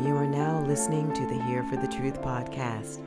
You 0.00 0.14
are 0.14 0.28
now 0.28 0.64
listening 0.64 1.12
to 1.14 1.26
the 1.26 1.42
Here 1.42 1.64
for 1.64 1.76
the 1.76 1.88
Truth 1.88 2.22
podcast, 2.22 3.02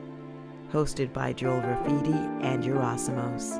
hosted 0.70 1.10
by 1.14 1.32
Joel 1.32 1.62
Rafidi 1.62 2.44
and 2.44 2.62
Yerasimos. 2.62 3.58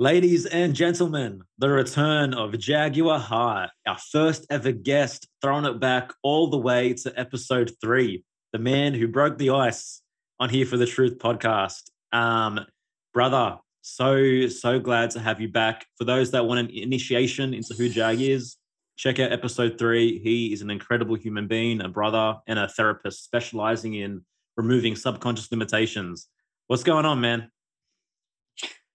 Ladies 0.00 0.46
and 0.46 0.74
gentlemen, 0.74 1.42
the 1.58 1.68
return 1.68 2.34
of 2.34 2.58
Jaguar 2.58 3.20
Heart, 3.20 3.70
our 3.86 3.98
first 3.98 4.48
ever 4.50 4.72
guest, 4.72 5.28
throwing 5.40 5.64
it 5.64 5.78
back 5.78 6.12
all 6.24 6.48
the 6.48 6.58
way 6.58 6.94
to 6.94 7.12
episode 7.16 7.70
three, 7.80 8.24
the 8.52 8.58
man 8.58 8.94
who 8.94 9.06
broke 9.06 9.38
the 9.38 9.50
ice 9.50 10.02
on 10.40 10.50
Here 10.50 10.66
for 10.66 10.76
the 10.76 10.86
Truth 10.86 11.18
podcast. 11.18 11.82
Um, 12.10 12.66
brother, 13.12 13.58
so, 13.80 14.48
so 14.48 14.80
glad 14.80 15.10
to 15.10 15.20
have 15.20 15.40
you 15.40 15.46
back. 15.46 15.86
For 15.98 16.04
those 16.04 16.32
that 16.32 16.46
want 16.46 16.58
an 16.58 16.70
initiation 16.70 17.54
into 17.54 17.74
who 17.74 17.88
Jag 17.88 18.20
is, 18.20 18.56
check 18.96 19.18
out 19.18 19.32
episode 19.32 19.78
three. 19.78 20.18
He 20.18 20.52
is 20.52 20.62
an 20.62 20.70
incredible 20.70 21.16
human 21.16 21.46
being, 21.46 21.80
a 21.80 21.88
brother, 21.88 22.36
and 22.46 22.58
a 22.58 22.68
therapist 22.68 23.24
specializing 23.24 23.94
in 23.94 24.24
removing 24.56 24.96
subconscious 24.96 25.50
limitations. 25.50 26.28
What's 26.66 26.82
going 26.82 27.04
on, 27.04 27.20
man? 27.20 27.50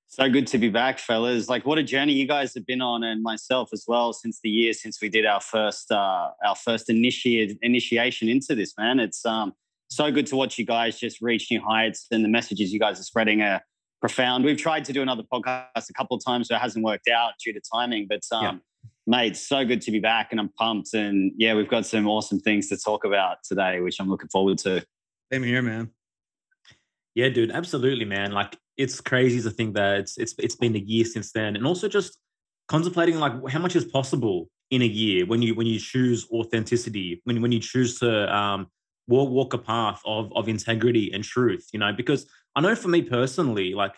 So 0.07 0.27
good 0.29 0.47
to 0.47 0.57
be 0.57 0.69
back, 0.69 0.97
fellas. 0.97 1.47
Like, 1.47 1.65
what 1.65 1.77
a 1.77 1.83
journey 1.83 2.13
you 2.13 2.27
guys 2.27 2.53
have 2.55 2.65
been 2.65 2.81
on, 2.81 3.03
and 3.03 3.21
myself 3.21 3.69
as 3.71 3.85
well, 3.87 4.11
since 4.11 4.39
the 4.43 4.49
year 4.49 4.73
since 4.73 4.99
we 5.01 5.07
did 5.07 5.25
our 5.25 5.39
first 5.39 5.91
uh, 5.91 6.31
our 6.45 6.55
first 6.55 6.89
initiate, 6.89 7.57
initiation 7.61 8.27
into 8.27 8.55
this. 8.55 8.73
Man, 8.77 8.99
it's 8.99 9.23
um 9.25 9.53
so 9.89 10.11
good 10.11 10.27
to 10.27 10.35
watch 10.35 10.57
you 10.57 10.65
guys 10.65 10.99
just 10.99 11.21
reach 11.21 11.51
new 11.51 11.61
heights, 11.61 12.07
and 12.11 12.23
the 12.23 12.29
messages 12.29 12.73
you 12.73 12.79
guys 12.79 12.99
are 12.99 13.03
spreading 13.03 13.41
are 13.41 13.61
profound. 14.01 14.45
We've 14.45 14.57
tried 14.57 14.83
to 14.85 14.93
do 14.93 15.01
another 15.01 15.23
podcast 15.31 15.89
a 15.89 15.93
couple 15.93 16.17
of 16.17 16.25
times, 16.25 16.47
but 16.47 16.55
it 16.55 16.61
hasn't 16.61 16.83
worked 16.83 17.07
out 17.07 17.33
due 17.43 17.53
to 17.53 17.61
timing. 17.71 18.07
But 18.09 18.21
um, 18.31 18.43
yeah. 18.43 18.53
Mate, 19.09 19.35
so 19.35 19.65
good 19.65 19.81
to 19.81 19.91
be 19.91 19.99
back, 19.99 20.27
and 20.31 20.39
I'm 20.39 20.49
pumped. 20.49 20.93
And 20.93 21.33
yeah, 21.35 21.55
we've 21.55 21.67
got 21.67 21.85
some 21.85 22.07
awesome 22.07 22.39
things 22.39 22.69
to 22.69 22.77
talk 22.77 23.03
about 23.03 23.37
today, 23.43 23.81
which 23.81 23.99
I'm 23.99 24.09
looking 24.09 24.29
forward 24.29 24.59
to. 24.59 24.85
Same 25.33 25.43
here, 25.43 25.61
man. 25.61 25.89
Yeah, 27.15 27.29
dude, 27.29 27.51
absolutely, 27.51 28.05
man. 28.05 28.31
Like 28.31 28.55
it's 28.77 29.01
crazy 29.01 29.41
to 29.41 29.49
think 29.49 29.75
that 29.75 29.99
it's 29.99 30.17
it's 30.17 30.35
it's 30.37 30.55
been 30.55 30.75
a 30.75 30.79
year 30.79 31.03
since 31.03 31.31
then, 31.31 31.55
and 31.55 31.65
also 31.65 31.89
just 31.89 32.19
contemplating 32.67 33.17
like 33.19 33.33
how 33.49 33.59
much 33.59 33.75
is 33.75 33.83
possible 33.83 34.47
in 34.69 34.83
a 34.83 34.85
year 34.85 35.25
when 35.25 35.41
you 35.41 35.55
when 35.55 35.67
you 35.67 35.79
choose 35.79 36.27
authenticity, 36.31 37.21
when 37.25 37.41
when 37.41 37.51
you 37.51 37.59
choose 37.59 37.99
to 37.99 38.33
um, 38.33 38.67
walk 39.07 39.29
walk 39.31 39.53
a 39.55 39.57
path 39.57 40.01
of 40.05 40.31
of 40.35 40.47
integrity 40.47 41.11
and 41.11 41.23
truth. 41.23 41.67
You 41.73 41.79
know, 41.79 41.91
because 41.91 42.29
I 42.55 42.61
know 42.61 42.75
for 42.75 42.89
me 42.89 43.01
personally, 43.01 43.73
like 43.73 43.95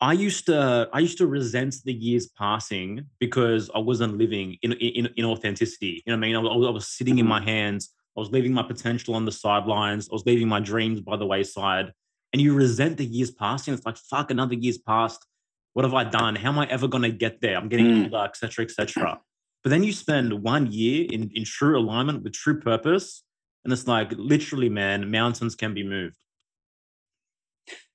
I 0.00 0.14
used 0.14 0.46
to 0.46 0.88
I 0.92 1.00
used 1.00 1.18
to 1.18 1.26
resent 1.26 1.76
the 1.84 1.92
years 1.92 2.28
passing 2.28 3.06
because 3.18 3.70
I 3.74 3.78
wasn't 3.78 4.16
living 4.16 4.56
in 4.62 4.72
in, 4.72 5.08
in 5.16 5.24
authenticity. 5.24 6.02
You 6.04 6.12
know 6.12 6.16
what 6.16 6.24
I 6.24 6.28
mean? 6.28 6.36
I 6.36 6.38
was, 6.38 6.66
I 6.66 6.70
was 6.70 6.88
sitting 6.88 7.18
in 7.18 7.26
my 7.26 7.42
hands. 7.42 7.90
I 8.16 8.20
was 8.20 8.30
leaving 8.30 8.52
my 8.52 8.62
potential 8.62 9.14
on 9.14 9.24
the 9.24 9.32
sidelines. 9.32 10.08
I 10.10 10.14
was 10.14 10.26
leaving 10.26 10.48
my 10.48 10.60
dreams 10.60 11.00
by 11.00 11.16
the 11.16 11.26
wayside 11.26 11.92
and 12.32 12.40
you 12.40 12.54
resent 12.54 12.96
the 12.96 13.04
years 13.04 13.30
passing. 13.30 13.74
It's 13.74 13.84
like, 13.84 13.96
fuck, 13.96 14.30
another 14.30 14.54
year's 14.54 14.78
passed. 14.78 15.26
What 15.72 15.84
have 15.84 15.94
I 15.94 16.04
done? 16.04 16.36
How 16.36 16.50
am 16.50 16.58
I 16.58 16.66
ever 16.66 16.88
going 16.88 17.02
to 17.02 17.10
get 17.10 17.40
there? 17.40 17.56
I'm 17.56 17.68
getting 17.68 17.86
mm. 17.86 18.04
older, 18.04 18.24
etc., 18.24 18.64
etc. 18.64 19.20
But 19.62 19.70
then 19.70 19.82
you 19.82 19.92
spend 19.92 20.42
one 20.42 20.70
year 20.70 21.06
in, 21.10 21.30
in 21.34 21.44
true 21.44 21.78
alignment 21.78 22.22
with 22.22 22.32
true 22.32 22.60
purpose. 22.60 23.22
And 23.64 23.72
it's 23.72 23.86
like, 23.86 24.12
literally, 24.12 24.68
man, 24.68 25.10
mountains 25.10 25.54
can 25.54 25.74
be 25.74 25.82
moved. 25.82 26.16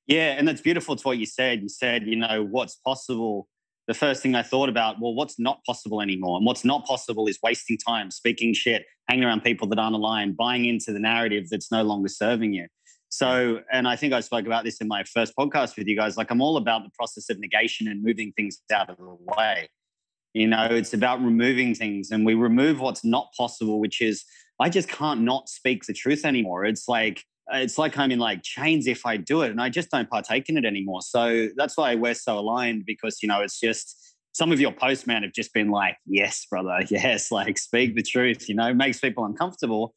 Yeah. 0.07 0.35
And 0.37 0.47
that's 0.47 0.61
beautiful. 0.61 0.93
It's 0.93 1.05
what 1.05 1.17
you 1.17 1.25
said. 1.25 1.61
You 1.61 1.69
said, 1.69 2.05
you 2.07 2.15
know, 2.15 2.43
what's 2.43 2.75
possible. 2.75 3.47
The 3.87 3.93
first 3.93 4.23
thing 4.23 4.33
I 4.33 4.41
thought 4.41 4.69
about, 4.69 4.99
well, 4.99 5.13
what's 5.13 5.39
not 5.39 5.63
possible 5.63 6.01
anymore? 6.01 6.37
And 6.37 6.45
what's 6.45 6.65
not 6.65 6.85
possible 6.85 7.27
is 7.27 7.37
wasting 7.43 7.77
time, 7.77 8.09
speaking 8.09 8.53
shit, 8.53 8.85
hanging 9.07 9.25
around 9.25 9.43
people 9.43 9.67
that 9.67 9.77
aren't 9.77 9.95
aligned, 9.95 10.37
buying 10.37 10.65
into 10.65 10.91
the 10.91 10.99
narrative 10.99 11.49
that's 11.49 11.71
no 11.71 11.83
longer 11.83 12.09
serving 12.09 12.53
you. 12.53 12.67
So, 13.09 13.61
and 13.71 13.87
I 13.87 13.95
think 13.95 14.11
I 14.11 14.19
spoke 14.19 14.45
about 14.45 14.63
this 14.63 14.81
in 14.81 14.87
my 14.87 15.03
first 15.03 15.33
podcast 15.39 15.77
with 15.77 15.87
you 15.87 15.95
guys. 15.95 16.17
Like, 16.17 16.31
I'm 16.31 16.41
all 16.41 16.57
about 16.57 16.83
the 16.83 16.89
process 16.97 17.29
of 17.29 17.39
negation 17.39 17.87
and 17.87 18.03
moving 18.03 18.33
things 18.35 18.59
out 18.73 18.89
of 18.89 18.97
the 18.97 19.15
way. 19.37 19.69
You 20.33 20.47
know, 20.47 20.65
it's 20.65 20.93
about 20.93 21.21
removing 21.21 21.75
things, 21.75 22.11
and 22.11 22.25
we 22.25 22.33
remove 22.33 22.81
what's 22.81 23.05
not 23.05 23.29
possible, 23.37 23.79
which 23.79 24.01
is 24.01 24.25
I 24.59 24.69
just 24.69 24.89
can't 24.89 25.21
not 25.21 25.47
speak 25.47 25.85
the 25.85 25.93
truth 25.93 26.25
anymore. 26.25 26.65
It's 26.65 26.89
like 26.89 27.23
Uh, 27.53 27.57
it's 27.57 27.77
like 27.77 27.97
I'm 27.97 28.11
in 28.11 28.19
like 28.19 28.41
chains 28.43 28.87
if 28.87 29.05
I 29.05 29.17
do 29.17 29.41
it, 29.41 29.51
and 29.51 29.61
I 29.61 29.69
just 29.69 29.91
don't 29.91 30.09
partake 30.09 30.49
in 30.49 30.57
it 30.57 30.65
anymore. 30.65 31.01
So 31.01 31.49
that's 31.55 31.77
why 31.77 31.95
we're 31.95 32.15
so 32.15 32.39
aligned 32.39 32.85
because 32.85 33.21
you 33.21 33.27
know 33.27 33.41
it's 33.41 33.59
just 33.59 34.15
some 34.33 34.51
of 34.51 34.59
your 34.59 34.71
posts, 34.71 35.07
man, 35.07 35.23
have 35.23 35.31
just 35.31 35.53
been 35.53 35.69
like, 35.69 35.97
yes, 36.05 36.45
brother, 36.49 36.79
yes, 36.89 37.31
like 37.31 37.57
speak 37.57 37.95
the 37.95 38.03
truth. 38.03 38.49
You 38.49 38.55
know, 38.55 38.73
makes 38.73 38.99
people 38.99 39.25
uncomfortable. 39.25 39.95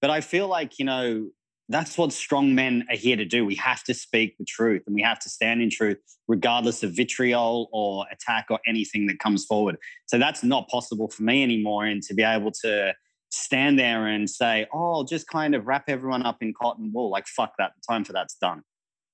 But 0.00 0.10
I 0.10 0.20
feel 0.20 0.48
like 0.48 0.78
you 0.78 0.84
know 0.84 1.28
that's 1.68 1.96
what 1.96 2.12
strong 2.12 2.54
men 2.54 2.84
are 2.90 2.96
here 2.96 3.16
to 3.16 3.24
do. 3.24 3.44
We 3.44 3.54
have 3.56 3.82
to 3.84 3.94
speak 3.94 4.36
the 4.38 4.44
truth 4.44 4.82
and 4.86 4.94
we 4.94 5.02
have 5.02 5.18
to 5.20 5.30
stand 5.30 5.62
in 5.62 5.70
truth, 5.70 5.98
regardless 6.28 6.82
of 6.82 6.92
vitriol 6.92 7.68
or 7.72 8.04
attack 8.12 8.46
or 8.50 8.58
anything 8.66 9.06
that 9.06 9.18
comes 9.18 9.44
forward. 9.44 9.76
So 10.06 10.18
that's 10.18 10.44
not 10.44 10.68
possible 10.68 11.08
for 11.08 11.22
me 11.22 11.42
anymore. 11.42 11.86
And 11.86 12.02
to 12.02 12.14
be 12.14 12.22
able 12.22 12.52
to 12.62 12.94
stand 13.32 13.78
there 13.78 14.06
and 14.06 14.28
say, 14.28 14.66
oh, 14.72 15.04
just 15.04 15.26
kind 15.26 15.54
of 15.54 15.66
wrap 15.66 15.84
everyone 15.88 16.24
up 16.24 16.42
in 16.42 16.52
cotton 16.54 16.92
wool, 16.92 17.10
like, 17.10 17.26
fuck 17.26 17.54
that, 17.58 17.72
the 17.74 17.92
time 17.92 18.04
for 18.04 18.12
that's 18.12 18.34
done. 18.34 18.62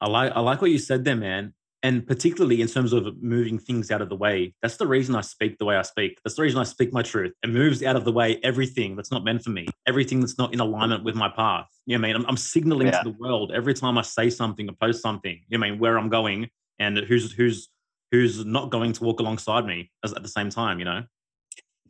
I 0.01 0.09
like 0.09 0.33
I 0.35 0.41
like 0.41 0.61
what 0.61 0.71
you 0.71 0.79
said 0.79 1.05
there, 1.05 1.17
man 1.17 1.55
and 1.83 2.07
particularly 2.07 2.61
in 2.61 2.67
terms 2.67 2.93
of 2.93 3.07
moving 3.23 3.59
things 3.59 3.91
out 3.91 4.03
of 4.03 4.09
the 4.09 4.17
way 4.17 4.53
that's 4.63 4.77
the 4.77 4.87
reason 4.87 5.15
i 5.15 5.21
speak 5.21 5.59
the 5.59 5.65
way 5.65 5.77
i 5.77 5.83
speak. 5.83 6.19
That's 6.25 6.37
the 6.37 6.43
reason 6.43 6.61
i 6.61 6.65
speak 6.65 6.93
my 6.93 7.03
truth. 7.03 7.33
It 7.43 7.51
moves 7.51 7.83
out 7.83 7.97
of 7.97 8.05
the 8.05 8.13
way 8.13 8.41
everything 8.43 8.97
that's 8.97 9.11
not 9.11 9.25
meant 9.25 9.43
for 9.43 9.51
me 9.51 9.67
everything 9.87 10.21
that's 10.21 10.39
not 10.39 10.53
in 10.53 10.61
alignment 10.61 11.05
with 11.05 11.15
my 11.15 11.29
path. 11.29 11.67
You 11.87 11.97
know 11.97 12.03
what 12.03 12.09
i 12.09 12.13
mean? 12.13 12.23
I'm, 12.23 12.31
I'm 12.31 12.37
signaling 12.37 12.89
yeah. 12.89 13.03
to 13.03 13.11
the 13.11 13.17
world 13.19 13.53
every 13.55 13.75
time 13.75 13.99
i 13.99 14.03
say 14.03 14.31
something 14.31 14.69
or 14.69 14.75
post 14.81 15.03
something 15.03 15.41
you 15.49 15.59
know 15.59 15.61
what 15.61 15.69
i 15.69 15.71
mean 15.71 15.81
where 15.81 15.97
i'm 15.97 16.09
going 16.09 16.49
and 16.79 16.99
who's 16.99 17.33
who's 17.33 17.69
who's 18.11 18.45
not 18.45 18.71
going 18.71 18.93
to 18.95 19.05
walk 19.05 19.21
alongside 19.21 19.65
me 19.65 19.91
at 20.05 20.23
the 20.23 20.29
same 20.29 20.51
time 20.51 20.79
you 20.79 20.85
know 20.85 21.05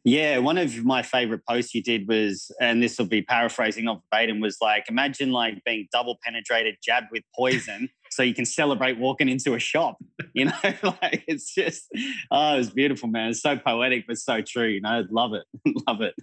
yeah, 0.08 0.38
one 0.38 0.58
of 0.58 0.84
my 0.84 1.02
favorite 1.02 1.42
posts 1.48 1.74
you 1.74 1.82
did 1.82 2.08
was, 2.08 2.50
and 2.60 2.82
this 2.82 2.98
will 2.98 3.06
be 3.06 3.22
paraphrasing 3.22 3.88
of 3.88 4.00
verbatim, 4.10 4.40
was 4.40 4.58
like, 4.60 4.84
imagine 4.88 5.30
like 5.30 5.62
being 5.64 5.88
double 5.92 6.18
penetrated, 6.22 6.76
jabbed 6.82 7.08
with 7.10 7.22
poison, 7.34 7.88
so 8.10 8.22
you 8.22 8.34
can 8.34 8.44
celebrate 8.44 8.98
walking 8.98 9.28
into 9.28 9.54
a 9.54 9.58
shop. 9.58 9.98
You 10.34 10.44
know, 10.44 10.52
like 11.02 11.24
it's 11.26 11.52
just, 11.52 11.88
oh, 12.30 12.58
it's 12.58 12.70
beautiful, 12.70 13.08
man. 13.08 13.30
It's 13.30 13.40
so 13.40 13.56
poetic, 13.56 14.04
but 14.06 14.18
so 14.18 14.40
true. 14.40 14.68
You 14.68 14.80
know, 14.80 15.04
love 15.10 15.32
it, 15.32 15.44
love 15.88 16.00
it. 16.00 16.14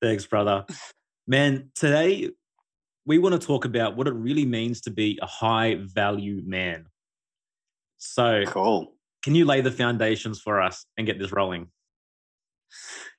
Thanks, 0.00 0.26
brother. 0.26 0.64
Man, 1.26 1.70
today 1.74 2.30
we 3.04 3.18
want 3.18 3.40
to 3.40 3.44
talk 3.44 3.64
about 3.64 3.96
what 3.96 4.06
it 4.06 4.12
really 4.12 4.44
means 4.44 4.80
to 4.82 4.90
be 4.90 5.18
a 5.20 5.26
high 5.26 5.78
value 5.80 6.42
man. 6.44 6.86
So, 7.98 8.44
cool. 8.46 8.94
Can 9.24 9.34
you 9.34 9.44
lay 9.44 9.60
the 9.60 9.72
foundations 9.72 10.40
for 10.40 10.60
us 10.60 10.84
and 10.96 11.06
get 11.06 11.18
this 11.18 11.32
rolling? 11.32 11.68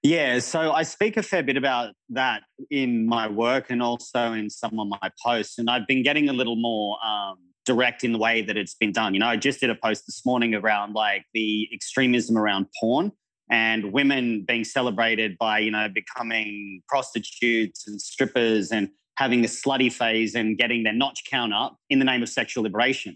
Yeah, 0.02 0.40
so 0.40 0.72
I 0.72 0.84
speak 0.84 1.18
a 1.18 1.24
fair 1.24 1.44
bit 1.44 1.58
about 1.58 1.94
that 2.10 2.44
in 2.70 3.08
my 3.08 3.28
work 3.28 3.68
and 3.70 3.82
also 3.82 4.34
in 4.34 4.50
some 4.50 4.80
of 4.80 4.88
my 4.88 5.12
posts. 5.24 5.58
And 5.58 5.70
I've 5.70 5.88
been 5.88 6.04
getting 6.04 6.30
a 6.30 6.34
little 6.34 6.56
more 6.56 6.98
um, 7.06 7.38
direct 7.66 8.04
in 8.04 8.12
the 8.12 8.20
way 8.20 8.42
that 8.42 8.58
it's 8.58 8.76
been 8.76 8.92
done. 8.92 9.14
You 9.14 9.20
know, 9.22 9.28
I 9.28 9.38
just 9.38 9.60
did 9.60 9.70
a 9.70 9.76
post 9.76 10.06
this 10.06 10.26
morning 10.26 10.54
around 10.56 10.94
like 10.94 11.24
the 11.34 11.70
extremism 11.74 12.38
around 12.38 12.68
porn 12.80 13.12
and 13.50 13.94
women 13.94 14.46
being 14.48 14.64
celebrated 14.64 15.38
by, 15.38 15.60
you 15.60 15.72
know, 15.72 15.88
becoming 15.88 16.82
prostitutes 16.88 17.88
and 17.88 18.02
strippers 18.02 18.72
and 18.72 18.90
having 19.18 19.44
a 19.46 19.48
slutty 19.48 19.92
phase 19.92 20.36
and 20.36 20.58
getting 20.58 20.84
their 20.84 20.94
notch 20.94 21.22
count 21.30 21.54
up 21.54 21.78
in 21.90 22.00
the 22.00 22.06
name 22.06 22.24
of 22.24 22.30
sexual 22.30 22.64
liberation. 22.64 23.16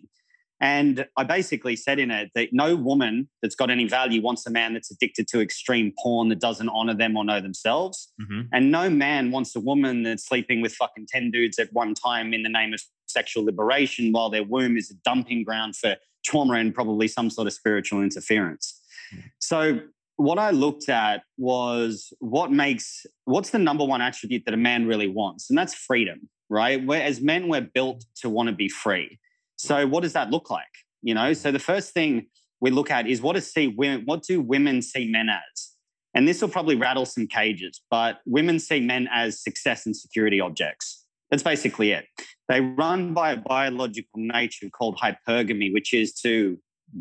And 0.59 1.05
I 1.15 1.23
basically 1.23 1.75
said 1.75 1.99
in 1.99 2.09
it 2.09 2.31
that 2.33 2.49
no 2.51 2.75
woman 2.75 3.29
that's 3.41 3.55
got 3.55 3.69
any 3.69 3.87
value 3.87 4.21
wants 4.21 4.45
a 4.47 4.49
man 4.49 4.73
that's 4.73 4.89
addicted 4.89 5.27
to 5.29 5.39
extreme 5.39 5.93
porn 6.01 6.29
that 6.29 6.39
doesn't 6.39 6.69
honor 6.69 6.95
them 6.95 7.15
or 7.15 7.23
know 7.23 7.39
themselves. 7.39 8.11
Mm-hmm. 8.19 8.41
And 8.51 8.71
no 8.71 8.89
man 8.89 9.29
wants 9.29 9.55
a 9.55 9.59
woman 9.59 10.03
that's 10.03 10.25
sleeping 10.27 10.61
with 10.61 10.73
fucking 10.73 11.07
10 11.09 11.29
dudes 11.29 11.59
at 11.59 11.71
one 11.73 11.93
time 11.93 12.33
in 12.33 12.41
the 12.41 12.49
name 12.49 12.73
of 12.73 12.81
sexual 13.05 13.45
liberation 13.45 14.11
while 14.11 14.29
their 14.29 14.43
womb 14.43 14.77
is 14.77 14.89
a 14.89 14.95
dumping 15.05 15.43
ground 15.43 15.75
for 15.75 15.95
trauma 16.25 16.55
and 16.55 16.73
probably 16.73 17.07
some 17.07 17.29
sort 17.29 17.47
of 17.47 17.53
spiritual 17.53 18.01
interference. 18.01 18.81
Mm-hmm. 19.13 19.27
So, 19.39 19.79
what 20.17 20.39
I 20.39 20.49
looked 20.49 20.89
at 20.89 21.21
was 21.37 22.11
what 22.19 22.51
makes 22.51 23.05
what's 23.25 23.51
the 23.51 23.59
number 23.59 23.85
one 23.85 24.01
attribute 24.01 24.45
that 24.45 24.53
a 24.55 24.57
man 24.57 24.87
really 24.87 25.07
wants, 25.07 25.51
and 25.51 25.57
that's 25.57 25.75
freedom, 25.75 26.27
right? 26.49 26.83
Where 26.83 27.03
as 27.03 27.21
men, 27.21 27.47
we're 27.47 27.61
built 27.61 28.03
to 28.21 28.29
want 28.29 28.49
to 28.49 28.55
be 28.55 28.67
free. 28.67 29.19
So 29.57 29.85
what 29.87 30.03
does 30.03 30.13
that 30.13 30.31
look 30.31 30.49
like? 30.49 30.65
You 31.01 31.13
know, 31.13 31.31
mm. 31.31 31.35
so 31.35 31.51
the 31.51 31.59
first 31.59 31.93
thing 31.93 32.27
we 32.61 32.71
look 32.71 32.89
at 32.89 33.07
is 33.07 33.21
what 33.21 33.33
does 33.33 33.51
see 33.51 33.67
women, 33.67 34.03
what 34.05 34.23
do 34.23 34.41
women 34.41 34.81
see 34.81 35.07
men 35.09 35.29
as? 35.29 35.73
And 36.13 36.27
this 36.27 36.41
will 36.41 36.49
probably 36.49 36.75
rattle 36.75 37.05
some 37.05 37.27
cages, 37.27 37.81
but 37.91 38.19
women 38.25 38.59
see 38.59 38.79
men 38.79 39.07
as 39.13 39.41
success 39.41 39.85
and 39.85 39.95
security 39.95 40.39
objects. 40.39 41.05
That's 41.29 41.43
basically 41.43 41.91
it. 41.91 42.05
They 42.47 42.61
run 42.61 43.13
by 43.13 43.33
a 43.33 43.37
biological 43.37 44.19
nature 44.21 44.69
called 44.69 44.97
hypergamy, 44.97 45.73
which 45.73 45.93
is 45.93 46.13
to 46.21 46.57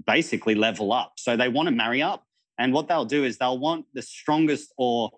basically 0.07 0.55
level 0.55 0.93
up. 0.93 1.15
So 1.17 1.37
they 1.37 1.49
want 1.49 1.69
to 1.69 1.75
marry 1.75 2.03
up, 2.03 2.25
And 2.59 2.73
what 2.73 2.89
they'll 2.89 3.05
do 3.05 3.25
is 3.25 3.39
they'll 3.39 3.59
want 3.59 3.87
the 3.95 4.03
strongest 4.03 4.73
or 4.77 5.11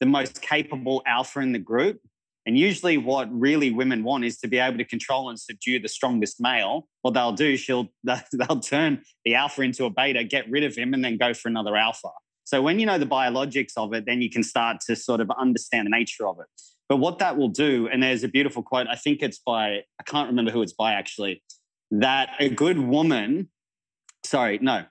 the 0.00 0.06
most 0.06 0.42
capable 0.42 1.02
alpha 1.06 1.40
in 1.40 1.52
the 1.52 1.58
group. 1.58 2.00
And 2.46 2.56
usually, 2.58 2.96
what 2.96 3.28
really 3.30 3.70
women 3.70 4.02
want 4.02 4.24
is 4.24 4.38
to 4.38 4.48
be 4.48 4.58
able 4.58 4.78
to 4.78 4.84
control 4.84 5.28
and 5.28 5.38
subdue 5.38 5.78
the 5.78 5.88
strongest 5.88 6.40
male. 6.40 6.88
What 7.02 7.14
they'll 7.14 7.32
do, 7.32 7.56
she'll 7.56 7.88
they'll 8.04 8.60
turn 8.60 9.02
the 9.24 9.34
alpha 9.34 9.62
into 9.62 9.84
a 9.84 9.90
beta, 9.90 10.24
get 10.24 10.50
rid 10.50 10.64
of 10.64 10.74
him, 10.74 10.94
and 10.94 11.04
then 11.04 11.16
go 11.16 11.34
for 11.34 11.48
another 11.48 11.76
alpha. 11.76 12.08
So 12.44 12.62
when 12.62 12.80
you 12.80 12.86
know 12.86 12.98
the 12.98 13.06
biologics 13.06 13.74
of 13.76 13.92
it, 13.92 14.06
then 14.06 14.22
you 14.22 14.30
can 14.30 14.42
start 14.42 14.78
to 14.88 14.96
sort 14.96 15.20
of 15.20 15.30
understand 15.38 15.86
the 15.86 15.90
nature 15.90 16.26
of 16.26 16.38
it. 16.40 16.46
But 16.88 16.96
what 16.96 17.20
that 17.20 17.36
will 17.36 17.48
do, 17.48 17.88
and 17.88 18.02
there's 18.02 18.24
a 18.24 18.28
beautiful 18.28 18.64
quote, 18.64 18.88
I 18.90 18.96
think 18.96 19.22
it's 19.22 19.38
by, 19.38 19.84
I 20.00 20.02
can't 20.04 20.28
remember 20.28 20.50
who 20.50 20.60
it's 20.60 20.72
by 20.72 20.94
actually, 20.94 21.44
that 21.92 22.30
a 22.40 22.48
good 22.48 22.80
woman, 22.80 23.50
sorry, 24.24 24.58
no, 24.60 24.84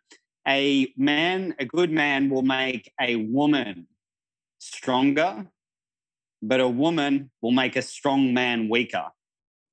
a 0.48 0.94
man, 0.95 1.56
a 1.60 1.66
good 1.66 1.92
man 1.92 2.30
will 2.30 2.44
make 2.44 2.90
a 3.02 3.18
woman 3.18 3.88
stronger, 4.60 5.48
but 6.41 6.59
a 6.59 6.68
woman 6.68 7.31
will 7.41 7.51
make 7.51 7.75
a 7.75 7.81
strong 7.81 8.33
man 8.33 8.69
weaker. 8.69 9.06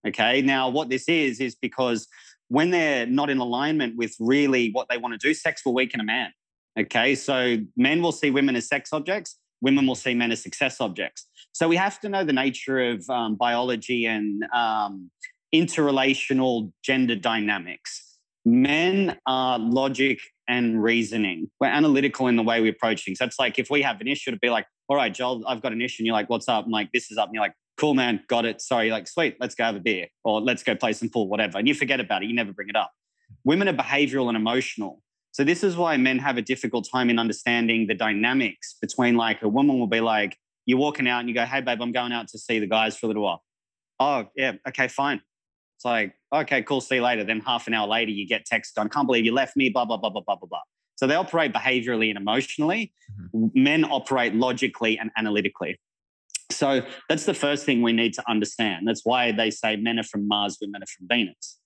Okay. 0.06 0.42
Now, 0.42 0.68
what 0.68 0.88
this 0.88 1.08
is, 1.08 1.40
is 1.40 1.54
because 1.54 2.06
when 2.48 2.70
they're 2.70 3.06
not 3.06 3.28
in 3.30 3.38
alignment 3.38 3.96
with 3.96 4.14
really 4.20 4.70
what 4.70 4.88
they 4.88 4.98
want 4.98 5.18
to 5.20 5.28
do, 5.28 5.34
sex 5.34 5.62
will 5.64 5.74
weaken 5.74 6.00
a 6.00 6.04
man. 6.04 6.30
Okay. 6.78 7.14
So 7.14 7.58
men 7.76 8.02
will 8.02 8.12
see 8.12 8.30
women 8.30 8.56
as 8.56 8.68
sex 8.68 8.90
objects, 8.92 9.38
women 9.60 9.86
will 9.86 9.94
see 9.94 10.14
men 10.14 10.30
as 10.30 10.42
success 10.42 10.80
objects. 10.80 11.26
So 11.52 11.68
we 11.68 11.76
have 11.76 11.98
to 12.00 12.08
know 12.08 12.22
the 12.24 12.32
nature 12.32 12.90
of 12.90 13.08
um, 13.08 13.34
biology 13.34 14.06
and 14.06 14.44
um, 14.54 15.10
interrelational 15.54 16.72
gender 16.84 17.16
dynamics. 17.16 18.18
Men 18.44 19.16
are 19.26 19.58
logic 19.58 20.20
and 20.48 20.80
reasoning. 20.80 21.50
We're 21.58 21.68
analytical 21.68 22.28
in 22.28 22.36
the 22.36 22.42
way 22.42 22.60
we 22.60 22.68
approach 22.68 23.04
things. 23.04 23.18
That's 23.18 23.38
like 23.38 23.58
if 23.58 23.70
we 23.70 23.82
have 23.82 24.00
an 24.00 24.06
issue 24.06 24.30
to 24.30 24.36
be 24.36 24.50
like, 24.50 24.66
all 24.88 24.96
right, 24.96 25.12
Joel, 25.12 25.44
I've 25.46 25.62
got 25.62 25.72
an 25.72 25.82
issue. 25.82 26.02
And 26.02 26.06
you're 26.06 26.14
like, 26.14 26.30
what's 26.30 26.48
up? 26.48 26.64
I'm 26.64 26.70
like, 26.70 26.92
this 26.92 27.10
is 27.10 27.18
up. 27.18 27.28
And 27.28 27.34
you're 27.34 27.42
like, 27.42 27.54
cool, 27.76 27.94
man, 27.94 28.22
got 28.28 28.44
it. 28.44 28.60
Sorry. 28.60 28.90
Like, 28.90 29.08
sweet, 29.08 29.36
let's 29.40 29.54
go 29.54 29.64
have 29.64 29.76
a 29.76 29.80
beer 29.80 30.06
or 30.24 30.40
let's 30.40 30.62
go 30.62 30.74
play 30.74 30.92
some 30.92 31.08
pool, 31.08 31.28
whatever. 31.28 31.58
And 31.58 31.68
you 31.68 31.74
forget 31.74 32.00
about 32.00 32.22
it. 32.22 32.28
You 32.28 32.34
never 32.34 32.52
bring 32.52 32.68
it 32.68 32.76
up. 32.76 32.92
Women 33.44 33.68
are 33.68 33.74
behavioral 33.74 34.28
and 34.28 34.36
emotional. 34.36 35.02
So 35.32 35.44
this 35.44 35.62
is 35.62 35.76
why 35.76 35.96
men 35.96 36.18
have 36.18 36.38
a 36.38 36.42
difficult 36.42 36.88
time 36.90 37.10
in 37.10 37.18
understanding 37.18 37.86
the 37.86 37.94
dynamics 37.94 38.76
between 38.80 39.16
like 39.16 39.42
a 39.42 39.48
woman 39.48 39.78
will 39.78 39.86
be 39.86 40.00
like, 40.00 40.38
you're 40.64 40.78
walking 40.78 41.06
out 41.06 41.20
and 41.20 41.28
you 41.28 41.34
go, 41.34 41.44
hey, 41.44 41.60
babe, 41.60 41.80
I'm 41.80 41.92
going 41.92 42.12
out 42.12 42.28
to 42.28 42.38
see 42.38 42.58
the 42.58 42.66
guys 42.66 42.96
for 42.96 43.06
a 43.06 43.08
little 43.08 43.22
while. 43.22 43.42
Oh, 44.00 44.26
yeah, 44.34 44.52
okay, 44.68 44.88
fine. 44.88 45.20
It's 45.76 45.84
like, 45.84 46.14
okay, 46.34 46.62
cool, 46.62 46.80
see 46.80 46.96
you 46.96 47.02
later. 47.02 47.22
Then 47.22 47.40
half 47.40 47.66
an 47.66 47.74
hour 47.74 47.86
later, 47.86 48.10
you 48.10 48.26
get 48.26 48.46
text 48.46 48.78
I 48.78 48.88
can't 48.88 49.06
believe 49.06 49.24
you 49.24 49.32
left 49.32 49.56
me, 49.56 49.68
blah, 49.68 49.84
blah, 49.84 49.98
blah, 49.98 50.10
blah, 50.10 50.22
blah, 50.22 50.36
blah, 50.36 50.48
blah. 50.48 50.60
So 50.96 51.06
they 51.06 51.14
operate 51.14 51.52
behaviorally 51.52 52.08
and 52.08 52.18
emotionally. 52.18 52.92
Mm-hmm. 53.34 53.62
Men 53.62 53.84
operate 53.84 54.34
logically 54.34 54.98
and 54.98 55.10
analytically. 55.16 55.78
So 56.50 56.82
that's 57.08 57.26
the 57.26 57.34
first 57.34 57.66
thing 57.66 57.82
we 57.82 57.92
need 57.92 58.14
to 58.14 58.24
understand. 58.28 58.86
That's 58.86 59.02
why 59.04 59.32
they 59.32 59.50
say 59.50 59.76
men 59.76 59.98
are 59.98 60.04
from 60.04 60.26
Mars, 60.28 60.58
women 60.60 60.82
are 60.82 60.86
from 60.86 61.06
Venus. 61.08 61.58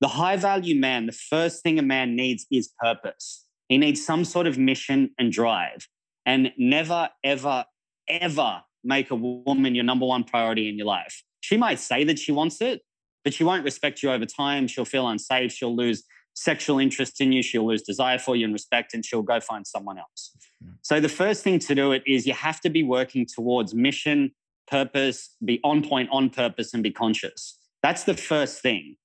The 0.00 0.08
high 0.08 0.36
value 0.36 0.78
man, 0.78 1.06
the 1.06 1.12
first 1.12 1.62
thing 1.62 1.78
a 1.78 1.82
man 1.82 2.16
needs 2.16 2.46
is 2.50 2.72
purpose. 2.82 3.46
He 3.68 3.78
needs 3.78 4.04
some 4.04 4.24
sort 4.24 4.46
of 4.46 4.58
mission 4.58 5.10
and 5.18 5.30
drive. 5.30 5.86
And 6.26 6.52
never, 6.58 7.08
ever, 7.22 7.64
ever 8.08 8.62
make 8.82 9.10
a 9.10 9.14
woman 9.14 9.74
your 9.74 9.84
number 9.84 10.06
one 10.06 10.24
priority 10.24 10.68
in 10.68 10.76
your 10.76 10.86
life. 10.86 11.22
She 11.40 11.56
might 11.56 11.78
say 11.78 12.04
that 12.04 12.18
she 12.18 12.32
wants 12.32 12.60
it, 12.60 12.82
but 13.24 13.34
she 13.34 13.44
won't 13.44 13.64
respect 13.64 14.02
you 14.02 14.10
over 14.10 14.26
time. 14.26 14.66
She'll 14.66 14.84
feel 14.84 15.06
unsafe. 15.06 15.52
She'll 15.52 15.76
lose 15.76 16.04
sexual 16.34 16.78
interest 16.78 17.20
in 17.20 17.32
you. 17.32 17.42
She'll 17.42 17.66
lose 17.66 17.82
desire 17.82 18.18
for 18.18 18.36
you 18.36 18.44
and 18.44 18.52
respect, 18.52 18.94
and 18.94 19.04
she'll 19.04 19.22
go 19.22 19.40
find 19.40 19.66
someone 19.66 19.98
else. 19.98 20.36
Mm. 20.64 20.74
So, 20.82 21.00
the 21.00 21.08
first 21.08 21.42
thing 21.42 21.58
to 21.60 21.74
do 21.74 21.92
it 21.92 22.02
is 22.06 22.26
you 22.26 22.34
have 22.34 22.60
to 22.60 22.70
be 22.70 22.82
working 22.82 23.26
towards 23.26 23.74
mission, 23.74 24.32
purpose, 24.66 25.36
be 25.44 25.60
on 25.64 25.86
point, 25.86 26.08
on 26.12 26.30
purpose, 26.30 26.74
and 26.74 26.82
be 26.82 26.90
conscious. 26.90 27.58
That's 27.82 28.04
the 28.04 28.14
first 28.14 28.62
thing. 28.62 28.96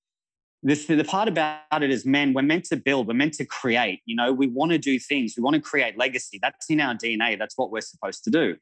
This, 0.63 0.85
the 0.85 1.03
part 1.03 1.27
about 1.27 1.83
it 1.83 1.91
is, 1.91 2.05
men, 2.05 2.33
we're 2.33 2.41
meant 2.41 2.65
to 2.65 2.75
build, 2.75 3.07
we're 3.07 3.13
meant 3.13 3.33
to 3.35 3.45
create. 3.45 4.01
You 4.05 4.15
know, 4.15 4.33
we 4.33 4.47
want 4.47 4.71
to 4.71 4.77
do 4.77 4.99
things, 4.99 5.35
we 5.37 5.43
want 5.43 5.55
to 5.55 5.61
create 5.61 5.97
legacy. 5.97 6.39
That's 6.41 6.69
in 6.69 6.81
our 6.81 6.95
DNA. 6.95 7.37
That's 7.37 7.57
what 7.57 7.71
we're 7.71 7.81
supposed 7.81 8.23
to 8.23 8.31
do. 8.31 8.57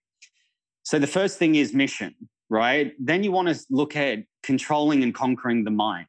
So, 0.84 1.00
the 1.00 1.08
first 1.08 1.40
thing 1.40 1.56
is 1.56 1.74
mission 1.74 2.16
right? 2.50 2.94
Then 3.00 3.24
you 3.24 3.32
want 3.32 3.48
to 3.50 3.60
look 3.70 3.96
at 3.96 4.20
controlling 4.44 5.04
and 5.04 5.14
conquering 5.14 5.64
the 5.64 5.72
mind. 5.72 6.08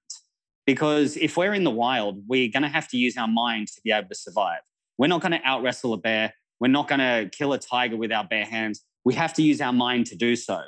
Because 0.67 1.17
if 1.17 1.37
we're 1.37 1.55
in 1.55 1.65
the 1.65 1.71
wild, 1.71 2.23
we're 2.27 2.51
going 2.51 2.63
to 2.65 2.69
have 2.69 2.89
to 2.89 2.97
use 2.97 3.17
our 3.17 3.29
mind 3.29 3.69
to 3.69 3.81
be 3.85 3.93
able 3.93 4.09
to 4.09 4.15
survive. 4.15 4.61
We're 4.99 5.07
not 5.07 5.21
going 5.21 5.33
to 5.33 5.41
out 5.45 5.63
wrestle 5.63 5.93
a 5.93 5.97
bear. 5.97 6.35
We're 6.59 6.69
not 6.69 6.89
going 6.89 6.99
to 6.99 7.31
kill 7.31 7.53
a 7.53 7.59
tiger 7.59 7.97
with 7.97 8.13
our 8.13 8.25
bare 8.25 8.45
hands. 8.45 8.83
We 9.05 9.15
have 9.15 9.33
to 9.35 9.43
use 9.43 9.61
our 9.61 9.73
mind 9.73 10.07
to 10.07 10.17
do 10.17 10.35
so. 10.35 10.63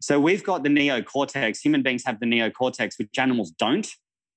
So 0.00 0.18
we've 0.18 0.42
got 0.42 0.64
the 0.64 0.68
neocortex. 0.68 1.60
Human 1.60 1.82
beings 1.82 2.04
have 2.04 2.18
the 2.20 2.26
neocortex, 2.26 2.98
which 2.98 3.18
animals 3.18 3.52
don't. 3.52 3.88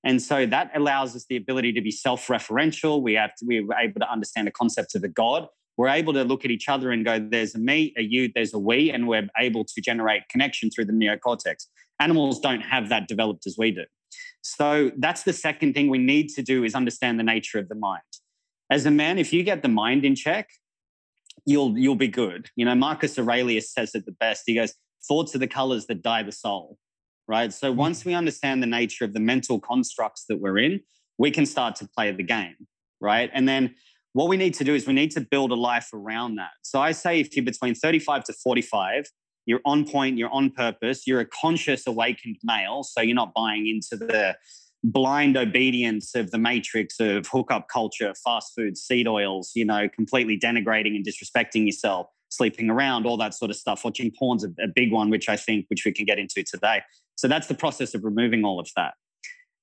And 0.03 0.21
so 0.21 0.45
that 0.45 0.71
allows 0.75 1.15
us 1.15 1.25
the 1.30 1.36
ability 1.36 1.74
to 1.74 1.81
be 1.81 1.92
self-referential. 1.92 3.01
We 3.01 3.19
we're 3.44 3.77
able 3.77 4.00
to 4.01 4.12
understand 4.12 4.48
the 4.48 4.51
concept 4.51 4.95
of 4.95 5.01
the 5.01 5.07
God 5.07 5.48
we're 5.77 5.89
able 5.89 6.13
to 6.13 6.24
look 6.24 6.45
at 6.45 6.51
each 6.51 6.69
other 6.69 6.92
and 6.92 7.06
go, 7.06 7.19
there's 7.19 7.56
a 7.56 7.59
me, 7.59 7.94
a 7.98 8.01
you, 8.01 8.31
there's 8.36 8.53
a 8.53 8.59
we, 8.59 8.92
and 8.92 9.07
we're 9.07 9.27
able 9.39 9.65
to 9.65 9.81
generate 9.81 10.21
connection 10.30 10.69
through 10.69 10.86
the 10.86 10.94
neocortex. 10.94 11.65
Animals 12.00 12.39
don't 12.39 12.62
have 12.62 12.89
that 12.89 13.07
developed 13.07 13.48
as 13.48 13.56
we 13.57 13.71
do. 13.71 13.86
So 14.41 14.91
that's 14.97 15.23
the 15.23 15.33
second 15.33 15.73
thing 15.73 15.89
we 15.89 15.97
need 15.97 16.29
to 16.29 16.41
do 16.41 16.63
is 16.63 16.75
understand 16.75 17.19
the 17.19 17.23
nature 17.23 17.59
of 17.59 17.69
the 17.69 17.75
mind. 17.75 18.01
As 18.69 18.85
a 18.85 18.91
man, 18.91 19.17
if 19.17 19.31
you 19.33 19.43
get 19.43 19.61
the 19.61 19.69
mind 19.69 20.05
in 20.05 20.15
check, 20.15 20.49
you'll 21.45 21.77
you'll 21.77 21.95
be 21.95 22.07
good. 22.07 22.49
You 22.55 22.65
know, 22.65 22.75
Marcus 22.75 23.17
Aurelius 23.17 23.73
says 23.73 23.93
it 23.95 24.05
the 24.05 24.13
best. 24.13 24.43
He 24.45 24.55
goes, 24.55 24.73
thoughts 25.07 25.35
are 25.35 25.39
the 25.39 25.47
colors 25.47 25.85
that 25.88 26.01
dye 26.01 26.23
the 26.23 26.31
soul. 26.31 26.77
Right. 27.27 27.53
So 27.53 27.71
hmm. 27.71 27.77
once 27.77 28.05
we 28.05 28.13
understand 28.13 28.61
the 28.61 28.67
nature 28.67 29.05
of 29.05 29.13
the 29.13 29.19
mental 29.19 29.59
constructs 29.59 30.25
that 30.29 30.38
we're 30.38 30.57
in, 30.57 30.81
we 31.17 31.31
can 31.31 31.45
start 31.45 31.75
to 31.77 31.88
play 31.88 32.11
the 32.11 32.23
game. 32.23 32.55
Right. 32.99 33.29
And 33.33 33.47
then 33.47 33.75
what 34.13 34.27
we 34.27 34.38
need 34.38 34.53
to 34.55 34.63
do 34.63 34.75
is 34.75 34.85
we 34.85 34.93
need 34.93 35.11
to 35.11 35.21
build 35.21 35.51
a 35.51 35.55
life 35.55 35.89
around 35.93 36.35
that. 36.35 36.51
So 36.63 36.81
I 36.81 36.91
say 36.91 37.19
if 37.19 37.35
you're 37.35 37.45
between 37.45 37.75
35 37.75 38.25
to 38.25 38.33
45, 38.33 39.05
you're 39.45 39.61
on 39.65 39.88
point, 39.88 40.17
you're 40.17 40.31
on 40.31 40.51
purpose, 40.51 41.07
you're 41.07 41.19
a 41.19 41.25
conscious, 41.25 41.88
awakened 41.88 42.38
male. 42.43 42.83
So 42.83 43.01
you're 43.01 43.15
not 43.15 43.33
buying 43.33 43.67
into 43.67 43.97
the 43.97 44.35
blind 44.83 45.38
obedience 45.38 46.15
of 46.15 46.31
the 46.31 46.38
matrix 46.38 46.99
of 46.99 47.27
hookup 47.27 47.67
culture, 47.67 48.13
fast 48.23 48.53
food, 48.55 48.77
seed 48.77 49.07
oils, 49.07 49.51
you 49.55 49.65
know, 49.65 49.88
completely 49.89 50.39
denigrating 50.39 50.95
and 50.95 51.05
disrespecting 51.05 51.65
yourself, 51.65 52.07
sleeping 52.29 52.69
around, 52.69 53.05
all 53.05 53.17
that 53.17 53.33
sort 53.33 53.51
of 53.51 53.57
stuff. 53.57 53.83
Watching 53.83 54.11
porn's 54.17 54.43
a, 54.43 54.50
a 54.62 54.67
big 54.74 54.91
one, 54.91 55.10
which 55.10 55.29
I 55.29 55.38
think, 55.38 55.65
which 55.69 55.86
we 55.86 55.91
can 55.91 56.05
get 56.05 56.19
into 56.19 56.43
today. 56.43 56.81
So 57.15 57.27
that's 57.27 57.48
the 57.48 57.55
process 57.55 57.93
of 57.93 58.03
removing 58.03 58.43
all 58.43 58.60
of 58.60 58.69
that. 58.75 58.93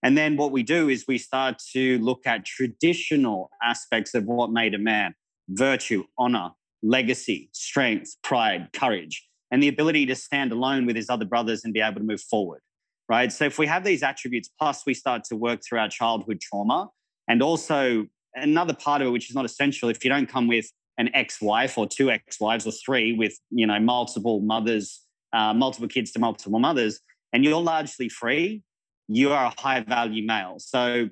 And 0.02 0.16
then 0.16 0.36
what 0.36 0.52
we 0.52 0.62
do 0.62 0.88
is 0.88 1.06
we 1.08 1.18
start 1.18 1.60
to 1.72 1.98
look 1.98 2.26
at 2.26 2.44
traditional 2.44 3.50
aspects 3.62 4.14
of 4.14 4.24
what 4.24 4.52
made 4.52 4.74
a 4.74 4.78
man 4.78 5.14
virtue, 5.48 6.04
honor, 6.18 6.50
legacy, 6.82 7.48
strength, 7.52 8.16
pride, 8.22 8.68
courage, 8.72 9.27
and 9.50 9.62
the 9.62 9.68
ability 9.68 10.06
to 10.06 10.14
stand 10.14 10.52
alone 10.52 10.86
with 10.86 10.96
his 10.96 11.08
other 11.08 11.24
brothers 11.24 11.64
and 11.64 11.72
be 11.72 11.80
able 11.80 12.00
to 12.00 12.06
move 12.06 12.20
forward. 12.20 12.60
Right. 13.08 13.32
So 13.32 13.46
if 13.46 13.58
we 13.58 13.66
have 13.66 13.84
these 13.84 14.02
attributes, 14.02 14.50
plus 14.58 14.84
we 14.84 14.92
start 14.92 15.24
to 15.24 15.36
work 15.36 15.60
through 15.66 15.78
our 15.78 15.88
childhood 15.88 16.40
trauma, 16.40 16.88
and 17.26 17.42
also 17.42 18.06
another 18.34 18.74
part 18.74 19.00
of 19.00 19.08
it, 19.08 19.10
which 19.10 19.30
is 19.30 19.34
not 19.34 19.46
essential, 19.46 19.88
if 19.88 20.04
you 20.04 20.10
don't 20.10 20.28
come 20.28 20.46
with 20.46 20.66
an 20.98 21.08
ex-wife 21.14 21.78
or 21.78 21.86
two 21.86 22.10
ex-wives 22.10 22.66
or 22.66 22.72
three 22.72 23.12
with 23.12 23.38
you 23.50 23.66
know 23.66 23.80
multiple 23.80 24.40
mothers, 24.40 25.02
uh, 25.32 25.54
multiple 25.54 25.88
kids 25.88 26.12
to 26.12 26.18
multiple 26.18 26.58
mothers, 26.58 27.00
and 27.32 27.44
you're 27.44 27.62
largely 27.62 28.08
free, 28.10 28.62
you 29.08 29.32
are 29.32 29.46
a 29.46 29.60
high 29.60 29.80
value 29.80 30.26
male. 30.26 30.56
So 30.58 31.08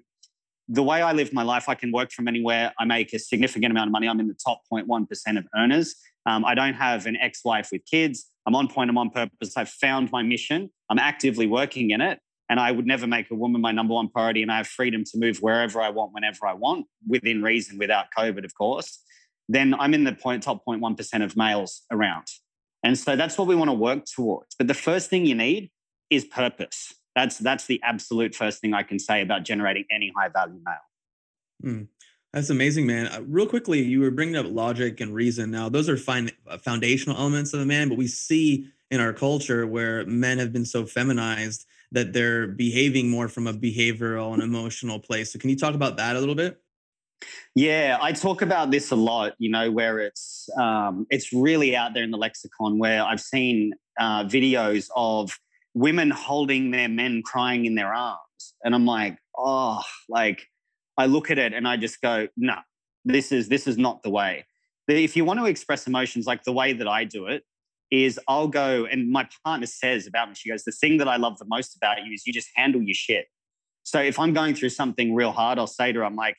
the 0.68 0.82
way 0.82 1.00
I 1.02 1.12
live 1.12 1.32
my 1.32 1.42
life, 1.42 1.68
I 1.68 1.74
can 1.74 1.92
work 1.92 2.10
from 2.10 2.28
anywhere. 2.28 2.72
I 2.78 2.84
make 2.84 3.12
a 3.12 3.18
significant 3.18 3.70
amount 3.70 3.88
of 3.88 3.92
money. 3.92 4.08
I'm 4.08 4.20
in 4.20 4.28
the 4.28 4.34
top 4.34 4.62
0.1% 4.72 5.38
of 5.38 5.46
earners. 5.56 5.94
Um, 6.26 6.44
I 6.44 6.54
don't 6.54 6.74
have 6.74 7.06
an 7.06 7.16
ex 7.16 7.44
wife 7.44 7.68
with 7.72 7.84
kids. 7.86 8.30
I'm 8.46 8.54
on 8.54 8.68
point, 8.68 8.90
I'm 8.90 8.98
on 8.98 9.10
purpose. 9.10 9.56
I've 9.56 9.68
found 9.68 10.10
my 10.12 10.22
mission. 10.22 10.70
I'm 10.90 10.98
actively 10.98 11.46
working 11.46 11.90
in 11.90 12.00
it. 12.00 12.20
And 12.48 12.60
I 12.60 12.70
would 12.70 12.86
never 12.86 13.06
make 13.06 13.30
a 13.30 13.34
woman 13.34 13.60
my 13.60 13.72
number 13.72 13.94
one 13.94 14.08
priority. 14.08 14.42
And 14.42 14.52
I 14.52 14.58
have 14.58 14.68
freedom 14.68 15.02
to 15.04 15.18
move 15.18 15.38
wherever 15.38 15.80
I 15.80 15.90
want, 15.90 16.12
whenever 16.12 16.46
I 16.46 16.52
want, 16.52 16.86
within 17.06 17.42
reason, 17.42 17.76
without 17.78 18.06
COVID, 18.16 18.44
of 18.44 18.54
course. 18.54 19.00
Then 19.48 19.74
I'm 19.74 19.94
in 19.94 20.04
the 20.04 20.12
point, 20.12 20.42
top 20.42 20.62
0.1% 20.66 21.24
of 21.24 21.36
males 21.36 21.82
around. 21.90 22.26
And 22.82 22.96
so 22.96 23.16
that's 23.16 23.36
what 23.36 23.48
we 23.48 23.56
want 23.56 23.68
to 23.68 23.74
work 23.74 24.04
towards. 24.04 24.54
But 24.56 24.68
the 24.68 24.74
first 24.74 25.10
thing 25.10 25.26
you 25.26 25.34
need 25.34 25.70
is 26.10 26.24
purpose. 26.24 26.94
That's 27.16 27.38
that's 27.38 27.66
the 27.66 27.80
absolute 27.82 28.34
first 28.34 28.60
thing 28.60 28.74
I 28.74 28.82
can 28.82 28.98
say 28.98 29.22
about 29.22 29.42
generating 29.42 29.84
any 29.90 30.12
high 30.16 30.28
value 30.28 30.60
male. 30.64 31.72
Mm, 31.72 31.88
that's 32.36 32.50
amazing, 32.50 32.86
man. 32.86 33.06
Uh, 33.06 33.22
real 33.26 33.46
quickly, 33.46 33.82
you 33.82 33.98
were 33.98 34.10
bringing 34.10 34.36
up 34.36 34.44
logic 34.46 35.00
and 35.00 35.14
reason. 35.14 35.50
Now, 35.50 35.70
those 35.70 35.88
are 35.88 35.96
fine 35.96 36.30
uh, 36.46 36.58
foundational 36.58 37.16
elements 37.16 37.54
of 37.54 37.60
a 37.60 37.64
man, 37.64 37.88
but 37.88 37.96
we 37.96 38.06
see 38.06 38.68
in 38.90 39.00
our 39.00 39.14
culture 39.14 39.66
where 39.66 40.04
men 40.04 40.36
have 40.36 40.52
been 40.52 40.66
so 40.66 40.84
feminized 40.84 41.64
that 41.92 42.12
they're 42.12 42.46
behaving 42.46 43.08
more 43.08 43.28
from 43.28 43.46
a 43.46 43.54
behavioral 43.54 44.34
and 44.34 44.42
emotional 44.42 45.00
place. 45.00 45.32
So, 45.32 45.38
can 45.38 45.48
you 45.48 45.56
talk 45.56 45.74
about 45.74 45.96
that 45.96 46.14
a 46.14 46.20
little 46.20 46.34
bit? 46.34 46.60
Yeah, 47.54 47.96
I 48.02 48.12
talk 48.12 48.42
about 48.42 48.70
this 48.70 48.90
a 48.90 48.96
lot. 48.96 49.32
You 49.38 49.50
know, 49.50 49.70
where 49.70 50.00
it's 50.00 50.50
um, 50.60 51.06
it's 51.08 51.32
really 51.32 51.74
out 51.74 51.94
there 51.94 52.04
in 52.04 52.10
the 52.10 52.18
lexicon. 52.18 52.78
Where 52.78 53.02
I've 53.02 53.22
seen 53.22 53.72
uh, 53.98 54.24
videos 54.24 54.90
of 54.94 55.38
women 55.72 56.10
holding 56.10 56.70
their 56.70 56.90
men 56.90 57.22
crying 57.24 57.64
in 57.64 57.76
their 57.76 57.94
arms, 57.94 58.54
and 58.62 58.74
I'm 58.74 58.84
like, 58.84 59.16
oh, 59.38 59.80
like 60.10 60.46
I 60.98 61.06
look 61.06 61.30
at 61.30 61.38
it 61.38 61.52
and 61.52 61.66
I 61.66 61.76
just 61.76 62.00
go, 62.00 62.28
no, 62.36 62.56
this 63.04 63.32
is 63.32 63.48
this 63.48 63.66
is 63.66 63.76
not 63.78 64.02
the 64.02 64.10
way. 64.10 64.46
If 64.88 65.16
you 65.16 65.24
want 65.24 65.40
to 65.40 65.46
express 65.46 65.86
emotions 65.86 66.26
like 66.26 66.44
the 66.44 66.52
way 66.52 66.72
that 66.72 66.88
I 66.88 67.04
do 67.04 67.26
it, 67.26 67.42
is 67.90 68.18
I'll 68.26 68.48
go 68.48 68.86
and 68.86 69.10
my 69.10 69.28
partner 69.44 69.66
says 69.66 70.06
about 70.06 70.28
me, 70.28 70.34
she 70.34 70.50
goes, 70.50 70.64
the 70.64 70.72
thing 70.72 70.98
that 70.98 71.08
I 71.08 71.16
love 71.16 71.38
the 71.38 71.44
most 71.46 71.76
about 71.76 72.04
you 72.04 72.12
is 72.12 72.26
you 72.26 72.32
just 72.32 72.48
handle 72.54 72.82
your 72.82 72.94
shit. 72.94 73.26
So 73.82 74.00
if 74.00 74.18
I'm 74.18 74.32
going 74.32 74.54
through 74.54 74.70
something 74.70 75.14
real 75.14 75.30
hard, 75.30 75.58
I'll 75.58 75.68
say 75.68 75.92
to 75.92 76.00
her, 76.00 76.04
I'm 76.04 76.16
like, 76.16 76.36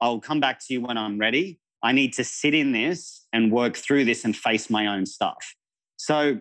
I'll 0.00 0.20
come 0.20 0.40
back 0.40 0.58
to 0.66 0.74
you 0.74 0.80
when 0.80 0.98
I'm 0.98 1.18
ready. 1.18 1.60
I 1.82 1.92
need 1.92 2.12
to 2.14 2.24
sit 2.24 2.54
in 2.54 2.72
this 2.72 3.26
and 3.32 3.52
work 3.52 3.76
through 3.76 4.04
this 4.04 4.24
and 4.24 4.36
face 4.36 4.68
my 4.68 4.86
own 4.86 5.06
stuff. 5.06 5.54
So 5.96 6.40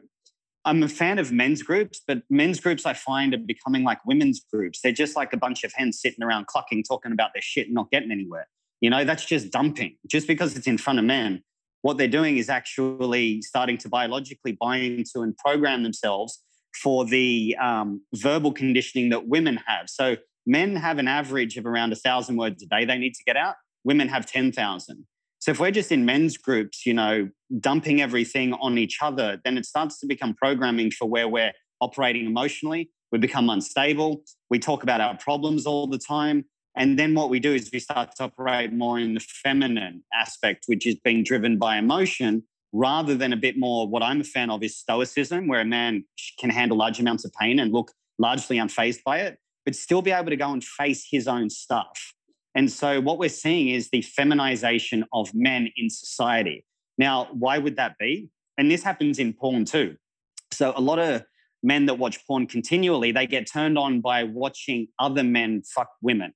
I'm 0.69 0.83
a 0.83 0.87
fan 0.87 1.17
of 1.17 1.31
men's 1.31 1.63
groups, 1.63 1.99
but 2.07 2.21
men's 2.29 2.59
groups 2.59 2.85
I 2.85 2.93
find 2.93 3.33
are 3.33 3.39
becoming 3.39 3.83
like 3.83 4.05
women's 4.05 4.39
groups. 4.53 4.81
They're 4.81 4.91
just 4.91 5.15
like 5.15 5.33
a 5.33 5.37
bunch 5.37 5.63
of 5.63 5.73
hens 5.73 5.99
sitting 5.99 6.23
around 6.23 6.45
clucking, 6.45 6.83
talking 6.83 7.11
about 7.11 7.31
their 7.33 7.41
shit 7.41 7.65
and 7.65 7.73
not 7.73 7.89
getting 7.89 8.11
anywhere. 8.11 8.47
You 8.79 8.91
know, 8.91 9.03
that's 9.03 9.25
just 9.25 9.49
dumping. 9.51 9.97
Just 10.07 10.27
because 10.27 10.55
it's 10.55 10.67
in 10.67 10.77
front 10.77 10.99
of 10.99 11.05
men, 11.05 11.41
what 11.81 11.97
they're 11.97 12.07
doing 12.07 12.37
is 12.37 12.49
actually 12.49 13.41
starting 13.41 13.79
to 13.79 13.89
biologically 13.89 14.51
buy 14.51 14.77
into 14.77 15.21
and 15.21 15.35
program 15.37 15.81
themselves 15.81 16.43
for 16.83 17.03
the 17.03 17.57
um, 17.59 18.03
verbal 18.13 18.51
conditioning 18.51 19.09
that 19.09 19.27
women 19.27 19.59
have. 19.65 19.89
So 19.89 20.17
men 20.45 20.75
have 20.75 20.99
an 20.99 21.07
average 21.07 21.57
of 21.57 21.65
around 21.65 21.93
a 21.93 21.95
thousand 21.95 22.37
words 22.37 22.61
a 22.61 22.67
day 22.67 22.85
they 22.85 22.99
need 22.99 23.15
to 23.15 23.23
get 23.23 23.37
out. 23.37 23.55
Women 23.83 24.07
have 24.07 24.27
10,000. 24.27 25.07
So 25.39 25.51
if 25.51 25.59
we're 25.59 25.71
just 25.71 25.91
in 25.91 26.05
men's 26.05 26.37
groups, 26.37 26.85
you 26.85 26.93
know, 26.93 27.29
dumping 27.59 28.01
everything 28.01 28.53
on 28.53 28.77
each 28.77 28.99
other, 29.01 29.39
then 29.43 29.57
it 29.57 29.65
starts 29.65 29.99
to 29.99 30.05
become 30.05 30.33
programming 30.33 30.91
for 30.91 31.07
where 31.07 31.27
we're 31.27 31.53
operating 31.81 32.25
emotionally. 32.25 32.91
We 33.11 33.19
become 33.19 33.49
unstable. 33.49 34.23
We 34.49 34.59
talk 34.59 34.83
about 34.83 35.01
our 35.01 35.17
problems 35.17 35.65
all 35.65 35.87
the 35.87 35.97
time. 35.97 36.45
And 36.75 36.99
then 36.99 37.15
what 37.15 37.29
we 37.29 37.39
do 37.39 37.53
is 37.53 37.69
we 37.73 37.79
start 37.79 38.15
to 38.17 38.23
operate 38.25 38.71
more 38.73 38.99
in 38.99 39.15
the 39.15 39.19
feminine 39.19 40.03
aspect, 40.13 40.65
which 40.67 40.85
is 40.85 40.95
being 41.03 41.23
driven 41.23 41.57
by 41.57 41.77
emotion 41.77 42.43
rather 42.71 43.15
than 43.15 43.33
a 43.33 43.37
bit 43.37 43.57
more 43.57 43.87
what 43.87 44.03
I'm 44.03 44.21
a 44.21 44.23
fan 44.23 44.49
of 44.49 44.61
is 44.61 44.77
stoicism, 44.77 45.47
where 45.47 45.61
a 45.61 45.65
man 45.65 46.03
can 46.39 46.49
handle 46.49 46.77
large 46.77 46.99
amounts 46.99 47.25
of 47.25 47.33
pain 47.33 47.59
and 47.59 47.71
look 47.71 47.91
largely 48.19 48.57
unfazed 48.57 49.03
by 49.03 49.19
it, 49.19 49.39
but 49.65 49.75
still 49.75 50.01
be 50.01 50.11
able 50.11 50.29
to 50.29 50.35
go 50.35 50.51
and 50.51 50.63
face 50.63 51.07
his 51.09 51.27
own 51.27 51.49
stuff. 51.49 52.13
And 52.59 52.69
so 52.69 52.99
what 52.99 53.19
we're 53.19 53.29
seeing 53.29 53.69
is 53.69 53.89
the 53.89 54.01
feminization 54.01 55.05
of 55.13 55.33
men 55.33 55.69
in 55.77 55.89
society. 55.89 56.65
Now, 56.97 57.29
why 57.31 57.57
would 57.57 57.77
that 57.77 57.97
be? 57.97 58.31
And 58.57 58.69
this 58.69 58.83
happens 58.83 59.17
in 59.17 59.31
porn 59.31 59.63
too. 59.63 59.95
So 60.51 60.73
a 60.75 60.81
lot 60.81 60.99
of 60.99 61.23
men 61.63 61.85
that 61.85 61.93
watch 61.93 62.27
porn 62.27 62.47
continually, 62.47 63.13
they 63.13 63.27
get 63.27 63.49
turned 63.49 63.77
on 63.77 64.01
by 64.01 64.25
watching 64.25 64.89
other 64.99 65.23
men 65.23 65.61
fuck 65.73 65.87
women. 66.01 66.33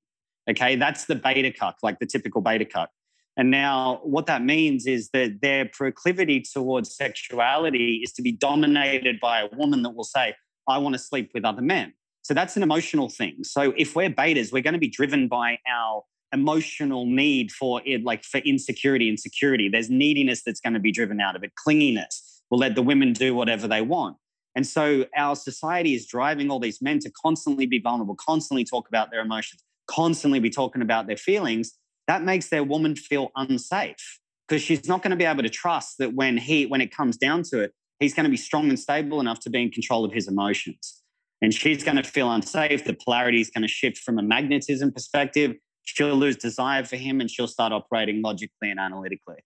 Okay, 0.50 0.78
that's 0.78 1.08
the 1.08 1.16
beta 1.16 1.52
cuck, 1.52 1.76
like 1.84 2.00
the 2.00 2.06
typical 2.06 2.40
beta 2.40 2.64
cuck. 2.64 2.90
And 3.36 3.52
now, 3.52 4.00
what 4.04 4.26
that 4.28 4.46
means 4.46 4.88
is 4.88 5.10
that 5.10 5.42
their 5.42 5.66
proclivity 5.66 6.40
towards 6.40 6.96
sexuality 6.96 8.00
is 8.02 8.14
to 8.14 8.22
be 8.22 8.32
dominated 8.32 9.20
by 9.20 9.42
a 9.42 9.50
woman 9.58 9.82
that 9.82 9.90
will 9.90 10.06
say, 10.06 10.36
I 10.70 10.78
want 10.78 10.94
to 10.94 11.00
sleep 11.00 11.32
with 11.34 11.44
other 11.44 11.62
men. 11.62 11.92
So 12.22 12.34
that's 12.34 12.56
an 12.56 12.64
emotional 12.64 13.10
thing. 13.10 13.44
So 13.44 13.74
if 13.76 13.94
we're 13.98 14.10
betas, 14.10 14.54
we're 14.54 14.64
going 14.64 14.76
to 14.76 14.80
be 14.80 14.88
driven 14.88 15.28
by 15.28 15.58
our 15.70 16.04
emotional 16.34 17.06
need 17.06 17.52
for 17.52 17.82
it, 17.86 18.04
like 18.04 18.24
for 18.24 18.40
insecurity 18.40 19.08
and 19.08 19.20
security. 19.20 19.70
There's 19.70 19.90
neediness 19.90 20.44
that's 20.44 20.60
going 20.60 20.74
to 20.74 20.80
be 20.80 20.92
driven 20.92 21.22
out 21.22 21.36
of 21.36 21.44
it, 21.44 21.52
clinginess. 21.66 22.42
We'll 22.50 22.60
let 22.60 22.76
the 22.76 22.82
women 22.82 23.14
do 23.14 23.34
whatever 23.34 23.68
they 23.68 23.82
want. 23.82 24.18
And 24.56 24.68
so 24.68 25.06
our 25.16 25.36
society 25.36 25.96
is 25.96 26.06
driving 26.06 26.52
all 26.52 26.60
these 26.60 26.82
men 26.82 27.00
to 27.00 27.12
constantly 27.24 27.66
be 27.66 27.80
vulnerable, 27.80 28.16
constantly 28.16 28.66
talk 28.66 28.88
about 28.88 29.10
their 29.12 29.22
emotions, 29.22 29.64
constantly 29.88 30.40
be 30.40 30.50
talking 30.50 30.82
about 30.82 31.08
their 31.08 31.18
feelings, 31.18 31.74
that 32.08 32.24
makes 32.24 32.50
their 32.50 32.64
woman 32.64 32.96
feel 32.96 33.32
unsafe 33.36 34.20
because 34.48 34.62
she's 34.62 34.88
not 34.88 35.02
going 35.02 35.12
to 35.12 35.18
be 35.18 35.24
able 35.24 35.44
to 35.44 35.50
trust 35.50 35.98
that 36.00 36.14
when 36.14 36.38
he 36.38 36.66
when 36.66 36.82
it 36.82 36.96
comes 36.96 37.18
down 37.18 37.44
to 37.44 37.62
it, 37.62 37.74
he's 38.00 38.14
going 38.14 38.26
to 38.26 38.30
be 38.30 38.38
strong 38.38 38.70
and 38.70 38.80
stable 38.80 39.20
enough 39.20 39.40
to 39.42 39.50
be 39.50 39.62
in 39.62 39.72
control 39.72 40.04
of 40.04 40.12
his 40.12 40.28
emotions. 40.28 41.02
And 41.42 41.54
she's 41.54 41.84
going 41.84 41.98
to 41.98 42.04
feel 42.04 42.32
unsafe. 42.32 42.86
The 42.86 42.94
polarity 42.94 43.42
is 43.42 43.50
going 43.50 43.64
to 43.64 43.68
shift 43.68 43.98
from 43.98 44.18
a 44.18 44.24
magnetism 44.24 44.92
perspective. 44.92 45.56
She'll 45.84 46.16
lose 46.16 46.38
desire 46.38 46.84
for 46.84 46.96
him 46.96 47.22
and 47.22 47.30
she'll 47.30 47.48
start 47.48 47.74
operating 47.74 48.22
logically 48.22 48.72
and 48.72 48.80
analytically. 48.80 49.44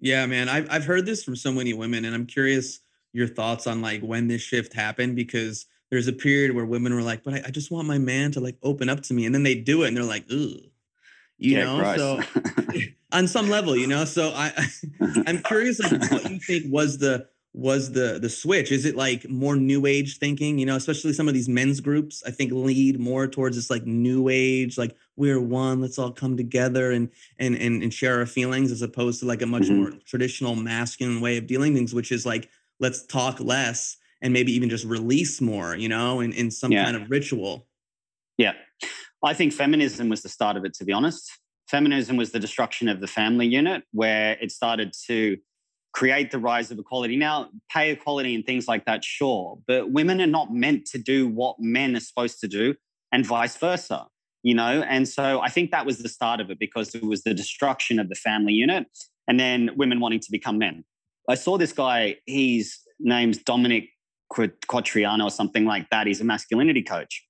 Yeah, 0.00 0.26
man. 0.26 0.48
I've, 0.48 0.68
I've 0.70 0.84
heard 0.84 1.06
this 1.06 1.22
from 1.22 1.36
so 1.36 1.52
many 1.52 1.74
women, 1.74 2.04
and 2.04 2.14
I'm 2.14 2.26
curious 2.26 2.80
your 3.12 3.28
thoughts 3.28 3.66
on 3.66 3.80
like 3.80 4.00
when 4.00 4.26
this 4.26 4.42
shift 4.42 4.72
happened 4.72 5.16
because 5.16 5.66
there's 5.90 6.08
a 6.08 6.12
period 6.12 6.54
where 6.54 6.64
women 6.64 6.94
were 6.94 7.02
like, 7.02 7.22
but 7.22 7.34
I, 7.34 7.42
I, 7.46 7.50
just 7.50 7.70
want 7.70 7.86
my 7.86 7.98
man 7.98 8.32
to 8.32 8.40
like 8.40 8.56
open 8.62 8.88
up 8.88 9.02
to 9.02 9.14
me. 9.14 9.26
And 9.26 9.34
then 9.34 9.42
they 9.42 9.54
do 9.54 9.82
it 9.82 9.88
and 9.88 9.96
they're 9.96 10.04
like, 10.04 10.24
ugh, 10.30 10.62
you 11.36 11.58
yeah, 11.58 11.64
know? 11.64 11.96
So 11.96 12.20
on 13.12 13.28
some 13.28 13.50
level, 13.50 13.76
you 13.76 13.86
know, 13.86 14.06
so 14.06 14.32
I, 14.34 14.52
I'm 15.26 15.42
curious 15.42 15.78
what 15.80 16.30
you 16.30 16.38
think 16.38 16.64
was 16.72 16.98
the, 16.98 17.28
was 17.54 17.92
the 17.92 18.18
the 18.18 18.30
switch 18.30 18.72
is 18.72 18.86
it 18.86 18.96
like 18.96 19.28
more 19.28 19.56
new 19.56 19.84
age 19.84 20.16
thinking 20.16 20.58
you 20.58 20.64
know 20.64 20.76
especially 20.76 21.12
some 21.12 21.28
of 21.28 21.34
these 21.34 21.50
men's 21.50 21.80
groups 21.80 22.22
i 22.26 22.30
think 22.30 22.50
lead 22.50 22.98
more 22.98 23.26
towards 23.26 23.56
this 23.56 23.68
like 23.68 23.84
new 23.84 24.30
age 24.30 24.78
like 24.78 24.96
we're 25.16 25.38
one 25.38 25.78
let's 25.78 25.98
all 25.98 26.10
come 26.10 26.34
together 26.34 26.92
and 26.92 27.10
and 27.38 27.54
and, 27.56 27.82
and 27.82 27.92
share 27.92 28.18
our 28.18 28.24
feelings 28.24 28.72
as 28.72 28.80
opposed 28.80 29.20
to 29.20 29.26
like 29.26 29.42
a 29.42 29.46
much 29.46 29.64
mm-hmm. 29.64 29.82
more 29.82 29.92
traditional 30.06 30.54
masculine 30.54 31.20
way 31.20 31.36
of 31.36 31.46
dealing 31.46 31.74
things 31.74 31.92
which 31.92 32.10
is 32.10 32.24
like 32.24 32.48
let's 32.80 33.04
talk 33.04 33.38
less 33.38 33.98
and 34.22 34.32
maybe 34.32 34.52
even 34.52 34.70
just 34.70 34.84
release 34.84 35.40
more, 35.40 35.76
you 35.76 35.88
know, 35.88 36.20
in, 36.20 36.32
in 36.32 36.50
some 36.50 36.72
yeah. 36.72 36.84
kind 36.84 36.96
of 36.96 37.10
ritual. 37.10 37.66
Yeah. 38.38 38.52
I 39.22 39.34
think 39.34 39.52
feminism 39.52 40.08
was 40.08 40.22
the 40.22 40.28
start 40.28 40.56
of 40.56 40.64
it, 40.64 40.74
to 40.74 40.84
be 40.84 40.92
honest. 40.92 41.30
Feminism 41.68 42.16
was 42.16 42.30
the 42.30 42.40
destruction 42.40 42.88
of 42.88 43.00
the 43.00 43.06
family 43.06 43.46
unit 43.46 43.84
where 43.92 44.36
it 44.40 44.52
started 44.52 44.92
to 45.06 45.36
create 45.92 46.30
the 46.30 46.38
rise 46.38 46.70
of 46.70 46.78
equality. 46.78 47.16
Now, 47.16 47.50
pay 47.70 47.90
equality 47.90 48.34
and 48.34 48.44
things 48.44 48.66
like 48.66 48.84
that, 48.86 49.04
sure, 49.04 49.58
but 49.66 49.92
women 49.92 50.20
are 50.20 50.26
not 50.26 50.52
meant 50.52 50.86
to 50.86 50.98
do 50.98 51.28
what 51.28 51.56
men 51.58 51.94
are 51.96 52.00
supposed 52.00 52.40
to 52.40 52.48
do 52.48 52.74
and 53.12 53.26
vice 53.26 53.56
versa, 53.56 54.06
you 54.42 54.54
know? 54.54 54.82
And 54.82 55.06
so 55.06 55.40
I 55.40 55.48
think 55.48 55.70
that 55.70 55.84
was 55.84 55.98
the 55.98 56.08
start 56.08 56.40
of 56.40 56.50
it 56.50 56.58
because 56.58 56.94
it 56.94 57.04
was 57.04 57.22
the 57.22 57.34
destruction 57.34 57.98
of 57.98 58.08
the 58.08 58.14
family 58.14 58.54
unit 58.54 58.86
and 59.28 59.38
then 59.38 59.70
women 59.76 60.00
wanting 60.00 60.20
to 60.20 60.30
become 60.30 60.58
men. 60.58 60.84
I 61.28 61.34
saw 61.34 61.58
this 61.58 61.72
guy, 61.72 62.16
his 62.26 62.78
name's 62.98 63.38
Dominic 63.38 63.88
Quatriano 64.32 65.24
or 65.24 65.30
something 65.30 65.66
like 65.66 65.88
that. 65.90 66.06
He's 66.06 66.20
a 66.20 66.24
masculinity 66.24 66.82
coach. 66.82 67.24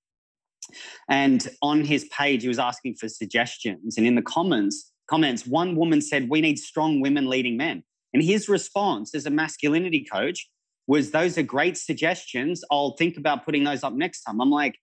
And 1.10 1.48
on 1.60 1.84
his 1.84 2.08
page, 2.16 2.42
he 2.42 2.48
was 2.48 2.58
asking 2.58 2.94
for 2.94 3.08
suggestions. 3.08 3.98
And 3.98 4.06
in 4.06 4.14
the 4.14 4.22
comments, 4.22 4.92
comments, 5.10 5.46
one 5.46 5.76
woman 5.76 6.00
said, 6.00 6.28
We 6.28 6.40
need 6.40 6.58
strong 6.58 7.00
women 7.00 7.28
leading 7.28 7.56
men. 7.56 7.82
And 8.14 8.22
his 8.22 8.48
response 8.48 9.14
as 9.14 9.26
a 9.26 9.30
masculinity 9.30 10.06
coach 10.10 10.48
was, 10.86 11.10
Those 11.10 11.38
are 11.38 11.42
great 11.42 11.76
suggestions. 11.76 12.62
I'll 12.70 12.96
think 12.96 13.16
about 13.16 13.44
putting 13.44 13.64
those 13.64 13.82
up 13.82 13.94
next 13.94 14.22
time. 14.22 14.40
I'm 14.40 14.50
like, 14.50 14.78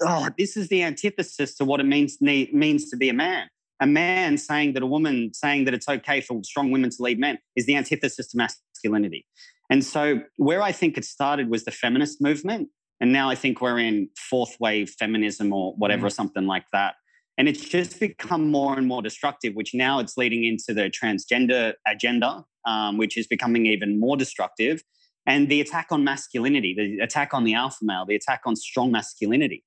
Oh, 0.00 0.28
this 0.36 0.56
is 0.56 0.68
the 0.68 0.82
antithesis 0.82 1.54
to 1.56 1.64
what 1.64 1.80
it 1.80 1.84
means, 1.84 2.20
means 2.20 2.90
to 2.90 2.96
be 2.96 3.08
a 3.08 3.14
man. 3.14 3.48
A 3.80 3.86
man 3.86 4.38
saying 4.38 4.74
that 4.74 4.82
a 4.82 4.86
woman 4.86 5.32
saying 5.34 5.64
that 5.64 5.74
it's 5.74 5.88
okay 5.88 6.20
for 6.20 6.42
strong 6.44 6.70
women 6.70 6.90
to 6.90 6.96
lead 7.00 7.18
men 7.18 7.38
is 7.56 7.66
the 7.66 7.76
antithesis 7.76 8.28
to 8.28 8.36
masculinity. 8.36 9.26
And 9.70 9.84
so, 9.84 10.20
where 10.36 10.62
I 10.62 10.72
think 10.72 10.96
it 10.96 11.04
started 11.04 11.50
was 11.50 11.64
the 11.64 11.70
feminist 11.70 12.20
movement. 12.20 12.68
And 13.00 13.12
now 13.12 13.28
I 13.28 13.34
think 13.34 13.60
we're 13.60 13.78
in 13.78 14.08
fourth 14.16 14.56
wave 14.60 14.90
feminism 14.90 15.52
or 15.52 15.74
whatever, 15.76 16.02
mm. 16.02 16.06
or 16.06 16.10
something 16.10 16.46
like 16.46 16.64
that. 16.72 16.94
And 17.36 17.48
it's 17.48 17.64
just 17.64 17.98
become 17.98 18.50
more 18.50 18.76
and 18.78 18.86
more 18.86 19.02
destructive, 19.02 19.54
which 19.54 19.74
now 19.74 19.98
it's 19.98 20.16
leading 20.16 20.44
into 20.44 20.72
the 20.72 20.90
transgender 20.90 21.74
agenda, 21.86 22.44
um, 22.64 22.96
which 22.96 23.16
is 23.16 23.26
becoming 23.26 23.66
even 23.66 23.98
more 23.98 24.16
destructive. 24.16 24.82
And 25.26 25.48
the 25.48 25.60
attack 25.60 25.88
on 25.90 26.04
masculinity, 26.04 26.74
the 26.76 27.02
attack 27.02 27.34
on 27.34 27.44
the 27.44 27.54
alpha 27.54 27.78
male, 27.82 28.04
the 28.06 28.14
attack 28.14 28.42
on 28.46 28.56
strong 28.56 28.92
masculinity. 28.92 29.64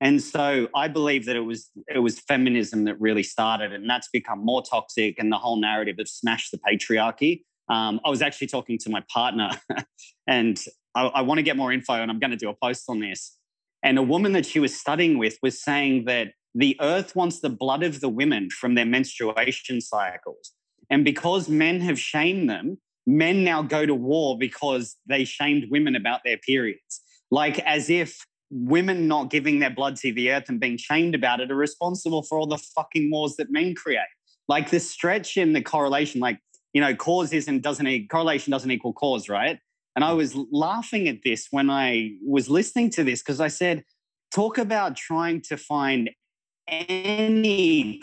And 0.00 0.22
so 0.22 0.68
I 0.76 0.86
believe 0.86 1.26
that 1.26 1.34
it 1.34 1.40
was 1.40 1.70
it 1.88 1.98
was 1.98 2.20
feminism 2.20 2.84
that 2.84 3.00
really 3.00 3.24
started, 3.24 3.72
and 3.72 3.90
that's 3.90 4.08
become 4.12 4.44
more 4.44 4.62
toxic. 4.62 5.18
And 5.18 5.32
the 5.32 5.38
whole 5.38 5.60
narrative 5.60 5.96
of 5.98 6.08
smash 6.08 6.50
the 6.50 6.58
patriarchy 6.58 7.40
um, 7.68 8.00
I 8.04 8.10
was 8.10 8.22
actually 8.22 8.46
talking 8.46 8.78
to 8.78 8.90
my 8.90 9.02
partner, 9.12 9.50
and 10.26 10.58
I, 10.94 11.06
I 11.06 11.22
want 11.22 11.38
to 11.38 11.42
get 11.42 11.56
more 11.56 11.72
info, 11.72 11.94
and 11.94 12.10
I'm 12.10 12.18
going 12.18 12.30
to 12.30 12.36
do 12.36 12.48
a 12.48 12.54
post 12.54 12.84
on 12.88 13.00
this. 13.00 13.36
And 13.82 13.98
a 13.98 14.02
woman 14.02 14.32
that 14.32 14.46
she 14.46 14.58
was 14.58 14.78
studying 14.78 15.18
with 15.18 15.38
was 15.42 15.62
saying 15.62 16.06
that 16.06 16.28
the 16.54 16.76
earth 16.80 17.14
wants 17.14 17.40
the 17.40 17.50
blood 17.50 17.82
of 17.82 18.00
the 18.00 18.08
women 18.08 18.50
from 18.50 18.74
their 18.74 18.86
menstruation 18.86 19.80
cycles. 19.80 20.52
And 20.90 21.04
because 21.04 21.48
men 21.48 21.80
have 21.80 21.98
shamed 21.98 22.48
them, 22.48 22.78
men 23.06 23.44
now 23.44 23.62
go 23.62 23.86
to 23.86 23.94
war 23.94 24.38
because 24.38 24.96
they 25.06 25.24
shamed 25.24 25.66
women 25.70 25.94
about 25.94 26.20
their 26.24 26.38
periods. 26.38 27.00
Like 27.30 27.58
as 27.60 27.90
if 27.90 28.26
women 28.50 29.08
not 29.08 29.30
giving 29.30 29.58
their 29.58 29.70
blood 29.70 29.96
to 29.96 30.12
the 30.12 30.30
earth 30.30 30.48
and 30.48 30.60
being 30.60 30.78
shamed 30.78 31.14
about 31.14 31.40
it 31.40 31.50
are 31.50 31.56
responsible 31.56 32.22
for 32.22 32.38
all 32.38 32.46
the 32.46 32.58
fucking 32.58 33.10
wars 33.10 33.36
that 33.36 33.50
men 33.50 33.74
create. 33.74 34.00
Like 34.46 34.70
the 34.70 34.80
stretch 34.80 35.36
in 35.36 35.52
the 35.52 35.60
correlation, 35.60 36.20
like, 36.20 36.38
you 36.72 36.80
know, 36.80 36.94
cause 36.94 37.32
isn't, 37.32 37.60
doesn't, 37.60 38.08
correlation 38.08 38.50
doesn't 38.50 38.70
equal 38.70 38.94
cause, 38.94 39.28
right? 39.28 39.58
And 39.94 40.04
I 40.04 40.12
was 40.12 40.34
laughing 40.52 41.08
at 41.08 41.18
this 41.24 41.48
when 41.50 41.68
I 41.68 42.12
was 42.24 42.48
listening 42.48 42.90
to 42.90 43.04
this 43.04 43.20
because 43.20 43.40
I 43.40 43.48
said, 43.48 43.84
talk 44.32 44.56
about 44.56 44.96
trying 44.96 45.42
to 45.42 45.56
find 45.56 46.10
any 46.68 48.00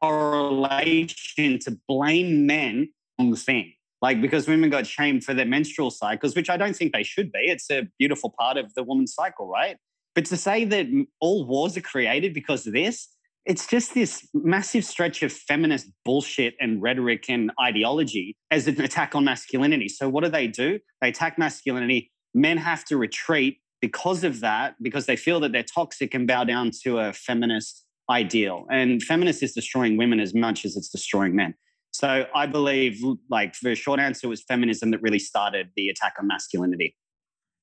correlation 0.00 1.58
to 1.60 1.78
blame 1.88 2.46
men 2.46 2.90
on 3.18 3.30
the 3.30 3.36
thing. 3.36 3.72
Like, 4.02 4.22
because 4.22 4.48
women 4.48 4.70
got 4.70 4.86
shamed 4.86 5.24
for 5.24 5.34
their 5.34 5.44
menstrual 5.46 5.90
cycles, 5.90 6.34
which 6.34 6.48
I 6.48 6.56
don't 6.56 6.74
think 6.74 6.92
they 6.92 7.02
should 7.02 7.30
be. 7.32 7.40
It's 7.40 7.70
a 7.70 7.86
beautiful 7.98 8.34
part 8.38 8.56
of 8.56 8.72
the 8.74 8.82
woman's 8.82 9.14
cycle, 9.14 9.46
right? 9.46 9.76
But 10.14 10.24
to 10.26 10.36
say 10.36 10.64
that 10.64 10.86
all 11.20 11.46
wars 11.46 11.76
are 11.76 11.82
created 11.82 12.32
because 12.32 12.66
of 12.66 12.72
this, 12.72 13.08
it's 13.46 13.66
just 13.66 13.94
this 13.94 14.26
massive 14.34 14.84
stretch 14.84 15.22
of 15.22 15.32
feminist 15.32 15.88
bullshit 16.04 16.54
and 16.60 16.82
rhetoric 16.82 17.28
and 17.28 17.50
ideology 17.60 18.36
as 18.50 18.66
an 18.68 18.80
attack 18.80 19.14
on 19.14 19.24
masculinity. 19.24 19.88
So, 19.88 20.08
what 20.08 20.24
do 20.24 20.30
they 20.30 20.46
do? 20.46 20.78
They 21.00 21.08
attack 21.08 21.38
masculinity. 21.38 22.10
Men 22.34 22.58
have 22.58 22.84
to 22.86 22.96
retreat 22.96 23.58
because 23.80 24.24
of 24.24 24.40
that, 24.40 24.74
because 24.82 25.06
they 25.06 25.16
feel 25.16 25.40
that 25.40 25.52
they're 25.52 25.62
toxic 25.62 26.14
and 26.14 26.26
bow 26.26 26.44
down 26.44 26.70
to 26.82 26.98
a 26.98 27.12
feminist 27.12 27.86
ideal. 28.10 28.66
And 28.70 29.02
feminist 29.02 29.42
is 29.42 29.52
destroying 29.54 29.96
women 29.96 30.20
as 30.20 30.34
much 30.34 30.64
as 30.64 30.76
it's 30.76 30.88
destroying 30.88 31.34
men. 31.36 31.54
So 31.92 32.26
I 32.34 32.46
believe, 32.46 33.02
like, 33.30 33.54
the 33.60 33.74
short 33.74 34.00
answer 34.00 34.28
was 34.28 34.42
feminism 34.42 34.90
that 34.90 35.02
really 35.02 35.18
started 35.18 35.70
the 35.76 35.88
attack 35.88 36.14
on 36.18 36.26
masculinity. 36.26 36.96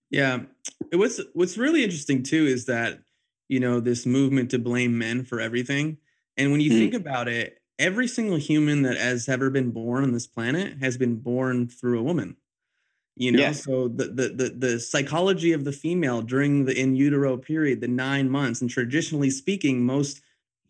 Yeah, 0.10 0.40
what's 0.94 1.20
what's 1.34 1.58
really 1.58 1.84
interesting 1.84 2.24
too 2.24 2.46
is 2.46 2.66
that 2.66 3.00
you 3.50 3.60
know 3.60 3.82
this 3.82 4.06
movement 4.06 4.52
to 4.52 4.60
blame 4.60 4.98
men 4.98 5.26
for 5.26 5.42
everything, 5.42 5.98
and 6.38 6.52
when 6.52 6.62
you 6.62 6.72
mm. 6.72 6.78
think 6.78 6.94
about 6.94 7.28
it, 7.28 7.58
every 7.78 8.08
single 8.08 8.38
human 8.38 8.84
that 8.84 8.98
has 8.98 9.28
ever 9.28 9.50
been 9.50 9.72
born 9.72 10.04
on 10.04 10.14
this 10.14 10.26
planet 10.26 10.78
has 10.80 10.98
been 10.98 11.18
born 11.18 11.68
through 11.68 12.00
a 12.00 12.04
woman. 12.04 12.38
You 13.18 13.32
know, 13.32 13.52
so 13.52 13.88
the, 13.88 14.06
the 14.06 14.30
the 14.30 14.50
the 14.50 14.80
psychology 14.80 15.52
of 15.52 15.66
the 15.66 15.72
female 15.74 16.22
during 16.22 16.66
the 16.66 16.80
in 16.80 16.96
utero 16.96 17.36
period, 17.36 17.82
the 17.82 17.88
nine 17.88 18.30
months, 18.30 18.62
and 18.62 18.70
traditionally 18.70 19.30
speaking, 19.30 19.86
most 19.86 20.22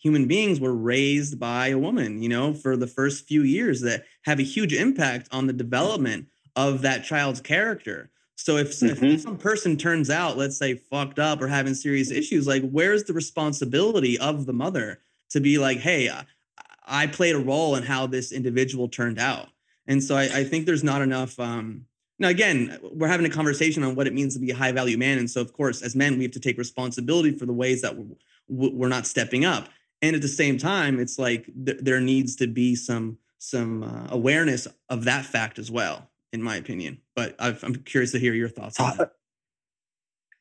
human 0.08 0.26
beings 0.26 0.62
were 0.62 0.74
raised 0.74 1.38
by 1.38 1.68
a 1.68 1.78
woman, 1.78 2.22
you 2.22 2.30
know, 2.30 2.54
for 2.54 2.78
the 2.78 2.88
first 2.88 3.28
few 3.28 3.42
years 3.42 3.82
that 3.82 4.06
have 4.24 4.40
a 4.40 4.44
huge 4.44 4.72
impact 4.72 5.28
on 5.34 5.48
the 5.48 5.52
development 5.52 6.26
of 6.56 6.82
that 6.82 7.04
child's 7.04 7.42
character. 7.42 8.10
So 8.36 8.56
if, 8.56 8.70
mm-hmm. 8.80 9.04
if, 9.04 9.22
some 9.22 9.38
person 9.38 9.76
turns 9.76 10.10
out, 10.10 10.38
let's 10.38 10.56
say, 10.56 10.76
fucked 10.76 11.20
up 11.20 11.42
or 11.42 11.50
having 11.50 11.74
serious 11.74 12.10
issues, 12.10 12.48
like 12.48 12.64
where's 12.70 13.04
the 13.04 13.12
responsibility 13.12 14.18
of 14.18 14.46
the 14.46 14.54
mother 14.54 15.02
to 15.32 15.42
be 15.42 15.58
like, 15.58 15.80
hey, 15.80 16.10
I 16.86 17.08
played 17.08 17.36
a 17.36 17.40
role 17.40 17.76
in 17.76 17.84
how 17.84 18.08
this 18.08 18.32
individual 18.32 18.88
turned 18.88 19.20
out. 19.20 19.50
And 19.88 20.02
so 20.02 20.16
I, 20.16 20.30
I 20.34 20.44
think 20.46 20.66
there's 20.66 20.86
not 20.86 21.02
enough. 21.02 21.38
Um, 21.38 21.86
now, 22.18 22.30
again, 22.30 22.80
we're 22.94 23.10
having 23.10 23.26
a 23.26 23.30
conversation 23.30 23.84
on 23.84 23.94
what 23.96 24.08
it 24.08 24.14
means 24.14 24.36
to 24.36 24.40
be 24.40 24.52
a 24.52 24.56
high 24.56 24.72
value 24.72 24.98
man. 24.98 25.18
And 25.18 25.30
so, 25.30 25.42
of 25.42 25.52
course, 25.52 25.82
as 25.82 25.98
men, 25.98 26.18
we 26.18 26.24
have 26.24 26.32
to 26.32 26.40
take 26.40 26.58
responsibility 26.58 27.34
for 27.34 27.46
the 27.46 27.52
ways 27.52 27.82
that 27.82 27.98
we're, 27.98 28.70
we're 28.70 28.88
not 28.88 29.06
stepping 29.06 29.44
up 29.44 29.68
and 30.02 30.16
at 30.16 30.22
the 30.22 30.28
same 30.28 30.58
time 30.58 31.00
it's 31.00 31.18
like 31.18 31.46
th- 31.66 31.80
there 31.82 32.00
needs 32.00 32.36
to 32.38 32.48
be 32.48 32.76
some 32.76 33.18
some 33.40 33.84
uh, 33.84 34.08
awareness 34.10 34.68
of 34.90 35.04
that 35.06 35.26
fact 35.26 35.60
as 35.60 35.70
well 35.70 36.10
in 36.34 36.42
my 36.42 36.56
opinion. 36.56 37.00
But 37.16 37.36
i 37.40 37.50
am 37.64 37.76
curious 37.86 38.12
to 38.12 38.20
hear 38.20 38.34
your 38.34 38.50
thoughts 38.50 38.80
on 38.80 38.98
that. 38.98 39.12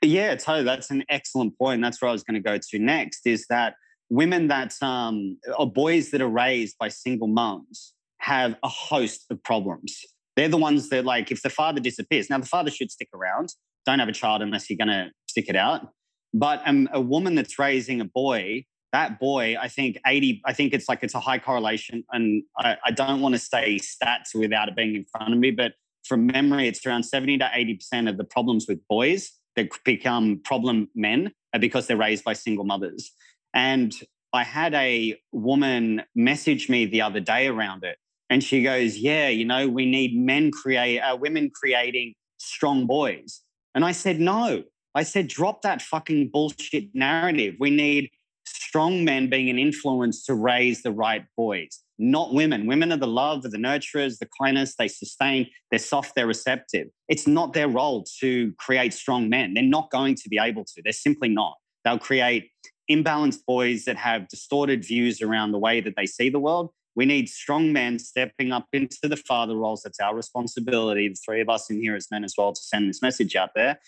yeah 0.03 0.35
totally. 0.35 0.65
That's 0.65 0.91
an 0.91 1.05
excellent 1.09 1.59
point. 1.59 1.83
That's 1.83 2.01
where 2.01 2.09
i 2.09 2.13
was 2.13 2.23
going 2.23 2.35
to 2.35 2.41
go 2.41 2.59
to 2.59 2.79
next 2.79 3.27
is 3.27 3.47
that 3.49 3.75
women 4.09 4.49
that 4.49 4.75
um 4.83 5.39
or 5.59 5.71
boys 5.71 6.11
that 6.11 6.21
are 6.21 6.29
raised 6.29 6.77
by 6.79 6.89
single 6.89 7.29
moms 7.29 7.93
have 8.19 8.57
a 8.63 8.69
host 8.69 9.27
of 9.31 9.43
problems. 9.43 10.01
They're 10.37 10.49
the 10.49 10.57
ones 10.57 10.91
that 10.91 11.05
like 11.05 11.31
if 11.31 11.43
the 11.43 11.51
father 11.51 11.81
disappears 11.81 12.29
now 12.31 12.39
the 12.39 12.47
father 12.47 12.71
should 12.71 12.91
stick 12.91 13.09
around. 13.15 13.51
Don't 13.85 14.01
have 14.01 14.09
a 14.09 14.13
child 14.13 14.43
unless 14.43 14.69
you're 14.69 14.77
going 14.77 14.89
to 14.89 15.11
stick 15.29 15.49
it 15.49 15.55
out. 15.55 15.93
But 16.35 16.61
um, 16.67 16.89
a 16.93 17.01
woman 17.01 17.37
that's 17.37 17.57
raising 17.57 18.01
a 18.01 18.05
boy 18.05 18.65
that 18.93 19.19
boy, 19.19 19.57
I 19.61 19.69
think 19.69 19.99
80, 20.07 20.43
I 20.45 20.53
think 20.53 20.73
it's 20.73 20.89
like 20.89 21.03
it's 21.03 21.15
a 21.15 21.21
high 21.21 21.39
correlation. 21.39 22.05
And 22.13 22.43
I, 22.59 22.77
I 22.85 22.91
don't 22.91 23.21
want 23.21 23.35
to 23.35 23.39
say 23.39 23.79
stats 23.79 24.35
without 24.35 24.69
it 24.69 24.77
being 24.77 24.95
in 24.95 25.05
front 25.05 25.33
of 25.33 25.39
me, 25.39 25.51
but 25.51 25.73
from 26.05 26.27
memory, 26.27 26.69
it's 26.69 26.85
around 26.87 27.03
70 27.03 27.39
to 27.39 27.45
80% 27.45 28.09
of 28.09 28.17
the 28.17 28.25
problems 28.25 28.67
with 28.69 28.79
boys 28.89 29.33
that 29.57 29.69
become 29.85 30.41
problem 30.45 30.89
men 30.95 31.33
are 31.53 31.61
because 31.61 31.87
they're 31.87 31.97
raised 31.97 32.25
by 32.25 32.33
single 32.33 32.65
mothers. 32.65 33.13
And 33.55 33.93
I 34.33 34.45
had 34.45 34.75
a 34.75 35.19
woman 35.33 36.03
message 36.15 36.69
me 36.69 36.87
the 36.87 37.03
other 37.03 37.21
day 37.21 37.49
around 37.49 37.85
it. 37.85 37.97
And 38.29 38.43
she 38.43 38.63
goes, 38.63 38.99
Yeah, 38.99 39.29
you 39.29 39.45
know, 39.45 39.69
we 39.69 39.87
need 39.87 40.17
men 40.17 40.51
create, 40.51 41.01
uh, 41.01 41.17
women 41.17 41.51
creating 41.51 42.15
strong 42.39 42.87
boys. 42.87 43.43
And 43.75 43.85
I 43.85 43.93
said, 43.93 44.21
No. 44.21 44.65
I 44.97 45.03
said, 45.03 45.29
drop 45.29 45.61
that 45.61 45.83
fucking 45.83 46.31
bullshit 46.33 46.95
narrative. 46.95 47.57
We 47.61 47.69
need 47.69 48.11
strong 48.47 49.05
men 49.05 49.29
being 49.29 49.51
an 49.51 49.59
influence 49.59 50.25
to 50.25 50.35
raise 50.35 50.83
the 50.83 50.93
right 50.93 51.25
boys, 51.37 51.83
not 51.99 52.35
women. 52.35 52.67
Women 52.67 52.93
are 52.93 52.97
the 52.97 53.07
love, 53.07 53.43
the 53.43 53.57
nurturers, 53.57 54.19
the 54.19 54.29
kindness, 54.41 54.75
they 54.79 54.89
sustain, 54.89 55.49
they're 55.71 55.79
soft, 55.79 56.15
they're 56.15 56.27
receptive. 56.27 56.89
It's 57.09 57.27
not 57.27 57.53
their 57.53 57.69
role 57.69 58.05
to 58.21 58.53
create 58.59 58.93
strong 58.93 59.29
men. 59.29 59.55
They're 59.55 59.63
not 59.63 59.91
going 59.91 60.15
to 60.17 60.29
be 60.29 60.39
able 60.39 60.65
to. 60.65 60.83
They're 60.83 60.93
simply 60.93 61.29
not. 61.29 61.55
They'll 61.85 61.99
create 61.99 62.51
imbalanced 62.91 63.41
boys 63.47 63.85
that 63.85 63.97
have 63.97 64.29
distorted 64.29 64.85
views 64.85 65.21
around 65.23 65.53
the 65.53 65.59
way 65.59 65.81
that 65.81 65.95
they 65.97 66.07
see 66.07 66.29
the 66.29 66.39
world. 66.39 66.71
We 66.95 67.05
need 67.05 67.29
strong 67.29 67.73
men 67.73 67.99
stepping 67.99 68.53
up 68.53 68.67
into 68.73 68.97
the 69.03 69.17
father 69.17 69.55
roles. 69.55 69.83
That's 69.83 70.01
our 70.01 70.15
responsibility, 70.15 71.09
the 71.09 71.15
three 71.15 71.43
of 71.43 71.49
us 71.49 71.69
in 71.69 71.81
here 71.81 71.95
as 71.95 72.09
men 72.11 72.25
as 72.25 72.35
well, 72.39 72.53
to 72.55 72.61
send 72.61 72.89
this 72.89 73.03
message 73.03 73.37
out 73.37 73.51
there 73.55 73.79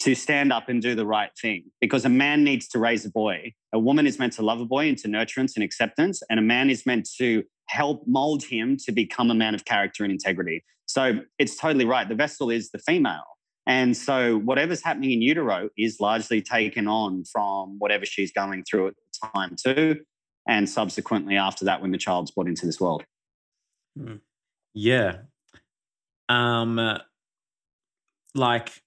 to 0.00 0.14
stand 0.14 0.52
up 0.52 0.68
and 0.68 0.80
do 0.80 0.94
the 0.94 1.06
right 1.06 1.30
thing 1.40 1.64
because 1.80 2.04
a 2.04 2.08
man 2.08 2.44
needs 2.44 2.68
to 2.68 2.78
raise 2.78 3.04
a 3.04 3.10
boy. 3.10 3.52
A 3.72 3.78
woman 3.78 4.06
is 4.06 4.18
meant 4.18 4.32
to 4.34 4.42
love 4.42 4.60
a 4.60 4.64
boy 4.64 4.86
into 4.86 5.08
nurturance 5.08 5.56
and 5.56 5.64
acceptance, 5.64 6.22
and 6.30 6.38
a 6.38 6.42
man 6.42 6.70
is 6.70 6.86
meant 6.86 7.08
to 7.18 7.42
help 7.66 8.04
mold 8.06 8.44
him 8.44 8.76
to 8.84 8.92
become 8.92 9.30
a 9.30 9.34
man 9.34 9.54
of 9.54 9.64
character 9.64 10.04
and 10.04 10.12
integrity. 10.12 10.64
So 10.86 11.20
it's 11.38 11.56
totally 11.56 11.84
right. 11.84 12.08
The 12.08 12.14
vessel 12.14 12.50
is 12.50 12.70
the 12.70 12.78
female. 12.78 13.24
And 13.66 13.94
so 13.94 14.38
whatever's 14.38 14.82
happening 14.82 15.10
in 15.10 15.20
utero 15.20 15.68
is 15.76 16.00
largely 16.00 16.40
taken 16.40 16.88
on 16.88 17.24
from 17.24 17.78
whatever 17.78 18.06
she's 18.06 18.32
going 18.32 18.64
through 18.64 18.88
at 18.88 18.94
the 18.94 19.28
time, 19.34 19.56
too. 19.62 20.00
And 20.48 20.66
subsequently 20.66 21.36
after 21.36 21.66
that, 21.66 21.82
when 21.82 21.90
the 21.90 21.98
child's 21.98 22.30
brought 22.30 22.48
into 22.48 22.64
this 22.64 22.80
world. 22.80 23.04
Hmm. 23.94 24.16
Yeah. 24.72 25.18
Um, 26.30 26.98
like, 28.34 28.80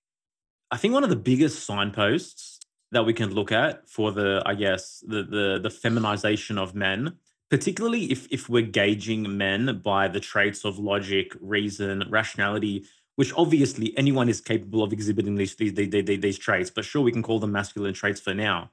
I 0.71 0.77
think 0.77 0.93
one 0.93 1.03
of 1.03 1.09
the 1.09 1.17
biggest 1.17 1.65
signposts 1.65 2.59
that 2.91 3.05
we 3.05 3.13
can 3.13 3.33
look 3.33 3.51
at 3.51 3.89
for 3.89 4.11
the, 4.11 4.41
I 4.45 4.55
guess, 4.55 5.03
the 5.05 5.23
the 5.23 5.59
the 5.61 5.69
feminization 5.69 6.57
of 6.57 6.73
men, 6.73 7.17
particularly 7.49 8.05
if 8.11 8.27
if 8.31 8.47
we're 8.47 8.61
gauging 8.61 9.37
men 9.37 9.81
by 9.83 10.07
the 10.07 10.21
traits 10.21 10.63
of 10.63 10.79
logic, 10.79 11.33
reason, 11.41 12.05
rationality, 12.09 12.85
which 13.17 13.33
obviously 13.35 13.93
anyone 13.97 14.29
is 14.29 14.39
capable 14.39 14.81
of 14.81 14.93
exhibiting 14.93 15.35
these 15.35 15.55
these 15.55 15.73
these, 15.73 15.89
these, 15.89 16.21
these 16.21 16.37
traits, 16.37 16.69
but 16.69 16.85
sure 16.85 17.01
we 17.01 17.11
can 17.11 17.23
call 17.23 17.39
them 17.39 17.51
masculine 17.51 17.93
traits 17.93 18.21
for 18.21 18.33
now. 18.33 18.71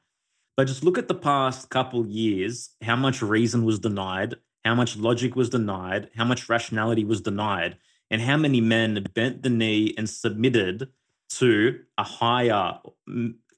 But 0.56 0.68
just 0.68 0.84
look 0.84 0.98
at 0.98 1.08
the 1.08 1.14
past 1.14 1.68
couple 1.70 2.06
years, 2.06 2.70
how 2.82 2.96
much 2.96 3.22
reason 3.22 3.64
was 3.64 3.78
denied, 3.78 4.34
how 4.64 4.74
much 4.74 4.96
logic 4.96 5.36
was 5.36 5.50
denied, 5.50 6.10
how 6.16 6.24
much 6.24 6.48
rationality 6.48 7.04
was 7.04 7.20
denied, 7.20 7.76
and 8.10 8.20
how 8.22 8.36
many 8.36 8.60
men 8.60 9.04
bent 9.14 9.42
the 9.42 9.50
knee 9.50 9.94
and 9.96 10.08
submitted 10.08 10.88
to 11.30 11.80
a 11.96 12.02
higher, 12.02 12.78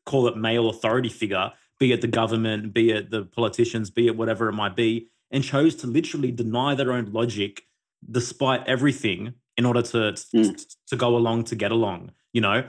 call 0.06 0.26
it 0.28 0.36
male 0.36 0.68
authority 0.68 1.08
figure, 1.08 1.52
be 1.78 1.92
it 1.92 2.00
the 2.00 2.08
government, 2.08 2.74
be 2.74 2.90
it 2.90 3.10
the 3.10 3.24
politicians, 3.24 3.90
be 3.90 4.06
it 4.06 4.16
whatever 4.16 4.48
it 4.48 4.52
might 4.52 4.76
be, 4.76 5.08
and 5.30 5.44
chose 5.44 5.74
to 5.76 5.86
literally 5.86 6.30
deny 6.30 6.74
their 6.74 6.92
own 6.92 7.12
logic 7.12 7.62
despite 8.10 8.66
everything 8.66 9.34
in 9.56 9.66
order 9.66 9.82
to 9.82 9.98
mm. 10.34 10.76
to 10.86 10.96
go 10.96 11.16
along 11.16 11.44
to 11.44 11.54
get 11.54 11.70
along, 11.70 12.12
you 12.32 12.40
know? 12.40 12.64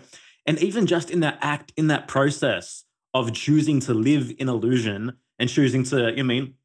And 0.45 0.57
even 0.59 0.87
just 0.87 1.11
in 1.11 1.19
that 1.21 1.37
act, 1.41 1.71
in 1.77 1.87
that 1.87 2.07
process 2.07 2.83
of 3.13 3.33
choosing 3.33 3.79
to 3.81 3.93
live 3.93 4.31
in 4.39 4.49
illusion 4.49 5.17
and 5.37 5.49
choosing 5.49 5.83
to, 5.83 6.17
I 6.17 6.23
mean, 6.23 6.55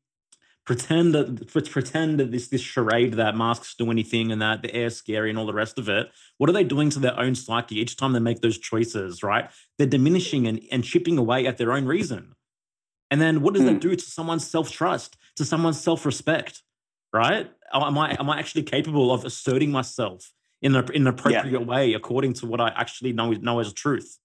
pretend 0.66 1.14
that 1.14 1.48
pretend 1.70 2.20
that 2.20 2.32
this 2.32 2.48
this 2.48 2.60
charade 2.60 3.14
that 3.14 3.36
masks 3.36 3.74
do 3.74 3.90
anything 3.90 4.30
and 4.32 4.42
that 4.42 4.62
the 4.62 4.74
air's 4.74 4.96
scary 4.96 5.30
and 5.30 5.38
all 5.38 5.46
the 5.46 5.54
rest 5.54 5.78
of 5.78 5.88
it. 5.88 6.10
What 6.36 6.50
are 6.50 6.52
they 6.52 6.64
doing 6.64 6.90
to 6.90 6.98
their 6.98 7.18
own 7.18 7.34
psyche 7.34 7.80
each 7.80 7.96
time 7.96 8.12
they 8.12 8.18
make 8.18 8.42
those 8.42 8.58
choices? 8.58 9.22
Right, 9.22 9.48
they're 9.78 9.86
diminishing 9.86 10.46
and, 10.46 10.60
and 10.70 10.84
chipping 10.84 11.16
away 11.16 11.46
at 11.46 11.56
their 11.56 11.72
own 11.72 11.86
reason. 11.86 12.34
And 13.10 13.20
then 13.20 13.40
what 13.40 13.54
does 13.54 13.64
that 13.64 13.74
hmm. 13.74 13.78
do 13.78 13.96
to 13.96 14.04
someone's 14.04 14.46
self 14.46 14.70
trust, 14.70 15.16
to 15.36 15.44
someone's 15.44 15.80
self 15.80 16.04
respect? 16.04 16.62
Right? 17.12 17.50
Am 17.72 17.96
I 17.96 18.16
am 18.18 18.28
I 18.28 18.38
actually 18.38 18.64
capable 18.64 19.12
of 19.12 19.24
asserting 19.24 19.70
myself 19.70 20.32
in, 20.60 20.74
a, 20.74 20.84
in 20.86 21.02
an 21.02 21.06
appropriate 21.06 21.60
yeah. 21.60 21.66
way 21.66 21.94
according 21.94 22.34
to 22.34 22.46
what 22.46 22.60
I 22.60 22.68
actually 22.68 23.12
know 23.12 23.30
know 23.30 23.60
as 23.60 23.72
truth? 23.72 24.18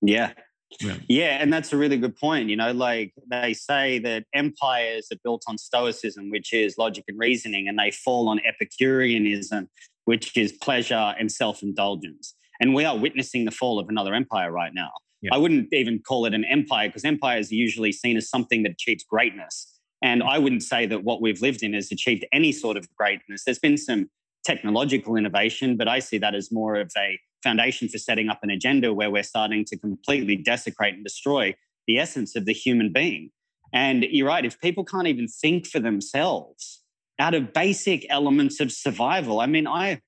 Yeah, 0.00 0.32
Yeah. 0.80 0.96
yeah, 1.08 1.38
and 1.40 1.52
that's 1.52 1.72
a 1.72 1.76
really 1.76 1.96
good 1.96 2.16
point. 2.16 2.48
You 2.48 2.56
know, 2.56 2.72
like 2.72 3.12
they 3.30 3.54
say 3.54 3.98
that 4.00 4.24
empires 4.34 5.08
are 5.10 5.18
built 5.24 5.44
on 5.48 5.56
Stoicism, 5.58 6.30
which 6.30 6.52
is 6.52 6.76
logic 6.78 7.04
and 7.08 7.18
reasoning, 7.18 7.68
and 7.68 7.78
they 7.78 7.90
fall 7.90 8.28
on 8.28 8.40
Epicureanism, 8.44 9.68
which 10.04 10.36
is 10.36 10.52
pleasure 10.52 11.14
and 11.18 11.32
self 11.32 11.62
indulgence. 11.62 12.34
And 12.60 12.74
we 12.74 12.84
are 12.84 12.96
witnessing 12.96 13.44
the 13.44 13.50
fall 13.50 13.78
of 13.78 13.88
another 13.88 14.14
empire 14.14 14.50
right 14.52 14.72
now. 14.74 14.90
Yeah. 15.22 15.34
I 15.34 15.38
wouldn't 15.38 15.72
even 15.72 16.00
call 16.00 16.26
it 16.26 16.34
an 16.34 16.44
empire 16.44 16.88
because 16.88 17.04
empires 17.04 17.50
are 17.50 17.56
usually 17.56 17.92
seen 17.92 18.16
as 18.16 18.28
something 18.28 18.62
that 18.64 18.72
achieves 18.72 19.04
greatness. 19.04 19.74
And 20.02 20.22
I 20.22 20.38
wouldn't 20.38 20.62
say 20.62 20.86
that 20.86 21.02
what 21.02 21.20
we've 21.20 21.40
lived 21.42 21.62
in 21.62 21.72
has 21.72 21.90
achieved 21.90 22.24
any 22.32 22.52
sort 22.52 22.76
of 22.76 22.86
greatness. 22.96 23.42
There's 23.44 23.58
been 23.58 23.76
some 23.76 24.08
technological 24.44 25.16
innovation, 25.16 25.76
but 25.76 25.88
I 25.88 25.98
see 25.98 26.18
that 26.18 26.34
as 26.34 26.52
more 26.52 26.76
of 26.76 26.92
a 26.96 27.18
foundation 27.42 27.88
for 27.88 27.98
setting 27.98 28.28
up 28.28 28.40
an 28.42 28.50
agenda 28.50 28.92
where 28.92 29.10
we're 29.10 29.22
starting 29.22 29.64
to 29.66 29.78
completely 29.78 30.36
desecrate 30.36 30.94
and 30.94 31.04
destroy 31.04 31.54
the 31.86 31.98
essence 31.98 32.36
of 32.36 32.44
the 32.44 32.52
human 32.52 32.92
being. 32.92 33.30
And 33.72 34.04
you're 34.04 34.28
right, 34.28 34.44
if 34.44 34.60
people 34.60 34.84
can't 34.84 35.06
even 35.06 35.28
think 35.28 35.66
for 35.66 35.80
themselves 35.80 36.82
out 37.18 37.34
of 37.34 37.52
basic 37.52 38.06
elements 38.10 38.60
of 38.60 38.72
survival, 38.72 39.40
I 39.40 39.46
mean, 39.46 39.66
I 39.66 40.00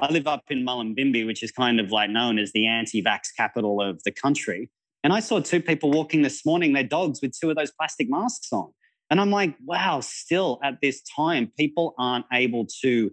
I 0.00 0.12
live 0.12 0.28
up 0.28 0.44
in 0.48 0.64
Mullumbimby, 0.64 1.26
which 1.26 1.42
is 1.42 1.50
kind 1.50 1.80
of 1.80 1.90
like 1.90 2.08
known 2.10 2.38
as 2.38 2.52
the 2.52 2.66
anti-vax 2.66 3.34
capital 3.36 3.80
of 3.80 4.00
the 4.04 4.12
country. 4.12 4.70
And 5.02 5.12
I 5.12 5.20
saw 5.20 5.40
two 5.40 5.60
people 5.60 5.90
walking 5.90 6.22
this 6.22 6.46
morning, 6.46 6.72
their 6.72 6.84
dogs 6.84 7.20
with 7.20 7.32
two 7.38 7.50
of 7.50 7.56
those 7.56 7.72
plastic 7.72 8.08
masks 8.08 8.52
on. 8.52 8.72
And 9.10 9.20
I'm 9.20 9.30
like, 9.30 9.56
wow, 9.64 10.00
still 10.00 10.60
at 10.62 10.80
this 10.82 11.02
time, 11.16 11.50
people 11.58 11.94
aren't 11.98 12.26
able 12.32 12.66
to 12.82 13.10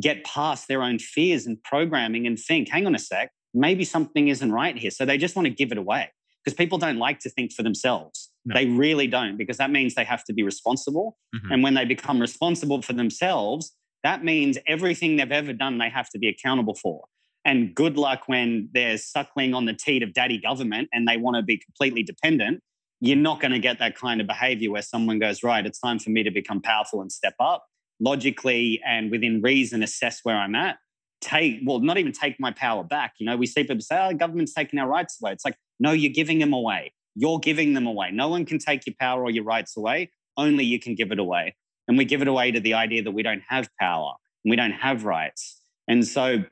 get 0.00 0.24
past 0.24 0.68
their 0.68 0.82
own 0.82 0.98
fears 0.98 1.46
and 1.46 1.62
programming 1.64 2.26
and 2.26 2.38
think, 2.38 2.68
hang 2.68 2.86
on 2.86 2.94
a 2.94 2.98
sec, 2.98 3.30
maybe 3.54 3.84
something 3.84 4.28
isn't 4.28 4.52
right 4.52 4.76
here. 4.76 4.90
So 4.90 5.04
they 5.04 5.18
just 5.18 5.36
want 5.36 5.46
to 5.46 5.50
give 5.50 5.72
it 5.72 5.78
away 5.78 6.10
because 6.44 6.56
people 6.56 6.78
don't 6.78 6.98
like 6.98 7.18
to 7.20 7.30
think 7.30 7.52
for 7.52 7.62
themselves. 7.62 8.30
No. 8.44 8.54
They 8.54 8.66
really 8.66 9.06
don't 9.06 9.36
because 9.36 9.58
that 9.58 9.70
means 9.70 9.94
they 9.94 10.04
have 10.04 10.24
to 10.24 10.32
be 10.32 10.42
responsible. 10.42 11.18
Mm-hmm. 11.34 11.52
And 11.52 11.62
when 11.62 11.74
they 11.74 11.84
become 11.84 12.20
responsible 12.20 12.82
for 12.82 12.92
themselves, 12.92 13.72
that 14.04 14.24
means 14.24 14.58
everything 14.66 15.16
they've 15.16 15.30
ever 15.30 15.52
done, 15.52 15.78
they 15.78 15.90
have 15.90 16.08
to 16.10 16.18
be 16.18 16.28
accountable 16.28 16.74
for. 16.74 17.04
And 17.44 17.74
good 17.74 17.96
luck 17.96 18.22
when 18.26 18.68
they're 18.72 18.98
suckling 18.98 19.54
on 19.54 19.64
the 19.64 19.74
teat 19.74 20.02
of 20.02 20.12
daddy 20.12 20.38
government 20.38 20.88
and 20.92 21.08
they 21.08 21.16
want 21.16 21.36
to 21.36 21.42
be 21.42 21.58
completely 21.58 22.02
dependent. 22.02 22.60
You're 23.00 23.16
not 23.16 23.40
going 23.40 23.52
to 23.52 23.58
get 23.58 23.78
that 23.78 23.96
kind 23.96 24.20
of 24.20 24.26
behavior 24.26 24.70
where 24.70 24.82
someone 24.82 25.18
goes, 25.18 25.42
right, 25.42 25.64
it's 25.64 25.78
time 25.78 25.98
for 25.98 26.10
me 26.10 26.22
to 26.22 26.30
become 26.30 26.60
powerful 26.60 27.00
and 27.00 27.10
step 27.10 27.34
up 27.40 27.64
logically 28.00 28.80
and 28.86 29.10
within 29.10 29.40
reason 29.42 29.82
assess 29.82 30.20
where 30.22 30.36
I'm 30.36 30.54
at. 30.54 30.78
Take, 31.20 31.60
well, 31.64 31.80
not 31.80 31.98
even 31.98 32.12
take 32.12 32.36
my 32.38 32.52
power 32.52 32.84
back. 32.84 33.14
You 33.18 33.26
know, 33.26 33.36
we 33.36 33.46
see 33.46 33.64
people 33.64 33.80
say, 33.80 33.98
oh, 34.00 34.08
the 34.08 34.14
government's 34.14 34.54
taking 34.54 34.78
our 34.78 34.88
rights 34.88 35.18
away. 35.20 35.32
It's 35.32 35.44
like, 35.44 35.56
no, 35.80 35.92
you're 35.92 36.12
giving 36.12 36.38
them 36.38 36.52
away. 36.52 36.92
You're 37.16 37.40
giving 37.40 37.74
them 37.74 37.86
away. 37.86 38.10
No 38.12 38.28
one 38.28 38.44
can 38.44 38.58
take 38.58 38.86
your 38.86 38.94
power 39.00 39.22
or 39.22 39.30
your 39.30 39.44
rights 39.44 39.76
away. 39.76 40.10
Only 40.36 40.64
you 40.64 40.78
can 40.78 40.94
give 40.94 41.10
it 41.10 41.18
away. 41.18 41.56
And 41.88 41.98
we 41.98 42.04
give 42.04 42.22
it 42.22 42.28
away 42.28 42.52
to 42.52 42.60
the 42.60 42.74
idea 42.74 43.02
that 43.02 43.10
we 43.10 43.22
don't 43.22 43.42
have 43.48 43.68
power 43.80 44.12
and 44.44 44.50
we 44.50 44.56
don't 44.56 44.72
have 44.72 45.04
rights. 45.04 45.60
And 45.88 46.06
so 46.06 46.44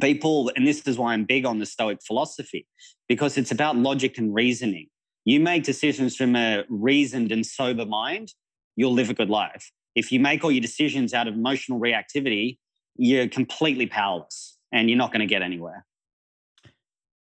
people, 0.00 0.50
and 0.56 0.66
this 0.66 0.86
is 0.88 0.98
why 0.98 1.12
I'm 1.12 1.24
big 1.24 1.44
on 1.44 1.58
the 1.58 1.66
Stoic 1.66 1.98
philosophy, 2.04 2.66
because 3.08 3.36
it's 3.36 3.52
about 3.52 3.76
logic 3.76 4.18
and 4.18 4.34
reasoning. 4.34 4.88
You 5.24 5.38
make 5.38 5.62
decisions 5.62 6.16
from 6.16 6.34
a 6.34 6.64
reasoned 6.68 7.30
and 7.30 7.46
sober 7.46 7.86
mind, 7.86 8.32
you'll 8.74 8.94
live 8.94 9.10
a 9.10 9.14
good 9.14 9.30
life. 9.30 9.70
If 9.94 10.12
you 10.12 10.20
make 10.20 10.44
all 10.44 10.50
your 10.50 10.62
decisions 10.62 11.14
out 11.14 11.28
of 11.28 11.34
emotional 11.34 11.80
reactivity, 11.80 12.58
you're 12.96 13.28
completely 13.28 13.86
powerless 13.86 14.58
and 14.72 14.88
you're 14.88 14.98
not 14.98 15.12
going 15.12 15.20
to 15.20 15.26
get 15.26 15.42
anywhere. 15.42 15.84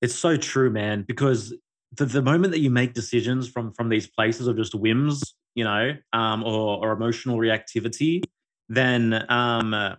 It's 0.01 0.14
so 0.14 0.37
true, 0.37 0.70
man, 0.70 1.05
because 1.07 1.55
the, 1.96 2.07
the 2.07 2.22
moment 2.22 2.53
that 2.53 2.61
you 2.61 2.70
make 2.70 2.94
decisions 2.94 3.48
from 3.48 3.72
from 3.72 3.88
these 3.88 4.09
places 4.09 4.46
of 4.48 4.57
just 4.57 4.75
whims 4.75 5.35
you 5.55 5.64
know, 5.64 5.96
um, 6.12 6.42
or, 6.44 6.79
or 6.79 6.92
emotional 6.92 7.37
reactivity, 7.37 8.22
then 8.68 9.25
um, 9.29 9.75
uh, 9.75 9.94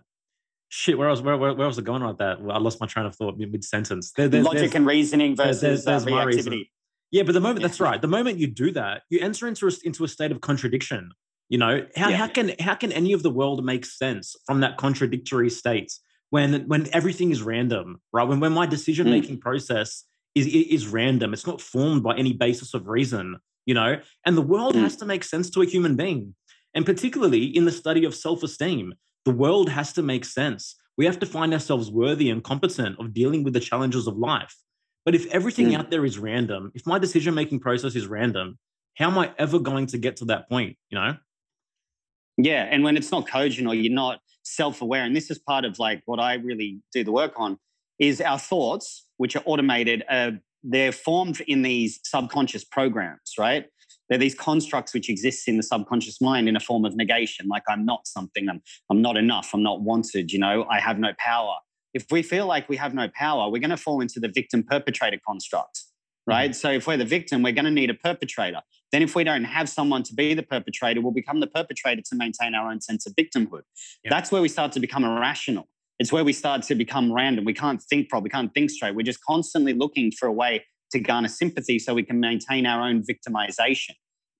shit, 0.68 0.98
where 0.98 1.08
else? 1.08 1.20
Where, 1.20 1.36
where, 1.36 1.54
where 1.54 1.66
was 1.66 1.78
it 1.78 1.84
going 1.84 2.04
with 2.04 2.18
that? 2.18 2.40
Well, 2.40 2.56
I 2.56 2.58
lost 2.58 2.80
my 2.80 2.86
train 2.86 3.06
of 3.06 3.14
thought 3.14 3.36
mid 3.38 3.64
sentence. 3.64 4.12
There, 4.16 4.28
Logic 4.28 4.74
and 4.74 4.86
reasoning 4.86 5.36
versus 5.36 5.60
there's, 5.60 5.84
there's 5.84 6.04
uh, 6.04 6.08
reactivity. 6.08 6.70
Yeah, 7.10 7.22
but 7.22 7.32
the 7.32 7.40
moment 7.40 7.62
that's 7.62 7.80
right. 7.80 8.00
The 8.00 8.08
moment 8.08 8.38
you 8.38 8.48
do 8.48 8.72
that, 8.72 9.02
you 9.08 9.20
enter 9.20 9.46
into 9.46 9.68
a, 9.68 9.70
into 9.84 10.02
a 10.02 10.08
state 10.08 10.32
of 10.32 10.40
contradiction. 10.40 11.12
You 11.48 11.58
know 11.58 11.86
how, 11.96 12.08
yeah. 12.08 12.16
how 12.16 12.26
can 12.28 12.52
how 12.58 12.74
can 12.74 12.92
any 12.92 13.12
of 13.12 13.22
the 13.22 13.30
world 13.30 13.64
make 13.64 13.84
sense 13.84 14.34
from 14.46 14.60
that 14.60 14.76
contradictory 14.76 15.50
state 15.50 15.92
when 16.30 16.66
when 16.66 16.88
everything 16.92 17.30
is 17.30 17.42
random, 17.42 18.00
right? 18.12 18.26
When 18.26 18.40
when 18.40 18.52
my 18.52 18.66
decision 18.66 19.10
making 19.10 19.38
mm. 19.38 19.42
process 19.42 20.04
is 20.34 20.46
is 20.46 20.86
random, 20.86 21.32
it's 21.32 21.46
not 21.46 21.60
formed 21.60 22.02
by 22.02 22.16
any 22.16 22.32
basis 22.32 22.74
of 22.74 22.88
reason 22.88 23.38
you 23.66 23.74
know, 23.74 24.00
and 24.24 24.36
the 24.36 24.42
world 24.42 24.74
mm. 24.74 24.82
has 24.82 24.96
to 24.96 25.06
make 25.06 25.24
sense 25.24 25.50
to 25.50 25.62
a 25.62 25.66
human 25.66 25.96
being. 25.96 26.34
And 26.74 26.84
particularly 26.84 27.44
in 27.44 27.64
the 27.64 27.72
study 27.72 28.04
of 28.04 28.14
self 28.14 28.42
esteem, 28.42 28.94
the 29.24 29.32
world 29.32 29.68
has 29.70 29.92
to 29.94 30.02
make 30.02 30.24
sense. 30.24 30.76
We 30.96 31.06
have 31.06 31.18
to 31.20 31.26
find 31.26 31.52
ourselves 31.52 31.90
worthy 31.90 32.30
and 32.30 32.44
competent 32.44 33.00
of 33.00 33.14
dealing 33.14 33.42
with 33.42 33.54
the 33.54 33.60
challenges 33.60 34.06
of 34.06 34.16
life. 34.16 34.54
But 35.04 35.14
if 35.14 35.26
everything 35.26 35.68
mm. 35.68 35.78
out 35.78 35.90
there 35.90 36.04
is 36.04 36.18
random, 36.18 36.72
if 36.74 36.86
my 36.86 36.98
decision 36.98 37.34
making 37.34 37.60
process 37.60 37.94
is 37.94 38.06
random, 38.06 38.58
how 38.96 39.10
am 39.10 39.18
I 39.18 39.32
ever 39.38 39.58
going 39.58 39.86
to 39.88 39.98
get 39.98 40.16
to 40.18 40.26
that 40.26 40.48
point? 40.48 40.76
You 40.90 40.98
know? 40.98 41.16
Yeah. 42.36 42.66
And 42.70 42.82
when 42.82 42.96
it's 42.96 43.10
not 43.10 43.28
cogent 43.28 43.68
or 43.68 43.74
you're 43.74 43.92
not 43.92 44.20
self 44.42 44.82
aware, 44.82 45.04
and 45.04 45.14
this 45.14 45.30
is 45.30 45.38
part 45.38 45.64
of 45.64 45.78
like 45.78 46.02
what 46.06 46.20
I 46.20 46.34
really 46.34 46.80
do 46.92 47.04
the 47.04 47.12
work 47.12 47.34
on, 47.36 47.58
is 47.98 48.20
our 48.20 48.38
thoughts, 48.38 49.06
which 49.18 49.36
are 49.36 49.42
automated, 49.46 50.02
uh, 50.08 50.32
they're 50.62 50.92
formed 50.92 51.40
in 51.42 51.62
these 51.62 52.00
subconscious 52.02 52.64
programs, 52.64 53.34
right? 53.38 53.66
They're 54.08 54.18
these 54.18 54.34
constructs 54.34 54.92
which 54.92 55.08
exist 55.08 55.48
in 55.48 55.56
the 55.56 55.62
subconscious 55.62 56.20
mind 56.20 56.48
in 56.48 56.56
a 56.56 56.60
form 56.60 56.84
of 56.84 56.96
negation, 56.96 57.46
like 57.48 57.62
I'm 57.68 57.84
not 57.84 58.06
something, 58.06 58.48
I'm, 58.48 58.62
I'm 58.90 59.00
not 59.00 59.16
enough, 59.16 59.50
I'm 59.54 59.62
not 59.62 59.82
wanted, 59.82 60.32
you 60.32 60.38
know, 60.38 60.66
I 60.70 60.80
have 60.80 60.98
no 60.98 61.12
power. 61.18 61.54
If 61.94 62.06
we 62.10 62.22
feel 62.22 62.46
like 62.46 62.68
we 62.68 62.76
have 62.76 62.92
no 62.92 63.08
power, 63.14 63.48
we're 63.48 63.60
going 63.60 63.70
to 63.70 63.76
fall 63.76 64.00
into 64.00 64.20
the 64.20 64.28
victim 64.28 64.62
perpetrator 64.62 65.18
construct, 65.26 65.84
right? 66.26 66.50
Mm-hmm. 66.50 66.56
So 66.56 66.70
if 66.70 66.86
we're 66.86 66.96
the 66.96 67.04
victim, 67.04 67.42
we're 67.42 67.52
going 67.52 67.64
to 67.64 67.70
need 67.70 67.90
a 67.90 67.94
perpetrator. 67.94 68.60
Then 68.92 69.02
if 69.02 69.14
we 69.14 69.24
don't 69.24 69.44
have 69.44 69.68
someone 69.68 70.02
to 70.04 70.14
be 70.14 70.34
the 70.34 70.42
perpetrator, 70.42 71.00
we'll 71.00 71.12
become 71.12 71.40
the 71.40 71.46
perpetrator 71.46 72.02
to 72.02 72.16
maintain 72.16 72.54
our 72.54 72.70
own 72.70 72.80
sense 72.80 73.06
of 73.06 73.14
victimhood. 73.14 73.62
Yep. 74.04 74.10
That's 74.10 74.30
where 74.30 74.42
we 74.42 74.48
start 74.48 74.72
to 74.72 74.80
become 74.80 75.04
irrational 75.04 75.68
it's 75.98 76.12
where 76.12 76.24
we 76.24 76.32
start 76.32 76.62
to 76.64 76.74
become 76.74 77.12
random. 77.12 77.44
We 77.44 77.54
can't 77.54 77.80
think 77.80 78.08
properly, 78.08 78.24
we 78.24 78.30
can't 78.30 78.52
think 78.52 78.70
straight. 78.70 78.94
We're 78.94 79.02
just 79.02 79.24
constantly 79.24 79.72
looking 79.72 80.10
for 80.10 80.26
a 80.26 80.32
way 80.32 80.64
to 80.90 80.98
garner 80.98 81.28
sympathy 81.28 81.78
so 81.78 81.94
we 81.94 82.02
can 82.02 82.20
maintain 82.20 82.66
our 82.66 82.82
own 82.82 83.02
victimization. 83.02 83.92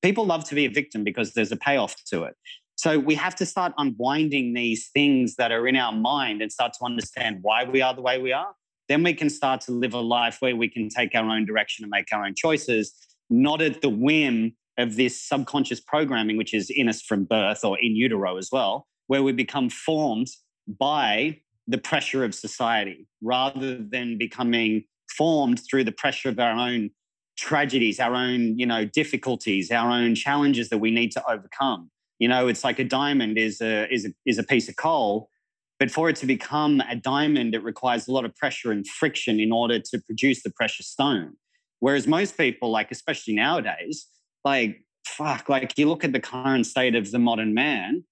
People 0.03 0.27
love 0.27 0.45
to 0.45 0.55
be 0.55 0.67
a 0.67 0.71
victim 0.71 1.05
because 1.05 1.33
there's 1.33 1.53
a 1.53 1.57
payoff 1.57 1.97
to 2.07 2.25
it. 2.25 2.35
So 2.77 2.99
we 2.99 3.15
have 3.15 3.37
to 3.37 3.47
start 3.47 3.73
unwinding 3.79 4.53
these 4.53 4.89
things 4.89 5.37
that 5.37 5.53
are 5.53 5.67
in 5.67 5.77
our 5.77 5.93
mind 5.93 6.43
and 6.43 6.51
start 6.51 6.73
to 6.75 6.85
understand 6.85 7.39
why 7.43 7.65
we 7.65 7.81
are 7.81 7.95
the 7.95 8.03
way 8.03 8.19
we 8.19 8.33
are. 8.33 8.53
Then 8.89 9.03
we 9.03 9.15
can 9.15 9.31
start 9.31 9.61
to 9.63 9.73
live 9.73 9.95
a 9.95 10.01
life 10.01 10.39
where 10.41 10.57
we 10.57 10.69
can 10.69 10.89
take 10.89 11.15
our 11.15 11.25
own 11.25 11.47
direction 11.47 11.85
and 11.85 11.91
make 11.91 12.09
our 12.13 12.25
own 12.25 12.35
choices, 12.35 12.93
not 13.31 13.63
at 13.63 13.81
the 13.81 13.89
whim 13.89 14.55
of 14.79 14.97
this 14.97 15.21
subconscious 15.21 15.81
programming, 15.81 16.37
which 16.37 16.53
is 16.53 16.71
in 16.71 16.89
us 16.89 17.01
from 17.01 17.25
birth 17.25 17.65
or 17.65 17.79
in 17.79 17.97
utero 17.97 18.37
as 18.37 18.51
well, 18.53 18.87
where 19.07 19.23
we 19.23 19.33
become 19.33 19.71
formed 19.71 20.29
by 20.67 21.39
the 21.67 21.79
pressure 21.79 22.25
of 22.25 22.35
society 22.35 23.07
rather 23.23 23.77
than 23.77 24.19
becoming 24.19 24.85
formed 25.17 25.61
through 25.69 25.85
the 25.85 25.93
pressure 25.93 26.29
of 26.29 26.39
our 26.39 26.53
own 26.53 26.91
tragedies, 27.37 28.01
our 28.01 28.15
own, 28.15 28.59
you 28.59 28.67
know, 28.67 28.85
difficulties, 28.85 29.71
our 29.71 29.91
own 29.91 30.15
challenges 30.15 30.69
that 30.69 30.79
we 30.79 30.91
need 30.91 31.11
to 31.13 31.23
overcome. 31.29 31.91
You 32.19 32.29
know, 32.29 32.49
it's 32.49 32.65
like 32.65 32.79
a 32.79 32.85
diamond 32.85 33.39
is 33.39 33.61
a 33.61 33.93
is 33.93 34.07
a 34.07 34.11
is 34.25 34.39
a 34.39 34.45
piece 34.45 34.69
of 34.69 34.77
coal, 34.77 35.31
but 35.79 35.91
for 35.91 36.09
it 36.09 36.17
to 36.17 36.27
become 36.27 36.81
a 36.89 36.97
diamond, 36.97 37.55
it 37.55 37.63
requires 37.63 38.07
a 38.07 38.13
lot 38.13 38.25
of 38.25 38.35
pressure 38.37 38.71
and 38.71 38.87
friction 38.87 39.41
in 39.41 39.53
order 39.53 39.79
to 39.79 40.01
produce 40.07 40.43
the 40.43 40.51
precious 40.51 40.87
stone. 40.89 41.35
Whereas 41.81 42.07
most 42.07 42.37
people, 42.37 42.71
like 42.71 42.91
especially 42.91 43.35
nowadays, 43.35 44.07
like 44.45 44.85
fuck, 45.07 45.49
like 45.49 45.77
you 45.77 45.89
look 45.89 46.05
at 46.05 46.13
the 46.13 46.21
current 46.21 46.67
state 46.67 46.95
of 46.95 47.11
the 47.11 47.19
modern 47.19 47.55
man, 47.55 48.05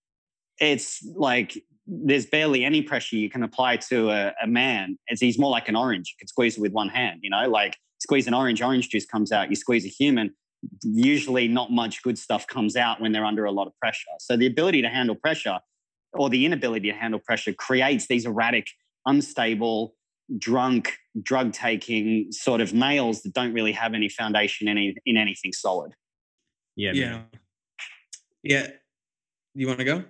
it's 0.58 1.04
like 1.14 1.62
there's 1.86 2.26
barely 2.26 2.64
any 2.64 2.82
pressure 2.82 3.16
you 3.16 3.30
can 3.30 3.42
apply 3.42 3.76
to 3.76 4.10
a, 4.10 4.32
a 4.42 4.46
man. 4.46 4.98
As 5.10 5.20
he's 5.20 5.38
more 5.38 5.50
like 5.50 5.68
an 5.68 5.76
orange. 5.76 6.14
You 6.14 6.20
can 6.20 6.28
squeeze 6.28 6.56
it 6.56 6.60
with 6.60 6.72
one 6.72 6.88
hand, 6.88 7.20
you 7.22 7.30
know, 7.30 7.48
like 7.48 7.76
squeeze 8.00 8.26
an 8.26 8.34
orange, 8.34 8.60
orange 8.62 8.88
juice 8.88 9.06
comes 9.06 9.32
out. 9.32 9.50
You 9.50 9.56
squeeze 9.56 9.84
a 9.84 9.88
human, 9.88 10.34
usually 10.82 11.48
not 11.48 11.70
much 11.70 12.02
good 12.02 12.18
stuff 12.18 12.46
comes 12.46 12.76
out 12.76 13.00
when 13.00 13.12
they're 13.12 13.24
under 13.24 13.44
a 13.44 13.52
lot 13.52 13.66
of 13.66 13.76
pressure. 13.78 14.10
So 14.18 14.36
the 14.36 14.46
ability 14.46 14.82
to 14.82 14.88
handle 14.88 15.14
pressure 15.14 15.58
or 16.14 16.28
the 16.30 16.44
inability 16.44 16.90
to 16.90 16.96
handle 16.96 17.20
pressure 17.20 17.52
creates 17.52 18.06
these 18.06 18.26
erratic, 18.26 18.66
unstable, 19.06 19.94
drunk, 20.38 20.96
drug 21.22 21.52
taking 21.52 22.30
sort 22.30 22.60
of 22.60 22.72
males 22.72 23.22
that 23.22 23.34
don't 23.34 23.52
really 23.52 23.72
have 23.72 23.94
any 23.94 24.08
foundation 24.08 24.68
in, 24.68 24.76
any, 24.76 24.94
in 25.06 25.16
anything 25.16 25.52
solid. 25.52 25.92
Yeah. 26.76 26.92
Yeah. 26.94 27.10
Man. 27.10 27.26
Yeah. 28.42 28.66
You 29.54 29.66
want 29.66 29.78
to 29.78 29.84
go? 29.84 30.04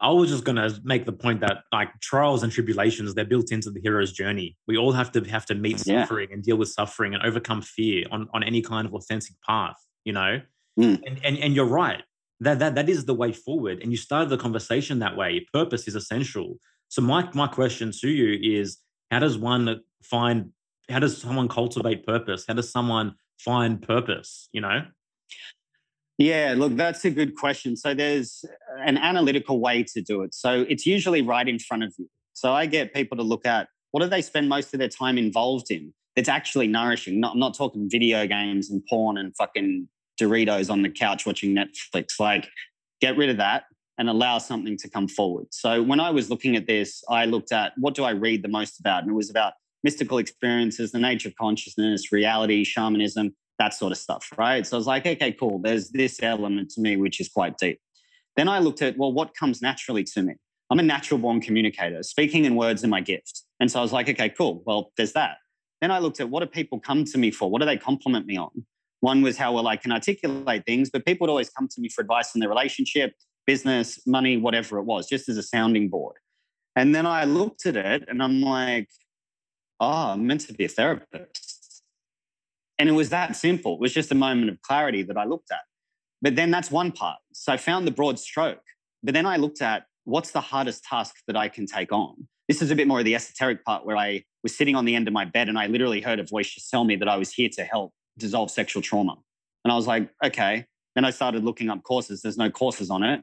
I 0.00 0.10
was 0.10 0.28
just 0.28 0.44
gonna 0.44 0.70
make 0.82 1.06
the 1.06 1.12
point 1.12 1.40
that 1.40 1.62
like 1.72 1.88
trials 2.00 2.42
and 2.42 2.52
tribulations, 2.52 3.14
they're 3.14 3.24
built 3.24 3.52
into 3.52 3.70
the 3.70 3.80
hero's 3.80 4.12
journey. 4.12 4.56
We 4.66 4.76
all 4.76 4.92
have 4.92 5.12
to 5.12 5.20
have 5.24 5.46
to 5.46 5.54
meet 5.54 5.86
Yeah. 5.86 6.02
suffering 6.02 6.30
and 6.32 6.42
deal 6.42 6.56
with 6.56 6.68
suffering 6.68 7.14
and 7.14 7.22
overcome 7.22 7.62
fear 7.62 8.04
on, 8.10 8.28
on 8.34 8.42
any 8.42 8.60
kind 8.60 8.86
of 8.86 8.94
authentic 8.94 9.36
path, 9.46 9.76
you 10.04 10.12
know? 10.12 10.40
Mm. 10.78 11.00
And, 11.06 11.20
and 11.24 11.38
and 11.38 11.54
you're 11.54 11.64
right. 11.64 12.02
That, 12.44 12.58
that 12.58 12.74
that 12.74 12.88
is 12.88 13.04
the 13.04 13.14
way 13.14 13.32
forward. 13.32 13.82
And 13.82 13.90
you 13.90 13.96
started 13.96 14.28
the 14.28 14.36
conversation 14.36 14.98
that 14.98 15.16
way. 15.16 15.46
Purpose 15.52 15.88
is 15.88 15.94
essential. 15.94 16.58
So 16.88 17.02
my 17.02 17.28
my 17.34 17.46
question 17.46 17.90
to 18.00 18.08
you 18.08 18.58
is 18.60 18.78
how 19.10 19.20
does 19.20 19.38
one 19.38 19.80
find 20.02 20.50
how 20.90 20.98
does 20.98 21.16
someone 21.16 21.48
cultivate 21.48 22.06
purpose? 22.06 22.44
How 22.46 22.54
does 22.54 22.70
someone 22.70 23.14
find 23.38 23.80
purpose? 23.80 24.48
You 24.52 24.60
know? 24.60 24.84
Yeah, 26.18 26.54
look, 26.56 26.76
that's 26.76 27.04
a 27.04 27.10
good 27.10 27.34
question. 27.34 27.76
So 27.76 27.94
there's 27.94 28.44
an 28.84 28.98
analytical 28.98 29.58
way 29.60 29.82
to 29.94 30.00
do 30.00 30.22
it. 30.22 30.32
So 30.34 30.64
it's 30.68 30.86
usually 30.86 31.22
right 31.22 31.48
in 31.48 31.58
front 31.58 31.82
of 31.82 31.92
you. 31.98 32.08
So 32.34 32.52
I 32.52 32.66
get 32.66 32.94
people 32.94 33.16
to 33.16 33.24
look 33.24 33.46
at 33.46 33.68
what 33.90 34.02
do 34.02 34.08
they 34.08 34.22
spend 34.22 34.48
most 34.48 34.72
of 34.74 34.78
their 34.78 34.88
time 34.88 35.18
involved 35.18 35.70
in 35.70 35.92
that's 36.14 36.28
actually 36.28 36.68
nourishing. 36.68 37.20
Not, 37.20 37.32
I'm 37.32 37.40
not 37.40 37.54
talking 37.56 37.88
video 37.90 38.26
games 38.26 38.70
and 38.70 38.82
porn 38.88 39.18
and 39.18 39.34
fucking 39.36 39.88
Doritos 40.20 40.70
on 40.70 40.82
the 40.82 40.90
couch 40.90 41.26
watching 41.26 41.54
Netflix. 41.54 42.18
Like, 42.18 42.48
get 43.00 43.16
rid 43.16 43.30
of 43.30 43.36
that 43.38 43.64
and 43.98 44.08
allow 44.08 44.38
something 44.38 44.76
to 44.78 44.88
come 44.88 45.08
forward. 45.08 45.46
So 45.50 45.82
when 45.82 46.00
I 46.00 46.10
was 46.10 46.30
looking 46.30 46.56
at 46.56 46.66
this, 46.66 47.02
I 47.08 47.26
looked 47.26 47.52
at 47.52 47.72
what 47.76 47.94
do 47.94 48.04
I 48.04 48.10
read 48.10 48.42
the 48.42 48.48
most 48.48 48.80
about? 48.80 49.02
And 49.02 49.10
it 49.10 49.14
was 49.14 49.30
about 49.30 49.52
mystical 49.82 50.18
experiences, 50.18 50.92
the 50.92 50.98
nature 50.98 51.28
of 51.28 51.36
consciousness, 51.36 52.10
reality, 52.10 52.64
shamanism, 52.64 53.34
that 53.58 53.74
sort 53.74 53.92
of 53.92 53.98
stuff, 53.98 54.28
right? 54.36 54.66
So 54.66 54.76
I 54.76 54.78
was 54.78 54.86
like, 54.86 55.06
okay, 55.06 55.32
cool. 55.32 55.60
There's 55.60 55.90
this 55.90 56.20
element 56.22 56.70
to 56.72 56.80
me 56.80 56.96
which 56.96 57.20
is 57.20 57.28
quite 57.28 57.56
deep. 57.58 57.80
Then 58.36 58.48
I 58.48 58.58
looked 58.58 58.82
at, 58.82 58.96
well, 58.98 59.12
what 59.12 59.34
comes 59.34 59.62
naturally 59.62 60.02
to 60.04 60.22
me? 60.22 60.34
I'm 60.70 60.80
a 60.80 60.82
natural 60.82 61.18
born 61.18 61.40
communicator. 61.40 62.02
Speaking 62.02 62.46
in 62.46 62.56
words 62.56 62.82
is 62.82 62.88
my 62.88 63.00
gift. 63.00 63.42
And 63.60 63.70
so 63.70 63.78
I 63.78 63.82
was 63.82 63.92
like, 63.92 64.08
okay, 64.08 64.30
cool. 64.30 64.62
Well, 64.66 64.90
there's 64.96 65.12
that. 65.12 65.36
Then 65.80 65.90
I 65.90 65.98
looked 65.98 66.18
at 66.18 66.30
what 66.30 66.40
do 66.40 66.46
people 66.46 66.80
come 66.80 67.04
to 67.04 67.18
me 67.18 67.30
for? 67.30 67.50
What 67.50 67.60
do 67.60 67.66
they 67.66 67.76
compliment 67.76 68.26
me 68.26 68.38
on? 68.38 68.64
One 69.04 69.20
was 69.20 69.36
how 69.36 69.52
well 69.52 69.68
I 69.68 69.76
can 69.76 69.92
articulate 69.92 70.64
things, 70.64 70.88
but 70.88 71.04
people 71.04 71.26
would 71.26 71.30
always 71.30 71.50
come 71.50 71.68
to 71.68 71.78
me 71.78 71.90
for 71.90 72.00
advice 72.00 72.34
in 72.34 72.40
their 72.40 72.48
relationship, 72.48 73.12
business, 73.46 74.00
money, 74.06 74.38
whatever 74.38 74.78
it 74.78 74.84
was, 74.84 75.06
just 75.06 75.28
as 75.28 75.36
a 75.36 75.42
sounding 75.42 75.90
board. 75.90 76.16
And 76.74 76.94
then 76.94 77.04
I 77.04 77.24
looked 77.24 77.66
at 77.66 77.76
it 77.76 78.04
and 78.08 78.22
I'm 78.22 78.40
like, 78.40 78.88
oh, 79.78 80.12
I'm 80.12 80.26
meant 80.26 80.40
to 80.46 80.54
be 80.54 80.64
a 80.64 80.68
therapist. 80.68 81.82
And 82.78 82.88
it 82.88 82.92
was 82.92 83.10
that 83.10 83.36
simple. 83.36 83.74
It 83.74 83.80
was 83.80 83.92
just 83.92 84.10
a 84.10 84.14
moment 84.14 84.48
of 84.48 84.62
clarity 84.62 85.02
that 85.02 85.18
I 85.18 85.26
looked 85.26 85.52
at. 85.52 85.60
But 86.22 86.34
then 86.34 86.50
that's 86.50 86.70
one 86.70 86.90
part. 86.90 87.18
So 87.34 87.52
I 87.52 87.58
found 87.58 87.86
the 87.86 87.90
broad 87.90 88.18
stroke. 88.18 88.64
But 89.02 89.12
then 89.12 89.26
I 89.26 89.36
looked 89.36 89.60
at 89.60 89.84
what's 90.04 90.30
the 90.30 90.40
hardest 90.40 90.82
task 90.82 91.16
that 91.26 91.36
I 91.36 91.50
can 91.50 91.66
take 91.66 91.92
on. 91.92 92.26
This 92.48 92.62
is 92.62 92.70
a 92.70 92.74
bit 92.74 92.88
more 92.88 93.00
of 93.00 93.04
the 93.04 93.16
esoteric 93.16 93.66
part 93.66 93.84
where 93.84 93.98
I 93.98 94.24
was 94.42 94.56
sitting 94.56 94.74
on 94.74 94.86
the 94.86 94.94
end 94.94 95.08
of 95.08 95.12
my 95.12 95.26
bed 95.26 95.50
and 95.50 95.58
I 95.58 95.66
literally 95.66 96.00
heard 96.00 96.20
a 96.20 96.24
voice 96.24 96.48
just 96.54 96.70
tell 96.70 96.84
me 96.84 96.96
that 96.96 97.08
I 97.08 97.18
was 97.18 97.34
here 97.34 97.50
to 97.52 97.64
help 97.64 97.92
dissolve 98.18 98.50
sexual 98.50 98.82
trauma. 98.82 99.16
And 99.64 99.72
I 99.72 99.76
was 99.76 99.86
like, 99.86 100.10
okay. 100.24 100.66
Then 100.94 101.04
I 101.04 101.10
started 101.10 101.44
looking 101.44 101.70
up 101.70 101.82
courses. 101.82 102.22
There's 102.22 102.36
no 102.36 102.50
courses 102.50 102.90
on 102.90 103.02
it. 103.02 103.22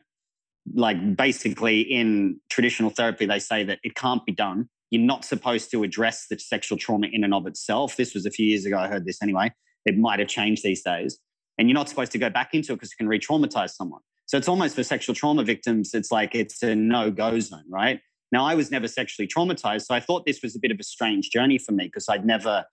Like 0.74 1.16
basically 1.16 1.82
in 1.82 2.40
traditional 2.50 2.90
therapy, 2.90 3.26
they 3.26 3.40
say 3.40 3.64
that 3.64 3.80
it 3.84 3.96
can't 3.96 4.26
be 4.26 4.34
done. 4.34 4.70
You're 4.90 5.02
not 5.02 5.24
supposed 5.24 5.72
to 5.72 5.84
address 5.84 6.28
the 6.30 6.38
sexual 6.38 6.78
trauma 6.78 7.08
in 7.12 7.24
and 7.24 7.34
of 7.34 7.48
itself. 7.48 7.96
This 7.96 8.14
was 8.14 8.26
a 8.26 8.32
few 8.32 8.46
years 8.46 8.66
ago. 8.66 8.78
I 8.78 8.88
heard 8.88 9.06
this 9.06 9.22
anyway. 9.22 9.52
It 9.86 9.98
might 9.98 10.20
have 10.20 10.28
changed 10.28 10.64
these 10.64 10.84
days. 10.84 11.18
And 11.58 11.70
you're 11.70 11.76
not 11.76 11.90
supposed 11.90 12.12
to 12.12 12.18
go 12.18 12.30
back 12.30 12.54
into 12.54 12.74
it 12.74 12.76
because 12.76 12.92
it 12.92 12.98
can 12.98 13.08
re 13.08 13.20
traumatize 13.20 13.72
someone. 13.72 14.02
So 14.26 14.38
it's 14.38 14.48
almost 14.48 14.76
for 14.76 14.84
sexual 14.84 15.14
trauma 15.16 15.44
victims, 15.44 15.94
it's 15.94 16.12
like 16.12 16.36
it's 16.36 16.62
a 16.64 16.76
no 16.76 17.12
go 17.12 17.40
zone, 17.40 17.66
right? 17.70 18.00
Now, 18.32 18.46
I 18.46 18.56
was 18.56 18.72
never 18.72 18.88
sexually 18.88 19.28
traumatized. 19.28 19.88
So 19.88 19.94
I 19.94 20.00
thought 20.00 20.26
this 20.26 20.42
was 20.42 20.56
a 20.56 20.60
bit 20.60 20.72
of 20.72 20.80
a 20.80 20.84
strange 20.84 21.30
journey 21.32 21.58
for 21.58 21.74
me 21.74 21.86
because 21.86 22.08
I'd 22.08 22.26
never, 22.26 22.64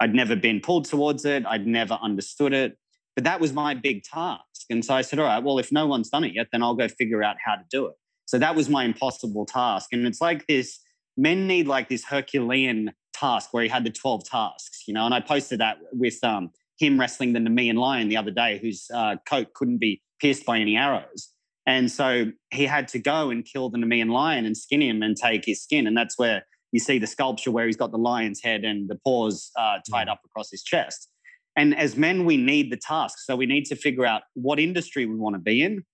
I'd 0.00 0.14
never 0.14 0.36
been 0.36 0.60
pulled 0.60 0.86
towards 0.86 1.24
it. 1.24 1.44
I'd 1.46 1.66
never 1.66 1.94
understood 2.02 2.52
it. 2.52 2.76
But 3.14 3.24
that 3.24 3.40
was 3.40 3.52
my 3.52 3.74
big 3.74 4.02
task. 4.02 4.42
And 4.68 4.84
so 4.84 4.94
I 4.94 5.02
said, 5.02 5.18
all 5.18 5.26
right, 5.26 5.42
well, 5.42 5.58
if 5.58 5.72
no 5.72 5.86
one's 5.86 6.10
done 6.10 6.24
it 6.24 6.34
yet, 6.34 6.48
then 6.52 6.62
I'll 6.62 6.74
go 6.74 6.88
figure 6.88 7.22
out 7.22 7.36
how 7.44 7.54
to 7.54 7.62
do 7.70 7.86
it. 7.86 7.94
So 8.26 8.38
that 8.38 8.54
was 8.54 8.68
my 8.68 8.84
impossible 8.84 9.46
task. 9.46 9.88
And 9.92 10.06
it's 10.06 10.20
like 10.20 10.46
this 10.46 10.80
men 11.16 11.46
need 11.46 11.66
like 11.66 11.88
this 11.88 12.04
Herculean 12.04 12.92
task 13.14 13.52
where 13.52 13.62
he 13.62 13.68
had 13.68 13.84
the 13.84 13.90
12 13.90 14.24
tasks, 14.24 14.82
you 14.86 14.92
know, 14.92 15.06
and 15.06 15.14
I 15.14 15.20
posted 15.20 15.60
that 15.60 15.78
with 15.92 16.22
um, 16.22 16.50
him 16.78 17.00
wrestling 17.00 17.32
the 17.32 17.38
Nemean 17.38 17.76
lion 17.76 18.08
the 18.08 18.16
other 18.16 18.30
day, 18.30 18.58
whose 18.60 18.86
uh, 18.92 19.16
coat 19.28 19.54
couldn't 19.54 19.78
be 19.78 20.02
pierced 20.20 20.44
by 20.44 20.58
any 20.58 20.76
arrows. 20.76 21.32
And 21.66 21.90
so 21.90 22.32
he 22.50 22.66
had 22.66 22.88
to 22.88 22.98
go 22.98 23.30
and 23.30 23.44
kill 23.44 23.70
the 23.70 23.78
Nemean 23.78 24.10
lion 24.10 24.44
and 24.44 24.56
skin 24.56 24.82
him 24.82 25.02
and 25.02 25.16
take 25.16 25.44
his 25.44 25.62
skin. 25.62 25.86
And 25.86 25.96
that's 25.96 26.18
where 26.18 26.44
you 26.76 26.80
see 26.80 26.98
the 26.98 27.06
sculpture 27.06 27.50
where 27.50 27.64
he's 27.64 27.78
got 27.78 27.90
the 27.90 27.96
lion's 27.96 28.42
head 28.42 28.62
and 28.62 28.86
the 28.86 28.96
paws 28.96 29.50
uh, 29.58 29.78
tied 29.90 30.10
up 30.10 30.20
across 30.26 30.50
his 30.50 30.62
chest. 30.62 31.08
And 31.56 31.74
as 31.74 31.96
men, 31.96 32.26
we 32.26 32.36
need 32.36 32.70
the 32.70 32.76
task. 32.76 33.20
So 33.20 33.34
we 33.34 33.46
need 33.46 33.64
to 33.66 33.76
figure 33.76 34.04
out 34.04 34.24
what 34.34 34.60
industry 34.60 35.06
we 35.06 35.16
want 35.16 35.36
to 35.36 35.40
be 35.40 35.62
in 35.62 35.86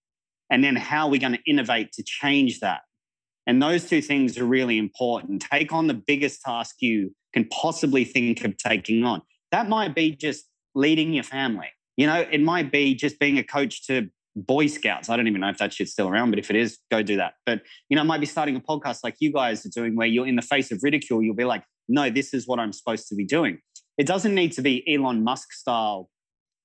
and 0.51 0.65
then 0.65 0.75
how 0.75 1.09
we're 1.09 1.21
going 1.21 1.35
to 1.35 1.43
innovate 1.47 1.93
to 1.93 2.03
change 2.03 2.59
that. 2.59 2.81
And 3.47 3.63
those 3.63 3.89
two 3.89 4.03
things 4.03 4.37
are 4.39 4.45
really 4.45 4.77
important. 4.77 5.47
Take 5.49 5.73
on 5.73 5.87
the 5.87 5.95
biggest 5.95 6.43
task 6.43 6.77
you 6.81 7.15
can 7.33 7.45
possibly 7.47 8.05
think 8.05 8.45
of 8.45 8.57
taking 8.57 9.05
on. 9.05 9.23
That 9.53 9.69
might 9.69 9.95
be 9.95 10.17
just 10.17 10.47
leading 10.75 11.13
your 11.13 11.23
family. 11.23 11.69
You 11.97 12.09
know, 12.09 12.27
it 12.29 12.43
might 12.43 12.73
be 12.73 12.97
just 12.97 13.21
being 13.21 13.39
a 13.39 13.45
coach 13.45 13.87
to 13.87 14.11
Boy 14.35 14.67
Scouts. 14.67 15.09
I 15.09 15.17
don't 15.17 15.27
even 15.27 15.41
know 15.41 15.51
if 15.51 15.59
that 15.59 15.73
shit's 15.73 15.93
still 15.93 16.09
around, 16.09 16.31
but 16.31 16.39
if 16.39 16.51
it 16.51 16.57
is, 16.57 16.79
go 16.91 17.03
do 17.03 17.17
that. 17.17 17.35
But, 17.45 17.63
you 17.89 17.97
know, 17.97 18.03
it 18.03 18.07
might 18.07 18.21
be 18.21 18.27
starting 18.27 18.57
a 18.57 18.61
podcast 18.61 19.01
like 19.05 19.17
you 19.21 19.33
guys 19.33 19.67
are 19.67 19.71
doing 19.71 19.95
where 19.97 20.07
you're 20.07 20.27
in 20.27 20.37
the 20.37 20.43
face 20.43 20.71
of 20.73 20.83
ridicule, 20.83 21.23
you'll 21.23 21.35
be 21.35 21.45
like, 21.45 21.65
no, 21.89 22.11
this 22.11 22.33
is 22.33 22.47
what 22.47 22.59
I'm 22.59 22.73
supposed 22.73 23.09
to 23.09 23.15
be 23.15 23.25
doing. 23.25 23.59
It 23.99 24.07
doesn't 24.07 24.35
need 24.35 24.53
to 24.53 24.63
be 24.63 24.83
Elon 24.93 25.23
Musk 25.23 25.53
style, 25.53 26.09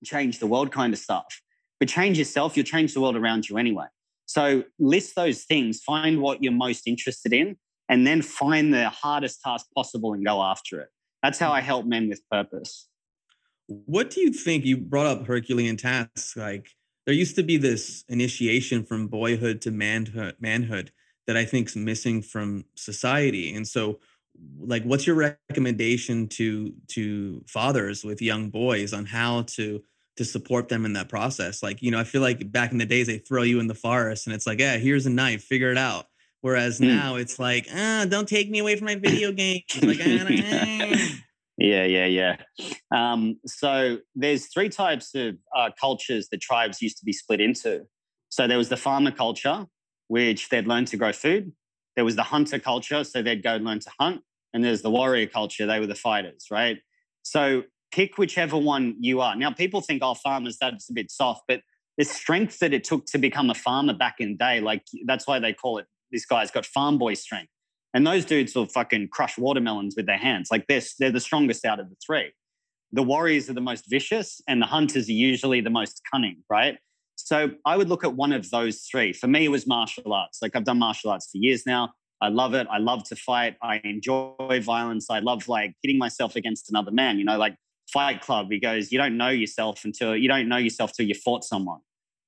change 0.05 0.39
the 0.39 0.47
world 0.47 0.71
kind 0.71 0.93
of 0.93 0.99
stuff, 0.99 1.41
but 1.79 1.89
change 1.89 2.17
yourself, 2.17 2.55
you'll 2.55 2.65
change 2.65 2.93
the 2.93 3.01
world 3.01 3.15
around 3.15 3.49
you 3.49 3.57
anyway. 3.57 3.85
So 4.27 4.63
list 4.79 5.15
those 5.15 5.43
things, 5.43 5.81
find 5.81 6.21
what 6.21 6.43
you're 6.43 6.53
most 6.53 6.87
interested 6.87 7.33
in, 7.33 7.57
and 7.89 8.05
then 8.05 8.21
find 8.21 8.73
the 8.73 8.89
hardest 8.89 9.41
task 9.41 9.65
possible 9.75 10.13
and 10.13 10.25
go 10.25 10.41
after 10.41 10.79
it. 10.81 10.89
That's 11.23 11.39
how 11.39 11.51
I 11.51 11.61
help 11.61 11.85
men 11.85 12.09
with 12.09 12.21
purpose. 12.29 12.87
What 13.67 14.09
do 14.09 14.21
you 14.21 14.31
think? 14.31 14.65
You 14.65 14.77
brought 14.77 15.07
up 15.07 15.25
Herculean 15.25 15.77
tasks. 15.77 16.35
Like 16.37 16.69
there 17.07 17.15
used 17.15 17.37
to 17.37 17.43
be 17.43 17.57
this 17.57 18.05
initiation 18.09 18.85
from 18.85 19.07
boyhood 19.09 19.61
to 19.63 19.71
manhood, 19.71 20.37
manhood 20.39 20.91
that 21.27 21.37
I 21.37 21.45
think 21.45 21.69
is 21.69 21.77
missing 21.77 22.21
from 22.23 22.65
society. 22.75 23.55
And 23.55 23.67
so, 23.67 23.99
like, 24.59 24.83
what's 24.83 25.07
your 25.07 25.17
recommendation 25.17 26.27
to 26.29 26.73
to 26.89 27.43
fathers 27.47 28.03
with 28.05 28.21
young 28.21 28.51
boys 28.51 28.93
on 28.93 29.07
how 29.07 29.43
to 29.57 29.83
to 30.17 30.25
support 30.25 30.69
them 30.69 30.85
in 30.85 30.93
that 30.93 31.09
process? 31.09 31.63
Like, 31.63 31.81
you 31.81 31.91
know, 31.91 31.99
I 31.99 32.05
feel 32.05 32.21
like 32.21 32.51
back 32.51 32.71
in 32.73 32.79
the 32.79 32.85
days 32.85 33.07
they 33.07 33.19
throw 33.19 33.43
you 33.43 33.59
in 33.59 33.67
the 33.67 33.75
forest 33.75 34.27
and 34.27 34.35
it's 34.35 34.47
like, 34.47 34.59
yeah, 34.59 34.77
here's 34.77 35.07
a 35.07 35.11
knife, 35.11 35.43
figure 35.43 35.71
it 35.71 35.77
out. 35.77 36.07
Whereas 36.41 36.79
Mm. 36.79 36.87
now 36.87 37.15
it's 37.15 37.39
like, 37.39 37.67
ah, 37.73 38.05
don't 38.09 38.27
take 38.27 38.49
me 38.49 38.59
away 38.59 38.75
from 38.77 38.85
my 38.85 38.95
video 38.95 39.31
game. 39.31 39.61
Like. 39.81 39.99
Yeah, 41.57 41.85
yeah, 41.85 42.05
yeah. 42.05 42.37
Um, 42.95 43.39
so 43.45 43.97
there's 44.15 44.47
three 44.47 44.69
types 44.69 45.15
of 45.15 45.35
uh, 45.55 45.71
cultures 45.79 46.29
that 46.29 46.39
tribes 46.39 46.81
used 46.81 46.97
to 46.99 47.05
be 47.05 47.13
split 47.13 47.41
into. 47.41 47.85
So 48.29 48.47
there 48.47 48.57
was 48.57 48.69
the 48.69 48.77
farmer 48.77 49.11
culture, 49.11 49.65
which 50.07 50.49
they'd 50.49 50.67
learn 50.67 50.85
to 50.85 50.97
grow 50.97 51.11
food. 51.11 51.51
There 51.95 52.05
was 52.05 52.15
the 52.15 52.23
hunter 52.23 52.59
culture, 52.59 53.03
so 53.03 53.23
they'd 53.23 53.41
go 53.41 53.55
learn 53.57 53.79
to 53.79 53.91
hunt. 53.99 54.21
And 54.53 54.63
there's 54.63 54.81
the 54.81 54.91
warrior 54.91 55.27
culture, 55.27 55.65
they 55.65 55.79
were 55.79 55.87
the 55.87 55.95
fighters, 55.95 56.45
right? 56.51 56.77
So 57.23 57.63
pick 57.91 58.17
whichever 58.17 58.57
one 58.57 58.95
you 58.99 59.21
are. 59.21 59.35
Now, 59.35 59.51
people 59.51 59.81
think, 59.81 60.01
oh, 60.03 60.13
farmers, 60.13 60.57
that's 60.59 60.89
a 60.89 60.93
bit 60.93 61.09
soft, 61.11 61.43
but 61.47 61.61
the 61.97 62.05
strength 62.05 62.59
that 62.59 62.73
it 62.73 62.83
took 62.83 63.05
to 63.07 63.17
become 63.17 63.49
a 63.49 63.55
farmer 63.55 63.93
back 63.93 64.15
in 64.19 64.33
the 64.33 64.37
day, 64.37 64.61
like 64.61 64.83
that's 65.05 65.27
why 65.27 65.39
they 65.39 65.53
call 65.53 65.79
it, 65.79 65.87
this 66.11 66.25
guy's 66.25 66.51
got 66.51 66.65
farm 66.65 66.97
boy 66.97 67.15
strength. 67.15 67.51
And 67.97 68.05
those 68.05 68.25
dudes 68.25 68.53
will 68.53 68.67
fucking 68.67 69.07
crush 69.07 69.39
watermelons 69.39 69.95
with 69.97 70.05
their 70.05 70.19
hands. 70.19 70.49
Like 70.51 70.67
this, 70.67 70.93
they're 70.99 71.09
the 71.09 71.19
strongest 71.19 71.65
out 71.65 71.79
of 71.79 71.89
the 71.89 71.95
three. 71.95 72.31
The 72.91 73.01
warriors 73.01 73.49
are 73.49 73.53
the 73.53 73.59
most 73.59 73.85
vicious, 73.89 74.39
and 74.47 74.61
the 74.61 74.67
hunters 74.67 75.09
are 75.09 75.13
usually 75.13 75.61
the 75.61 75.71
most 75.71 76.03
cunning, 76.11 76.43
right? 76.47 76.77
So 77.15 77.49
I 77.65 77.75
would 77.75 77.89
look 77.89 78.03
at 78.03 78.13
one 78.13 78.33
of 78.33 78.51
those 78.51 78.81
three. 78.81 79.13
For 79.13 79.25
me, 79.25 79.45
it 79.45 79.47
was 79.49 79.65
martial 79.65 80.13
arts. 80.13 80.43
Like 80.43 80.55
I've 80.55 80.63
done 80.63 80.77
martial 80.77 81.09
arts 81.09 81.31
for 81.31 81.39
years 81.39 81.65
now. 81.65 81.89
I 82.21 82.27
love 82.27 82.53
it. 82.53 82.67
I 82.69 82.77
love 82.77 83.03
to 83.05 83.15
fight. 83.15 83.55
I 83.63 83.81
enjoy 83.83 84.61
violence. 84.61 85.07
I 85.09 85.17
love 85.17 85.47
like 85.47 85.73
hitting 85.81 85.97
myself 85.97 86.35
against 86.35 86.69
another 86.69 86.91
man. 86.91 87.17
You 87.17 87.25
know, 87.25 87.39
like 87.39 87.55
Fight 87.91 88.21
Club, 88.21 88.51
he 88.51 88.59
goes, 88.59 88.91
You 88.91 88.99
don't 88.99 89.17
know 89.17 89.29
yourself 89.29 89.83
until 89.85 90.15
you 90.15 90.27
don't 90.27 90.47
know 90.47 90.57
yourself 90.57 90.93
till 90.93 91.07
you 91.07 91.15
fought 91.15 91.43
someone, 91.43 91.79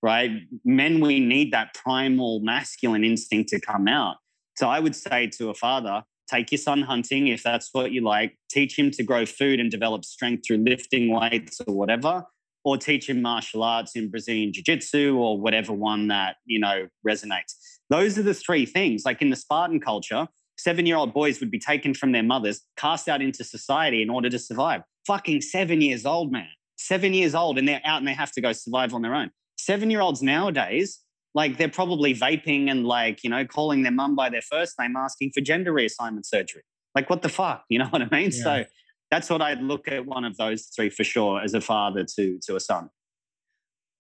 right? 0.02 0.32
Men, 0.66 1.00
we 1.00 1.20
need 1.20 1.54
that 1.54 1.76
primal 1.76 2.40
masculine 2.40 3.04
instinct 3.04 3.50
to 3.50 3.60
come 3.60 3.88
out. 3.88 4.16
So 4.60 4.68
I 4.68 4.82
would 4.82 4.94
say 4.94 5.28
to 5.38 5.52
a 5.52 5.54
father, 5.54 6.04
take 6.30 6.52
your 6.52 6.58
son 6.58 6.82
hunting 6.82 7.28
if 7.28 7.42
that's 7.42 7.70
what 7.72 7.94
you 7.94 8.02
like, 8.02 8.38
teach 8.52 8.78
him 8.78 8.92
to 8.92 9.04
grow 9.04 9.26
food 9.26 9.58
and 9.58 9.72
develop 9.72 10.04
strength 10.04 10.44
through 10.46 10.58
lifting 10.58 11.14
weights 11.18 11.62
or 11.66 11.74
whatever, 11.74 12.26
or 12.66 12.76
teach 12.76 13.08
him 13.08 13.22
martial 13.22 13.64
arts 13.64 13.96
in 13.96 14.10
Brazilian 14.10 14.52
jiu-jitsu 14.52 15.16
or 15.18 15.40
whatever 15.40 15.72
one 15.72 16.10
that, 16.10 16.36
you 16.46 16.60
know, 16.60 16.90
resonates. 17.08 17.54
Those 17.90 18.18
are 18.18 18.22
the 18.22 18.34
three 18.34 18.66
things. 18.66 19.04
Like 19.06 19.22
in 19.22 19.30
the 19.30 19.38
Spartan 19.38 19.80
culture, 19.80 20.28
seven 20.58 20.86
year 20.86 20.98
old 20.98 21.14
boys 21.14 21.40
would 21.40 21.52
be 21.52 21.60
taken 21.60 21.94
from 21.94 22.12
their 22.12 22.22
mothers, 22.22 22.60
cast 22.76 23.08
out 23.08 23.22
into 23.22 23.46
society 23.46 24.02
in 24.02 24.10
order 24.10 24.30
to 24.30 24.38
survive. 24.38 24.82
Fucking 25.08 25.40
seven 25.40 25.80
years 25.80 26.06
old, 26.06 26.34
man. 26.34 26.50
Seven 26.76 27.14
years 27.14 27.34
old, 27.34 27.58
and 27.58 27.66
they're 27.66 27.80
out 27.86 28.00
and 28.00 28.08
they 28.10 28.14
have 28.14 28.34
to 28.34 28.42
go 28.42 28.52
survive 28.52 28.94
on 28.94 29.04
their 29.04 29.16
own. 29.16 29.32
Seven 29.58 29.90
year 29.90 30.02
olds 30.02 30.22
nowadays, 30.22 31.00
like 31.36 31.58
they're 31.58 31.70
probably 31.70 32.14
vaping 32.14 32.70
and 32.70 32.86
like, 32.86 33.24
you 33.24 33.30
know, 33.30 33.46
calling 33.46 33.84
their 33.84 33.92
mum 33.92 34.16
by 34.16 34.30
their 34.30 34.42
first 34.42 34.76
name, 34.80 34.96
asking 34.96 35.32
for 35.34 35.42
gender 35.42 35.72
reassignment 35.72 36.26
surgery. 36.26 36.64
Like, 36.96 37.10
what 37.10 37.22
the 37.22 37.30
fuck? 37.30 37.64
You 37.70 37.80
know 37.80 37.88
what 37.88 38.02
I 38.02 38.10
mean? 38.10 38.32
Yeah. 38.34 38.44
So 38.44 38.66
that's 39.12 39.30
what 39.30 39.42
I'd 39.42 39.62
look 39.62 39.88
at 39.88 40.06
one 40.06 40.26
of 40.26 40.38
those 40.38 40.66
three 40.76 40.90
for 40.90 41.04
sure 41.04 41.42
as 41.42 41.54
a 41.54 41.62
father 41.62 42.04
to 42.16 42.40
to 42.44 42.56
a 42.56 42.60
son. 42.60 42.90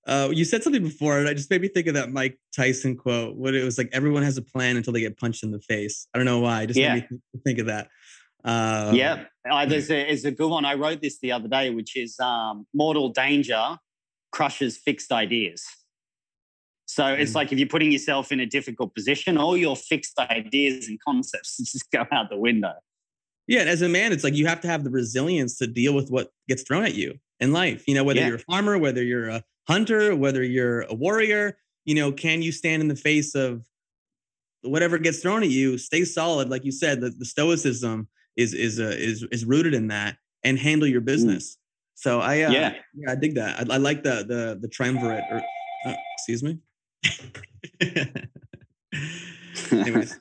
Uh, 0.07 0.29
you 0.31 0.43
said 0.43 0.63
something 0.63 0.81
before, 0.81 1.19
and 1.19 1.27
I 1.27 1.33
just 1.35 1.51
made 1.51 1.61
me 1.61 1.67
think 1.67 1.85
of 1.87 1.93
that 1.93 2.11
Mike 2.11 2.39
Tyson 2.55 2.95
quote. 2.95 3.35
What 3.35 3.53
it 3.53 3.63
was 3.63 3.77
like, 3.77 3.89
everyone 3.91 4.23
has 4.23 4.37
a 4.37 4.41
plan 4.41 4.75
until 4.77 4.93
they 4.93 5.01
get 5.01 5.17
punched 5.17 5.43
in 5.43 5.51
the 5.51 5.59
face. 5.59 6.07
I 6.13 6.17
don't 6.17 6.25
know 6.25 6.39
why. 6.39 6.63
It 6.63 6.67
just 6.67 6.79
Yeah. 6.79 6.95
made 6.95 7.11
me 7.11 7.19
th- 7.33 7.43
think 7.43 7.59
of 7.59 7.67
that. 7.67 7.89
Um, 8.43 8.95
yeah, 8.95 9.25
uh, 9.49 9.65
there's 9.65 9.91
a, 9.91 10.09
is 10.09 10.25
a 10.25 10.31
good 10.31 10.49
one. 10.49 10.65
I 10.65 10.75
wrote 10.75 11.01
this 11.01 11.19
the 11.19 11.31
other 11.33 11.47
day, 11.49 11.69
which 11.69 11.95
is 11.97 12.19
um, 12.19 12.65
mortal 12.73 13.09
danger 13.09 13.77
crushes 14.31 14.77
fixed 14.77 15.11
ideas. 15.11 15.63
So 16.89 17.05
it's 17.05 17.33
Mm. 17.33 17.35
like 17.35 17.51
if 17.51 17.59
you're 17.59 17.67
putting 17.67 17.91
yourself 17.91 18.31
in 18.31 18.39
a 18.39 18.47
difficult 18.47 18.95
position, 18.95 19.37
all 19.37 19.55
your 19.55 19.75
fixed 19.75 20.17
ideas 20.17 20.87
and 20.87 20.99
concepts 20.99 21.57
just 21.71 21.91
go 21.91 22.03
out 22.11 22.31
the 22.31 22.37
window. 22.37 22.73
Yeah, 23.47 23.59
and 23.61 23.69
as 23.69 23.83
a 23.83 23.89
man, 23.89 24.11
it's 24.11 24.23
like 24.23 24.33
you 24.33 24.47
have 24.47 24.59
to 24.61 24.67
have 24.67 24.83
the 24.83 24.89
resilience 24.89 25.55
to 25.59 25.67
deal 25.67 25.93
with 25.93 26.09
what 26.09 26.31
gets 26.47 26.63
thrown 26.63 26.83
at 26.85 26.95
you 26.95 27.19
in 27.39 27.53
life. 27.53 27.83
You 27.87 27.93
know, 27.93 28.03
whether 28.03 28.19
Yeah. 28.21 28.27
you're 28.29 28.37
a 28.37 28.39
farmer, 28.39 28.79
whether 28.79 29.03
you're 29.03 29.29
a 29.29 29.43
hunter, 29.67 30.15
whether 30.15 30.41
you're 30.43 30.81
a 30.81 30.95
warrior, 30.95 31.59
you 31.85 31.93
know, 31.93 32.11
can 32.11 32.41
you 32.41 32.51
stand 32.51 32.81
in 32.81 32.87
the 32.87 32.95
face 32.95 33.35
of 33.35 33.63
whatever 34.63 34.97
gets 34.97 35.19
thrown 35.19 35.43
at 35.43 35.49
you? 35.49 35.77
Stay 35.77 36.03
solid, 36.05 36.49
like 36.49 36.65
you 36.65 36.71
said. 36.71 37.01
The, 37.01 37.11
the 37.11 37.25
stoicism 37.25 38.07
is 38.35 38.55
is 38.55 38.79
uh, 38.79 38.95
is 38.97 39.23
is 39.31 39.45
rooted 39.45 39.75
in 39.75 39.87
that, 39.89 40.17
and 40.43 40.57
handle 40.57 40.87
your 40.87 41.01
business. 41.01 41.57
So 41.93 42.19
I 42.19 42.41
uh, 42.41 42.51
Yeah. 42.51 42.73
yeah, 42.95 43.11
I 43.11 43.15
dig 43.15 43.35
that. 43.35 43.59
I, 43.69 43.75
I 43.75 43.77
like 43.77 44.01
the 44.01 44.25
the 44.27 44.57
the 44.59 44.67
triumvirate. 44.67 45.23
Or, 45.29 45.37
uh, 45.85 45.93
excuse 46.17 46.41
me. 46.41 46.57
Anyways, 49.71 50.19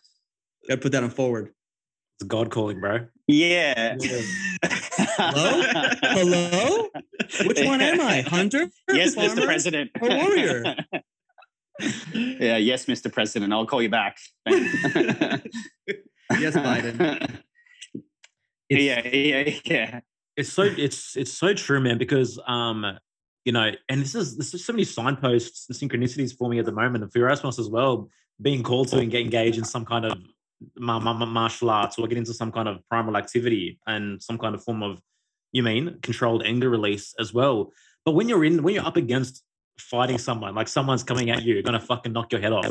gotta 0.69 0.81
put 0.81 0.93
that 0.93 1.03
on 1.03 1.11
forward. 1.11 1.53
It's 2.21 2.27
God 2.27 2.51
calling, 2.51 2.81
bro. 2.81 3.07
Yeah. 3.27 3.97
Hello? 4.63 5.63
Hello? 6.03 6.89
Which 7.45 7.65
one 7.65 7.81
am 7.81 8.01
I? 8.01 8.23
Hunter? 8.23 8.69
Yes, 8.93 9.15
Farmer? 9.15 9.43
Mr. 9.43 9.45
President. 9.45 9.91
or 10.01 10.09
warrior? 10.09 10.65
yeah, 12.13 12.57
yes, 12.57 12.87
Mr. 12.87 13.13
President. 13.13 13.53
I'll 13.53 13.67
call 13.67 13.83
you 13.83 13.91
back. 13.91 14.19
Yes, 16.39 16.55
Biden. 16.55 17.41
It's, 18.69 18.85
yeah, 18.85 19.09
yeah, 19.09 19.55
yeah. 19.65 20.01
it's 20.37 20.53
so 20.53 20.63
it's 20.65 21.17
it's 21.17 21.33
so 21.33 21.55
true, 21.55 21.81
man. 21.81 21.97
Because 21.97 22.39
um, 22.47 22.85
you 23.49 23.53
know, 23.53 23.71
and 23.89 24.03
this 24.03 24.15
is 24.15 24.37
this 24.37 24.53
is 24.53 24.63
so 24.63 24.75
many 24.75 24.85
signposts 24.85 25.71
and 25.71 25.79
synchronicities 25.79 26.37
for 26.37 26.51
me 26.51 26.59
at 26.59 26.67
the 26.67 26.73
moment, 26.83 27.03
and 27.03 27.11
for 27.11 27.19
as 27.59 27.71
well, 27.71 28.11
being 28.43 28.63
called 28.63 28.89
to 28.89 28.99
and 28.99 29.11
get 29.11 29.23
engaged 29.23 29.57
in 29.57 29.65
some 29.65 29.87
kind 29.87 30.05
of 30.05 30.13
ma- 30.77 31.01
ma- 31.01 31.15
ma- 31.15 31.25
martial 31.25 31.71
arts 31.71 31.99
or 31.99 32.07
get 32.07 32.19
into 32.19 32.35
some 32.35 32.53
kind 32.53 32.69
of 32.69 32.87
primal 32.91 33.17
activity 33.17 33.81
and 33.87 34.23
some 34.23 34.37
kind 34.37 34.55
of 34.55 34.63
form 34.63 34.83
of 34.83 35.01
you 35.53 35.63
mean 35.63 35.99
controlled 36.03 36.43
anger 36.45 36.69
release 36.69 37.15
as 37.19 37.33
well. 37.33 37.73
But 38.05 38.13
when 38.13 38.29
you're 38.29 38.45
in 38.45 38.63
when 38.63 38.75
you're 38.75 38.85
up 38.85 38.99
against 38.99 39.43
fighting 39.79 40.19
someone, 40.19 40.55
like 40.55 40.69
someone's 40.69 41.03
coming 41.03 41.31
at 41.31 41.43
you, 41.43 41.63
gonna 41.63 41.81
fucking 41.81 42.13
knock 42.13 42.31
your 42.31 42.43
head 42.43 42.53
off. 42.53 42.71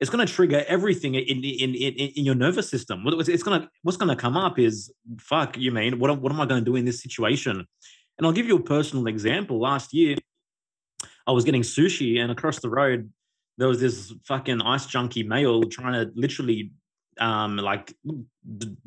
It's 0.00 0.10
to 0.26 0.30
trigger 0.30 0.62
everything 0.68 1.14
in 1.14 1.42
in, 1.42 1.74
in 1.74 1.94
in 2.18 2.24
your 2.26 2.34
nervous 2.34 2.68
system. 2.68 3.04
It's 3.06 3.42
to 3.62 3.70
what's 3.84 3.96
to 4.14 4.16
come 4.16 4.36
up 4.36 4.58
is 4.58 4.92
fuck. 5.18 5.56
You 5.56 5.72
mean 5.72 5.98
what? 5.98 6.14
What 6.20 6.30
am 6.30 6.42
I 6.42 6.44
to 6.62 6.70
do 6.70 6.76
in 6.76 6.84
this 6.84 7.02
situation? 7.02 7.66
And 8.20 8.26
I'll 8.26 8.34
give 8.34 8.46
you 8.46 8.56
a 8.56 8.62
personal 8.62 9.06
example. 9.06 9.58
Last 9.58 9.94
year, 9.94 10.14
I 11.26 11.32
was 11.32 11.42
getting 11.42 11.62
sushi, 11.62 12.20
and 12.20 12.30
across 12.30 12.58
the 12.58 12.68
road 12.68 13.10
there 13.56 13.66
was 13.66 13.80
this 13.80 14.12
fucking 14.26 14.60
ice 14.60 14.84
junkie 14.84 15.22
male 15.22 15.62
trying 15.62 15.94
to 15.94 16.12
literally, 16.14 16.70
um, 17.18 17.56
like 17.56 17.94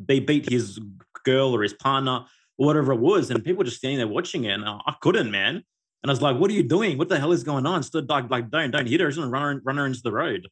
be 0.05 0.19
beat 0.19 0.47
his 0.47 0.79
girl 1.25 1.55
or 1.55 1.63
his 1.63 1.73
partner 1.73 2.25
or 2.59 2.67
whatever 2.67 2.93
it 2.93 2.99
was, 2.99 3.31
and 3.31 3.43
people 3.43 3.57
were 3.57 3.63
just 3.63 3.77
standing 3.77 3.97
there 3.97 4.07
watching 4.07 4.43
it, 4.43 4.51
and 4.51 4.65
I, 4.65 4.79
I 4.85 4.93
couldn't, 5.01 5.31
man. 5.31 5.55
And 5.55 6.11
I 6.11 6.11
was 6.11 6.21
like, 6.21 6.37
"What 6.37 6.51
are 6.51 6.53
you 6.53 6.61
doing? 6.61 6.99
What 6.99 7.09
the 7.09 7.19
hell 7.19 7.31
is 7.31 7.43
going 7.43 7.65
on?" 7.65 7.81
Stood 7.81 8.07
like, 8.09 8.29
like, 8.29 8.51
don't, 8.51 8.69
don't 8.69 8.85
hit 8.85 9.01
her, 9.01 9.09
just 9.09 9.17
run 9.17 9.61
run 9.65 9.77
her 9.77 9.87
into 9.87 10.01
the 10.03 10.11
road. 10.11 10.47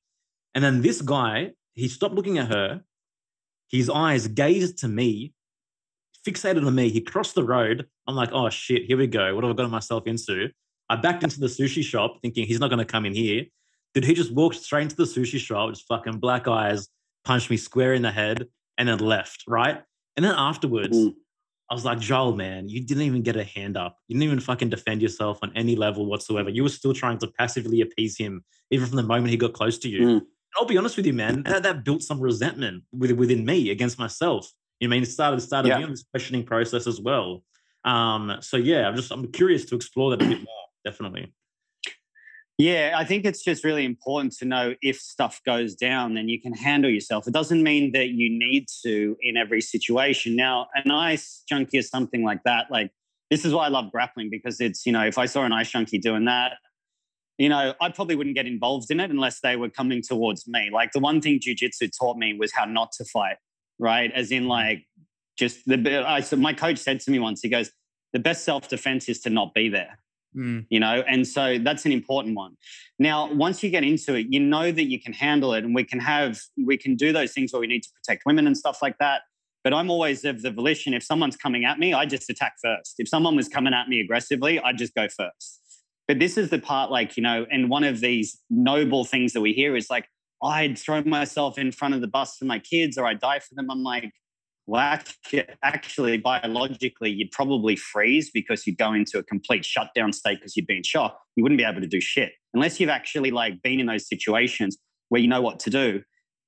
And 0.56 0.64
then 0.64 0.82
this 0.82 1.04
guy, 1.04 1.52
he 1.76 1.88
stopped 1.88 2.16
looking 2.16 2.40
at 2.40 2.48
her. 2.48 2.82
His 3.70 3.92
eyes 3.92 4.28
gazed 4.28 4.80
to 4.80 4.88
me, 4.88 5.34
fixated 6.28 6.66
on 6.66 6.76
me. 6.76 6.90
He 6.90 7.02
crossed 7.02 7.36
the 7.36 7.44
road. 7.44 7.88
I'm 8.08 8.16
like, 8.16 8.32
oh 8.32 8.50
shit, 8.50 8.86
here 8.86 8.98
we 8.98 9.08
go. 9.08 9.34
What 9.36 9.44
have 9.44 9.52
I 9.52 9.56
gotten 9.56 9.72
myself 9.72 10.08
into? 10.08 10.50
I 10.90 10.96
backed 10.96 11.24
into 11.24 11.40
the 11.40 11.48
sushi 11.48 11.84
shop 11.84 12.18
thinking 12.22 12.46
he's 12.46 12.60
not 12.60 12.70
going 12.70 12.80
to 12.80 12.86
come 12.86 13.06
in 13.06 13.14
here. 13.14 13.46
Did 13.94 14.04
he 14.04 14.14
just 14.14 14.34
walk 14.34 14.54
straight 14.54 14.84
into 14.84 14.96
the 14.96 15.04
sushi 15.04 15.40
shop, 15.40 15.70
just 15.70 15.88
fucking 15.88 16.20
black 16.20 16.48
eyes, 16.48 16.88
punched 17.26 17.50
me 17.50 17.58
square 17.58 17.94
in 17.94 18.02
the 18.02 18.12
head, 18.12 18.48
and 18.78 18.88
then 18.88 19.00
left, 19.00 19.44
right? 19.48 19.82
And 20.16 20.26
then 20.26 20.34
afterwards, 20.36 20.98
Mm. 20.98 21.16
I 21.70 21.74
was 21.74 21.86
like, 21.86 22.00
Joel, 22.00 22.36
man, 22.36 22.68
you 22.68 22.86
didn't 22.86 23.04
even 23.04 23.22
get 23.22 23.38
a 23.38 23.46
hand 23.46 23.78
up. 23.78 23.98
You 24.10 24.16
didn't 24.16 24.24
even 24.26 24.40
fucking 24.42 24.68
defend 24.68 25.02
yourself 25.02 25.40
on 25.42 25.54
any 25.56 25.78
level 25.78 26.06
whatsoever. 26.06 26.50
You 26.50 26.64
were 26.64 26.70
still 26.70 26.94
trying 26.94 27.18
to 27.20 27.28
passively 27.28 27.80
appease 27.80 28.18
him, 28.18 28.44
even 28.72 28.88
from 28.88 28.98
the 28.98 29.04
moment 29.04 29.30
he 29.30 29.38
got 29.38 29.54
close 29.54 29.78
to 29.80 29.88
you. 29.90 30.02
Mm. 30.02 30.22
I'll 30.58 30.66
be 30.66 30.78
honest 30.78 30.98
with 30.98 31.06
you, 31.06 31.14
man. 31.14 31.44
That, 31.44 31.64
that 31.64 31.86
built 31.86 32.04
some 32.04 32.20
resentment 32.20 32.84
within 32.92 33.46
me 33.46 33.70
against 33.70 33.98
myself. 33.98 34.52
You 34.82 34.88
know 34.88 34.96
I 34.96 34.98
mean, 34.98 35.04
it 35.04 35.12
started 35.12 35.40
started 35.42 35.70
Yeah. 35.70 35.78
me 35.78 35.84
on 35.86 35.92
this 35.92 36.04
questioning 36.04 36.44
process 36.44 36.88
as 36.88 37.00
well. 37.00 37.44
Um, 37.86 38.38
so 38.42 38.58
yeah, 38.58 38.88
I'm 38.88 38.96
just 38.96 39.12
I'm 39.12 39.32
curious 39.32 39.64
to 39.66 39.76
explore 39.76 40.10
that 40.12 40.22
a 40.22 40.28
bit 40.28 40.40
more. 40.40 40.66
Definitely. 40.84 41.34
Yeah, 42.58 42.94
I 42.96 43.06
think 43.06 43.26
it's 43.26 43.44
just 43.44 43.64
really 43.64 43.86
important 43.86 44.34
to 44.38 44.46
know 44.46 44.76
if 44.82 45.00
stuff 45.00 45.42
goes 45.46 45.74
down, 45.74 46.14
then 46.16 46.30
you 46.30 46.40
can 46.40 46.54
handle 46.54 46.92
yourself. 46.92 47.28
It 47.28 47.34
doesn't 47.34 47.64
mean 47.64 47.92
that 47.94 48.10
you 48.10 48.30
need 48.30 48.68
to 48.84 49.18
in 49.22 49.38
every 49.38 49.62
situation. 49.62 50.36
Now, 50.36 50.68
an 50.76 50.92
ice 50.92 51.44
junkie 51.48 51.80
or 51.80 51.84
something 51.84 52.24
like 52.24 52.44
that, 52.44 52.70
like 52.70 52.92
this 53.32 53.46
is 53.46 53.54
why 53.54 53.66
I 53.66 53.70
love 53.70 53.92
grappling 53.92 54.30
because 54.30 54.60
it's, 54.60 54.86
you 54.86 54.92
know, 54.92 55.04
if 55.04 55.18
I 55.18 55.26
saw 55.26 55.44
an 55.44 55.54
ice 55.54 55.72
junkie 55.72 55.98
doing 55.98 56.26
that, 56.26 56.54
you 57.40 57.50
know, 57.50 57.74
I 57.82 57.90
probably 57.90 58.16
wouldn't 58.16 58.36
get 58.36 58.46
involved 58.46 58.92
in 58.92 59.00
it 59.00 59.10
unless 59.10 59.40
they 59.40 59.56
were 59.56 59.70
coming 59.70 60.04
towards 60.04 60.48
me. 60.48 60.70
Like 60.72 60.92
the 60.92 61.00
one 61.00 61.20
thing 61.22 61.40
jujitsu 61.40 61.90
taught 61.98 62.18
me 62.18 62.38
was 62.38 62.52
how 62.54 62.66
not 62.66 62.92
to 62.94 63.06
fight, 63.06 63.38
right? 63.82 64.12
As 64.14 64.32
in, 64.32 64.48
like, 64.48 64.86
just 65.38 65.66
the, 65.66 66.06
I, 66.08 66.22
so 66.22 66.38
my 66.38 66.54
coach 66.54 66.78
said 66.78 67.02
to 67.02 67.12
me 67.12 67.20
once, 67.20 67.42
he 67.42 67.50
goes, 67.50 67.72
the 68.14 68.20
best 68.20 68.46
self 68.46 68.70
defense 68.70 69.10
is 69.10 69.20
to 69.22 69.30
not 69.30 69.54
be 69.54 69.70
there. 69.70 69.98
Mm, 70.36 70.66
you 70.70 70.80
know 70.80 71.04
and 71.10 71.28
so 71.28 71.58
that's 71.58 71.86
an 71.86 71.92
important 71.92 72.38
one. 72.38 72.56
Now 73.00 73.30
once 73.34 73.62
you 73.64 73.70
get 73.70 73.84
into 73.84 74.16
it 74.16 74.28
you 74.30 74.40
know 74.40 74.72
that 74.72 74.86
you 74.86 74.98
can 74.98 75.12
handle 75.12 75.54
it 75.54 75.66
and 75.66 75.76
we 75.76 75.84
can 75.84 76.00
have 76.00 76.40
we 76.66 76.78
can 76.78 76.96
do 76.96 77.12
those 77.12 77.34
things 77.34 77.52
where 77.52 77.60
we 77.60 77.68
need 77.68 77.84
to 77.84 77.90
protect 77.94 78.24
women 78.26 78.48
and 78.48 78.58
stuff 78.58 78.82
like 78.82 78.98
that. 79.00 79.24
But 79.62 79.74
i'm 79.74 79.92
always 79.92 80.24
of 80.24 80.42
the 80.42 80.50
volition 80.50 80.94
if 80.94 81.04
someone's 81.04 81.36
coming 81.36 81.66
at 81.66 81.80
me 81.80 81.94
i 81.94 82.06
just 82.06 82.30
attack 82.30 82.54
first. 82.64 82.96
If 82.98 83.10
someone 83.10 83.36
was 83.36 83.50
coming 83.50 83.74
at 83.74 83.90
me 83.90 84.00
aggressively 84.00 84.58
I'd 84.58 84.78
just 84.78 84.96
go 84.96 85.10
first. 85.10 85.60
But 86.08 86.20
this 86.20 86.38
is 86.38 86.50
the 86.50 86.60
part 86.60 86.92
like 86.92 87.18
you 87.18 87.24
know 87.24 87.46
and 87.52 87.70
one 87.70 87.84
of 87.84 88.00
these 88.00 88.40
noble 88.50 89.04
things 89.04 89.34
that 89.34 89.42
we 89.42 89.52
hear 89.52 89.76
is 89.76 89.90
like 89.90 90.06
i'd 90.44 90.78
throw 90.78 91.02
myself 91.04 91.58
in 91.58 91.72
front 91.72 91.94
of 91.94 92.02
the 92.02 92.08
bus 92.08 92.38
for 92.38 92.46
my 92.46 92.60
kids 92.60 92.98
or 92.98 93.06
I'd 93.06 93.20
die 93.20 93.40
for 93.40 93.56
them 93.56 93.70
i'm 93.70 93.84
like 93.84 94.12
well, 94.68 95.00
actually, 95.64 96.18
biologically, 96.18 97.10
you'd 97.10 97.32
probably 97.32 97.76
freeze 97.76 98.30
because 98.30 98.66
you'd 98.66 98.78
go 98.78 98.94
into 98.94 99.18
a 99.18 99.24
complete 99.24 99.66
shutdown 99.66 100.14
state 100.14 100.40
because 100.40 100.56
you'd 100.56 100.68
be 100.68 100.78
in 100.78 100.84
shock. 100.84 101.20
You 101.36 101.44
wouldn't 101.44 101.58
be 101.58 101.66
able 101.66 101.82
to 101.82 101.88
do 101.88 102.00
shit 102.00 102.34
unless 102.54 102.80
you've 102.80 102.90
actually 102.90 103.32
like 103.32 103.62
been 103.62 103.80
in 103.80 103.88
those 103.88 104.08
situations 104.08 104.78
where 105.10 105.20
you 105.20 105.28
know 105.28 105.42
what 105.42 105.60
to 105.62 105.70
do. 105.70 106.04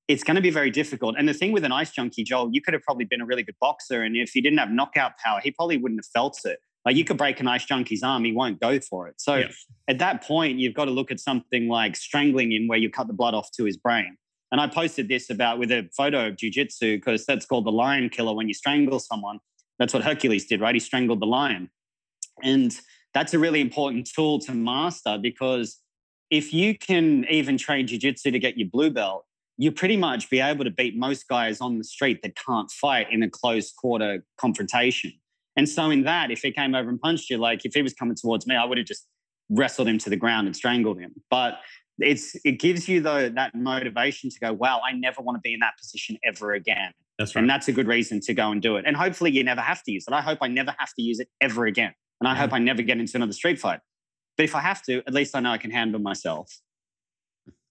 It's 0.07 0.23
going 0.23 0.35
to 0.35 0.41
be 0.41 0.51
very 0.51 0.69
difficult. 0.69 1.15
And 1.17 1.27
the 1.27 1.33
thing 1.33 1.53
with 1.53 1.63
an 1.63 1.71
ice 1.71 1.91
junkie, 1.91 2.23
Joel, 2.23 2.49
you 2.51 2.61
could 2.61 2.73
have 2.73 2.83
probably 2.83 3.05
been 3.05 3.21
a 3.21 3.25
really 3.25 3.43
good 3.43 3.55
boxer, 3.59 4.03
and 4.03 4.15
if 4.15 4.31
he 4.31 4.41
didn't 4.41 4.59
have 4.59 4.69
knockout 4.69 5.17
power, 5.17 5.39
he 5.41 5.51
probably 5.51 5.77
wouldn't 5.77 5.99
have 5.99 6.11
felt 6.13 6.39
it. 6.45 6.59
Like 6.85 6.95
you 6.95 7.05
could 7.05 7.17
break 7.17 7.39
an 7.39 7.47
ice 7.47 7.65
junkie's 7.65 8.03
arm, 8.03 8.25
he 8.25 8.33
won't 8.33 8.59
go 8.59 8.79
for 8.79 9.07
it. 9.07 9.15
So 9.21 9.35
Yeah. 9.35 9.47
at 9.87 9.99
that 9.99 10.23
point, 10.23 10.59
you've 10.59 10.73
got 10.73 10.85
to 10.85 10.91
look 10.91 11.11
at 11.11 11.19
something 11.19 11.67
like 11.67 11.95
strangling 11.95 12.51
him, 12.51 12.67
where 12.67 12.77
you 12.77 12.89
cut 12.89 13.07
the 13.07 13.13
blood 13.13 13.33
off 13.33 13.51
to 13.53 13.63
his 13.65 13.77
brain. 13.77 14.17
And 14.51 14.61
I 14.61 14.67
posted 14.67 15.07
this 15.07 15.29
about 15.29 15.57
with 15.59 15.71
a 15.71 15.89
photo 15.95 16.27
of 16.27 16.35
jujitsu 16.35 16.97
because 16.97 17.25
that's 17.25 17.45
called 17.45 17.65
the 17.65 17.71
lion 17.71 18.09
killer 18.09 18.35
when 18.35 18.47
you 18.47 18.53
strangle 18.53 18.99
someone. 18.99 19.39
That's 19.79 19.93
what 19.93 20.03
Hercules 20.03 20.45
did, 20.45 20.61
right? 20.61 20.75
He 20.75 20.79
strangled 20.79 21.21
the 21.21 21.25
lion. 21.25 21.69
And 22.43 22.77
that's 23.13 23.33
a 23.33 23.39
really 23.39 23.61
important 23.61 24.09
tool 24.13 24.39
to 24.39 24.53
master 24.53 25.17
because 25.21 25.79
if 26.29 26.53
you 26.53 26.77
can 26.77 27.25
even 27.29 27.57
train 27.57 27.87
jujitsu 27.87 28.31
to 28.31 28.39
get 28.39 28.57
your 28.57 28.67
blue 28.71 28.89
belt, 28.91 29.25
you 29.57 29.71
pretty 29.71 29.97
much 29.97 30.29
be 30.29 30.39
able 30.39 30.63
to 30.65 30.71
beat 30.71 30.97
most 30.97 31.27
guys 31.27 31.61
on 31.61 31.77
the 31.77 31.83
street 31.83 32.21
that 32.23 32.35
can't 32.35 32.69
fight 32.71 33.07
in 33.11 33.23
a 33.23 33.29
close 33.29 33.71
quarter 33.71 34.25
confrontation. 34.37 35.13
And 35.55 35.69
so, 35.69 35.89
in 35.91 36.03
that, 36.03 36.31
if 36.31 36.41
he 36.41 36.51
came 36.51 36.73
over 36.75 36.89
and 36.89 36.99
punched 36.99 37.29
you, 37.29 37.37
like 37.37 37.65
if 37.65 37.73
he 37.73 37.81
was 37.81 37.93
coming 37.93 38.15
towards 38.15 38.47
me, 38.47 38.55
I 38.55 38.65
would 38.65 38.77
have 38.77 38.87
just 38.87 39.07
wrestled 39.49 39.87
him 39.87 39.97
to 39.99 40.09
the 40.09 40.15
ground 40.15 40.47
and 40.47 40.55
strangled 40.55 40.99
him. 40.99 41.13
But 41.29 41.59
it's 41.99 42.35
it 42.43 42.53
gives 42.59 42.89
you 42.89 43.01
though 43.01 43.29
that 43.29 43.53
motivation 43.53 44.29
to 44.29 44.39
go, 44.39 44.53
wow, 44.53 44.81
I 44.83 44.93
never 44.93 45.21
want 45.21 45.35
to 45.37 45.41
be 45.41 45.53
in 45.53 45.59
that 45.59 45.77
position 45.77 46.17
ever 46.23 46.53
again. 46.53 46.91
That's 47.19 47.35
right. 47.35 47.41
And 47.41 47.49
that's 47.49 47.67
a 47.67 47.71
good 47.71 47.87
reason 47.87 48.19
to 48.21 48.33
go 48.33 48.51
and 48.51 48.61
do 48.61 48.77
it. 48.77 48.85
And 48.87 48.97
hopefully 48.97 49.31
you 49.31 49.43
never 49.43 49.61
have 49.61 49.83
to 49.83 49.91
use 49.91 50.05
it. 50.07 50.13
I 50.13 50.21
hope 50.21 50.39
I 50.41 50.47
never 50.47 50.73
have 50.79 50.93
to 50.95 51.01
use 51.01 51.19
it 51.19 51.29
ever 51.39 51.65
again. 51.65 51.93
And 52.19 52.27
I 52.27 52.33
Yeah. 52.33 52.39
hope 52.39 52.53
I 52.53 52.59
never 52.59 52.81
get 52.81 52.97
into 52.97 53.15
another 53.15 53.33
street 53.33 53.59
fight. 53.59 53.79
But 54.37 54.45
if 54.45 54.55
I 54.55 54.61
have 54.61 54.81
to, 54.83 55.03
at 55.05 55.13
least 55.13 55.35
I 55.35 55.39
know 55.39 55.51
I 55.51 55.59
can 55.59 55.69
handle 55.69 56.01
myself. 56.01 56.51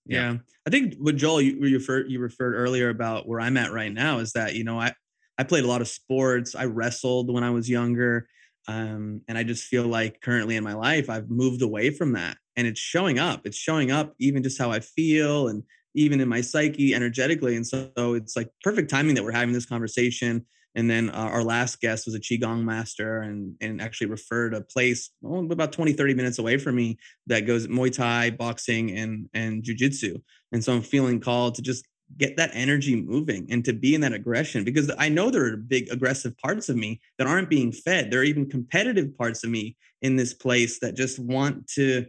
Yeah. 0.07 0.37
I 0.67 0.71
think 0.71 0.95
what 0.99 1.17
Joel 1.17 1.41
you, 1.41 1.65
you 1.67 1.79
referred 1.79 2.11
you 2.11 2.21
referred 2.21 2.55
earlier 2.55 2.89
about 2.89 3.27
where 3.27 3.41
I'm 3.41 3.57
at 3.57 3.73
right 3.73 3.93
now 3.93 4.19
is 4.19 4.33
that 4.33 4.55
you 4.55 4.65
know 4.65 4.79
I 4.79 4.93
I 5.39 5.45
played 5.45 5.65
a 5.65 5.69
lot 5.69 5.81
of 5.81 5.89
sports. 5.89 6.55
I 6.55 6.67
wrestled 6.67 7.33
when 7.33 7.45
I 7.45 7.51
was 7.51 7.69
younger, 7.69 8.29
um, 8.69 9.23
and 9.29 9.37
I 9.37 9.43
just 9.43 9.65
feel 9.65 9.85
like 9.85 10.21
currently 10.21 10.57
in 10.57 10.65
my 10.65 10.75
life 10.75 11.11
I've 11.11 11.31
moved 11.31 11.63
away 11.63 11.91
from 11.91 12.13
that, 12.13 12.37
and 12.57 12.67
it's 12.67 12.81
showing 12.81 13.19
up. 13.19 13.43
It's 13.45 13.57
showing 13.57 13.91
up 13.91 14.15
even 14.19 14.43
just 14.43 14.59
how 14.59 14.71
I 14.71 14.81
feel 14.81 15.49
and 15.49 15.63
even 15.95 16.21
in 16.21 16.29
my 16.29 16.41
psyche 16.41 16.95
energetically. 16.95 17.57
And 17.57 17.67
so 17.67 17.91
it's 17.97 18.37
like 18.37 18.49
perfect 18.63 18.91
timing 18.91 19.15
that 19.15 19.25
we're 19.25 19.33
having 19.33 19.53
this 19.53 19.67
conversation. 19.67 20.47
And 20.75 20.89
then 20.89 21.11
uh, 21.11 21.13
our 21.13 21.45
last 21.45 21.81
guest 21.81 22.07
was 22.07 22.15
a 22.15 22.21
qigong 22.21 22.65
master 22.65 23.21
and 23.21 23.55
and 23.61 23.81
actually 23.81 24.07
referred 24.07 24.55
a 24.55 24.63
place 24.63 25.11
oh, 25.23 25.45
about 25.51 25.73
20 25.73 25.93
30 25.93 26.15
minutes 26.15 26.39
away 26.39 26.57
from 26.57 26.77
me 26.77 26.99
that 27.27 27.41
goes 27.41 27.67
Muay 27.67 27.95
Thai, 27.95 28.31
boxing, 28.31 28.97
and 28.97 29.29
and 29.35 29.63
jujitsu. 29.63 30.23
And 30.51 30.65
so 30.65 30.73
I'm 30.73 30.83
feeling 30.83 31.21
called 31.21 31.57
to 31.57 31.63
just 31.63 31.87
get 32.19 32.37
that 32.37 32.51
energy 32.53 32.97
moving 32.97 33.47
and 33.51 33.65
to 33.65 33.73
be 33.73 33.95
in 33.95 34.01
that 34.03 34.13
aggression 34.13 34.65
because 34.65 34.91
I 34.99 35.09
know 35.09 35.31
there 35.31 35.47
are 35.47 35.57
big 35.57 35.91
aggressive 35.91 36.37
parts 36.39 36.69
of 36.69 36.77
me 36.77 37.01
that 37.19 37.27
aren't 37.27 37.49
being 37.49 37.73
fed. 37.73 38.11
There 38.11 38.21
are 38.21 38.25
even 38.25 38.49
competitive 38.49 39.17
parts 39.17 39.45
of 39.45 39.51
me 39.51 39.77
in 40.03 40.17
this 40.17 40.35
place 40.35 40.79
that 40.81 40.95
just 40.95 41.19
want 41.19 41.67
to 41.69 42.07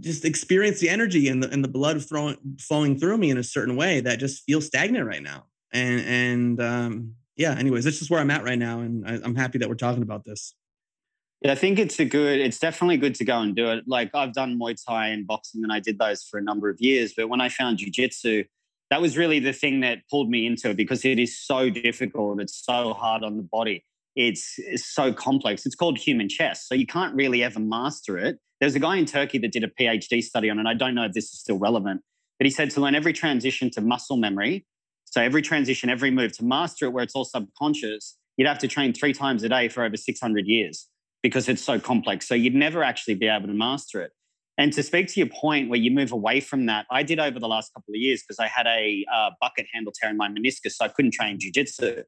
just 0.00 0.24
experience 0.24 0.80
the 0.80 0.88
energy 0.88 1.28
and 1.28 1.42
the 1.42 1.50
and 1.50 1.64
the 1.64 1.68
blood 1.68 2.04
throwing 2.06 2.36
flowing 2.58 2.98
through 2.98 3.16
me 3.16 3.30
in 3.30 3.38
a 3.38 3.42
certain 3.42 3.76
way 3.76 4.00
that 4.00 4.18
just 4.18 4.44
feels 4.44 4.66
stagnant 4.66 5.06
right 5.06 5.22
now. 5.22 5.44
And 5.72 6.00
and 6.00 6.60
um 6.60 7.14
yeah, 7.36 7.52
anyways, 7.52 7.84
this 7.84 8.00
is 8.00 8.10
where 8.10 8.20
I'm 8.20 8.30
at 8.30 8.44
right 8.44 8.58
now, 8.58 8.80
and 8.80 9.06
I, 9.06 9.20
I'm 9.22 9.36
happy 9.36 9.58
that 9.58 9.68
we're 9.68 9.74
talking 9.74 10.02
about 10.02 10.24
this. 10.24 10.54
Yeah, 11.42 11.52
I 11.52 11.54
think 11.54 11.78
it's 11.78 12.00
a 12.00 12.04
good, 12.04 12.40
it's 12.40 12.58
definitely 12.58 12.96
good 12.96 13.14
to 13.16 13.24
go 13.24 13.38
and 13.40 13.54
do 13.54 13.70
it. 13.70 13.84
Like 13.86 14.10
I've 14.14 14.32
done 14.32 14.58
Muay 14.58 14.76
Thai 14.82 15.08
and 15.08 15.26
boxing 15.26 15.62
and 15.62 15.72
I 15.72 15.80
did 15.80 15.98
those 15.98 16.22
for 16.22 16.38
a 16.38 16.42
number 16.42 16.70
of 16.70 16.80
years. 16.80 17.12
But 17.16 17.28
when 17.28 17.40
I 17.40 17.48
found 17.48 17.78
jujitsu, 17.78 18.46
that 18.90 19.02
was 19.02 19.16
really 19.16 19.38
the 19.38 19.52
thing 19.52 19.80
that 19.80 19.98
pulled 20.10 20.30
me 20.30 20.46
into 20.46 20.70
it 20.70 20.76
because 20.76 21.04
it 21.04 21.18
is 21.18 21.38
so 21.38 21.68
difficult. 21.68 22.40
It's 22.40 22.64
so 22.64 22.94
hard 22.94 23.22
on 23.22 23.36
the 23.36 23.42
body. 23.42 23.84
It's, 24.14 24.54
it's 24.58 24.86
so 24.86 25.12
complex. 25.12 25.66
It's 25.66 25.74
called 25.74 25.98
human 25.98 26.28
chess. 26.28 26.66
So 26.66 26.74
you 26.74 26.86
can't 26.86 27.14
really 27.14 27.42
ever 27.42 27.60
master 27.60 28.16
it. 28.16 28.38
There's 28.60 28.74
a 28.74 28.78
guy 28.78 28.96
in 28.96 29.04
Turkey 29.04 29.36
that 29.38 29.52
did 29.52 29.62
a 29.62 29.68
PhD 29.68 30.22
study 30.22 30.48
on 30.48 30.58
it. 30.58 30.66
I 30.66 30.72
don't 30.72 30.94
know 30.94 31.04
if 31.04 31.12
this 31.12 31.24
is 31.24 31.38
still 31.38 31.58
relevant, 31.58 32.00
but 32.38 32.46
he 32.46 32.50
said 32.50 32.70
to 32.70 32.80
learn 32.80 32.94
every 32.94 33.12
transition 33.12 33.70
to 33.72 33.82
muscle 33.82 34.16
memory. 34.16 34.64
So 35.04 35.20
every 35.20 35.42
transition, 35.42 35.90
every 35.90 36.10
move 36.10 36.32
to 36.38 36.44
master 36.44 36.86
it 36.86 36.90
where 36.90 37.04
it's 37.04 37.14
all 37.14 37.26
subconscious, 37.26 38.16
you'd 38.38 38.48
have 38.48 38.58
to 38.60 38.68
train 38.68 38.94
three 38.94 39.12
times 39.12 39.42
a 39.42 39.50
day 39.50 39.68
for 39.68 39.84
over 39.84 39.98
600 39.98 40.46
years 40.46 40.88
because 41.26 41.48
it's 41.48 41.62
so 41.62 41.80
complex. 41.80 42.28
So 42.28 42.36
you'd 42.36 42.54
never 42.54 42.84
actually 42.84 43.14
be 43.14 43.26
able 43.26 43.48
to 43.48 43.52
master 43.52 44.00
it. 44.00 44.12
And 44.58 44.72
to 44.74 44.82
speak 44.84 45.08
to 45.08 45.20
your 45.20 45.28
point 45.28 45.68
where 45.68 45.78
you 45.78 45.90
move 45.90 46.12
away 46.12 46.38
from 46.38 46.66
that, 46.66 46.86
I 46.88 47.02
did 47.02 47.18
over 47.18 47.40
the 47.40 47.48
last 47.48 47.74
couple 47.74 47.92
of 47.92 47.96
years 47.96 48.22
because 48.22 48.38
I 48.38 48.46
had 48.46 48.66
a 48.68 49.04
uh, 49.12 49.30
bucket 49.40 49.66
handle 49.74 49.92
tear 49.92 50.08
in 50.08 50.16
my 50.16 50.28
meniscus, 50.28 50.74
so 50.74 50.84
I 50.84 50.88
couldn't 50.88 51.14
train 51.14 51.40
jujitsu. 51.40 52.04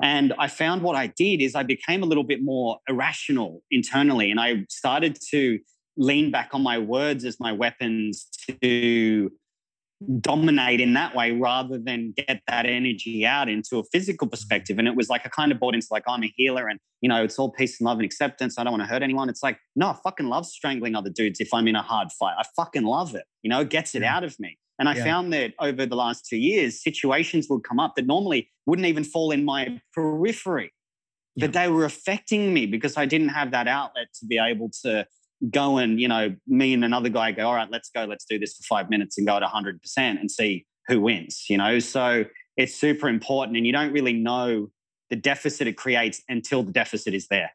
And 0.00 0.32
I 0.38 0.46
found 0.46 0.82
what 0.82 0.94
I 0.94 1.08
did 1.08 1.42
is 1.42 1.56
I 1.56 1.64
became 1.64 2.04
a 2.04 2.06
little 2.06 2.22
bit 2.22 2.42
more 2.42 2.78
irrational 2.88 3.60
internally, 3.72 4.30
and 4.30 4.38
I 4.38 4.64
started 4.68 5.18
to 5.30 5.58
lean 5.96 6.30
back 6.30 6.50
on 6.52 6.62
my 6.62 6.78
words 6.78 7.24
as 7.24 7.40
my 7.40 7.50
weapons 7.50 8.28
to 8.62 9.32
dominate 10.20 10.80
in 10.80 10.94
that 10.94 11.14
way 11.14 11.30
rather 11.32 11.78
than 11.78 12.12
get 12.16 12.42
that 12.46 12.66
energy 12.66 13.24
out 13.24 13.48
into 13.48 13.78
a 13.78 13.84
physical 13.84 14.26
mm-hmm. 14.26 14.32
perspective. 14.32 14.78
And 14.78 14.88
it 14.88 14.96
was 14.96 15.08
like 15.08 15.22
I 15.24 15.28
kind 15.28 15.52
of 15.52 15.58
bought 15.58 15.74
into 15.74 15.86
like 15.90 16.04
I'm 16.06 16.22
a 16.22 16.32
healer 16.36 16.68
and 16.68 16.78
you 17.00 17.08
know 17.08 17.22
it's 17.22 17.38
all 17.38 17.50
peace 17.50 17.80
and 17.80 17.86
love 17.86 17.98
and 17.98 18.04
acceptance. 18.04 18.58
I 18.58 18.64
don't 18.64 18.72
want 18.72 18.82
to 18.82 18.88
hurt 18.88 19.02
anyone. 19.02 19.28
It's 19.28 19.42
like 19.42 19.58
no, 19.76 19.90
I 19.90 19.96
fucking 20.02 20.26
love 20.26 20.46
strangling 20.46 20.94
other 20.94 21.10
dudes 21.10 21.40
if 21.40 21.52
I'm 21.52 21.68
in 21.68 21.76
a 21.76 21.82
hard 21.82 22.08
fight. 22.12 22.34
I 22.38 22.44
fucking 22.56 22.84
love 22.84 23.14
it. 23.14 23.24
You 23.42 23.50
know, 23.50 23.60
it 23.60 23.70
gets 23.70 23.94
it 23.94 24.02
Yeah. 24.02 24.16
out 24.16 24.24
of 24.24 24.38
me. 24.38 24.58
And 24.78 24.88
I 24.88 24.96
Yeah. 24.96 25.04
found 25.04 25.32
that 25.32 25.54
over 25.60 25.86
the 25.86 25.96
last 25.96 26.26
two 26.26 26.36
years, 26.36 26.82
situations 26.82 27.48
would 27.48 27.62
come 27.62 27.78
up 27.78 27.94
that 27.96 28.06
normally 28.06 28.50
wouldn't 28.66 28.86
even 28.86 29.04
fall 29.04 29.30
in 29.30 29.44
my 29.44 29.80
periphery, 29.92 30.72
Yeah. 31.36 31.46
but 31.46 31.52
they 31.52 31.68
were 31.68 31.84
affecting 31.84 32.52
me 32.52 32.66
because 32.66 32.96
I 32.96 33.06
didn't 33.06 33.28
have 33.28 33.52
that 33.52 33.68
outlet 33.68 34.08
to 34.20 34.26
be 34.26 34.38
able 34.38 34.70
to 34.82 35.06
go 35.50 35.78
and, 35.78 36.00
you 36.00 36.08
know, 36.08 36.34
me 36.46 36.74
and 36.74 36.84
another 36.84 37.08
guy 37.08 37.32
go, 37.32 37.48
all 37.48 37.54
right, 37.54 37.70
let's 37.70 37.90
go, 37.90 38.04
let's 38.04 38.24
do 38.24 38.38
this 38.38 38.56
for 38.56 38.62
five 38.62 38.90
minutes 38.90 39.18
and 39.18 39.26
go 39.26 39.36
at 39.36 39.42
100% 39.42 39.78
and 39.96 40.30
see 40.30 40.66
who 40.88 41.00
wins, 41.00 41.46
you 41.48 41.56
know? 41.56 41.78
So 41.78 42.24
it's 42.56 42.74
super 42.74 43.08
important. 43.08 43.56
And 43.56 43.66
you 43.66 43.72
don't 43.72 43.92
really 43.92 44.12
know 44.12 44.68
the 45.10 45.16
deficit 45.16 45.66
it 45.66 45.76
creates 45.76 46.22
until 46.28 46.62
the 46.62 46.72
deficit 46.72 47.14
is 47.14 47.28
there. 47.28 47.50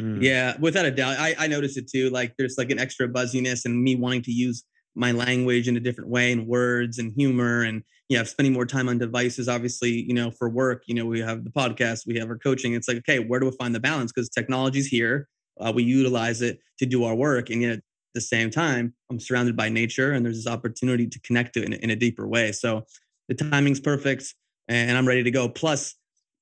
Mm. 0.00 0.22
Yeah, 0.22 0.56
without 0.60 0.84
a 0.84 0.90
doubt. 0.90 1.18
I, 1.18 1.34
I 1.38 1.46
noticed 1.46 1.78
it 1.78 1.88
too. 1.88 2.10
Like 2.10 2.34
there's 2.38 2.56
like 2.58 2.70
an 2.70 2.78
extra 2.78 3.08
buzziness 3.08 3.64
and 3.64 3.82
me 3.82 3.96
wanting 3.96 4.22
to 4.22 4.32
use 4.32 4.64
my 4.94 5.12
language 5.12 5.68
in 5.68 5.76
a 5.76 5.80
different 5.80 6.10
way 6.10 6.32
and 6.32 6.46
words 6.46 6.98
and 6.98 7.12
humor 7.16 7.62
and 7.62 7.82
yeah, 8.08 8.22
spending 8.22 8.52
more 8.52 8.66
time 8.66 8.88
on 8.88 8.98
devices. 8.98 9.48
Obviously, 9.48 9.90
you 9.90 10.14
know, 10.14 10.30
for 10.30 10.48
work, 10.48 10.82
you 10.86 10.94
know, 10.94 11.06
we 11.06 11.20
have 11.20 11.44
the 11.44 11.50
podcast, 11.50 12.06
we 12.06 12.18
have 12.18 12.28
our 12.28 12.38
coaching. 12.38 12.74
It's 12.74 12.88
like, 12.88 12.98
okay, 12.98 13.18
where 13.18 13.40
do 13.40 13.46
we 13.46 13.52
find 13.56 13.74
the 13.74 13.80
balance? 13.80 14.12
Because 14.12 14.28
technology's 14.28 14.86
here. 14.86 15.28
Uh, 15.58 15.72
we 15.74 15.82
utilize 15.82 16.42
it 16.42 16.60
to 16.78 16.86
do 16.86 17.04
our 17.04 17.14
work. 17.14 17.50
And 17.50 17.62
yet 17.62 17.72
at 17.72 17.82
the 18.14 18.20
same 18.20 18.50
time, 18.50 18.94
I'm 19.10 19.20
surrounded 19.20 19.56
by 19.56 19.68
nature 19.68 20.12
and 20.12 20.24
there's 20.24 20.44
this 20.44 20.52
opportunity 20.52 21.06
to 21.06 21.20
connect 21.20 21.54
to 21.54 21.62
it 21.62 21.66
in, 21.66 21.72
a- 21.72 21.76
in 21.76 21.90
a 21.90 21.96
deeper 21.96 22.26
way. 22.26 22.52
So 22.52 22.86
the 23.28 23.34
timing's 23.34 23.80
perfect 23.80 24.34
and 24.68 24.96
I'm 24.96 25.06
ready 25.06 25.22
to 25.22 25.30
go. 25.30 25.48
Plus, 25.48 25.94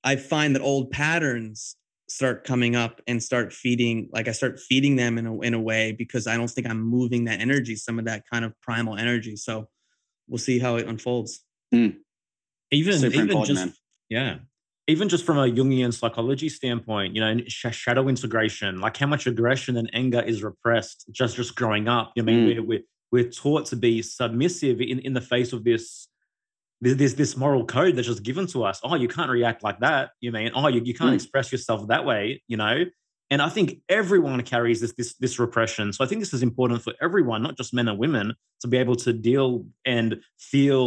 I 0.02 0.16
find 0.16 0.54
that 0.54 0.62
old 0.62 0.90
patterns 0.90 1.76
start 2.08 2.44
coming 2.44 2.76
up 2.76 3.00
and 3.06 3.22
start 3.22 3.52
feeding 3.52 4.08
like 4.12 4.28
i 4.28 4.32
start 4.32 4.60
feeding 4.60 4.94
them 4.94 5.16
in 5.16 5.26
a, 5.26 5.40
in 5.40 5.54
a 5.54 5.60
way 5.60 5.90
because 5.92 6.26
i 6.26 6.36
don't 6.36 6.50
think 6.50 6.68
i'm 6.68 6.80
moving 6.80 7.24
that 7.24 7.40
energy 7.40 7.74
some 7.74 7.98
of 7.98 8.04
that 8.04 8.22
kind 8.30 8.44
of 8.44 8.52
primal 8.60 8.96
energy 8.96 9.36
so 9.36 9.66
we'll 10.28 10.38
see 10.38 10.58
how 10.58 10.76
it 10.76 10.86
unfolds 10.86 11.42
even 12.70 12.98
Super 12.98 13.22
even 13.22 13.44
just 13.44 13.64
man. 13.64 13.74
yeah 14.10 14.36
even 14.86 15.08
just 15.08 15.24
from 15.24 15.38
a 15.38 15.48
jungian 15.50 15.92
psychology 15.92 16.48
standpoint 16.48 17.14
you 17.14 17.20
know 17.20 17.38
sh- 17.46 17.66
shadow 17.70 18.08
integration 18.08 18.80
like 18.80 18.96
how 18.96 19.06
much 19.06 19.26
aggression 19.26 19.76
and 19.76 19.88
anger 19.94 20.20
is 20.20 20.42
repressed 20.42 21.06
just 21.10 21.36
just 21.36 21.54
growing 21.56 21.88
up. 21.88 22.12
I 22.18 22.22
mean? 22.22 22.40
Mm. 22.40 22.46
we're, 22.56 22.62
we're 22.62 22.82
we're 23.12 23.30
taught 23.30 23.66
to 23.66 23.76
be 23.76 24.02
submissive 24.02 24.80
in, 24.80 24.98
in 24.98 25.12
the 25.14 25.20
face 25.20 25.52
of 25.52 25.64
this 25.64 26.08
this 26.80 26.94
this- 26.96 27.14
this 27.14 27.36
moral 27.36 27.64
code 27.64 27.94
that's 27.96 28.08
just 28.08 28.22
given 28.22 28.46
to 28.48 28.64
us. 28.64 28.80
Oh 28.84 28.94
you 28.96 29.08
can't 29.08 29.30
react 29.30 29.62
like 29.62 29.78
that. 29.80 30.10
You 30.20 30.32
mean? 30.32 30.50
Oh 30.54 30.68
you, 30.68 30.80
you 30.84 30.94
can't 30.94 31.10
Mm. 31.12 31.14
express 31.20 31.50
yourself 31.52 31.86
that 31.88 32.04
way 32.04 32.42
you 32.48 32.56
know? 32.56 32.84
And 33.30 33.40
i 33.40 33.48
think 33.48 33.78
everyone 33.88 34.42
carries 34.42 34.80
this 34.82 34.92
this 34.98 35.14
this 35.24 35.38
repression. 35.38 35.92
So 35.94 36.04
i 36.04 36.06
think 36.08 36.20
this 36.20 36.34
is 36.34 36.42
important 36.42 36.82
for 36.82 36.92
everyone 37.00 37.42
not 37.42 37.56
just 37.56 37.72
men 37.72 37.88
and 37.88 37.98
women 37.98 38.34
to 38.60 38.66
be 38.68 38.76
able 38.84 38.96
to 39.06 39.12
deal 39.14 39.64
and 39.86 40.20
feel 40.38 40.86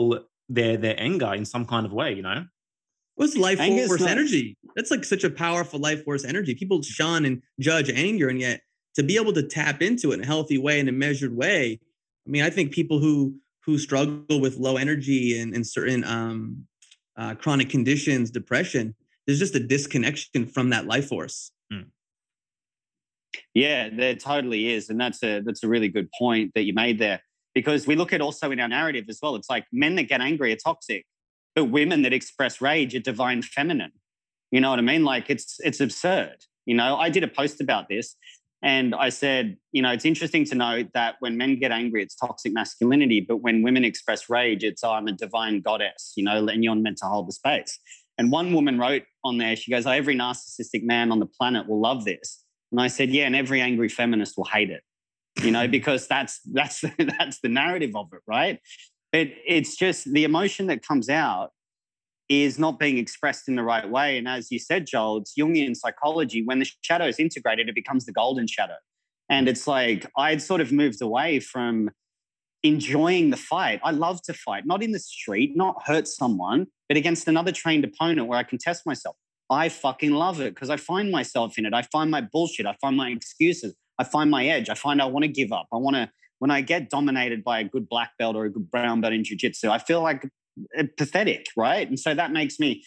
their 0.50 0.78
their 0.78 0.96
anger 1.10 1.34
in 1.34 1.46
some 1.46 1.66
kind 1.66 1.86
of 1.86 1.92
way 1.94 2.14
you 2.14 2.22
know 2.22 2.46
what's 3.18 3.36
life 3.36 3.60
Anger 3.60 3.82
is 3.82 3.88
force 3.88 4.02
not- 4.02 4.12
energy 4.12 4.58
that's 4.76 4.92
like 4.92 5.04
such 5.04 5.24
a 5.24 5.30
powerful 5.30 5.80
life 5.80 6.04
force 6.04 6.24
energy 6.24 6.56
people 6.56 6.82
shun 6.82 7.26
and 7.26 7.42
judge 7.60 7.90
anger 7.90 8.30
and 8.30 8.40
yet 8.40 8.62
to 8.96 9.04
be 9.04 9.18
able 9.18 9.34
to 9.34 9.44
tap 9.44 9.82
into 9.82 10.12
it 10.12 10.16
in 10.16 10.22
a 10.22 10.26
healthy 10.26 10.58
way 10.58 10.80
in 10.80 10.88
a 10.88 10.92
measured 10.92 11.36
way 11.36 11.80
i 12.26 12.30
mean 12.30 12.44
i 12.44 12.50
think 12.50 12.72
people 12.72 13.00
who 13.00 13.36
who 13.66 13.78
struggle 13.78 14.40
with 14.40 14.56
low 14.58 14.78
energy 14.78 15.38
and, 15.38 15.54
and 15.54 15.68
certain 15.68 16.06
um, 16.06 16.66
uh, 17.18 17.36
chronic 17.36 17.70
conditions 17.70 18.32
depression 18.32 18.96
there's 19.26 19.40
just 19.40 19.56
a 19.56 19.60
disconnection 19.60 20.46
from 20.46 20.70
that 20.70 20.86
life 20.88 21.10
force 21.10 21.52
Yeah, 23.54 23.90
there 23.90 24.16
totally 24.16 24.72
is, 24.74 24.90
and 24.90 25.00
that's 25.00 25.22
a 25.24 25.42
that's 25.42 25.64
a 25.64 25.68
really 25.68 25.90
good 25.90 26.10
point 26.18 26.52
that 26.56 26.64
you 26.64 26.74
made 26.74 27.00
there. 27.00 27.22
Because 27.54 27.88
we 27.88 27.96
look 27.96 28.14
at 28.14 28.22
also 28.22 28.52
in 28.52 28.60
our 28.60 28.68
narrative 28.68 29.06
as 29.10 29.20
well. 29.22 29.36
It's 29.36 29.50
like 29.50 29.66
men 29.72 29.96
that 29.96 30.04
get 30.04 30.22
angry 30.22 30.54
are 30.54 30.58
toxic, 30.58 31.06
but 31.58 31.72
women 31.72 32.04
that 32.04 32.14
express 32.14 32.62
rage 32.62 32.94
are 32.94 33.00
divine 33.00 33.42
feminine. 33.42 33.92
You 34.52 34.62
know 34.62 34.70
what 34.70 34.78
I 34.78 34.84
mean? 34.84 35.04
Like 35.04 35.28
it's 35.28 35.60
it's 35.62 35.80
absurd. 35.80 36.46
You 36.68 36.76
know, 36.76 36.98
I 36.98 37.10
did 37.10 37.24
a 37.24 37.28
post 37.28 37.60
about 37.60 37.90
this, 37.90 38.16
and 38.62 38.94
I 38.94 39.10
said, 39.10 39.58
you 39.72 39.82
know, 39.82 39.92
it's 39.92 40.06
interesting 40.06 40.46
to 40.46 40.56
note 40.56 40.90
that 40.94 41.16
when 41.20 41.36
men 41.36 41.58
get 41.60 41.72
angry, 41.72 42.04
it's 42.04 42.16
toxic 42.16 42.54
masculinity, 42.54 43.26
but 43.28 43.38
when 43.38 43.64
women 43.64 43.84
express 43.84 44.30
rage, 44.30 44.64
it's 44.64 44.84
oh, 44.84 44.92
I'm 44.92 45.08
a 45.08 45.14
divine 45.14 45.62
goddess. 45.62 46.14
You 46.16 46.26
know, 46.26 46.48
and 46.48 46.64
you're 46.64 46.76
meant 46.76 46.98
to 46.98 47.06
hold 47.06 47.28
the 47.28 47.32
space. 47.32 47.80
And 48.20 48.32
one 48.32 48.54
woman 48.54 48.78
wrote 48.78 49.06
on 49.24 49.40
there, 49.40 49.56
she 49.56 49.72
goes, 49.72 49.88
oh, 49.88 49.92
every 49.92 50.16
narcissistic 50.16 50.84
man 50.84 51.12
on 51.12 51.18
the 51.18 51.26
planet 51.26 51.68
will 51.68 51.82
love 51.82 52.06
this. 52.06 52.44
And 52.72 52.80
I 52.80 52.88
said, 52.88 53.10
yeah, 53.10 53.26
and 53.26 53.36
every 53.36 53.62
angry 53.62 53.90
feminist 53.90 54.38
will 54.38 54.46
hate 54.46 54.70
it, 54.70 54.84
you 55.42 55.50
know, 55.50 55.68
because 55.68 56.08
that's 56.08 56.40
that's 56.54 56.86
that's 57.00 57.40
the 57.40 57.50
narrative 57.50 57.96
of 57.96 58.10
it, 58.14 58.20
right? 58.28 58.60
It 59.14 59.36
it's 59.46 59.76
just 59.76 60.12
the 60.12 60.24
emotion 60.24 60.68
that 60.68 60.86
comes 60.86 61.10
out 61.10 61.52
is 62.30 62.60
not 62.60 62.78
being 62.78 62.98
expressed 62.98 63.48
in 63.48 63.56
the 63.56 63.64
right 63.64 63.90
way. 63.90 64.18
And 64.18 64.28
as 64.28 64.52
you 64.52 64.60
said, 64.60 64.86
Joel, 64.86 65.18
it's 65.18 65.34
Jungian 65.38 65.76
psychology. 65.76 66.44
When 66.44 66.60
the 66.60 66.70
shadow 66.82 67.06
is 67.06 67.20
integrated, 67.20 67.70
it 67.70 67.76
becomes 67.76 68.06
the 68.06 68.12
golden 68.12 68.48
shadow. 68.48 68.76
And 69.30 69.48
it's 69.48 69.68
like 69.68 70.06
I'd 70.18 70.42
sort 70.42 70.62
of 70.62 70.72
moved 70.72 71.02
away 71.02 71.40
from 71.40 71.90
enjoying 72.64 73.30
the 73.30 73.38
fight. 73.38 73.80
I 73.84 73.92
love 73.92 74.22
to 74.24 74.34
fight, 74.34 74.66
not 74.66 74.84
in 74.84 74.92
the 74.92 75.00
street, 75.00 75.56
not 75.56 75.84
hurt 75.86 76.08
someone, 76.08 76.68
but 76.88 76.98
against 76.98 77.28
another 77.28 77.52
trained 77.52 77.86
opponent 77.86 78.28
where 78.28 78.38
I 78.38 78.44
can 78.44 78.58
test 78.58 78.86
myself. 78.86 79.16
I 79.50 79.70
fucking 79.70 80.12
love 80.12 80.42
it 80.42 80.54
because 80.54 80.70
I 80.70 80.78
find 80.78 81.12
myself 81.12 81.58
in 81.58 81.66
it. 81.66 81.74
I 81.74 81.84
find 81.84 82.12
my 82.12 82.22
bullshit. 82.22 82.66
I 82.66 82.76
find 82.82 82.98
my 82.98 83.10
excuses. 83.10 83.76
I 83.98 84.04
find 84.04 84.30
my 84.30 84.46
edge. 84.46 84.70
I 84.70 84.74
find 84.74 85.02
I 85.02 85.06
want 85.06 85.24
to 85.24 85.30
give 85.30 85.52
up. 85.52 85.68
I 85.72 85.78
want 85.78 85.96
to, 85.96 86.10
when 86.40 86.52
I 86.52 86.62
get 86.62 86.90
dominated 86.90 87.44
by 87.44 87.60
a 87.60 87.64
good 87.64 87.90
black 87.90 88.12
belt 88.18 88.36
or 88.36 88.46
a 88.46 88.50
good 88.50 88.70
brown 88.70 89.02
belt 89.02 89.14
in 89.14 89.24
jiu-jitsu, 89.24 89.70
I 89.70 89.80
feel 89.80 90.02
like 90.02 90.30
uh, 90.78 90.84
pathetic, 90.98 91.48
right? 91.56 91.88
And 91.88 92.00
so 92.00 92.14
that 92.14 92.32
makes 92.32 92.60
me 92.60 92.84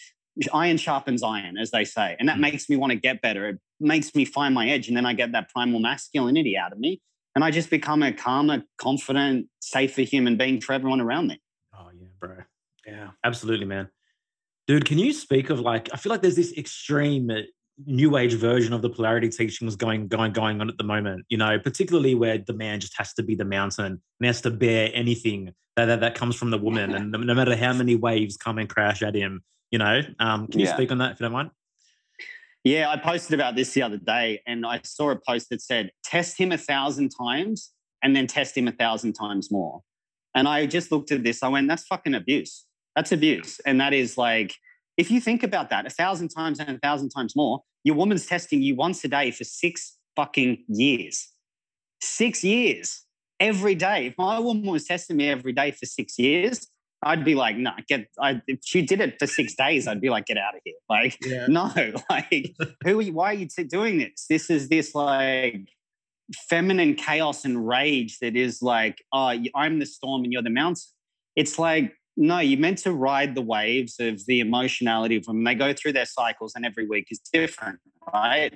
iron 0.53 0.77
sharpens 0.77 1.23
iron, 1.23 1.57
as 1.57 1.71
they 1.71 1.83
say. 1.83 2.15
And 2.19 2.29
that 2.29 2.37
mm. 2.37 2.41
makes 2.41 2.69
me 2.69 2.77
want 2.77 2.91
to 2.91 2.97
get 2.97 3.21
better. 3.21 3.49
It 3.49 3.59
makes 3.79 4.15
me 4.15 4.25
find 4.25 4.53
my 4.53 4.69
edge. 4.69 4.87
And 4.87 4.95
then 4.95 5.05
I 5.05 5.13
get 5.13 5.31
that 5.33 5.49
primal 5.49 5.79
masculinity 5.79 6.57
out 6.57 6.71
of 6.71 6.79
me. 6.79 7.01
And 7.35 7.43
I 7.43 7.51
just 7.51 7.69
become 7.69 8.03
a 8.03 8.11
calmer, 8.11 8.63
confident, 8.77 9.47
safer 9.61 10.01
human 10.01 10.37
being 10.37 10.59
for 10.59 10.73
everyone 10.73 10.99
around 10.99 11.27
me. 11.27 11.41
Oh, 11.73 11.87
yeah, 11.97 12.07
bro. 12.19 12.35
Yeah, 12.85 13.11
absolutely, 13.23 13.65
man. 13.65 13.89
Dude, 14.67 14.85
can 14.85 14.97
you 14.97 15.13
speak 15.13 15.49
of 15.49 15.59
like, 15.59 15.89
I 15.93 15.97
feel 15.97 16.11
like 16.11 16.21
there's 16.21 16.35
this 16.35 16.53
extreme 16.57 17.29
uh, 17.29 17.41
new 17.85 18.17
age 18.17 18.33
version 18.33 18.73
of 18.73 18.81
the 18.81 18.89
polarity 18.89 19.29
teachings 19.29 19.75
going 19.75 20.07
going 20.07 20.31
going 20.31 20.61
on 20.61 20.69
at 20.69 20.77
the 20.77 20.83
moment 20.83 21.25
you 21.29 21.37
know 21.37 21.57
particularly 21.59 22.15
where 22.15 22.37
the 22.37 22.53
man 22.53 22.79
just 22.79 22.97
has 22.97 23.13
to 23.13 23.23
be 23.23 23.35
the 23.35 23.45
mountain 23.45 24.01
and 24.19 24.25
has 24.25 24.41
to 24.41 24.49
bear 24.49 24.89
anything 24.93 25.53
that 25.75 25.85
that, 25.85 26.01
that 26.01 26.15
comes 26.15 26.35
from 26.35 26.49
the 26.51 26.57
woman. 26.57 26.93
And 26.95 27.11
no 27.11 27.33
matter 27.33 27.55
how 27.55 27.73
many 27.73 27.95
waves 27.95 28.35
come 28.37 28.57
and 28.57 28.69
crash 28.69 29.01
at 29.01 29.15
him 29.15 29.43
you 29.69 29.79
know 29.79 30.01
um, 30.19 30.47
can 30.47 30.59
you 30.59 30.65
yeah. 30.65 30.73
speak 30.73 30.91
on 30.91 30.97
that 30.99 31.13
if 31.13 31.19
you 31.19 31.25
don't 31.25 31.33
mind? 31.33 31.51
Yeah 32.63 32.89
i 32.89 32.97
posted 32.97 33.33
about 33.33 33.55
this 33.55 33.73
the 33.73 33.81
other 33.81 33.97
day 33.97 34.41
and 34.45 34.65
i 34.65 34.79
saw 34.83 35.11
a 35.11 35.15
post 35.15 35.49
that 35.49 35.61
said 35.61 35.91
test 36.03 36.37
him 36.37 36.51
a 36.51 36.57
thousand 36.57 37.09
times 37.09 37.71
and 38.03 38.15
then 38.15 38.27
test 38.27 38.57
him 38.57 38.67
a 38.67 38.71
thousand 38.71 39.13
times 39.13 39.51
more. 39.51 39.81
And 40.35 40.47
i 40.47 40.65
just 40.65 40.91
looked 40.91 41.11
at 41.11 41.23
this 41.23 41.43
i 41.43 41.47
went 41.47 41.67
that's 41.67 41.85
fucking 41.85 42.13
abuse. 42.13 42.65
That's 42.95 43.11
abuse. 43.11 43.59
And 43.65 43.79
that 43.79 43.93
is 43.93 44.17
like 44.17 44.53
if 44.97 45.09
you 45.09 45.21
think 45.21 45.43
about 45.43 45.69
that 45.69 45.85
a 45.85 45.89
thousand 45.89 46.29
times 46.29 46.59
and 46.59 46.69
a 46.69 46.79
thousand 46.79 47.09
times 47.09 47.35
more 47.35 47.61
your 47.83 47.95
woman's 47.95 48.25
testing 48.25 48.61
you 48.61 48.75
once 48.75 49.03
a 49.03 49.07
day 49.07 49.31
for 49.31 49.43
six 49.43 49.97
fucking 50.15 50.63
years 50.67 51.29
six 52.01 52.43
years 52.43 53.05
every 53.39 53.75
day 53.75 54.07
if 54.07 54.17
my 54.17 54.39
woman 54.39 54.65
was 54.65 54.85
testing 54.85 55.17
me 55.17 55.29
every 55.29 55.53
day 55.53 55.71
for 55.71 55.85
six 55.85 56.17
years 56.19 56.67
I'd 57.03 57.25
be 57.25 57.33
like, 57.33 57.57
no, 57.57 57.71
nah, 57.71 57.77
get. 57.87 58.07
I, 58.19 58.41
if 58.47 58.59
she 58.63 58.83
did 58.83 59.01
it 59.01 59.17
for 59.17 59.25
six 59.25 59.55
days, 59.55 59.87
I'd 59.87 60.01
be 60.01 60.09
like, 60.09 60.27
get 60.27 60.37
out 60.37 60.55
of 60.55 60.61
here. 60.63 60.75
Like, 60.87 61.17
yeah. 61.25 61.45
no, 61.49 61.71
like, 62.09 62.55
who? 62.83 62.99
Are 62.99 63.01
you, 63.01 63.13
why 63.13 63.31
are 63.31 63.33
you 63.33 63.47
doing 63.47 63.97
this? 63.97 64.25
This 64.29 64.49
is 64.49 64.69
this 64.69 64.93
like 64.93 65.69
feminine 66.47 66.95
chaos 66.95 67.43
and 67.43 67.67
rage 67.67 68.19
that 68.19 68.35
is 68.35 68.61
like, 68.61 69.03
oh, 69.11 69.33
I'm 69.55 69.79
the 69.79 69.85
storm 69.85 70.23
and 70.23 70.31
you're 70.31 70.43
the 70.43 70.51
mountain. 70.51 70.83
It's 71.35 71.57
like, 71.57 71.93
no, 72.17 72.39
you're 72.39 72.59
meant 72.59 72.79
to 72.79 72.91
ride 72.91 73.35
the 73.35 73.41
waves 73.41 73.95
of 73.99 74.25
the 74.25 74.39
emotionality 74.39 75.15
of 75.17 75.25
them. 75.25 75.43
They 75.43 75.55
go 75.55 75.73
through 75.73 75.93
their 75.93 76.05
cycles, 76.05 76.53
and 76.55 76.65
every 76.65 76.87
week 76.87 77.07
is 77.09 77.19
different, 77.31 77.79
right? 78.13 78.53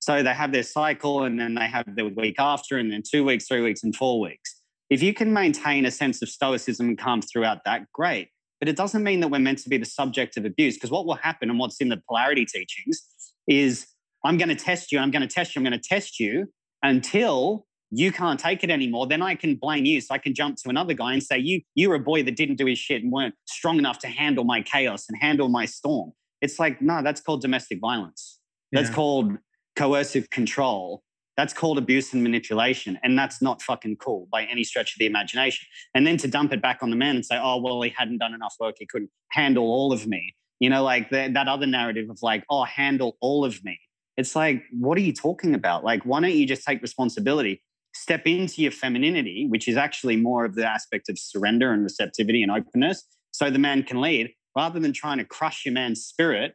So 0.00 0.22
they 0.22 0.34
have 0.34 0.52
their 0.52 0.62
cycle, 0.62 1.24
and 1.24 1.38
then 1.38 1.54
they 1.54 1.66
have 1.66 1.86
the 1.94 2.08
week 2.08 2.36
after, 2.38 2.78
and 2.78 2.92
then 2.92 3.02
two 3.08 3.24
weeks, 3.24 3.46
three 3.46 3.62
weeks, 3.62 3.82
and 3.82 3.94
four 3.94 4.20
weeks 4.20 4.60
if 4.90 5.02
you 5.02 5.14
can 5.14 5.32
maintain 5.32 5.86
a 5.86 5.90
sense 5.90 6.22
of 6.22 6.28
stoicism 6.28 6.88
and 6.88 6.98
calm 6.98 7.22
throughout 7.22 7.64
that, 7.64 7.90
great. 7.92 8.28
But 8.60 8.68
it 8.68 8.76
doesn't 8.76 9.02
mean 9.02 9.20
that 9.20 9.28
we're 9.28 9.38
meant 9.38 9.58
to 9.60 9.68
be 9.68 9.78
the 9.78 9.86
subject 9.86 10.36
of 10.36 10.44
abuse 10.44 10.74
because 10.74 10.90
what 10.90 11.06
will 11.06 11.14
happen 11.14 11.50
and 11.50 11.58
what's 11.58 11.80
in 11.80 11.88
the 11.88 12.00
polarity 12.08 12.46
teachings 12.46 13.02
is 13.48 13.86
I'm 14.24 14.38
going 14.38 14.48
to 14.48 14.54
test 14.54 14.92
you, 14.92 14.98
I'm 14.98 15.10
going 15.10 15.26
to 15.26 15.28
test 15.28 15.54
you, 15.54 15.60
I'm 15.60 15.64
going 15.64 15.78
to 15.78 15.88
test 15.88 16.20
you 16.20 16.46
until 16.82 17.66
you 17.98 18.12
can't 18.12 18.40
take 18.40 18.64
it 18.64 18.70
anymore. 18.70 19.06
Then 19.06 19.22
I 19.22 19.34
can 19.34 19.56
blame 19.56 19.84
you. 19.84 20.00
So 20.00 20.14
I 20.14 20.18
can 20.18 20.34
jump 20.34 20.56
to 20.58 20.68
another 20.68 20.94
guy 20.94 21.12
and 21.12 21.22
say, 21.22 21.38
you, 21.38 21.60
you're 21.74 21.94
a 21.94 22.00
boy 22.00 22.22
that 22.22 22.36
didn't 22.36 22.56
do 22.56 22.66
his 22.66 22.78
shit 22.78 23.02
and 23.02 23.12
weren't 23.12 23.34
strong 23.46 23.78
enough 23.78 23.98
to 24.00 24.08
handle 24.08 24.44
my 24.44 24.62
chaos 24.62 25.06
and 25.08 25.18
handle 25.20 25.48
my 25.48 25.66
storm. 25.66 26.12
It's 26.40 26.58
like, 26.58 26.82
no, 26.82 27.02
that's 27.02 27.20
called 27.20 27.42
domestic 27.42 27.80
violence. 27.80 28.38
That's 28.72 28.88
yeah. 28.88 28.94
called 28.94 29.38
coercive 29.76 30.30
control. 30.30 31.02
That's 31.36 31.52
called 31.52 31.78
abuse 31.78 32.12
and 32.12 32.22
manipulation. 32.22 32.98
And 33.02 33.18
that's 33.18 33.42
not 33.42 33.60
fucking 33.60 33.96
cool 33.96 34.28
by 34.30 34.44
any 34.44 34.62
stretch 34.62 34.94
of 34.94 34.98
the 34.98 35.06
imagination. 35.06 35.66
And 35.94 36.06
then 36.06 36.16
to 36.18 36.28
dump 36.28 36.52
it 36.52 36.62
back 36.62 36.78
on 36.82 36.90
the 36.90 36.96
man 36.96 37.16
and 37.16 37.26
say, 37.26 37.38
oh, 37.42 37.60
well, 37.60 37.82
he 37.82 37.90
hadn't 37.96 38.18
done 38.18 38.34
enough 38.34 38.54
work. 38.60 38.76
He 38.78 38.86
couldn't 38.86 39.10
handle 39.30 39.64
all 39.64 39.92
of 39.92 40.06
me. 40.06 40.34
You 40.60 40.70
know, 40.70 40.84
like 40.84 41.10
the, 41.10 41.30
that 41.34 41.48
other 41.48 41.66
narrative 41.66 42.08
of 42.08 42.18
like, 42.22 42.44
oh, 42.50 42.64
handle 42.64 43.16
all 43.20 43.44
of 43.44 43.64
me. 43.64 43.78
It's 44.16 44.36
like, 44.36 44.62
what 44.70 44.96
are 44.96 45.00
you 45.00 45.12
talking 45.12 45.54
about? 45.54 45.82
Like, 45.82 46.04
why 46.04 46.20
don't 46.20 46.30
you 46.30 46.46
just 46.46 46.64
take 46.64 46.80
responsibility, 46.80 47.62
step 47.94 48.26
into 48.26 48.62
your 48.62 48.72
femininity, 48.72 49.46
which 49.48 49.68
is 49.68 49.76
actually 49.76 50.16
more 50.16 50.44
of 50.44 50.54
the 50.54 50.66
aspect 50.66 51.08
of 51.08 51.18
surrender 51.18 51.72
and 51.72 51.82
receptivity 51.82 52.42
and 52.42 52.50
openness, 52.50 53.04
so 53.30 53.50
the 53.50 53.58
man 53.58 53.82
can 53.82 54.00
lead, 54.00 54.32
rather 54.56 54.78
than 54.80 54.92
trying 54.92 55.18
to 55.18 55.24
crush 55.24 55.64
your 55.64 55.74
man's 55.74 56.04
spirit 56.04 56.54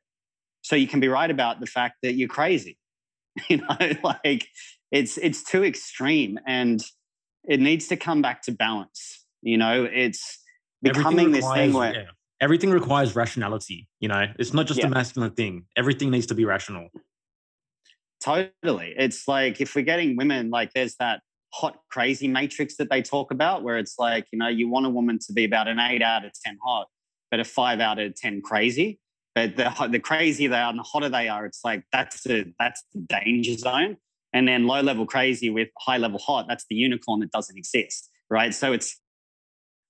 so 0.61 0.75
you 0.75 0.87
can 0.87 0.99
be 0.99 1.07
right 1.07 1.31
about 1.31 1.59
the 1.59 1.65
fact 1.65 1.95
that 2.03 2.13
you're 2.13 2.29
crazy. 2.29 2.77
you 3.49 3.57
know 3.57 3.77
like 4.03 4.47
it's 4.91 5.17
it's 5.17 5.43
too 5.43 5.63
extreme 5.63 6.39
and 6.47 6.83
it 7.47 7.59
needs 7.59 7.87
to 7.87 7.95
come 7.95 8.21
back 8.21 8.41
to 8.43 8.51
balance 8.51 9.25
you 9.41 9.57
know 9.57 9.87
it's 9.91 10.39
becoming 10.81 11.31
requires, 11.31 11.43
this 11.43 11.53
thing 11.53 11.73
where 11.73 11.93
yeah. 11.93 12.03
everything 12.41 12.71
requires 12.71 13.15
rationality 13.15 13.87
you 13.99 14.07
know 14.07 14.25
it's 14.37 14.53
not 14.53 14.65
just 14.65 14.79
yeah. 14.79 14.87
a 14.87 14.89
masculine 14.89 15.31
thing 15.31 15.65
everything 15.77 16.09
needs 16.09 16.25
to 16.25 16.35
be 16.35 16.45
rational 16.45 16.89
totally 18.21 18.93
it's 18.97 19.27
like 19.27 19.61
if 19.61 19.75
we're 19.75 19.85
getting 19.85 20.15
women 20.17 20.49
like 20.49 20.73
there's 20.73 20.95
that 20.99 21.21
hot 21.51 21.79
crazy 21.89 22.27
matrix 22.27 22.77
that 22.77 22.89
they 22.89 23.01
talk 23.01 23.31
about 23.31 23.63
where 23.63 23.77
it's 23.77 23.97
like 23.97 24.25
you 24.31 24.37
know 24.37 24.47
you 24.47 24.69
want 24.69 24.85
a 24.85 24.89
woman 24.89 25.17
to 25.19 25.33
be 25.33 25.45
about 25.45 25.67
an 25.67 25.79
8 25.79 26.01
out 26.01 26.25
of 26.25 26.31
10 26.45 26.57
hot 26.63 26.87
but 27.31 27.39
a 27.39 27.43
5 27.43 27.79
out 27.79 27.99
of 27.99 28.15
10 28.15 28.41
crazy 28.41 28.99
but 29.35 29.55
the 29.55 29.87
the 29.87 29.99
crazier 29.99 30.49
they 30.49 30.57
are 30.57 30.69
and 30.69 30.79
the 30.79 30.83
hotter 30.83 31.09
they 31.09 31.27
are, 31.29 31.45
it's 31.45 31.61
like 31.63 31.83
that's 31.91 32.23
the 32.23 32.53
that's 32.59 32.83
the 32.93 32.99
danger 33.01 33.55
zone. 33.57 33.97
And 34.33 34.47
then 34.47 34.67
low 34.67 34.81
level 34.81 35.05
crazy 35.05 35.49
with 35.49 35.69
high 35.77 35.97
level 35.97 36.19
hot, 36.19 36.45
that's 36.47 36.65
the 36.69 36.75
unicorn 36.75 37.21
that 37.21 37.31
doesn't 37.31 37.57
exist, 37.57 38.09
right? 38.29 38.53
So 38.53 38.73
it's 38.73 38.99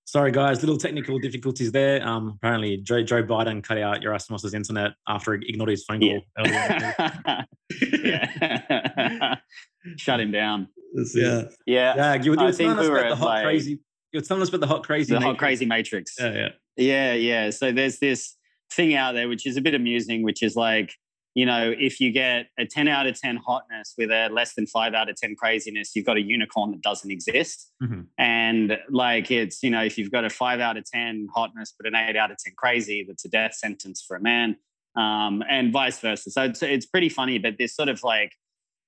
Sorry, 0.10 0.32
guys, 0.32 0.62
little 0.64 0.76
technical 0.76 1.20
difficulties 1.20 1.72
there. 1.72 2.04
Um, 2.04 2.30
apparently, 2.30 2.78
Joe, 2.78 3.04
Joe 3.04 3.22
Biden 3.22 3.64
cut 3.64 3.78
out 3.78 4.02
Yerasimos's 4.02 4.56
internet 4.56 4.94
after 5.08 5.38
he 5.38 5.48
ignored 5.48 5.70
his 5.70 5.84
phone 5.84 6.00
call 6.00 6.22
yeah. 6.46 7.44
yeah. 7.80 9.36
Shut 9.98 10.20
him 10.20 10.32
down. 10.32 10.68
Yeah. 11.14 11.44
Yeah. 11.68 11.96
Yeah. 11.96 12.14
You, 12.16 12.24
you 12.24 12.32
were 12.32 12.52
telling 12.52 12.80
us 12.80 12.90
we 12.90 13.00
about 13.00 13.10
the 13.10 13.16
hot 13.18 13.26
like, 13.28 13.44
crazy. 13.44 13.80
You 14.12 14.18
were 14.20 14.22
telling 14.22 14.42
us 14.42 14.50
about 14.50 14.62
the 14.62 14.68
hot 14.68 14.84
crazy. 14.84 15.14
The 15.14 15.20
matrix. 15.20 15.30
hot 15.30 15.38
crazy 15.38 15.66
matrix. 15.68 16.16
Yeah. 16.20 16.34
Yeah. 16.34 16.50
Yeah. 16.76 17.14
Yeah. 17.14 17.50
So 17.52 17.72
there's 17.72 18.00
this 18.00 18.36
thing 18.72 18.96
out 18.96 19.14
there, 19.14 19.30
which 19.30 19.46
is 19.46 19.58
a 19.58 19.62
bit 19.62 19.76
amusing, 19.76 20.24
which 20.24 20.42
is 20.42 20.56
like, 20.56 20.92
you 21.36 21.46
know, 21.46 21.74
if 21.78 22.00
you 22.00 22.12
get 22.12 22.48
a 22.58 22.66
10 22.66 22.88
out 22.88 23.06
of 23.06 23.20
10 23.20 23.38
hotness 23.38 23.94
with 23.98 24.10
a 24.10 24.30
less 24.30 24.56
than 24.56 24.66
five 24.66 24.94
out 24.94 25.10
of 25.10 25.16
10 25.16 25.36
craziness, 25.36 25.96
you've 25.96 26.06
got 26.06 26.18
a 26.18 26.22
unicorn 26.22 26.72
that 26.72 26.82
doesn't 26.82 27.12
exist. 27.12 27.72
Mm-hmm. 27.82 28.02
And 28.18 28.78
like 28.90 29.30
it's, 29.30 29.62
you 29.62 29.70
know, 29.70 29.84
if 29.84 29.98
you've 29.98 30.12
got 30.12 30.26
a 30.26 30.30
five 30.30 30.60
out 30.60 30.78
of 30.78 30.86
10 30.86 31.28
hotness, 31.34 31.74
but 31.78 31.88
an 31.88 31.96
eight 31.96 32.16
out 32.16 32.32
of 32.32 32.38
10 32.44 32.54
crazy, 32.58 33.06
that's 33.08 33.26
a 33.26 33.30
death 33.30 33.54
sentence 33.54 34.04
for 34.06 34.18
a 34.18 34.22
man, 34.22 34.58
um, 34.96 35.44
and 35.50 35.72
vice 35.72 36.00
versa. 36.00 36.32
So 36.32 36.44
it's, 36.44 36.64
it's 36.64 36.86
pretty 36.86 37.10
funny, 37.10 37.38
but 37.38 37.58
this 37.58 37.76
sort 37.76 37.90
of 37.90 38.04
like, 38.04 38.34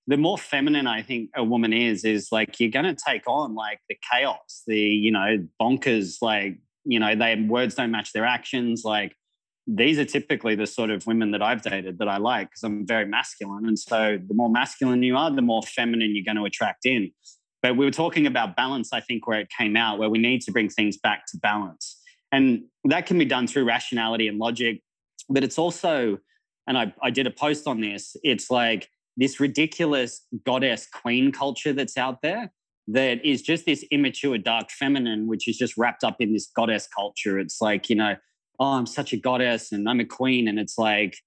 the 0.08 0.18
more 0.18 0.38
feminine 0.38 0.88
I 0.88 1.04
think 1.04 1.30
a 1.36 1.44
woman 1.44 1.74
is, 1.74 2.04
is 2.04 2.30
like 2.32 2.60
you're 2.60 2.72
going 2.72 2.86
to 2.86 2.98
take 3.08 3.28
on 3.28 3.54
like 3.54 3.80
the 3.88 3.96
chaos, 4.12 4.64
the, 4.66 4.80
you 4.80 5.12
know, 5.12 5.48
bonkers, 5.62 6.18
like, 6.22 6.58
you 6.84 7.00
know, 7.00 7.16
they 7.16 7.36
words 7.36 7.76
don't 7.76 7.92
match 7.92 8.12
their 8.12 8.26
actions. 8.26 8.82
Like, 8.84 9.16
these 9.68 9.99
are 9.99 10.05
typically 10.05 10.55
the 10.55 10.68
sort 10.68 10.89
of 10.89 11.05
women 11.05 11.32
that 11.32 11.41
I've 11.41 11.62
dated 11.62 11.99
that 11.99 12.07
I 12.07 12.18
like 12.18 12.49
because 12.49 12.64
I'm 12.64 12.86
very 12.86 13.05
masculine. 13.05 13.66
And 13.68 13.78
so 13.78 14.18
the 14.28 14.34
more 14.34 14.49
masculine 14.49 15.03
you 15.03 15.16
are, 15.16 15.32
the 15.32 15.41
more 15.41 15.62
feminine 15.62 16.16
you're 16.16 16.26
going 16.26 16.38
to 16.38 16.45
attract 16.45 16.86
in. 16.86 17.12
But 17.62 17.78
we 17.78 17.86
were 17.86 17.91
talking 17.91 18.26
about 18.26 18.55
balance, 18.55 18.91
I 18.91 19.01
think, 19.01 19.28
where 19.28 19.39
it 19.39 19.49
came 19.55 19.78
out, 19.78 19.99
where 19.99 20.09
we 20.09 20.18
need 20.18 20.41
to 20.41 20.51
bring 20.51 20.70
things 20.70 20.97
back 20.97 21.26
to 21.28 21.38
balance. 21.38 21.99
And 22.32 22.64
that 22.86 23.05
can 23.05 23.20
be 23.20 23.26
done 23.26 23.45
through 23.45 23.66
rationality 23.66 24.28
and 24.28 24.39
logic. 24.39 24.82
But 25.30 25.43
it's 25.43 25.59
also, 25.59 26.18
and 26.68 26.78
I, 26.78 26.93
I 27.03 27.12
did 27.12 27.28
a 27.28 27.32
post 27.32 27.68
on 27.68 27.82
this, 27.82 28.16
it's 28.24 28.49
like 28.49 28.89
this 29.16 29.39
ridiculous 29.39 30.26
goddess 30.43 30.88
queen 30.91 31.32
culture 31.32 31.74
that's 31.74 31.97
out 31.97 32.22
there 32.24 32.51
that 32.88 33.24
is 33.24 33.43
just 33.43 33.66
this 33.66 33.86
immature, 33.91 34.38
dark 34.39 34.72
feminine, 34.72 35.28
which 35.28 35.47
is 35.47 35.57
just 35.57 35.78
wrapped 35.78 36.03
up 36.03 36.18
in 36.20 36.34
this 36.34 36.49
goddess 36.55 36.88
culture. 36.88 37.38
It's 37.38 37.62
like, 37.62 37.89
you 37.89 37.95
know, 37.95 38.16
oh, 38.62 38.74
I'm 38.74 38.86
such 38.86 39.12
a 39.12 39.18
goddess 39.18 39.72
and 39.72 39.89
I'm 39.89 39.99
a 39.99 40.05
queen. 40.05 40.47
And 40.47 40.59
it's 40.59 40.78
like, 40.78 41.18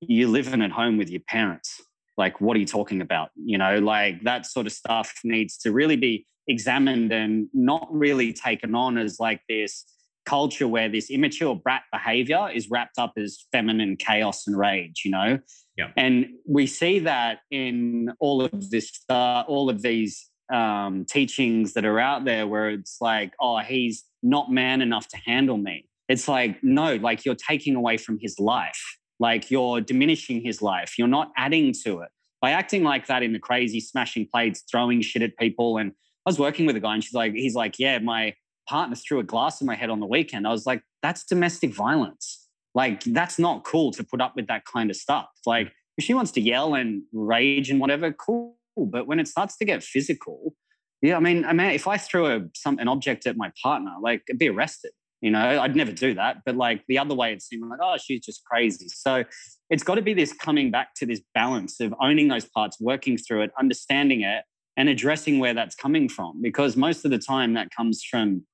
you're 0.00 0.30
living 0.30 0.62
at 0.62 0.70
home 0.70 0.96
with 0.96 1.10
your 1.10 1.20
parents. 1.28 1.82
Like, 2.16 2.40
what 2.40 2.56
are 2.56 2.60
you 2.60 2.66
talking 2.66 3.02
about? 3.02 3.28
You 3.36 3.58
know, 3.58 3.78
like 3.78 4.22
that 4.24 4.46
sort 4.46 4.66
of 4.66 4.72
stuff 4.72 5.20
needs 5.22 5.58
to 5.58 5.72
really 5.72 5.96
be 5.96 6.26
examined 6.48 7.12
and 7.12 7.48
not 7.52 7.86
really 7.90 8.32
taken 8.32 8.74
on 8.74 8.96
as 8.96 9.20
like 9.20 9.42
this 9.46 9.84
culture 10.24 10.66
where 10.66 10.88
this 10.88 11.10
immature 11.10 11.54
brat 11.54 11.82
behavior 11.92 12.48
is 12.52 12.70
wrapped 12.70 12.98
up 12.98 13.12
as 13.18 13.44
feminine 13.52 13.96
chaos 13.96 14.46
and 14.46 14.58
rage, 14.58 15.02
you 15.04 15.10
know? 15.10 15.38
Yeah. 15.76 15.90
And 15.98 16.28
we 16.48 16.66
see 16.66 17.00
that 17.00 17.40
in 17.50 18.10
all 18.20 18.42
of 18.42 18.70
this, 18.70 18.90
uh, 19.10 19.44
all 19.46 19.68
of 19.68 19.82
these 19.82 20.28
um, 20.50 21.04
teachings 21.04 21.74
that 21.74 21.84
are 21.84 22.00
out 22.00 22.24
there 22.24 22.46
where 22.46 22.70
it's 22.70 22.96
like, 23.02 23.32
oh, 23.38 23.58
he's 23.58 24.04
not 24.22 24.50
man 24.50 24.80
enough 24.80 25.06
to 25.08 25.18
handle 25.18 25.58
me. 25.58 25.87
It's 26.08 26.28
like, 26.28 26.62
no, 26.62 26.96
like 26.96 27.24
you're 27.24 27.34
taking 27.34 27.74
away 27.74 27.96
from 27.96 28.18
his 28.20 28.38
life. 28.38 28.98
Like 29.20 29.50
you're 29.50 29.80
diminishing 29.80 30.40
his 30.42 30.62
life. 30.62 30.98
You're 30.98 31.08
not 31.08 31.32
adding 31.36 31.74
to 31.84 32.00
it. 32.00 32.08
By 32.40 32.52
acting 32.52 32.84
like 32.84 33.06
that 33.08 33.22
in 33.22 33.32
the 33.32 33.38
crazy, 33.38 33.80
smashing 33.80 34.28
plates, 34.32 34.64
throwing 34.70 35.02
shit 35.02 35.22
at 35.22 35.36
people. 35.36 35.76
And 35.76 35.90
I 35.90 36.30
was 36.30 36.38
working 36.38 36.66
with 36.66 36.76
a 36.76 36.80
guy 36.80 36.94
and 36.94 37.02
she's 37.02 37.14
like, 37.14 37.32
he's 37.32 37.54
like, 37.54 37.78
yeah, 37.78 37.98
my 37.98 38.34
partner 38.68 38.94
threw 38.94 39.18
a 39.18 39.24
glass 39.24 39.60
in 39.60 39.66
my 39.66 39.74
head 39.74 39.90
on 39.90 39.98
the 39.98 40.06
weekend. 40.06 40.46
I 40.46 40.50
was 40.50 40.66
like, 40.66 40.82
that's 41.02 41.24
domestic 41.24 41.74
violence. 41.74 42.46
Like, 42.74 43.02
that's 43.02 43.38
not 43.38 43.64
cool 43.64 43.90
to 43.92 44.04
put 44.04 44.20
up 44.20 44.36
with 44.36 44.46
that 44.48 44.64
kind 44.64 44.90
of 44.90 44.96
stuff. 44.96 45.26
Like, 45.46 45.72
if 45.96 46.04
she 46.04 46.14
wants 46.14 46.30
to 46.32 46.40
yell 46.40 46.74
and 46.74 47.02
rage 47.12 47.70
and 47.70 47.80
whatever, 47.80 48.12
cool. 48.12 48.56
But 48.76 49.08
when 49.08 49.18
it 49.18 49.26
starts 49.26 49.56
to 49.56 49.64
get 49.64 49.82
physical, 49.82 50.54
yeah, 51.02 51.16
I 51.16 51.20
mean, 51.20 51.44
I 51.44 51.52
mean, 51.52 51.70
if 51.70 51.88
I 51.88 51.96
threw 51.96 52.26
a 52.26 52.40
some 52.54 52.78
an 52.78 52.86
object 52.86 53.26
at 53.26 53.36
my 53.36 53.50
partner, 53.60 53.92
like, 54.00 54.22
I'd 54.30 54.38
be 54.38 54.48
arrested. 54.48 54.92
You 55.20 55.30
know, 55.32 55.60
I'd 55.60 55.74
never 55.74 55.92
do 55.92 56.14
that. 56.14 56.38
But 56.46 56.56
like 56.56 56.84
the 56.86 56.98
other 56.98 57.14
way, 57.14 57.32
it 57.32 57.42
seemed 57.42 57.68
like, 57.68 57.80
oh, 57.82 57.96
she's 57.96 58.24
just 58.24 58.44
crazy. 58.44 58.88
So 58.88 59.24
it's 59.68 59.82
got 59.82 59.96
to 59.96 60.02
be 60.02 60.14
this 60.14 60.32
coming 60.32 60.70
back 60.70 60.94
to 60.96 61.06
this 61.06 61.20
balance 61.34 61.80
of 61.80 61.94
owning 62.00 62.28
those 62.28 62.44
parts, 62.44 62.80
working 62.80 63.18
through 63.18 63.42
it, 63.42 63.50
understanding 63.58 64.22
it, 64.22 64.44
and 64.76 64.88
addressing 64.88 65.40
where 65.40 65.54
that's 65.54 65.74
coming 65.74 66.08
from. 66.08 66.40
Because 66.40 66.76
most 66.76 67.04
of 67.04 67.10
the 67.10 67.18
time, 67.18 67.54
that 67.54 67.68
comes 67.76 68.02
from 68.02 68.44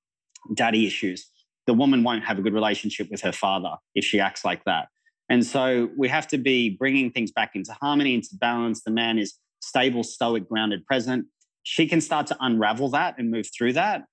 daddy 0.54 0.86
issues. 0.86 1.26
The 1.66 1.74
woman 1.74 2.02
won't 2.02 2.24
have 2.24 2.38
a 2.38 2.42
good 2.42 2.54
relationship 2.54 3.10
with 3.10 3.20
her 3.22 3.32
father 3.32 3.76
if 3.94 4.04
she 4.04 4.20
acts 4.20 4.44
like 4.44 4.64
that. 4.64 4.88
And 5.28 5.44
so 5.44 5.90
we 5.96 6.08
have 6.08 6.26
to 6.28 6.38
be 6.38 6.70
bringing 6.70 7.10
things 7.10 7.30
back 7.30 7.52
into 7.54 7.72
harmony, 7.80 8.14
into 8.14 8.30
balance. 8.34 8.82
The 8.82 8.90
man 8.90 9.18
is 9.18 9.34
stable, 9.60 10.02
stoic, 10.02 10.48
grounded, 10.48 10.84
present. 10.86 11.26
She 11.62 11.86
can 11.86 12.02
start 12.02 12.26
to 12.26 12.36
unravel 12.40 12.90
that 12.90 13.18
and 13.18 13.30
move 13.30 13.48
through 13.56 13.74
that 13.74 14.04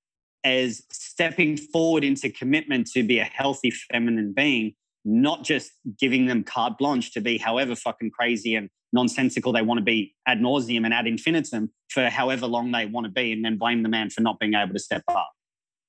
as 0.44 0.84
stepping 0.92 1.58
forward 1.58 2.04
into 2.04 2.30
commitment 2.30 2.88
to 2.94 3.04
be 3.04 3.20
a 3.20 3.24
healthy 3.24 3.72
feminine 3.72 4.34
being, 4.34 4.74
not 5.06 5.44
just 5.44 5.72
giving 6.00 6.26
them 6.26 6.44
carte 6.44 6.78
blanche 6.78 7.14
to 7.14 7.22
be 7.22 7.38
however 7.38 7.76
fucking 7.76 8.12
crazy 8.12 8.56
and 8.56 8.70
nonsensical 8.94 9.54
they 9.54 9.62
want 9.62 9.78
to 9.78 9.84
be 9.84 10.14
ad 10.28 10.40
nauseum 10.40 10.84
and 10.86 10.94
ad 10.94 11.08
infinitum 11.08 11.72
for 11.90 12.10
however 12.10 12.46
long 12.48 12.72
they 12.72 12.86
want 12.86 13.06
to 13.06 13.12
be, 13.12 13.32
and 13.32 13.44
then 13.44 13.58
blame 13.58 13.84
the 13.84 13.90
man 13.90 14.10
for 14.10 14.22
not 14.22 14.40
being 14.40 14.54
able 14.54 14.74
to 14.74 14.80
step 14.80 15.04
up. 15.08 15.32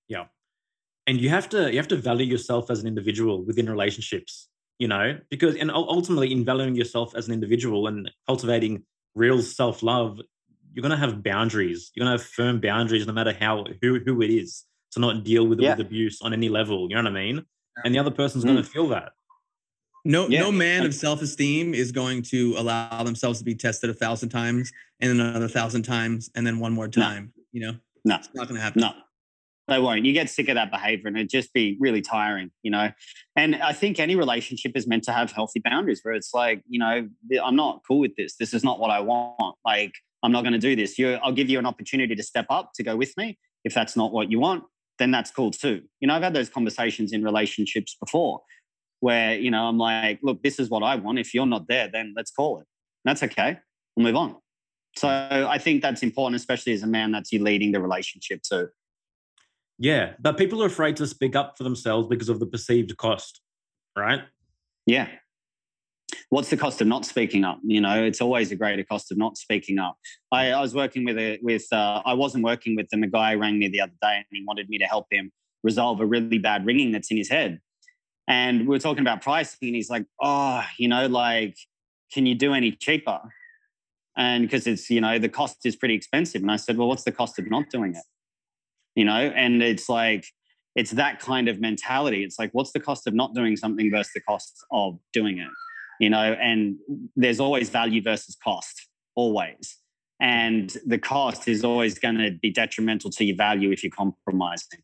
Yeah. 0.09 0.27
And 1.07 1.21
you 1.21 1.29
have 1.31 1.49
to 1.51 1.71
you 1.71 1.79
have 1.79 1.89
to 1.89 1.97
value 1.97 2.27
yourself 2.27 2.71
as 2.71 2.81
an 2.81 2.87
individual 2.87 3.45
within 3.45 3.69
relationships, 3.69 4.49
you 4.79 4.89
know, 4.89 5.19
because 5.31 5.57
and 5.57 5.71
ultimately 5.71 6.31
in 6.31 6.45
valuing 6.45 6.77
yourself 6.77 7.15
as 7.17 7.27
an 7.27 7.35
individual 7.35 7.87
and 7.89 8.11
cultivating 8.27 8.85
real 9.15 9.43
self-love, 9.43 10.21
you're 10.73 10.83
gonna 10.83 10.97
have 10.97 11.23
boundaries. 11.23 11.91
You're 11.95 12.05
gonna 12.05 12.19
have 12.19 12.27
firm 12.27 12.61
boundaries 12.61 13.07
no 13.07 13.13
matter 13.13 13.37
how 13.39 13.65
who 13.81 14.01
who 14.01 14.23
it 14.23 14.31
is 14.31 14.65
to 14.93 15.01
not 15.01 15.25
deal 15.25 15.47
with, 15.47 15.61
yeah. 15.61 15.77
with 15.77 15.87
abuse 15.87 16.21
on 16.23 16.33
any 16.33 16.49
level. 16.49 16.89
You 16.89 16.97
know 16.97 17.03
what 17.03 17.11
I 17.11 17.15
mean? 17.15 17.45
And 17.85 17.95
the 17.95 17.99
other 17.99 18.11
person's 18.11 18.45
mm. 18.45 18.49
gonna 18.49 18.63
feel 18.63 18.89
that. 18.89 19.13
No, 20.05 20.27
yeah. 20.27 20.41
no 20.41 20.51
man 20.51 20.85
of 20.85 20.95
self-esteem 20.95 21.75
is 21.75 21.93
going 21.93 22.23
to 22.23 22.55
allow 22.59 23.05
themselves 23.05 23.39
to 23.39 23.45
be 23.45 23.55
tested 23.55 23.89
a 23.89 23.95
thousand 23.95 24.31
times 24.31 24.73
and 25.01 25.13
another 25.13 25.47
thousand 25.47 25.85
times 25.85 26.29
and 26.35 26.45
then 26.47 26.59
one 26.59 26.73
more 26.73 26.89
time. 26.89 27.33
No. 27.37 27.43
You 27.53 27.61
know, 27.67 27.79
no, 28.05 28.17
it's 28.17 28.29
not 28.35 28.49
going 28.49 28.57
to 28.57 28.63
happen. 28.63 28.81
No, 28.81 28.95
they 29.69 29.79
won't. 29.79 30.05
You 30.05 30.13
get 30.13 30.29
sick 30.29 30.49
of 30.49 30.57
that 30.57 30.73
behavior 30.73 31.07
and 31.07 31.17
it'd 31.17 31.29
just 31.29 31.53
be 31.53 31.77
really 31.79 32.01
tiring, 32.01 32.51
you 32.63 32.73
know? 32.73 32.91
And 33.37 33.55
I 33.57 33.73
think 33.73 34.01
any 34.01 34.17
relationship 34.17 34.73
is 34.75 34.89
meant 34.89 35.05
to 35.05 35.13
have 35.13 35.31
healthy 35.31 35.61
boundaries 35.61 36.01
where 36.03 36.15
it's 36.15 36.35
like, 36.35 36.63
you 36.67 36.81
know, 36.81 37.09
I'm 37.41 37.57
not 37.57 37.83
cool 37.87 38.01
with 38.01 38.17
this. 38.17 38.35
This 38.37 38.55
is 38.55 38.65
not 38.65 38.81
what 38.81 38.91
I 38.91 39.01
want. 39.01 39.57
Like, 39.65 39.93
I'm 40.23 40.33
not 40.33 40.43
going 40.43 40.53
to 40.53 40.59
do 40.59 40.77
this. 40.77 40.99
You, 40.99 41.15
I'll 41.23 41.33
give 41.33 41.51
you 41.51 41.59
an 41.59 41.67
opportunity 41.67 42.15
to 42.15 42.23
step 42.23 42.47
up 42.51 42.73
to 42.75 42.83
go 42.83 42.97
with 42.97 43.17
me. 43.17 43.39
If 43.65 43.75
that's 43.75 43.97
not 43.97 44.13
what 44.13 44.31
you 44.31 44.41
want, 44.41 44.65
then 44.99 45.11
that's 45.11 45.31
cool 45.31 45.51
too. 45.51 45.83
You 46.01 46.09
know, 46.09 46.15
I've 46.15 46.23
had 46.23 46.35
those 46.35 46.49
conversations 46.49 47.13
in 47.13 47.23
relationships 47.23 47.97
before 47.99 48.41
where, 49.01 49.37
you 49.37 49.51
know, 49.51 49.65
I'm 49.65 49.79
like, 49.79 50.21
look, 50.23 50.43
this 50.43 50.61
is 50.61 50.71
what 50.71 50.83
I 50.83 50.95
want. 50.97 51.19
If 51.19 51.35
you're 51.35 51.47
not 51.47 51.67
there, 51.69 51.89
then 51.93 52.15
let's 52.17 52.31
call 52.31 52.59
it. 52.59 52.67
And 53.05 53.11
that's 53.11 53.23
okay. 53.25 53.59
We'll 53.97 54.07
move 54.07 54.17
on. 54.17 54.37
So 54.97 55.09
I 55.09 55.59
think 55.59 55.83
that's 55.83 56.03
important, 56.03 56.37
especially 56.37 56.73
as 56.73 56.83
a 56.83 56.87
man 56.87 57.13
that's 57.13 57.33
you 57.33 57.43
leading 57.43 57.73
the 57.73 57.81
relationship 57.81 58.43
too. 58.43 58.69
Yeah, 59.79 60.13
but 60.21 60.37
people 60.37 60.63
are 60.63 60.67
afraid 60.67 60.97
to 60.97 61.07
speak 61.07 61.35
up 61.35 61.57
for 61.57 61.65
themselves 61.65 62.07
because 62.07 62.29
of 62.29 62.39
the 62.39 62.47
perceived 62.47 62.97
cost, 62.97 63.41
right? 63.97 64.21
Yeah. 64.87 65.09
What's 66.31 66.51
the 66.51 66.57
cost 66.57 66.81
of 66.81 66.87
not 66.87 67.05
speaking 67.05 67.45
up? 67.45 67.59
You 67.65 67.81
know, 67.81 68.03
it's 68.03 68.21
always 68.21 68.51
a 68.51 68.57
greater 68.57 68.85
cost 68.85 69.11
of 69.13 69.19
not 69.19 69.37
speaking 69.37 69.79
up. 69.79 69.97
I, 70.31 70.51
I 70.51 70.61
was 70.61 70.75
working 70.75 71.05
with 71.05 71.19
a 71.19 71.39
with 71.43 71.65
uh, 71.73 72.03
I 72.05 72.15
wasn't 72.15 72.45
working 72.45 72.77
with 72.77 72.89
them. 72.91 73.03
A 73.03 73.07
guy 73.07 73.35
rang 73.35 73.59
me 73.59 73.69
the 73.69 73.81
other 73.81 73.93
day 74.01 74.17
and 74.17 74.25
he 74.31 74.45
wanted 74.47 74.69
me 74.69 74.79
to 74.79 74.85
help 74.85 75.07
him 75.11 75.31
resolve 75.63 76.01
a 76.01 76.07
really 76.07 76.39
bad 76.39 76.67
ringing 76.67 76.93
that's 76.93 77.11
in 77.11 77.17
his 77.17 77.29
head. 77.29 77.61
And 78.29 78.61
we 78.61 78.67
were 78.67 78.79
talking 78.79 79.03
about 79.03 79.21
pricing, 79.21 79.69
and 79.69 79.75
he's 79.75 79.91
like, 79.91 80.07
"Oh, 80.21 80.63
you 80.79 80.89
know, 80.89 81.07
like, 81.07 81.57
can 82.13 82.27
you 82.27 82.35
do 82.35 82.55
any 82.55 82.73
cheaper?" 82.73 83.21
And 84.17 84.45
because 84.45 84.67
it's 84.67 84.89
you 84.91 85.01
know 85.01 85.19
the 85.19 85.29
cost 85.29 85.65
is 85.65 85.77
pretty 85.77 85.95
expensive. 85.95 86.43
And 86.43 86.51
I 86.51 86.57
said, 86.57 86.77
"Well, 86.77 86.89
what's 86.89 87.05
the 87.05 87.13
cost 87.13 87.39
of 87.39 87.51
not 87.51 87.69
doing 87.71 87.95
it?" 87.95 88.05
you 88.95 89.05
know 89.05 89.13
and 89.35 89.63
it's 89.63 89.89
like 89.89 90.27
it's 90.75 90.93
that 90.93 91.21
kind 91.21 91.49
of 91.49 91.61
mentality 91.61 92.25
it's 92.25 92.39
like 92.39 92.51
what's 92.53 92.73
the 92.73 92.81
cost 92.81 93.07
of 93.07 93.15
not 93.15 93.35
doing 93.35 93.57
something 93.57 93.91
versus 93.91 94.13
the 94.15 94.21
cost 94.21 94.65
of 94.71 94.99
doing 95.13 95.39
it 95.39 95.49
you 96.01 96.11
know 96.11 96.37
and 96.41 96.77
there's 97.17 97.41
always 97.41 97.71
value 97.71 98.03
versus 98.03 98.37
cost 98.43 98.89
always 99.15 99.79
and 100.21 100.77
the 100.87 100.99
cost 100.99 101.49
is 101.49 101.65
always 101.65 101.99
going 101.99 102.17
to 102.17 102.31
be 102.41 102.51
detrimental 102.51 103.11
to 103.11 103.25
your 103.25 103.37
value 103.37 103.71
if 103.71 103.83
you're 103.83 103.91
compromising 103.91 104.81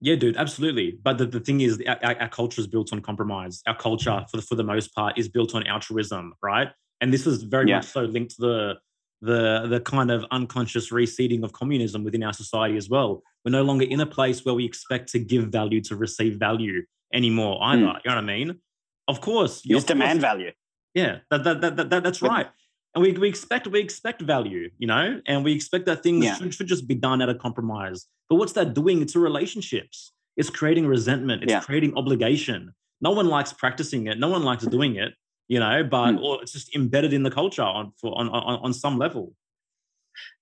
yeah, 0.00 0.14
dude, 0.14 0.36
absolutely. 0.36 0.96
But 1.02 1.18
the, 1.18 1.26
the 1.26 1.40
thing 1.40 1.60
is, 1.60 1.82
our, 1.86 1.98
our 2.20 2.28
culture 2.28 2.60
is 2.60 2.68
built 2.68 2.92
on 2.92 3.00
compromise. 3.00 3.62
Our 3.66 3.76
culture, 3.76 4.24
for 4.30 4.36
the, 4.36 4.42
for 4.42 4.54
the 4.54 4.62
most 4.62 4.94
part, 4.94 5.18
is 5.18 5.28
built 5.28 5.54
on 5.54 5.66
altruism, 5.66 6.34
right? 6.42 6.68
And 7.00 7.12
this 7.12 7.26
is 7.26 7.42
very 7.42 7.68
yeah. 7.68 7.76
much 7.76 7.86
so 7.86 8.02
linked 8.02 8.36
to 8.36 8.40
the 8.40 8.74
the 9.20 9.66
the 9.66 9.80
kind 9.80 10.12
of 10.12 10.24
unconscious 10.30 10.92
reseeding 10.92 11.42
of 11.42 11.52
communism 11.52 12.04
within 12.04 12.22
our 12.22 12.32
society 12.32 12.76
as 12.76 12.88
well. 12.88 13.22
We're 13.44 13.50
no 13.50 13.62
longer 13.62 13.84
in 13.84 14.00
a 14.00 14.06
place 14.06 14.44
where 14.44 14.54
we 14.54 14.64
expect 14.64 15.10
to 15.12 15.18
give 15.18 15.46
value 15.46 15.80
to 15.82 15.96
receive 15.96 16.38
value 16.38 16.84
anymore 17.12 17.58
either. 17.62 17.82
Mm. 17.82 18.00
You 18.04 18.10
know 18.10 18.14
what 18.14 18.18
I 18.18 18.20
mean? 18.20 18.60
Of 19.08 19.20
course, 19.20 19.64
you 19.64 19.76
just 19.76 19.88
demand 19.88 20.20
value. 20.20 20.52
Yeah, 20.94 21.18
that, 21.30 21.44
that, 21.44 21.60
that, 21.60 21.90
that 21.90 22.02
that's 22.02 22.22
right. 22.22 22.46
And 22.94 23.02
we, 23.02 23.12
we 23.12 23.28
expect 23.28 23.66
we 23.66 23.80
expect 23.80 24.22
value, 24.22 24.70
you 24.78 24.86
know, 24.86 25.20
and 25.26 25.44
we 25.44 25.52
expect 25.52 25.86
that 25.86 26.02
things 26.02 26.24
yeah. 26.24 26.36
should, 26.36 26.54
should 26.54 26.66
just 26.66 26.86
be 26.86 26.94
done 26.94 27.20
at 27.20 27.28
a 27.28 27.34
compromise. 27.34 28.06
But 28.28 28.36
what's 28.36 28.52
that 28.52 28.74
doing 28.74 29.04
to 29.06 29.18
relationships? 29.20 30.12
It's 30.36 30.50
creating 30.50 30.86
resentment. 30.86 31.42
It's 31.42 31.50
yeah. 31.50 31.60
creating 31.60 31.96
obligation. 31.96 32.74
No 33.00 33.10
one 33.10 33.28
likes 33.28 33.52
practicing 33.52 34.06
it. 34.06 34.18
No 34.18 34.28
one 34.28 34.42
likes 34.42 34.64
doing 34.66 34.96
it 34.96 35.14
you 35.48 35.58
know, 35.58 35.82
but 35.82 36.12
mm. 36.12 36.22
or 36.22 36.42
it's 36.42 36.52
just 36.52 36.74
embedded 36.76 37.12
in 37.12 37.22
the 37.22 37.30
culture 37.30 37.62
on 37.62 37.92
for 38.00 38.16
on, 38.18 38.28
on 38.28 38.60
on 38.62 38.72
some 38.72 38.98
level. 38.98 39.34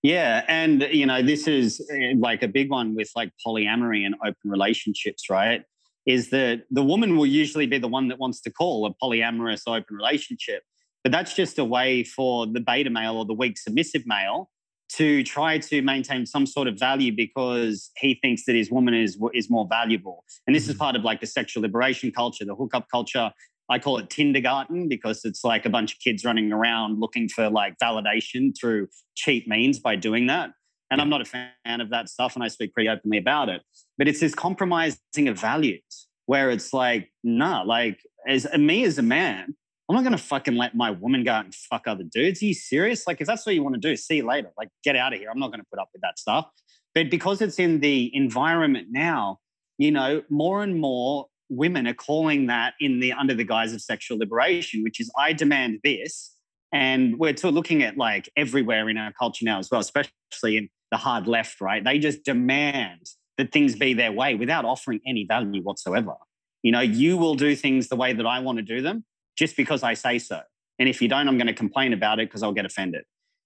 Yeah, 0.03 0.45
and 0.49 0.83
you 0.91 1.07
know, 1.07 1.23
this 1.23 1.47
is 1.47 1.87
eh, 1.93 2.15
like 2.19 2.43
a 2.43 2.49
big 2.49 2.71
one 2.71 2.95
with 2.95 3.11
like 3.15 3.31
polyamory 3.47 4.05
and 4.05 4.15
open 4.23 4.51
relationships, 4.51 5.31
right? 5.31 5.63
Is 6.07 6.31
that 6.31 6.65
the 6.71 6.83
woman 6.83 7.17
will 7.17 7.27
usually 7.27 7.67
be 7.67 7.79
the 7.79 7.89
one 7.89 8.09
that 8.09 8.19
wants 8.19 8.41
to 8.43 8.51
call 8.51 8.87
a 8.87 8.95
polyamorous 9.05 9.63
open 9.67 9.97
relationship, 9.97 10.63
but 11.03 11.13
that's 11.13 11.35
just 11.35 11.59
a 11.59 11.65
way 11.65 12.05
for 12.05 12.47
the 12.47 12.61
beta 12.61 12.91
male 12.91 13.17
or 13.17 13.25
the 13.25 13.35
weak 13.35 13.59
submissive 13.59 14.05
male 14.07 14.51
to 14.89 15.25
try 15.25 15.59
to 15.59 15.83
maintain 15.83 16.25
some 16.25 16.47
sort 16.47 16.69
of 16.69 16.79
value 16.79 17.15
because 17.15 17.91
he 17.97 18.19
thinks 18.23 18.45
that 18.45 18.55
his 18.55 18.71
woman 18.71 18.95
is 18.95 19.19
is 19.35 19.51
more 19.51 19.67
valuable. 19.69 20.25
And 20.47 20.55
this 20.55 20.69
is 20.69 20.77
mm. 20.77 20.79
part 20.79 20.97
of 20.97 21.03
like 21.03 21.21
the 21.21 21.27
sexual 21.27 21.63
liberation 21.63 22.13
culture, 22.13 22.45
the 22.45 22.55
hookup 22.55 22.87
culture, 22.91 23.33
I 23.69 23.79
call 23.79 23.99
it 23.99 24.11
kindergarten 24.11 24.89
because 24.89 25.25
it's 25.25 25.43
like 25.43 25.67
a 25.67 25.71
bunch 25.71 25.95
of 25.95 25.99
kids 25.99 26.25
running 26.25 26.53
around 26.53 27.01
looking 27.01 27.29
for 27.29 27.51
like 27.51 27.79
validation 27.83 28.55
through 28.59 28.89
cheap 29.15 29.49
means 29.49 29.79
by 29.79 29.97
doing 29.97 30.27
that. 30.27 30.51
And 30.91 31.01
I'm 31.01 31.09
not 31.09 31.21
a 31.21 31.25
fan 31.25 31.81
of 31.81 31.91
that 31.91 32.09
stuff 32.09 32.35
and 32.35 32.45
I 32.45 32.49
speak 32.49 32.73
pretty 32.73 32.89
openly 32.89 33.19
about 33.19 33.49
it. 33.49 33.63
But 33.99 34.09
it's 34.09 34.21
this 34.21 34.35
compromising 34.35 35.29
of 35.29 35.39
values 35.39 36.07
where 36.27 36.51
it's 36.51 36.73
like, 36.73 37.11
nah, 37.25 37.63
like 37.63 37.99
as 38.27 38.47
me 38.57 38.85
as 38.85 38.99
a 38.99 39.03
man, 39.03 39.55
I'm 39.89 39.95
not 39.95 40.05
gonna 40.05 40.19
fucking 40.19 40.57
let 40.57 40.75
my 40.75 40.91
woman 40.91 41.23
go 41.25 41.33
out 41.33 41.45
and 41.45 41.55
fuck 41.55 41.87
other 41.87 42.05
dudes. 42.05 42.43
Are 42.43 42.47
you 42.47 42.55
serious? 42.55 43.07
Like, 43.07 43.21
if 43.21 43.27
that's 43.27 43.47
what 43.47 43.55
you 43.55 43.63
want 43.63 43.75
to 43.75 43.81
do, 43.81 43.97
see 43.97 44.17
you 44.17 44.27
later. 44.27 44.51
Like, 44.59 44.69
get 44.83 44.97
out 44.97 45.13
of 45.13 45.21
here. 45.21 45.31
I'm 45.31 45.39
not 45.39 45.53
gonna 45.53 45.65
put 45.71 45.79
up 45.79 45.89
with 45.93 46.03
that 46.03 46.19
stuff. 46.19 46.47
But 46.95 47.11
because 47.11 47.41
it's 47.41 47.59
in 47.59 47.81
the 47.81 48.11
environment 48.15 48.89
now, 48.91 49.39
you 49.79 49.93
know, 49.93 50.23
more 50.29 50.63
and 50.63 50.81
more 50.81 51.27
women 51.49 51.87
are 51.87 51.95
calling 51.95 52.47
that 52.47 52.75
in 52.81 52.99
the 52.99 53.13
under 53.13 53.35
the 53.35 53.45
guise 53.45 53.73
of 53.73 53.81
sexual 53.81 54.19
liberation, 54.19 54.83
which 54.83 54.99
is 55.01 55.11
I 55.17 55.33
demand 55.33 55.81
this. 55.85 56.33
And 56.73 57.19
we're 57.19 57.35
looking 57.45 57.83
at 57.85 57.97
like 57.97 58.29
everywhere 58.37 58.89
in 58.89 58.97
our 58.97 59.13
culture 59.13 59.45
now 59.45 59.59
as 59.59 59.71
well, 59.71 59.81
especially 59.81 60.57
in 60.57 60.69
the 60.91 60.97
hard 60.97 61.27
left, 61.27 61.61
right? 61.61 61.83
They 61.83 61.99
just 61.99 62.25
demand 62.25 63.03
that 63.39 63.53
things 63.53 63.75
be 63.77 63.95
their 63.95 64.13
way 64.13 64.35
without 64.35 64.65
offering 64.65 65.01
any 65.07 65.25
value 65.27 65.63
whatsoever. 65.63 66.15
You 66.63 66.73
know, 66.73 66.81
you 66.81 67.17
will 67.17 67.35
do 67.35 67.55
things 67.55 67.89
the 67.89 67.97
way 67.97 68.13
that 68.13 68.27
I 68.27 68.41
want 68.41 68.59
to 68.59 68.63
do 68.63 68.83
them 68.83 69.05
just 69.37 69.57
because 69.57 69.83
I 69.83 69.95
say 69.95 70.19
so. 70.19 70.41
And 70.79 70.89
if 70.89 71.01
you 71.01 71.09
don't, 71.09 71.29
I'm 71.29 71.39
going 71.39 71.47
to 71.47 71.55
complain 71.55 71.93
about 71.93 72.19
it 72.19 72.29
because 72.29 72.43
I'll 72.43 72.53
get 72.53 72.67
offended. 72.67 73.05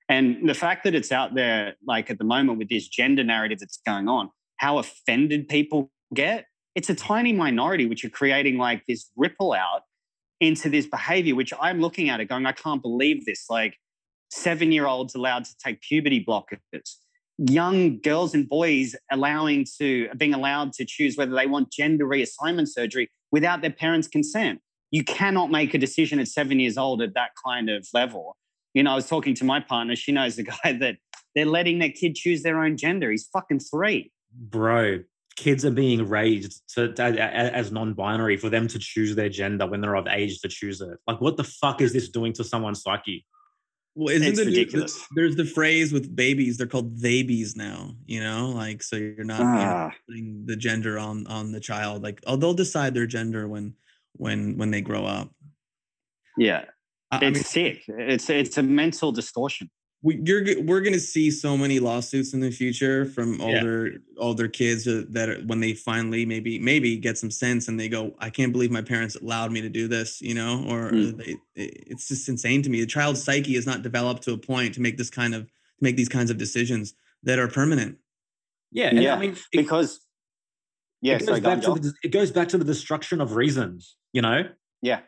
And 0.09 0.49
the 0.49 0.55
fact 0.55 0.85
that 0.85 0.95
it's 0.95 1.13
out 1.13 1.35
there, 1.35 1.75
like 1.87 2.11
at 2.11 2.19
the 2.19 2.25
moment 2.25 2.59
with 2.59 2.69
this 2.69 2.89
gender 2.89 3.23
narrative 3.23 3.61
that's 3.61 3.81
going 3.87 4.09
on, 4.09 4.31
how 4.57 4.79
offended 4.79 5.49
people 5.49 5.91
get, 6.15 6.47
it's 6.75 6.91
a 6.91 6.95
tiny 6.95 7.33
minority 7.33 7.87
which 7.87 8.05
are 8.05 8.11
creating 8.11 8.59
like 8.59 8.85
this 8.87 9.11
ripple 9.17 9.53
out 9.53 9.83
into 10.41 10.69
this 10.69 10.87
behavior, 10.87 11.35
which 11.35 11.53
I'm 11.61 11.81
looking 11.81 12.09
at 12.09 12.21
it 12.21 12.25
going, 12.27 12.47
I 12.47 12.53
can't 12.53 12.83
believe 12.83 13.25
this. 13.25 13.47
Like 13.49 13.77
seven 14.31 14.73
year 14.73 14.87
olds 14.87 15.15
allowed 15.15 15.45
to 15.45 15.57
take 15.63 15.81
puberty 15.81 16.25
blockers, 16.25 16.59
young 17.49 17.99
girls 18.01 18.35
and 18.35 18.49
boys 18.49 18.95
allowing 19.11 19.67
to 19.79 20.09
being 20.17 20.35
allowed 20.35 20.73
to 20.75 20.85
choose 20.85 21.17
whether 21.17 21.35
they 21.35 21.47
want 21.47 21.73
gender 21.73 22.05
reassignment 22.05 22.69
surgery 22.69 23.11
without 23.31 23.63
their 23.63 23.73
parents' 23.73 24.09
consent. 24.09 24.61
You 24.91 25.05
cannot 25.05 25.51
make 25.51 25.73
a 25.73 25.79
decision 25.79 26.19
at 26.19 26.29
seven 26.29 26.61
years 26.61 26.77
old 26.77 27.01
at 27.01 27.15
that 27.15 27.31
kind 27.45 27.71
of 27.71 27.87
level. 27.95 28.37
You 28.75 28.83
know, 28.83 28.93
I 28.93 28.95
was 28.95 29.09
talking 29.09 29.35
to 29.37 29.45
my 29.45 29.61
partner. 29.61 29.97
She 29.97 30.13
knows 30.13 30.37
the 30.37 30.43
guy 30.65 30.73
that 30.81 30.97
they're 31.35 31.47
letting 31.47 31.79
their 31.79 31.93
kid 31.93 32.15
choose 32.15 32.43
their 32.43 32.63
own 32.63 32.77
gender. 32.77 33.11
He's 33.11 33.29
fucking 33.33 33.61
three. 33.61 34.13
Bro, 34.33 35.01
kids 35.37 35.65
are 35.65 35.71
being 35.71 36.09
raised 36.09 36.63
to, 36.75 36.93
to, 36.93 37.03
as 37.03 37.73
non-binary 37.73 38.37
for 38.37 38.51
them 38.51 38.69
to 38.69 38.79
choose 38.79 39.15
their 39.15 39.29
gender 39.29 39.67
when 39.67 39.81
they're 39.81 39.97
of 39.97 40.07
age 40.09 40.41
to 40.41 40.49
choose 40.49 40.81
it. 40.81 40.99
Like, 41.07 41.21
what 41.21 41.37
the 41.37 41.45
fuck 41.45 41.81
is 41.81 41.93
this 41.93 42.09
doing 42.09 42.33
to 42.35 42.45
someone's 42.45 42.83
psyche? 42.83 43.25
Well, 43.95 44.15
isn't 44.15 44.39
it 44.39 44.47
ridiculous? 44.47 44.95
The, 44.95 45.07
there's 45.17 45.37
the 45.37 45.45
phrase 45.45 45.93
with 45.93 46.15
babies; 46.15 46.57
they're 46.57 46.67
called 46.67 46.97
theybies 46.99 47.57
now. 47.57 47.97
You 48.07 48.21
know, 48.21 48.51
like 48.51 48.83
so 48.83 48.97
you're 48.97 49.25
not 49.25 49.41
ah. 49.41 49.91
putting 50.09 50.45
the 50.47 50.57
gender 50.57 50.99
on 50.99 51.27
on 51.27 51.53
the 51.53 51.61
child. 51.61 52.03
Like, 52.03 52.23
oh, 52.27 52.37
they'll 52.37 52.55
decide 52.55 52.95
their 52.95 53.07
gender 53.07 53.49
when 53.49 53.75
when 54.13 54.57
when 54.57 54.71
they 54.71 54.81
grow 54.81 55.05
up. 55.05 55.31
Yeah, 56.39 56.65
I, 57.11 57.17
it's 57.17 57.25
I 57.25 57.31
mean, 57.31 57.45
sick. 57.45 57.83
It's 57.89 58.31
it's 58.31 58.59
a 58.59 58.63
mental 58.63 59.11
distortion 59.11 59.71
we, 60.03 60.19
you're 60.25 60.43
we're 60.63 60.81
going 60.81 60.95
to 60.95 61.01
see 61.01 61.31
so 61.31 61.57
many 61.57 61.79
lawsuits 61.79 62.33
in 62.33 62.41
the 62.41 62.51
future 62.51 63.05
from 63.05 63.41
older 63.41 63.89
yeah. 63.89 63.99
older 64.17 64.49
kids 64.49 64.85
that 64.85 65.29
are, 65.29 65.41
when 65.47 65.61
they 65.61 65.75
finally 65.75 66.25
maybe 66.25 66.59
maybe 66.59 66.97
get 66.97 67.19
some 67.19 67.31
sense 67.31 67.69
and 67.69 67.79
they 67.79 67.89
go 67.89 68.15
I 68.19 68.31
can't 68.31 68.53
believe 68.53 68.71
my 68.71 68.81
parents 68.81 69.17
allowed 69.17 69.53
me 69.53 69.61
to 69.61 69.69
do 69.69 69.89
this 69.89 70.21
you 70.23 70.35
know 70.35 70.65
or 70.69 70.91
mm. 70.91 71.17
they, 71.17 71.37
it's 71.55 72.09
just 72.09 72.29
insane 72.29 72.63
to 72.63 72.71
me. 72.71 72.81
The 72.81 72.87
child's 72.87 73.23
psyche 73.23 73.57
is 73.57 73.67
not 73.67 73.83
developed 73.83 74.23
to 74.23 74.33
a 74.33 74.39
point 74.39 74.75
to 74.75 74.81
make 74.81 74.97
this 74.97 75.11
kind 75.11 75.35
of 75.35 75.51
make 75.81 75.97
these 75.97 76.09
kinds 76.09 76.31
of 76.31 76.39
decisions 76.39 76.95
that 77.23 77.39
are 77.39 77.49
permanent. 77.49 77.99
Yeah 78.73 78.95
yeah 78.95 79.15
I 79.15 79.19
mean 79.19 79.33
it, 79.33 79.39
because 79.53 80.01
yeah 81.03 81.17
it 81.17 81.27
goes, 81.27 81.41
back 81.41 81.61
to 81.63 81.75
the, 81.75 81.93
it 82.03 82.13
goes 82.13 82.31
back 82.31 82.49
to 82.49 82.59
the 82.59 82.65
destruction 82.65 83.21
of 83.21 83.37
reasons 83.37 83.97
you 84.13 84.23
know? 84.23 84.45
Yeah. 84.83 85.01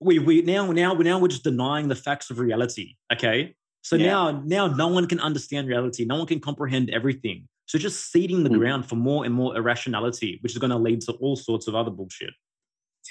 We 0.00 0.18
we 0.18 0.42
now 0.42 0.72
now 0.72 0.94
now 0.94 1.20
we're 1.20 1.28
just 1.28 1.44
denying 1.44 1.86
the 1.86 1.94
facts 1.94 2.30
of 2.30 2.40
reality 2.40 2.96
okay 3.12 3.54
so 3.82 3.96
yeah. 3.96 4.06
now, 4.06 4.42
now 4.44 4.66
no 4.68 4.88
one 4.88 5.06
can 5.06 5.20
understand 5.20 5.68
reality. 5.68 6.04
No 6.04 6.16
one 6.16 6.26
can 6.26 6.40
comprehend 6.40 6.90
everything. 6.90 7.48
So 7.66 7.78
just 7.78 8.10
seeding 8.10 8.42
the 8.44 8.50
mm. 8.50 8.58
ground 8.58 8.88
for 8.88 8.96
more 8.96 9.24
and 9.24 9.32
more 9.32 9.56
irrationality, 9.56 10.38
which 10.42 10.52
is 10.52 10.58
going 10.58 10.70
to 10.70 10.76
lead 10.76 11.00
to 11.02 11.12
all 11.12 11.36
sorts 11.36 11.68
of 11.68 11.74
other 11.74 11.90
bullshit. 11.90 12.34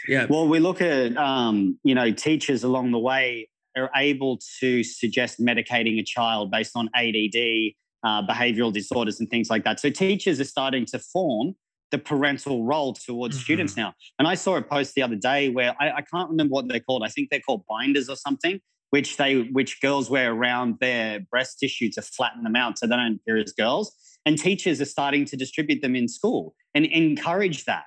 Yeah. 0.08 0.28
Well, 0.30 0.48
we 0.48 0.60
look 0.60 0.82
at 0.82 1.16
um, 1.18 1.80
you 1.84 1.96
know 1.96 2.12
teachers 2.12 2.64
along 2.64 2.92
the 2.92 3.00
way 3.00 3.50
are 3.78 3.90
able 3.96 4.40
to 4.60 4.84
suggest 4.84 5.40
medicating 5.40 6.00
a 6.00 6.04
child 6.04 6.52
based 6.52 6.74
on 6.76 6.90
ADD, 6.96 7.74
uh, 8.04 8.26
behavioral 8.28 8.74
disorders, 8.74 9.20
and 9.20 9.30
things 9.30 9.50
like 9.50 9.64
that. 9.64 9.80
So 9.80 9.90
teachers 9.90 10.40
are 10.40 10.46
starting 10.46 10.86
to 10.88 11.00
form 11.00 11.56
the 11.92 11.98
parental 11.98 12.66
role 12.66 12.94
towards 12.94 13.36
mm-hmm. 13.36 13.44
students 13.44 13.76
now. 13.76 13.94
And 14.20 14.28
I 14.28 14.36
saw 14.36 14.58
a 14.58 14.62
post 14.62 14.94
the 14.94 15.02
other 15.02 15.16
day 15.16 15.50
where 15.50 15.76
I, 15.80 15.92
I 15.92 16.02
can't 16.02 16.30
remember 16.30 16.54
what 16.54 16.68
they're 16.68 16.80
called. 16.80 17.04
I 17.04 17.10
think 17.10 17.30
they're 17.30 17.40
called 17.40 17.64
binders 17.68 18.10
or 18.10 18.16
something 18.16 18.60
which 18.92 19.18
they 19.18 19.42
which 19.52 19.82
girls 19.82 20.10
wear 20.10 20.34
around 20.34 20.78
their 20.80 21.20
breast 21.32 21.60
tissue 21.60 21.90
to 21.92 22.02
flatten 22.02 22.44
them 22.44 22.56
out 22.56 22.80
so 22.80 22.88
they 22.88 22.96
don't 22.96 23.16
appear 23.16 23.38
as 23.38 23.52
girls. 23.54 23.96
And 24.26 24.38
teachers 24.38 24.82
are 24.82 24.86
starting 24.86 25.26
to 25.26 25.38
distribute 25.38 25.82
them 25.82 25.96
in 25.96 26.08
school 26.08 26.54
and 26.76 26.86
encourage 26.86 27.66
that. 27.66 27.86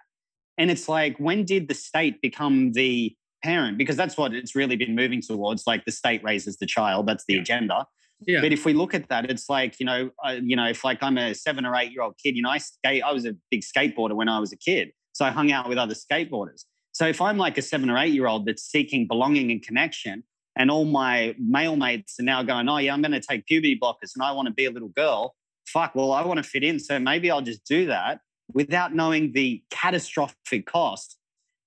And 0.59 0.71
it's 0.71 0.89
like, 0.89 1.17
when 1.19 1.45
did 1.45 1.69
the 1.69 1.75
state 1.75 2.21
become 2.23 2.73
the 2.73 3.15
parent? 3.43 3.79
Because 3.79 3.97
that's 3.97 4.17
what 4.17 4.33
it's 4.33 4.55
really 4.55 4.77
been 4.77 4.95
moving 4.95 5.21
towards. 5.21 5.67
Like 5.67 5.85
the 5.85 5.93
state 5.93 6.23
raises 6.25 6.57
the 6.59 6.67
child. 6.67 7.07
That's 7.07 7.25
the 7.27 7.35
yeah. 7.35 7.41
agenda. 7.41 7.87
Yeah. 8.27 8.41
But 8.41 8.53
if 8.53 8.65
we 8.65 8.73
look 8.73 8.95
at 8.95 9.09
that, 9.09 9.31
it's 9.31 9.49
like 9.49 9.81
you 9.81 9.87
know, 9.87 10.11
uh, 10.25 10.37
you 10.41 10.57
know, 10.57 10.69
if 10.69 10.85
like 10.85 11.03
I'm 11.03 11.19
a 11.19 11.35
seven 11.35 11.67
or 11.67 11.75
eight 11.75 11.93
year 11.93 12.03
old 12.03 12.15
kid, 12.23 12.37
you 12.37 12.43
know, 12.43 12.51
I 12.51 12.59
skate. 12.59 13.03
I 13.03 13.13
was 13.13 13.27
a 13.27 13.35
big 13.51 13.63
skateboarder 13.63 14.15
when 14.15 14.29
I 14.29 14.39
was 14.39 14.53
a 14.53 14.57
kid, 14.57 14.93
so 15.13 15.25
I 15.25 15.31
hung 15.31 15.51
out 15.51 15.69
with 15.69 15.79
other 15.79 15.95
skateboarders. 15.95 16.63
So 16.93 17.07
if 17.07 17.21
I'm 17.21 17.39
like 17.39 17.59
a 17.59 17.63
seven 17.63 17.91
or 17.91 17.99
eight 17.99 18.13
year 18.13 18.27
old 18.27 18.47
that's 18.47 18.63
seeking 18.63 19.09
belonging 19.09 19.51
and 19.51 19.63
connection, 19.63 20.23
and 20.57 20.71
all 20.71 20.85
my 20.85 21.35
male 21.39 21.77
mates 21.77 22.19
are 22.21 22.25
now 22.25 22.43
going, 22.43 22.69
oh, 22.69 22.79
yeah, 22.79 22.93
I'm 22.93 23.03
going 23.03 23.13
to 23.13 23.21
take 23.21 23.47
puberty 23.47 23.79
blockers 23.79 24.13
and 24.15 24.23
I 24.23 24.33
want 24.33 24.49
to 24.49 24.55
be 24.55 24.67
a 24.67 24.71
little 24.71 24.91
girl. 24.91 25.35
Fuck, 25.67 25.95
well, 25.95 26.13
I 26.13 26.25
want 26.25 26.39
to 26.39 26.43
fit 26.43 26.63
in. 26.63 26.79
So 26.79 26.99
maybe 26.99 27.31
I'll 27.31 27.41
just 27.41 27.65
do 27.65 27.87
that 27.87 28.21
without 28.53 28.95
knowing 28.95 29.33
the 29.33 29.63
catastrophic 29.71 30.67
cost 30.67 31.17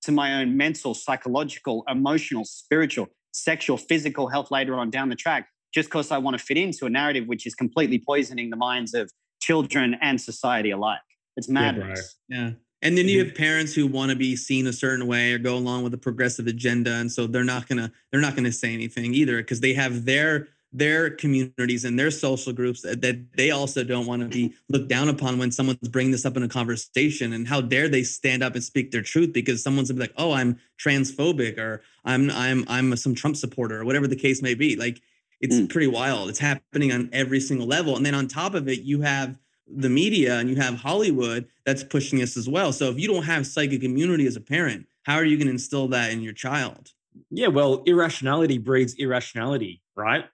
to 0.04 0.12
my 0.12 0.42
own 0.42 0.56
mental, 0.56 0.94
psychological, 0.94 1.84
emotional, 1.88 2.46
spiritual, 2.46 3.08
sexual, 3.32 3.78
physical 3.78 4.28
health 4.28 4.52
later 4.52 4.76
on 4.76 4.92
down 4.92 5.10
the 5.10 5.16
track, 5.16 5.48
just 5.74 5.90
because 5.90 6.12
I 6.12 6.20
want 6.20 6.38
to 6.38 6.44
fit 6.44 6.58
into 6.58 6.86
a 6.86 6.90
narrative 6.90 7.28
which 7.28 7.48
is 7.48 7.56
completely 7.56 8.00
poisoning 8.06 8.52
the 8.52 8.56
minds 8.56 8.94
of 8.94 9.10
children 9.42 9.96
and 10.02 10.22
society 10.22 10.72
alike. 10.72 11.00
It's 11.38 11.50
madness. 11.50 12.18
Yeah. 12.30 12.52
And 12.86 12.96
then 12.96 13.08
you 13.08 13.22
mm-hmm. 13.22 13.30
have 13.30 13.36
parents 13.36 13.74
who 13.74 13.88
want 13.88 14.12
to 14.12 14.16
be 14.16 14.36
seen 14.36 14.68
a 14.68 14.74
certain 14.74 15.08
way 15.08 15.34
or 15.34 15.40
go 15.40 15.56
along 15.56 15.82
with 15.82 15.92
the 15.92 15.98
progressive 15.98 16.46
agenda, 16.46 16.94
and 16.94 17.12
so 17.12 17.26
they're 17.26 17.44
not 17.44 17.68
gonna 17.68 17.92
they're 18.12 18.22
not 18.22 18.36
gonna 18.36 18.52
say 18.52 18.76
anything 18.76 19.16
either 19.16 19.38
because 19.38 19.60
they 19.60 19.74
have 19.74 20.06
their 20.06 20.50
their 20.72 21.10
communities 21.10 21.84
and 21.84 21.98
their 21.98 22.12
social 22.12 22.54
groups 22.54 22.82
that, 22.82 23.02
that 23.02 23.18
they 23.36 23.50
also 23.50 23.84
don't 23.84 24.06
want 24.06 24.22
to 24.22 24.28
be 24.28 24.54
looked 24.70 24.88
down 24.88 25.10
upon 25.10 25.40
when 25.40 25.50
someone's 25.50 25.88
bringing 25.88 26.12
this 26.12 26.26
up 26.26 26.38
in 26.38 26.44
a 26.44 26.48
conversation 26.48 27.34
and 27.34 27.48
how 27.48 27.60
dare 27.60 27.90
they 27.90 28.04
stand 28.04 28.44
up 28.44 28.54
and 28.54 28.64
speak 28.64 28.92
their 28.92 29.02
truth 29.02 29.34
because 29.34 29.64
someone's 29.64 29.90
gonna 29.90 29.98
be 29.98 30.04
like 30.04 30.14
oh 30.18 30.34
i'm 30.34 30.60
transphobic 30.78 31.58
or 31.58 31.82
i'm 32.04 32.30
i'm 32.32 32.66
i'm 32.68 32.96
some 32.98 33.16
trump 33.16 33.38
supporter 33.38 33.80
or 33.80 33.86
whatever 33.86 34.06
the 34.06 34.16
case 34.16 34.42
may 34.42 34.54
be 34.54 34.76
like 34.76 35.02
it's 35.40 35.56
mm. 35.56 35.70
pretty 35.70 35.88
wild 35.88 36.30
it's 36.30 36.40
happening 36.40 36.92
on 36.92 37.10
every 37.14 37.40
single 37.40 37.66
level 37.66 37.96
and 37.96 38.06
then 38.06 38.14
on 38.14 38.28
top 38.28 38.54
of 38.54 38.68
it 38.68 38.82
you 38.82 39.00
have 39.02 39.36
the 39.68 39.89
media 39.89 40.39
and 40.39 40.49
you 40.49 40.55
have 40.57 40.76
Hollywood 40.76 41.47
that's 41.66 41.84
pushing 41.84 42.20
this 42.20 42.38
as 42.38 42.47
well. 42.47 42.72
So 42.72 42.89
if 42.89 42.99
you 42.99 43.07
don't 43.07 43.24
have 43.24 43.47
psychic 43.47 43.84
immunity 43.84 44.28
as 44.28 44.36
a 44.36 44.41
parent, 44.41 44.86
how 45.03 45.16
are 45.16 45.26
you 45.26 45.38
going 45.38 45.47
to 45.47 45.53
instill 45.53 45.88
that 45.89 46.11
in 46.11 46.22
your 46.22 46.34
child? 46.34 46.91
Yeah, 47.30 47.47
well, 47.47 47.84
irrationality 47.86 48.57
breeds 48.57 48.95
irrationality, 48.95 49.82
right? 49.95 50.26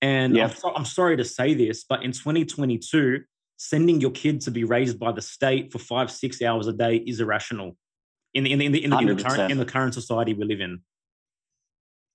And 0.00 0.36
yeah. 0.36 0.44
I'm, 0.44 0.50
so, 0.50 0.74
I'm 0.74 0.84
sorry 0.84 1.16
to 1.16 1.24
say 1.24 1.54
this, 1.54 1.84
but 1.84 2.04
in 2.04 2.12
2022, 2.12 3.22
sending 3.56 4.00
your 4.00 4.12
kid 4.12 4.40
to 4.42 4.50
be 4.50 4.64
raised 4.64 4.98
by 4.98 5.10
the 5.12 5.22
state 5.22 5.72
for 5.72 5.78
five, 5.78 6.10
six 6.10 6.40
hours 6.42 6.66
a 6.68 6.72
day 6.72 6.96
is 6.96 7.20
irrational 7.20 7.76
in 8.34 8.44
the, 8.44 8.52
in 8.52 8.58
the, 8.58 8.66
in 8.66 8.72
the, 8.72 8.84
in 8.84 8.90
the, 8.90 8.98
in 8.98 9.16
the 9.16 9.22
current, 9.22 9.52
in 9.52 9.58
the 9.58 9.64
current 9.64 9.94
society 9.94 10.34
we 10.34 10.44
live 10.44 10.60
in. 10.60 10.80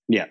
Yeah, 0.08 0.26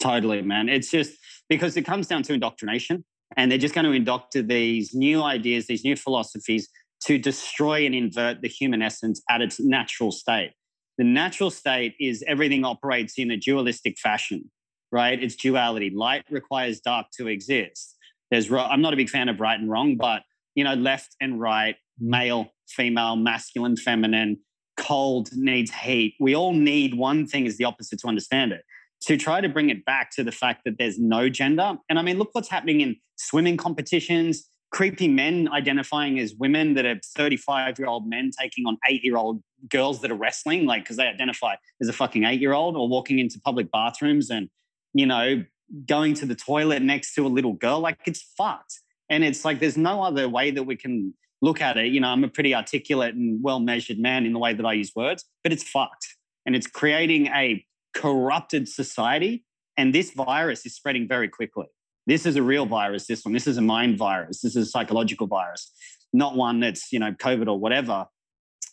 totally, 0.00 0.42
man. 0.42 0.68
It's 0.68 0.90
just 0.90 1.14
because 1.48 1.76
it 1.76 1.82
comes 1.82 2.06
down 2.06 2.22
to 2.24 2.34
indoctrination 2.34 3.04
and 3.36 3.50
they're 3.50 3.58
just 3.58 3.74
going 3.74 3.84
to 3.84 3.92
indoctor 3.92 4.42
these 4.42 4.94
new 4.94 5.22
ideas, 5.22 5.66
these 5.66 5.84
new 5.84 5.96
philosophies 5.96 6.68
to 7.04 7.18
destroy 7.18 7.86
and 7.86 7.94
invert 7.94 8.42
the 8.42 8.48
human 8.48 8.82
essence 8.82 9.22
at 9.30 9.40
its 9.40 9.60
natural 9.60 10.12
state. 10.12 10.52
The 10.98 11.04
natural 11.04 11.50
state 11.50 11.94
is 11.98 12.22
everything 12.26 12.64
operates 12.64 13.14
in 13.18 13.30
a 13.30 13.36
dualistic 13.36 13.98
fashion, 13.98 14.50
right? 14.92 15.22
It's 15.22 15.34
duality. 15.34 15.90
Light 15.90 16.24
requires 16.30 16.80
dark 16.80 17.06
to 17.16 17.28
exist. 17.28 17.96
There's 18.30 18.52
I'm 18.52 18.82
not 18.82 18.92
a 18.92 18.96
big 18.96 19.08
fan 19.08 19.28
of 19.28 19.40
right 19.40 19.58
and 19.58 19.70
wrong, 19.70 19.96
but 19.96 20.22
you 20.54 20.64
know, 20.64 20.74
left 20.74 21.16
and 21.20 21.40
right, 21.40 21.76
male, 21.98 22.50
female, 22.68 23.16
masculine, 23.16 23.76
feminine, 23.76 24.38
cold 24.76 25.30
needs 25.32 25.70
heat. 25.70 26.14
We 26.20 26.34
all 26.34 26.52
need 26.52 26.94
one 26.94 27.26
thing 27.26 27.46
as 27.46 27.56
the 27.56 27.64
opposite 27.64 28.00
to 28.00 28.08
understand 28.08 28.52
it 28.52 28.62
to 29.02 29.16
try 29.16 29.40
to 29.40 29.48
bring 29.48 29.70
it 29.70 29.84
back 29.84 30.10
to 30.10 30.22
the 30.22 30.32
fact 30.32 30.62
that 30.64 30.76
there's 30.78 30.98
no 30.98 31.28
gender. 31.28 31.78
And 31.88 31.98
I 31.98 32.02
mean, 32.02 32.18
look 32.18 32.30
what's 32.32 32.48
happening 32.48 32.82
in 32.82 32.96
swimming 33.20 33.56
competitions, 33.56 34.48
creepy 34.70 35.08
men 35.08 35.48
identifying 35.52 36.18
as 36.18 36.34
women 36.34 36.74
that 36.74 36.86
are 36.86 36.98
35 37.16 37.78
year 37.78 37.88
old 37.88 38.08
men 38.08 38.30
taking 38.38 38.66
on 38.66 38.78
eight 38.88 39.04
year 39.04 39.16
old 39.16 39.42
girls 39.68 40.00
that 40.00 40.10
are 40.10 40.16
wrestling, 40.16 40.64
like, 40.64 40.84
because 40.84 40.96
they 40.96 41.06
identify 41.06 41.54
as 41.80 41.88
a 41.88 41.92
fucking 41.92 42.24
eight 42.24 42.40
year 42.40 42.52
old 42.52 42.76
or 42.76 42.88
walking 42.88 43.18
into 43.18 43.38
public 43.40 43.70
bathrooms 43.70 44.30
and, 44.30 44.48
you 44.94 45.06
know, 45.06 45.44
going 45.86 46.14
to 46.14 46.26
the 46.26 46.34
toilet 46.34 46.82
next 46.82 47.14
to 47.14 47.26
a 47.26 47.28
little 47.28 47.52
girl. 47.52 47.80
Like, 47.80 47.98
it's 48.06 48.22
fucked. 48.36 48.80
And 49.08 49.22
it's 49.22 49.44
like, 49.44 49.60
there's 49.60 49.76
no 49.76 50.02
other 50.02 50.28
way 50.28 50.50
that 50.52 50.62
we 50.62 50.76
can 50.76 51.14
look 51.42 51.60
at 51.60 51.76
it. 51.76 51.86
You 51.86 52.00
know, 52.00 52.08
I'm 52.08 52.24
a 52.24 52.28
pretty 52.28 52.54
articulate 52.54 53.14
and 53.14 53.42
well 53.42 53.60
measured 53.60 53.98
man 53.98 54.24
in 54.24 54.32
the 54.32 54.38
way 54.38 54.54
that 54.54 54.64
I 54.64 54.72
use 54.74 54.92
words, 54.94 55.24
but 55.42 55.52
it's 55.52 55.64
fucked. 55.64 56.06
And 56.46 56.56
it's 56.56 56.66
creating 56.66 57.26
a 57.26 57.64
corrupted 57.92 58.68
society. 58.68 59.44
And 59.76 59.94
this 59.94 60.12
virus 60.12 60.64
is 60.64 60.74
spreading 60.74 61.08
very 61.08 61.28
quickly. 61.28 61.66
This 62.06 62.26
is 62.26 62.36
a 62.36 62.42
real 62.42 62.66
virus, 62.66 63.06
this 63.06 63.24
one. 63.24 63.34
This 63.34 63.46
is 63.46 63.56
a 63.56 63.62
mind 63.62 63.98
virus. 63.98 64.40
This 64.40 64.56
is 64.56 64.68
a 64.68 64.70
psychological 64.70 65.26
virus. 65.26 65.72
not 66.12 66.34
one 66.34 66.60
that's 66.60 66.92
you 66.92 66.98
know 66.98 67.12
COVID 67.12 67.48
or 67.48 67.58
whatever. 67.58 68.06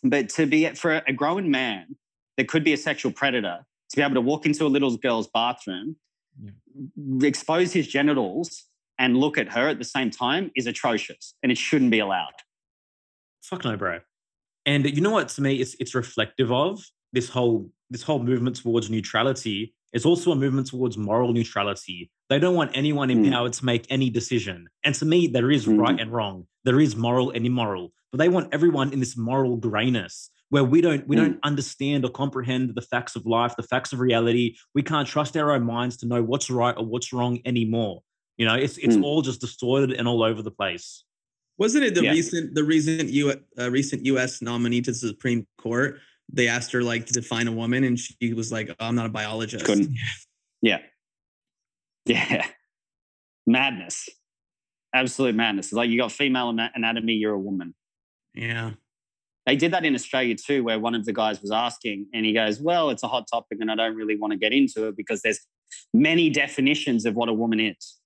But 0.02 0.28
to 0.30 0.46
be 0.46 0.68
for 0.70 1.02
a 1.06 1.12
grown 1.12 1.50
man 1.50 1.96
that 2.36 2.48
could 2.48 2.64
be 2.64 2.72
a 2.72 2.76
sexual 2.76 3.12
predator 3.12 3.64
to 3.90 3.96
be 3.96 4.02
able 4.02 4.14
to 4.14 4.20
walk 4.20 4.46
into 4.46 4.64
a 4.64 4.68
little 4.68 4.96
girl's 4.96 5.28
bathroom, 5.28 5.96
yeah. 6.40 7.26
expose 7.26 7.72
his 7.72 7.88
genitals, 7.88 8.64
and 8.98 9.16
look 9.16 9.38
at 9.38 9.48
her 9.52 9.68
at 9.68 9.78
the 9.78 9.84
same 9.84 10.10
time 10.10 10.50
is 10.56 10.66
atrocious, 10.66 11.34
and 11.42 11.50
it 11.52 11.58
shouldn't 11.58 11.90
be 11.90 12.00
allowed. 12.00 12.34
Fuck 13.42 13.64
no, 13.64 13.76
bro. 13.76 14.00
And 14.66 14.84
you 14.84 15.00
know 15.00 15.10
what? 15.10 15.28
To 15.30 15.42
me, 15.42 15.56
it's 15.56 15.74
it's 15.80 15.94
reflective 15.94 16.52
of 16.52 16.84
this 17.12 17.28
whole 17.28 17.70
this 17.90 18.02
whole 18.02 18.22
movement 18.22 18.56
towards 18.56 18.90
neutrality. 18.90 19.74
It's 19.92 20.04
also 20.04 20.32
a 20.32 20.36
movement 20.36 20.66
towards 20.66 20.98
moral 20.98 21.32
neutrality. 21.32 22.10
They 22.28 22.38
don't 22.38 22.54
want 22.54 22.72
anyone 22.74 23.10
in 23.10 23.24
mm. 23.24 23.32
power 23.32 23.48
to 23.48 23.64
make 23.64 23.86
any 23.90 24.10
decision. 24.10 24.68
And 24.84 24.94
to 24.96 25.04
me, 25.04 25.28
there 25.28 25.50
is 25.50 25.66
mm. 25.66 25.78
right 25.78 25.98
and 25.98 26.12
wrong. 26.12 26.46
There 26.64 26.80
is 26.80 26.94
moral 26.94 27.30
and 27.30 27.46
immoral. 27.46 27.92
But 28.12 28.18
they 28.18 28.28
want 28.28 28.52
everyone 28.52 28.92
in 28.92 29.00
this 29.00 29.16
moral 29.16 29.56
grayness 29.56 30.30
where 30.50 30.64
we 30.64 30.80
don't 30.80 31.06
we 31.06 31.16
mm. 31.16 31.20
don't 31.20 31.38
understand 31.42 32.04
or 32.04 32.10
comprehend 32.10 32.74
the 32.74 32.82
facts 32.82 33.16
of 33.16 33.26
life, 33.26 33.54
the 33.56 33.62
facts 33.62 33.92
of 33.92 34.00
reality. 34.00 34.56
We 34.74 34.82
can't 34.82 35.06
trust 35.06 35.36
our 35.36 35.52
own 35.52 35.64
minds 35.64 35.96
to 35.98 36.06
know 36.06 36.22
what's 36.22 36.50
right 36.50 36.74
or 36.76 36.84
what's 36.84 37.12
wrong 37.12 37.40
anymore. 37.44 38.02
You 38.36 38.46
know, 38.46 38.54
it's 38.54 38.78
it's 38.78 38.96
mm. 38.96 39.04
all 39.04 39.22
just 39.22 39.40
distorted 39.40 39.92
and 39.92 40.06
all 40.06 40.22
over 40.22 40.42
the 40.42 40.50
place. 40.50 41.04
Wasn't 41.58 41.84
it 41.84 41.94
the 41.94 42.04
yeah. 42.04 42.12
recent 42.12 42.54
the 42.54 42.64
recent 42.64 43.08
U 43.10 43.34
uh, 43.58 43.70
recent 43.70 44.06
U.S. 44.06 44.40
nominee 44.40 44.80
to 44.82 44.92
the 44.92 44.96
Supreme 44.96 45.46
Court? 45.58 45.98
They 46.30 46.46
asked 46.46 46.72
her 46.72 46.82
like 46.82 47.06
to 47.06 47.12
define 47.12 47.48
a 47.48 47.52
woman, 47.52 47.84
and 47.84 47.98
she 47.98 48.32
was 48.32 48.52
like, 48.52 48.70
oh, 48.70 48.74
"I'm 48.86 48.94
not 48.94 49.06
a 49.06 49.10
biologist." 49.10 49.64
Couldn't. 49.64 49.90
Yeah. 50.60 50.78
Yeah. 52.08 52.46
Madness. 53.46 54.08
Absolute 54.94 55.34
madness. 55.34 55.66
It's 55.66 55.72
like 55.74 55.90
you 55.90 55.98
got 55.98 56.12
female 56.12 56.48
anatomy, 56.48 57.12
you're 57.12 57.34
a 57.34 57.38
woman. 57.38 57.74
Yeah. 58.34 58.72
They 59.46 59.56
did 59.56 59.72
that 59.72 59.84
in 59.84 59.94
Australia 59.94 60.34
too, 60.34 60.64
where 60.64 60.78
one 60.78 60.94
of 60.94 61.04
the 61.04 61.12
guys 61.12 61.40
was 61.40 61.50
asking, 61.50 62.06
and 62.12 62.26
he 62.26 62.34
goes, 62.34 62.60
Well, 62.60 62.90
it's 62.90 63.02
a 63.02 63.08
hot 63.08 63.26
topic, 63.30 63.58
and 63.60 63.70
I 63.70 63.74
don't 63.74 63.94
really 63.94 64.16
want 64.16 64.32
to 64.32 64.38
get 64.38 64.52
into 64.52 64.88
it 64.88 64.96
because 64.96 65.22
there's 65.22 65.40
many 65.94 66.28
definitions 66.28 67.06
of 67.06 67.14
what 67.14 67.28
a 67.28 67.32
woman 67.32 67.60
is. 67.60 67.96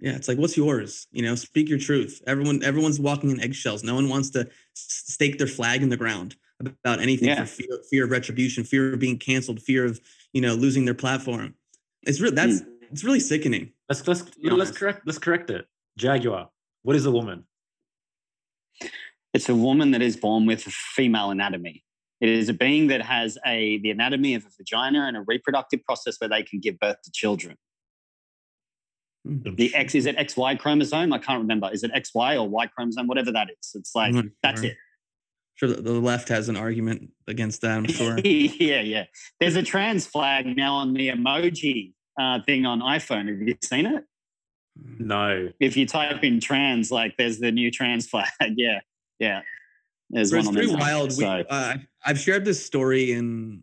Yeah, 0.00 0.16
it's 0.16 0.28
like, 0.28 0.36
what's 0.36 0.56
yours? 0.56 1.06
You 1.12 1.22
know, 1.22 1.34
speak 1.34 1.68
your 1.68 1.78
truth. 1.78 2.20
Everyone, 2.26 2.62
everyone's 2.62 3.00
walking 3.00 3.30
in 3.30 3.40
eggshells. 3.40 3.82
No 3.82 3.94
one 3.94 4.08
wants 4.08 4.30
to 4.30 4.48
stake 4.74 5.38
their 5.38 5.46
flag 5.46 5.82
in 5.82 5.88
the 5.88 5.96
ground 5.96 6.36
about 6.60 7.00
anything 7.00 7.28
yeah. 7.28 7.44
for 7.44 7.46
fear, 7.46 7.78
fear 7.90 8.04
of 8.04 8.10
retribution, 8.10 8.64
fear 8.64 8.92
of 8.92 8.98
being 8.98 9.18
canceled, 9.18 9.62
fear 9.62 9.84
of 9.84 10.00
you 10.32 10.40
know 10.40 10.54
losing 10.54 10.84
their 10.84 10.94
platform. 10.94 11.54
It's 12.02 12.20
real. 12.20 12.32
That's 12.32 12.60
mm. 12.60 12.66
It's 12.94 13.02
really 13.02 13.18
sickening. 13.18 13.72
Let's 13.88 14.06
let's 14.06 14.22
let's 14.40 14.70
correct 14.70 15.02
let's 15.04 15.18
correct 15.18 15.50
it. 15.50 15.66
Jaguar. 15.98 16.48
What 16.84 16.94
is 16.94 17.06
a 17.06 17.10
woman? 17.10 17.44
It's 19.32 19.48
a 19.48 19.54
woman 19.54 19.90
that 19.90 20.00
is 20.00 20.16
born 20.16 20.46
with 20.46 20.62
female 20.62 21.30
anatomy. 21.30 21.82
It 22.20 22.28
is 22.28 22.48
a 22.48 22.54
being 22.54 22.86
that 22.88 23.02
has 23.02 23.36
a 23.44 23.78
the 23.78 23.90
anatomy 23.90 24.36
of 24.36 24.44
a 24.44 24.48
vagina 24.56 25.06
and 25.08 25.16
a 25.16 25.22
reproductive 25.22 25.82
process 25.84 26.18
where 26.20 26.30
they 26.30 26.44
can 26.44 26.60
give 26.60 26.78
birth 26.78 27.02
to 27.02 27.10
children. 27.10 27.56
Mm-hmm. 29.26 29.56
The 29.56 29.74
X 29.74 29.96
is 29.96 30.06
it 30.06 30.16
XY 30.16 30.60
chromosome? 30.60 31.12
I 31.12 31.18
can't 31.18 31.40
remember. 31.40 31.70
Is 31.72 31.82
it 31.82 31.90
XY 31.92 32.40
or 32.40 32.48
Y 32.48 32.68
chromosome? 32.68 33.08
Whatever 33.08 33.32
that 33.32 33.48
is. 33.50 33.72
It's 33.74 33.96
like 33.96 34.14
that's 34.40 34.62
it. 34.62 34.76
Sure, 35.56 35.68
the 35.68 36.00
left 36.00 36.28
has 36.28 36.48
an 36.48 36.56
argument 36.56 37.10
against 37.26 37.60
that. 37.62 37.76
I'm 37.76 37.86
sure. 37.88 38.20
yeah, 38.20 38.82
yeah. 38.82 39.04
There's 39.40 39.56
a 39.56 39.64
trans 39.64 40.06
flag 40.06 40.56
now 40.56 40.74
on 40.74 40.94
the 40.94 41.08
emoji 41.08 41.94
uh, 42.18 42.40
thing 42.42 42.66
on 42.66 42.80
iPhone. 42.80 43.28
Have 43.28 43.46
you 43.46 43.56
seen 43.62 43.86
it? 43.86 44.04
No. 44.76 45.50
If 45.60 45.76
you 45.76 45.86
type 45.86 46.22
in 46.24 46.40
trans, 46.40 46.90
like 46.90 47.16
there's 47.16 47.38
the 47.38 47.52
new 47.52 47.70
trans 47.70 48.06
flag. 48.10 48.28
yeah, 48.56 48.80
yeah. 49.18 49.42
There's 50.10 50.32
one 50.32 50.40
it's 50.40 50.50
pretty 50.50 50.74
wild. 50.74 51.12
So. 51.12 51.36
We, 51.36 51.44
uh, 51.48 51.76
I've 52.04 52.18
shared 52.18 52.44
this 52.44 52.64
story 52.64 53.12
in, 53.12 53.62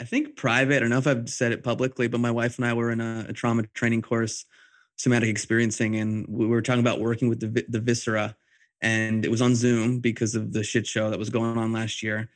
I 0.00 0.04
think, 0.04 0.36
private. 0.36 0.76
I 0.76 0.80
don't 0.80 0.90
know 0.90 0.98
if 0.98 1.06
I've 1.06 1.28
said 1.28 1.52
it 1.52 1.64
publicly, 1.64 2.08
but 2.08 2.20
my 2.20 2.30
wife 2.30 2.58
and 2.58 2.66
I 2.66 2.74
were 2.74 2.90
in 2.90 3.00
a, 3.00 3.26
a 3.28 3.32
trauma 3.32 3.64
training 3.74 4.02
course 4.02 4.44
somatic 4.96 5.28
experiencing, 5.28 5.96
and 5.96 6.26
we 6.28 6.46
were 6.46 6.62
talking 6.62 6.80
about 6.80 7.00
working 7.00 7.28
with 7.28 7.40
the 7.40 7.64
the 7.68 7.80
viscera, 7.80 8.36
and 8.80 9.24
it 9.24 9.30
was 9.30 9.42
on 9.42 9.54
Zoom 9.54 10.00
because 10.00 10.34
of 10.34 10.52
the 10.52 10.62
shit 10.62 10.86
show 10.86 11.10
that 11.10 11.18
was 11.18 11.30
going 11.30 11.58
on 11.58 11.72
last 11.72 12.02
year. 12.02 12.28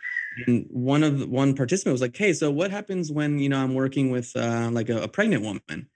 And 0.46 0.66
one 0.70 1.02
of 1.02 1.20
the, 1.20 1.26
one 1.26 1.54
participant 1.54 1.92
was 1.92 2.00
like, 2.00 2.16
"Hey, 2.16 2.32
so 2.32 2.50
what 2.50 2.70
happens 2.70 3.10
when 3.10 3.38
you 3.38 3.48
know 3.48 3.58
I'm 3.58 3.74
working 3.74 4.10
with 4.10 4.34
uh, 4.36 4.70
like 4.72 4.88
a, 4.88 5.02
a 5.02 5.08
pregnant 5.08 5.42
woman?" 5.42 5.88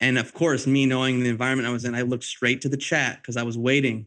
And 0.00 0.18
of 0.18 0.32
course, 0.34 0.66
me 0.66 0.86
knowing 0.86 1.20
the 1.20 1.28
environment 1.28 1.68
I 1.68 1.72
was 1.72 1.84
in, 1.84 1.94
I 1.94 2.02
looked 2.02 2.24
straight 2.24 2.60
to 2.62 2.68
the 2.68 2.76
chat 2.76 3.20
because 3.20 3.36
I 3.36 3.42
was 3.42 3.56
waiting, 3.56 4.06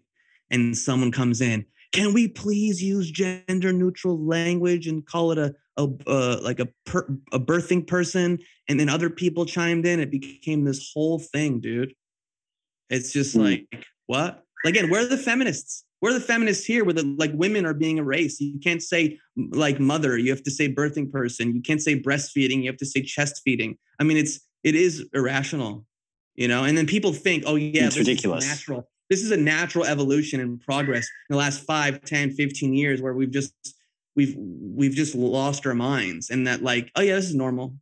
and 0.49 0.77
someone 0.77 1.11
comes 1.11 1.41
in. 1.41 1.65
Can 1.91 2.13
we 2.13 2.27
please 2.27 2.81
use 2.81 3.11
gender 3.11 3.71
neutral 3.71 4.19
language 4.23 4.87
and 4.87 5.05
call 5.05 5.31
it 5.31 5.37
a 5.37 5.55
a 5.77 5.87
uh, 6.07 6.39
like 6.41 6.59
a 6.59 6.67
per, 6.85 7.07
a 7.31 7.39
birthing 7.39 7.87
person, 7.87 8.39
and 8.69 8.79
then 8.79 8.89
other 8.89 9.09
people 9.09 9.45
chimed 9.45 9.85
in. 9.85 9.99
It 9.99 10.11
became 10.11 10.63
this 10.63 10.91
whole 10.93 11.19
thing, 11.19 11.59
dude. 11.59 11.93
It's 12.89 13.11
just 13.11 13.35
mm. 13.35 13.43
like 13.43 13.85
what? 14.05 14.43
Again, 14.65 14.89
where 14.89 15.03
are 15.03 15.09
the 15.09 15.17
feminists? 15.17 15.83
Where 16.03 16.11
are 16.11 16.19
the 16.19 16.25
feminists 16.25 16.65
here? 16.65 16.83
Where 16.83 16.93
the 16.93 17.15
like 17.17 17.31
women 17.33 17.65
are 17.65 17.73
being 17.73 17.97
erased? 17.97 18.41
You 18.41 18.59
can't 18.59 18.83
say 18.83 19.17
like 19.37 19.79
mother. 19.79 20.17
You 20.17 20.31
have 20.31 20.43
to 20.43 20.51
say 20.51 20.67
birthing 20.67 21.09
person. 21.09 21.55
You 21.55 21.61
can't 21.61 21.81
say 21.81 21.97
breastfeeding. 21.97 22.61
You 22.61 22.67
have 22.67 22.77
to 22.79 22.85
say 22.85 23.03
chest 23.03 23.41
feeding. 23.45 23.77
I 24.01 24.03
mean, 24.03 24.17
it's 24.17 24.41
it 24.65 24.75
is 24.75 25.07
irrational, 25.13 25.85
you 26.35 26.49
know. 26.49 26.65
And 26.65 26.77
then 26.77 26.87
people 26.87 27.13
think, 27.13 27.45
oh 27.47 27.55
yeah, 27.55 27.85
it's 27.85 27.97
ridiculous. 27.97 28.45
natural. 28.45 28.89
This 29.09 29.23
is 29.23 29.31
a 29.31 29.37
natural 29.37 29.85
evolution 29.85 30.41
and 30.41 30.59
progress 30.59 31.07
in 31.29 31.35
the 31.35 31.37
last 31.37 31.61
5, 31.61 32.01
10, 32.01 32.31
15 32.31 32.73
years 32.73 33.01
where 33.01 33.13
we've 33.13 33.31
just 33.31 33.53
we've 34.13 34.35
we've 34.37 34.95
just 34.95 35.15
lost 35.15 35.65
our 35.65 35.73
minds 35.73 36.29
and 36.29 36.45
that 36.47 36.61
like 36.61 36.91
oh 36.97 37.01
yeah 37.01 37.15
this 37.15 37.29
is 37.29 37.35
normal 37.35 37.75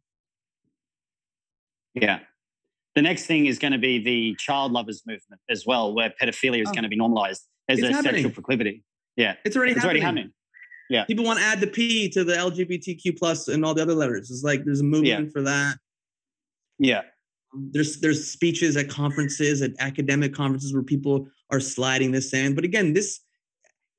yeah 1.96 2.20
the 2.94 3.02
next 3.02 3.26
thing 3.26 3.48
is 3.48 3.58
going 3.58 3.74
to 3.74 3.80
be 3.80 3.98
the 3.98 4.36
child 4.36 4.72
lovers 4.72 5.02
movement 5.08 5.42
as 5.50 5.66
well 5.66 5.94
where 5.94 6.14
pedophilia 6.22 6.62
is 6.62 6.70
oh. 6.70 6.72
going 6.72 6.84
to 6.84 6.90
be 6.90 6.96
normalized 6.96 7.48
as 7.70 7.80
it's 7.80 7.88
a 7.88 7.92
happening. 7.92 8.16
sexual 8.16 8.32
proclivity 8.32 8.84
yeah 9.16 9.36
it's 9.46 9.56
already 9.56 9.72
it's 9.72 9.82
happening. 9.82 10.04
already 10.04 10.22
happening 10.22 10.34
yeah 10.90 11.06
people 11.06 11.26
want 11.26 11.40
to 11.40 11.46
add 11.46 11.60
the 11.60 11.68
p 11.68 12.10
to 12.10 12.24
the 12.24 12.34
lgbtq 12.34 13.18
plus 13.18 13.48
and 13.48 13.66
all 13.66 13.74
the 13.74 13.82
other 13.82 13.94
letters 13.94 14.30
it's 14.32 14.44
like 14.44 14.64
there's 14.66 14.82
a 14.82 14.84
movement 14.84 15.26
yeah. 15.26 15.32
for 15.32 15.42
that 15.42 15.76
yeah 16.80 17.02
there's 17.54 18.00
there's 18.00 18.32
speeches 18.32 18.78
at 18.78 18.90
conferences 18.90 19.62
at 19.62 19.72
academic 19.80 20.34
conferences 20.34 20.74
where 20.74 20.84
people 20.84 21.28
are 21.52 21.60
sliding 21.60 22.12
this 22.12 22.34
in 22.34 22.56
but 22.56 22.64
again 22.64 22.94
this 22.94 23.22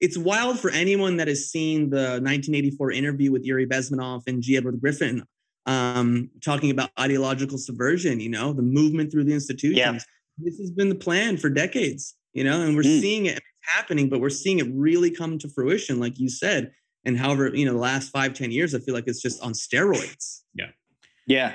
it's 0.03 0.19
wild 0.19 0.59
for 0.59 0.71
anyone 0.71 1.17
that 1.19 1.29
has 1.29 1.49
seen 1.49 1.89
the 1.89 2.19
1984 2.21 2.91
interview 2.91 3.31
with 3.31 3.45
Yuri 3.45 3.69
Bezmenov 3.69 4.25
and 4.27 4.43
G. 4.43 4.57
Edward 4.57 4.81
Griffin 4.81 5.23
um, 5.67 6.29
talking 6.45 6.73
about 6.73 6.91
ideological 6.99 7.57
subversion, 7.57 8.19
you 8.19 8.29
know, 8.29 8.53
the 8.53 8.63
movement 8.63 9.13
through 9.13 9.25
the 9.25 9.33
institutions. 9.33 9.79
Yeah. 9.79 9.99
This 10.39 10.59
has 10.59 10.73
been 10.73 10.89
the 10.89 10.97
plan 10.97 11.37
for 11.37 11.49
decades, 11.49 12.17
you 12.33 12.43
know, 12.43 12.63
and 12.63 12.75
we're 12.75 12.83
mm. 12.83 13.01
seeing 13.01 13.27
it 13.27 13.41
happening, 13.63 14.09
but 14.09 14.21
we're 14.21 14.31
seeing 14.31 14.59
it 14.59 14.67
really 14.73 15.11
come 15.11 15.39
to 15.39 15.49
fruition, 15.49 16.01
like 16.01 16.19
you 16.19 16.29
said. 16.29 16.73
And 17.05 17.19
however, 17.19 17.51
you 17.55 17.65
know, 17.65 17.73
the 17.73 17.79
last 17.79 18.11
five, 18.11 18.35
ten 18.35 18.51
years, 18.51 18.75
I 18.75 18.79
feel 18.79 18.95
like 18.95 19.05
it's 19.07 19.21
just 19.21 19.43
on 19.43 19.53
steroids. 19.53 20.43
Yeah. 20.55 20.69
Yeah, 21.27 21.55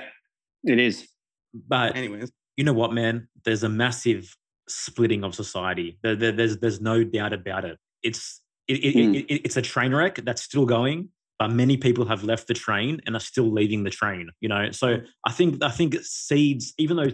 it 0.64 0.78
is. 0.78 1.06
But 1.54 1.96
anyways, 1.96 2.30
you 2.56 2.64
know 2.64 2.72
what, 2.72 2.92
man? 2.92 3.28
There's 3.44 3.62
a 3.62 3.68
massive 3.68 4.34
splitting 4.68 5.24
of 5.24 5.34
society. 5.34 5.98
There, 6.02 6.16
there, 6.16 6.32
there's 6.32 6.58
there's 6.58 6.80
no 6.80 7.04
doubt 7.04 7.32
about 7.32 7.64
it 7.64 7.78
it's 8.02 8.40
it, 8.66 8.84
it, 8.84 8.94
mm. 8.96 9.16
it, 9.16 9.42
it's 9.44 9.56
a 9.56 9.62
train 9.62 9.94
wreck 9.94 10.16
that's 10.24 10.42
still 10.42 10.66
going 10.66 11.08
but 11.38 11.52
many 11.52 11.76
people 11.76 12.04
have 12.06 12.24
left 12.24 12.48
the 12.48 12.54
train 12.54 13.00
and 13.06 13.14
are 13.14 13.20
still 13.20 13.50
leaving 13.50 13.84
the 13.84 13.90
train 13.90 14.30
you 14.40 14.48
know 14.48 14.70
so 14.70 14.98
i 15.24 15.32
think 15.32 15.62
i 15.62 15.70
think 15.70 15.96
seeds 16.02 16.74
even 16.78 16.96
though 16.96 17.10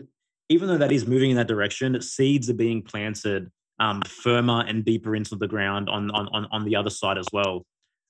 even 0.49 0.69
though 0.69 0.79
that 0.79 0.93
is 0.93 1.07
moving 1.07 1.31
in 1.31 1.37
that 1.37 1.49
direction 1.49 2.01
seeds 2.01 2.51
are 2.51 2.55
being 2.55 2.83
planted 2.83 3.51
um, 3.81 4.03
firmer 4.03 4.65
and 4.67 4.85
deeper 4.85 5.17
into 5.17 5.37
the 5.37 5.49
ground 5.49 5.89
on 5.89 6.11
on 6.11 6.29
on, 6.29 6.47
on 6.51 6.65
the 6.65 6.77
other 6.77 6.91
side 6.91 7.19
as 7.19 7.27
well 7.33 7.65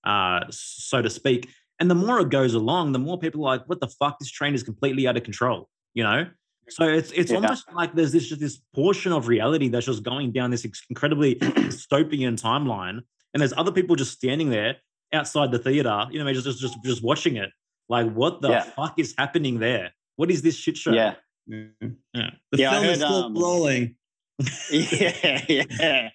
uh, 0.05 0.41
so 0.51 1.01
to 1.03 1.11
speak 1.11 1.49
and 1.81 1.91
the 1.91 1.95
more 1.95 2.21
it 2.21 2.31
goes 2.31 2.55
along 2.55 2.93
the 2.93 2.99
more 2.99 3.19
people 3.19 3.45
are 3.47 3.57
like 3.57 3.69
what 3.69 3.81
the 3.81 3.89
fuck 3.89 4.19
this 4.19 4.31
train 4.31 4.55
is 4.55 4.63
completely 4.63 5.07
out 5.07 5.17
of 5.17 5.23
control 5.23 5.69
you 5.95 6.03
know 6.03 6.27
so 6.69 6.89
it's 6.89 7.11
it's 7.13 7.31
yeah. 7.31 7.37
almost 7.37 7.71
like 7.73 7.95
there's 7.95 8.13
this 8.13 8.27
just 8.27 8.41
this 8.41 8.61
portion 8.75 9.13
of 9.13 9.29
reality 9.29 9.69
that's 9.69 9.87
just 9.87 10.03
going 10.03 10.33
down 10.33 10.51
this 10.51 10.67
incredibly 10.89 11.35
dystopian 11.37 12.41
timeline, 12.41 13.01
and 13.33 13.41
there's 13.41 13.53
other 13.57 13.73
people 13.73 13.97
just 13.97 14.13
standing 14.13 14.51
there 14.51 14.77
outside 15.13 15.51
the 15.53 15.59
theater, 15.59 16.07
you 16.11 16.23
know, 16.23 16.33
just 16.33 16.47
just 16.47 16.61
just, 16.61 16.83
just 16.83 17.03
watching 17.03 17.37
it. 17.37 17.51
Like, 17.89 18.11
what 18.13 18.41
the 18.41 18.49
yeah. 18.49 18.63
fuck 18.63 18.99
is 18.99 19.15
happening 19.19 19.59
there? 19.59 19.93
What 20.17 20.31
is 20.31 20.41
this 20.41 20.57
shit 20.57 20.77
show? 20.77 20.93
Yeah, 20.93 21.15
mm-hmm. 21.51 21.89
yeah. 22.15 22.31
The 22.51 22.59
yeah, 22.59 22.71
film 22.71 22.85
heard, 22.85 22.93
is 22.93 22.99
still 22.99 23.25
um, 23.25 23.35
rolling. 23.35 23.97
yeah, 24.71 25.45
yeah. 25.49 26.09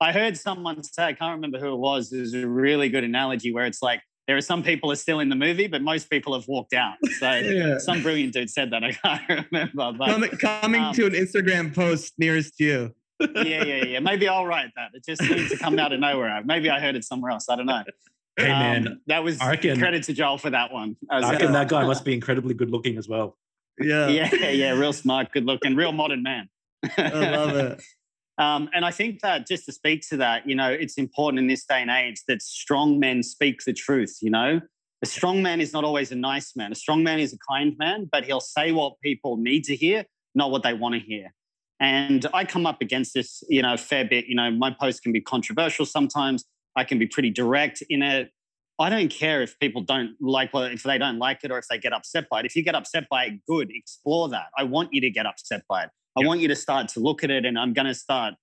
I 0.00 0.12
heard 0.12 0.36
someone 0.36 0.82
say, 0.82 1.04
I 1.04 1.12
can't 1.12 1.34
remember 1.34 1.58
who 1.58 1.72
it 1.72 1.78
was. 1.78 2.12
It 2.12 2.20
was 2.20 2.34
a 2.34 2.46
really 2.46 2.88
good 2.88 3.04
analogy 3.04 3.52
where 3.52 3.66
it's 3.66 3.82
like 3.82 4.00
there 4.26 4.36
are 4.36 4.40
some 4.42 4.62
people 4.62 4.92
are 4.92 4.96
still 4.96 5.20
in 5.20 5.28
the 5.28 5.34
movie, 5.36 5.66
but 5.66 5.82
most 5.82 6.08
people 6.10 6.34
have 6.34 6.46
walked 6.46 6.72
out. 6.74 6.94
So 7.18 7.32
yeah. 7.32 7.78
some 7.78 8.02
brilliant 8.02 8.32
dude 8.32 8.50
said 8.50 8.70
that. 8.70 8.84
I 8.84 8.92
can't 8.92 9.46
remember. 9.52 9.92
But, 9.98 10.06
coming, 10.08 10.30
coming 10.30 10.82
um, 10.82 10.94
to 10.94 11.06
an 11.06 11.12
Instagram 11.12 11.74
post 11.74 12.14
nearest 12.18 12.60
you. 12.60 12.94
yeah, 13.20 13.64
yeah, 13.64 13.84
yeah. 13.84 13.98
Maybe 13.98 14.28
I'll 14.28 14.46
write 14.46 14.70
that. 14.76 14.90
It 14.94 15.04
just 15.04 15.22
seems 15.22 15.50
to 15.50 15.56
come 15.58 15.78
out 15.78 15.92
of 15.92 15.98
nowhere. 15.98 16.40
Maybe 16.44 16.70
I 16.70 16.78
heard 16.78 16.94
it 16.94 17.04
somewhere 17.04 17.32
else. 17.32 17.48
I 17.48 17.56
don't 17.56 17.66
know. 17.66 17.82
Hey 18.36 18.46
man, 18.48 18.86
Um, 18.86 19.00
that 19.08 19.24
was 19.24 19.40
reckon- 19.40 19.80
credit 19.80 20.04
to 20.04 20.12
Joel 20.12 20.38
for 20.38 20.50
that 20.50 20.72
one. 20.72 20.94
I 21.10 21.16
was 21.16 21.24
I 21.24 21.38
gonna- 21.38 21.52
that 21.52 21.68
guy 21.68 21.84
must 21.84 22.04
be 22.04 22.14
incredibly 22.14 22.54
good 22.54 22.70
looking 22.70 22.96
as 22.96 23.08
well. 23.08 23.36
Yeah. 23.80 24.06
yeah, 24.08 24.50
yeah, 24.50 24.70
real 24.72 24.92
smart, 24.92 25.32
good 25.32 25.44
looking, 25.44 25.74
real 25.74 25.90
modern 25.92 26.22
man. 26.22 26.48
I 26.96 27.30
love 27.30 27.56
it. 27.56 27.82
Um, 28.38 28.70
and 28.72 28.84
I 28.84 28.92
think 28.92 29.20
that 29.22 29.48
just 29.48 29.66
to 29.66 29.72
speak 29.72 30.02
to 30.10 30.16
that, 30.18 30.48
you 30.48 30.54
know, 30.54 30.70
it's 30.70 30.96
important 30.96 31.40
in 31.40 31.48
this 31.48 31.64
day 31.64 31.82
and 31.82 31.90
age 31.90 32.22
that 32.28 32.40
strong 32.40 33.00
men 33.00 33.24
speak 33.24 33.64
the 33.66 33.72
truth. 33.72 34.18
You 34.22 34.30
know, 34.30 34.60
a 35.02 35.06
strong 35.06 35.42
man 35.42 35.60
is 35.60 35.72
not 35.72 35.82
always 35.82 36.12
a 36.12 36.16
nice 36.16 36.54
man. 36.54 36.70
A 36.70 36.76
strong 36.76 37.02
man 37.02 37.18
is 37.18 37.32
a 37.32 37.38
kind 37.50 37.76
man, 37.78 38.08
but 38.10 38.24
he'll 38.24 38.40
say 38.40 38.70
what 38.70 39.00
people 39.02 39.36
need 39.36 39.64
to 39.64 39.74
hear, 39.74 40.04
not 40.36 40.52
what 40.52 40.62
they 40.62 40.72
want 40.72 40.94
to 40.94 41.00
hear. 41.00 41.34
And 41.80 42.26
I 42.32 42.44
come 42.44 42.66
up 42.66 42.80
against 42.80 43.14
this, 43.14 43.42
you 43.48 43.62
know, 43.62 43.76
fair 43.76 44.04
bit. 44.04 44.26
You 44.26 44.34
know, 44.34 44.50
my 44.50 44.70
post 44.70 45.02
can 45.02 45.12
be 45.12 45.20
controversial 45.20 45.86
sometimes. 45.86 46.44
I 46.76 46.84
can 46.84 46.98
be 46.98 47.06
pretty 47.06 47.30
direct 47.30 47.82
in 47.88 48.02
it. 48.02 48.30
I 48.80 48.90
don't 48.90 49.10
care 49.10 49.42
if 49.42 49.58
people 49.58 49.82
don't 49.82 50.14
like 50.20 50.54
well, 50.54 50.64
if 50.64 50.84
they 50.84 50.98
don't 50.98 51.18
like 51.18 51.40
it 51.42 51.50
or 51.50 51.58
if 51.58 51.66
they 51.68 51.78
get 51.78 51.92
upset 51.92 52.28
by 52.28 52.40
it. 52.40 52.46
If 52.46 52.54
you 52.54 52.62
get 52.62 52.76
upset 52.76 53.08
by 53.08 53.24
it, 53.24 53.40
good, 53.48 53.70
explore 53.72 54.28
that. 54.28 54.46
I 54.56 54.62
want 54.62 54.90
you 54.92 55.00
to 55.00 55.10
get 55.10 55.26
upset 55.26 55.62
by 55.68 55.84
it. 55.84 55.90
I 56.18 56.22
Yeah. 56.22 56.26
want 56.26 56.40
you 56.40 56.48
to 56.48 56.56
start 56.56 56.88
to 56.88 57.00
look 57.00 57.22
at 57.22 57.30
it, 57.30 57.44
and 57.44 57.56
I'm 57.56 57.72
going 57.72 57.86
to 57.86 57.94
start 57.94 58.34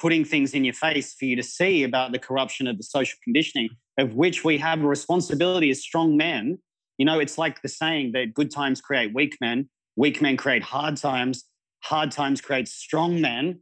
putting 0.00 0.24
things 0.24 0.52
in 0.52 0.64
your 0.64 0.74
face 0.74 1.14
for 1.14 1.26
you 1.26 1.36
to 1.36 1.42
see 1.42 1.84
about 1.84 2.10
the 2.10 2.18
corruption 2.18 2.66
of 2.66 2.76
the 2.76 2.82
social 2.82 3.18
conditioning, 3.22 3.68
of 3.98 4.14
which 4.14 4.42
we 4.44 4.58
have 4.58 4.82
a 4.82 4.86
responsibility 4.88 5.70
as 5.70 5.80
strong 5.80 6.16
men. 6.16 6.58
You 6.98 7.04
know, 7.04 7.20
it's 7.20 7.38
like 7.38 7.62
the 7.62 7.68
saying 7.68 8.12
that 8.12 8.34
good 8.34 8.50
times 8.50 8.80
create 8.80 9.14
weak 9.14 9.36
men, 9.40 9.68
weak 9.94 10.20
men 10.20 10.36
create 10.36 10.62
hard 10.62 10.96
times, 10.96 11.44
hard 11.84 12.10
times 12.10 12.40
create 12.40 12.66
strong 12.66 13.20
men, 13.20 13.60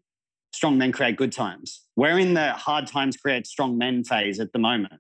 strong 0.53 0.79
men 0.79 0.93
create 0.93 1.17
good 1.17 1.33
times. 1.33 1.85
We're 1.95 2.19
in 2.19 2.35
the 2.35 2.53
hard 2.53 2.87
times 2.87 3.17
create 3.19 3.47
strong 3.47 3.77
men 3.77 4.03
phase 4.03 4.41
at 4.41 4.53
the 4.53 4.59
moment. 4.59 4.95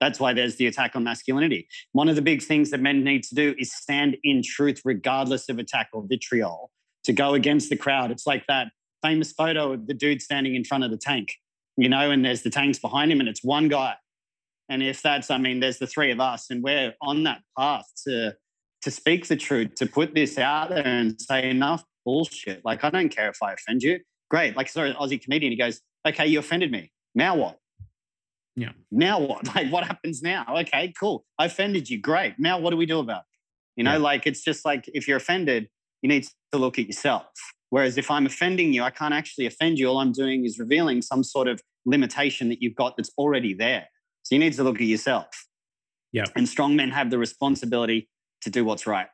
That's 0.00 0.18
why 0.18 0.32
there's 0.32 0.56
the 0.56 0.66
attack 0.66 0.96
on 0.96 1.04
masculinity. 1.04 1.68
One 1.92 2.08
of 2.08 2.16
the 2.16 2.22
big 2.22 2.42
things 2.42 2.70
that 2.70 2.80
men 2.80 3.04
need 3.04 3.22
to 3.24 3.34
do 3.34 3.54
is 3.58 3.72
stand 3.72 4.16
in 4.24 4.42
truth, 4.42 4.80
regardless 4.84 5.48
of 5.48 5.58
attack 5.58 5.88
or 5.92 6.04
vitriol, 6.06 6.70
to 7.04 7.12
go 7.12 7.34
against 7.34 7.70
the 7.70 7.76
crowd. 7.76 8.10
It's 8.10 8.26
like 8.26 8.44
that 8.48 8.68
famous 9.02 9.32
photo 9.32 9.72
of 9.72 9.86
the 9.86 9.94
dude 9.94 10.22
standing 10.22 10.54
in 10.54 10.64
front 10.64 10.84
of 10.84 10.90
the 10.90 10.96
tank, 10.96 11.34
you 11.76 11.88
know, 11.88 12.10
and 12.10 12.24
there's 12.24 12.42
the 12.42 12.50
tanks 12.50 12.78
behind 12.78 13.12
him, 13.12 13.20
and 13.20 13.28
it's 13.28 13.44
one 13.44 13.68
guy. 13.68 13.94
And 14.68 14.82
if 14.82 15.02
that's, 15.02 15.30
I 15.30 15.36
mean, 15.38 15.60
there's 15.60 15.78
the 15.78 15.86
three 15.86 16.10
of 16.10 16.20
us, 16.20 16.46
and 16.50 16.62
we're 16.62 16.94
on 17.02 17.24
that 17.24 17.42
path 17.58 17.86
to 18.06 18.34
to 18.82 18.90
speak 18.90 19.28
the 19.28 19.36
truth, 19.36 19.74
to 19.76 19.86
put 19.86 20.14
this 20.14 20.36
out 20.36 20.68
there 20.68 20.86
and 20.86 21.18
say 21.18 21.48
enough 21.48 21.82
bullshit. 22.04 22.62
Like, 22.66 22.84
I 22.84 22.90
don't 22.90 23.08
care 23.08 23.30
if 23.30 23.42
I 23.42 23.54
offend 23.54 23.82
you. 23.82 23.98
Great. 24.30 24.56
Like, 24.58 24.68
sorry, 24.68 24.92
Aussie 24.92 25.18
comedian, 25.22 25.52
he 25.52 25.56
goes, 25.56 25.80
okay, 26.06 26.26
you 26.26 26.38
offended 26.38 26.70
me. 26.70 26.92
Now 27.14 27.34
what? 27.34 27.58
Yeah. 28.56 28.72
Now 28.90 29.20
what? 29.20 29.48
Like, 29.54 29.72
what 29.72 29.84
happens 29.84 30.20
now? 30.22 30.44
Okay, 30.58 30.92
cool. 31.00 31.24
I 31.38 31.46
offended 31.46 31.88
you. 31.88 31.98
Great. 31.98 32.34
Now 32.38 32.58
what 32.58 32.70
do 32.72 32.76
we 32.76 32.84
do 32.84 32.98
about 32.98 33.20
it? 33.20 33.24
You 33.76 33.84
know, 33.84 33.92
Yeah. 33.92 33.98
like 33.98 34.26
it's 34.26 34.42
just 34.42 34.66
like 34.66 34.84
if 34.92 35.08
you're 35.08 35.16
offended, 35.16 35.68
you 36.04 36.08
need 36.08 36.28
to 36.52 36.58
look 36.58 36.78
at 36.78 36.86
yourself. 36.86 37.24
Whereas 37.70 37.96
if 37.96 38.10
I'm 38.10 38.26
offending 38.26 38.74
you, 38.74 38.82
I 38.82 38.90
can't 38.90 39.14
actually 39.14 39.46
offend 39.46 39.78
you. 39.78 39.88
All 39.88 39.98
I'm 39.98 40.12
doing 40.12 40.44
is 40.44 40.58
revealing 40.58 41.00
some 41.00 41.24
sort 41.24 41.48
of 41.48 41.62
limitation 41.86 42.50
that 42.50 42.60
you've 42.60 42.74
got 42.74 42.98
that's 42.98 43.10
already 43.16 43.54
there. 43.54 43.88
So 44.22 44.34
you 44.34 44.38
need 44.38 44.52
to 44.52 44.62
look 44.62 44.76
at 44.76 44.86
yourself. 44.86 45.46
Yeah. 46.12 46.26
And 46.36 46.46
strong 46.46 46.76
men 46.76 46.90
have 46.90 47.10
the 47.10 47.16
responsibility 47.16 48.10
to 48.42 48.50
do 48.50 48.66
what's 48.66 48.86
right. 48.86 49.06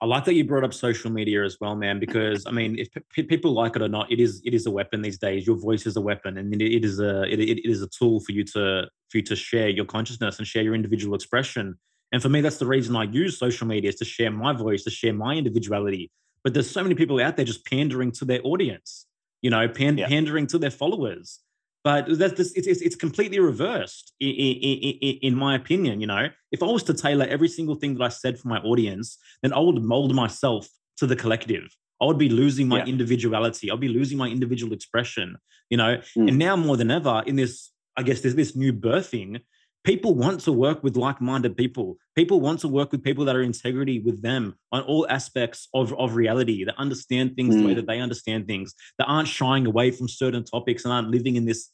I 0.00 0.06
like 0.06 0.24
that 0.26 0.34
you 0.34 0.44
brought 0.44 0.62
up 0.62 0.72
social 0.72 1.10
media 1.10 1.44
as 1.44 1.58
well, 1.60 1.74
man. 1.74 1.98
Because 1.98 2.46
I 2.46 2.52
mean, 2.52 2.78
if 2.78 2.88
p- 3.12 3.24
people 3.24 3.52
like 3.52 3.74
it 3.74 3.82
or 3.82 3.88
not, 3.88 4.12
it 4.12 4.20
is 4.20 4.40
it 4.44 4.54
is 4.54 4.66
a 4.66 4.70
weapon 4.70 5.02
these 5.02 5.18
days. 5.18 5.44
Your 5.44 5.56
voice 5.56 5.84
is 5.86 5.96
a 5.96 6.00
weapon, 6.00 6.38
and 6.38 6.54
it, 6.54 6.62
it 6.62 6.84
is 6.84 7.00
a 7.00 7.24
it, 7.24 7.40
it 7.40 7.68
is 7.68 7.82
a 7.82 7.88
tool 7.88 8.20
for 8.20 8.30
you 8.30 8.44
to 8.44 8.88
for 9.10 9.18
you 9.18 9.22
to 9.22 9.34
share 9.34 9.68
your 9.68 9.84
consciousness 9.84 10.38
and 10.38 10.46
share 10.46 10.62
your 10.62 10.76
individual 10.76 11.16
expression. 11.16 11.76
And 12.12 12.22
for 12.22 12.28
me, 12.28 12.40
that's 12.40 12.56
the 12.58 12.66
reason 12.66 12.96
I 12.96 13.04
use 13.04 13.38
social 13.38 13.66
media 13.66 13.88
is 13.90 13.96
to 13.96 14.04
share 14.04 14.30
my 14.30 14.52
voice, 14.52 14.84
to 14.84 14.90
share 14.90 15.12
my 15.12 15.34
individuality. 15.34 16.10
But 16.42 16.54
there's 16.54 16.70
so 16.70 16.82
many 16.82 16.94
people 16.94 17.20
out 17.20 17.36
there 17.36 17.44
just 17.44 17.66
pandering 17.66 18.12
to 18.12 18.24
their 18.24 18.40
audience, 18.44 19.06
you 19.42 19.50
know, 19.50 19.62
Yeah. 19.62 20.08
pandering 20.08 20.46
to 20.48 20.58
their 20.58 20.70
followers. 20.70 21.40
But 21.84 22.18
that's 22.18 22.34
this, 22.34 22.52
it's, 22.54 22.66
it's, 22.66 22.80
it's 22.82 22.96
completely 22.96 23.38
reversed, 23.38 24.12
in, 24.20 24.30
in, 24.30 25.18
in 25.22 25.34
my 25.34 25.54
opinion. 25.54 26.00
You 26.00 26.06
know, 26.06 26.28
if 26.50 26.62
I 26.62 26.66
was 26.66 26.82
to 26.84 26.94
tailor 26.94 27.24
every 27.26 27.48
single 27.48 27.76
thing 27.76 27.94
that 27.94 28.04
I 28.04 28.08
said 28.08 28.38
for 28.38 28.48
my 28.48 28.58
audience, 28.58 29.16
then 29.42 29.52
I 29.52 29.58
would 29.60 29.82
mold 29.82 30.14
myself 30.14 30.68
to 30.98 31.06
the 31.06 31.14
collective. 31.16 31.68
I 32.00 32.06
would 32.06 32.18
be 32.18 32.28
losing 32.28 32.68
my 32.68 32.78
Yeah. 32.78 32.86
individuality. 32.86 33.70
I'll 33.70 33.76
be 33.76 33.88
losing 33.88 34.18
my 34.18 34.28
individual 34.28 34.72
expression. 34.72 35.36
You 35.70 35.76
know, 35.76 35.98
Mm. 36.16 36.28
and 36.28 36.38
now 36.38 36.56
more 36.56 36.76
than 36.76 36.90
ever, 36.90 37.22
in 37.26 37.36
this, 37.36 37.70
I 37.96 38.02
guess 38.02 38.20
there's 38.22 38.34
this 38.34 38.56
new 38.56 38.72
birthing. 38.72 39.40
People 39.84 40.14
want 40.14 40.40
to 40.40 40.52
work 40.52 40.82
with 40.82 40.96
like-minded 40.96 41.56
people. 41.56 41.96
People 42.14 42.40
want 42.40 42.60
to 42.60 42.68
work 42.68 42.92
with 42.92 43.02
people 43.02 43.24
that 43.24 43.36
are 43.36 43.42
integrity 43.42 44.00
with 44.00 44.20
them 44.22 44.54
on 44.72 44.82
all 44.82 45.06
aspects 45.08 45.68
of, 45.72 45.94
of 45.94 46.14
reality, 46.14 46.64
that 46.64 46.76
understand 46.76 47.36
things 47.36 47.56
the 47.56 47.64
way 47.64 47.72
Mm. 47.72 47.76
that 47.76 47.86
they 47.86 48.00
understand 48.00 48.46
things, 48.46 48.74
that 48.98 49.06
aren't 49.06 49.28
shying 49.28 49.66
away 49.66 49.90
from 49.90 50.08
certain 50.08 50.44
topics 50.44 50.84
and 50.84 50.92
aren't 50.92 51.10
living 51.10 51.36
in 51.36 51.46
this 51.46 51.70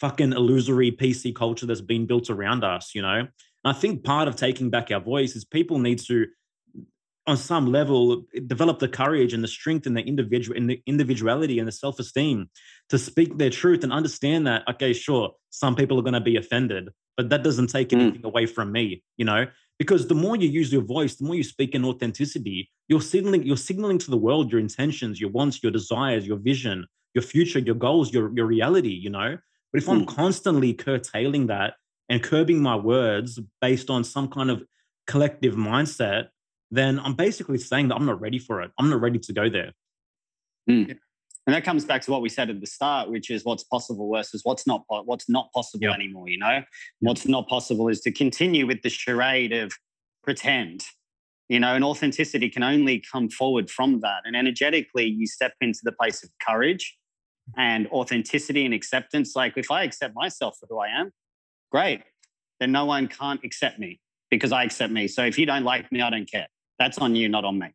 fucking 0.00 0.32
illusory 0.32 0.90
PC 0.90 1.34
culture 1.34 1.66
that's 1.66 1.80
been 1.80 2.06
built 2.06 2.28
around 2.28 2.64
us, 2.64 2.94
you 2.94 3.00
know? 3.00 3.20
And 3.20 3.28
I 3.64 3.72
think 3.72 4.04
part 4.04 4.28
of 4.28 4.36
taking 4.36 4.68
back 4.68 4.90
our 4.90 5.00
voice 5.00 5.34
is 5.36 5.44
people 5.44 5.78
need 5.78 6.00
to, 6.00 6.26
on 7.26 7.36
some 7.36 7.72
level, 7.72 8.26
develop 8.46 8.78
the 8.78 8.88
courage 8.88 9.32
and 9.32 9.42
the 9.42 9.48
strength 9.48 9.86
and 9.86 9.96
the 9.96 10.02
individual 10.02 10.56
and 10.56 10.68
the 10.68 10.82
individuality 10.86 11.58
and 11.58 11.66
the 11.66 11.72
self-esteem 11.72 12.50
to 12.90 12.98
speak 12.98 13.38
their 13.38 13.50
truth 13.50 13.82
and 13.82 13.92
understand 13.92 14.46
that, 14.46 14.62
okay, 14.68 14.92
sure, 14.92 15.32
some 15.50 15.74
people 15.74 15.98
are 15.98 16.02
going 16.02 16.14
to 16.14 16.20
be 16.20 16.36
offended, 16.36 16.90
but 17.16 17.30
that 17.30 17.42
doesn't 17.42 17.68
take 17.68 17.88
Mm. 17.88 18.00
anything 18.00 18.24
away 18.26 18.46
from 18.46 18.70
me, 18.72 19.02
you 19.16 19.24
know? 19.24 19.46
Because 19.78 20.06
the 20.06 20.14
more 20.14 20.36
you 20.36 20.48
use 20.48 20.72
your 20.72 20.82
voice, 20.82 21.16
the 21.16 21.24
more 21.24 21.34
you 21.34 21.42
speak 21.42 21.74
in 21.74 21.84
authenticity, 21.84 22.70
you're 22.88 23.00
signaling, 23.00 23.42
you're 23.42 23.56
signaling 23.56 23.98
to 23.98 24.10
the 24.10 24.16
world 24.16 24.52
your 24.52 24.60
intentions, 24.60 25.20
your 25.20 25.30
wants, 25.30 25.62
your 25.62 25.72
desires, 25.72 26.26
your 26.26 26.36
vision, 26.36 26.86
your 27.14 27.22
future, 27.22 27.58
your 27.58 27.74
goals, 27.74 28.12
your, 28.12 28.32
your 28.36 28.46
reality, 28.46 28.90
you 28.90 29.10
know? 29.10 29.38
But 29.72 29.82
if 29.82 29.88
I'm 29.88 30.04
constantly 30.04 30.74
curtailing 30.74 31.48
that 31.48 31.74
and 32.08 32.22
curbing 32.22 32.60
my 32.62 32.76
words 32.76 33.40
based 33.60 33.90
on 33.90 34.04
some 34.04 34.28
kind 34.28 34.50
of 34.50 34.62
collective 35.06 35.54
mindset, 35.54 36.28
then 36.74 36.98
I'm 37.00 37.14
basically 37.14 37.58
saying 37.58 37.88
that 37.88 37.96
I'm 37.96 38.06
not 38.06 38.20
ready 38.20 38.38
for 38.38 38.62
it. 38.62 38.70
I'm 38.78 38.90
not 38.90 39.00
ready 39.00 39.18
to 39.18 39.32
go 39.32 39.48
there. 39.48 39.72
Hmm. 40.68 40.84
And 41.46 41.54
that 41.54 41.64
comes 41.64 41.84
back 41.84 42.00
to 42.02 42.10
what 42.10 42.22
we 42.22 42.30
said 42.30 42.48
at 42.48 42.60
the 42.60 42.66
start, 42.66 43.10
which 43.10 43.30
is 43.30 43.44
what's 43.44 43.64
possible 43.64 44.10
versus 44.10 44.40
what's 44.44 44.66
not 44.66 44.84
what's 44.88 45.28
not 45.28 45.52
possible 45.52 45.84
Yeah. 45.84 45.92
anymore. 45.92 46.28
You 46.28 46.38
know, 46.38 46.62
what's 47.00 47.26
not 47.26 47.48
possible 47.48 47.88
is 47.88 48.00
to 48.02 48.12
continue 48.12 48.66
with 48.66 48.82
the 48.82 48.88
charade 48.88 49.52
of 49.52 49.72
pretend. 50.22 50.84
You 51.50 51.60
know, 51.60 51.74
and 51.74 51.84
authenticity 51.84 52.48
can 52.48 52.62
only 52.62 53.02
come 53.12 53.28
forward 53.28 53.70
from 53.70 54.00
that. 54.00 54.22
And 54.24 54.34
energetically, 54.34 55.04
you 55.04 55.26
step 55.26 55.52
into 55.60 55.80
the 55.82 55.92
place 55.92 56.24
of 56.24 56.30
courage 56.46 56.96
and 57.58 57.86
authenticity 57.88 58.64
and 58.64 58.72
acceptance. 58.72 59.36
Like 59.36 59.58
if 59.58 59.70
I 59.70 59.82
accept 59.82 60.14
myself 60.14 60.56
for 60.58 60.66
who 60.70 60.78
I 60.78 60.88
am, 60.88 61.10
great. 61.70 62.02
Then 62.60 62.72
no 62.72 62.86
one 62.86 63.06
can't 63.08 63.44
accept 63.44 63.78
me 63.78 64.00
because 64.30 64.52
I 64.52 64.64
accept 64.64 64.92
me. 64.92 65.06
So 65.08 65.22
if 65.24 65.38
you 65.38 65.44
don't 65.44 65.64
like 65.64 65.92
me, 65.92 66.00
I 66.00 66.08
don't 66.08 66.30
care. 66.30 66.46
That's 66.78 66.98
on 66.98 67.14
you, 67.14 67.28
not 67.28 67.44
on 67.44 67.58
me. 67.58 67.68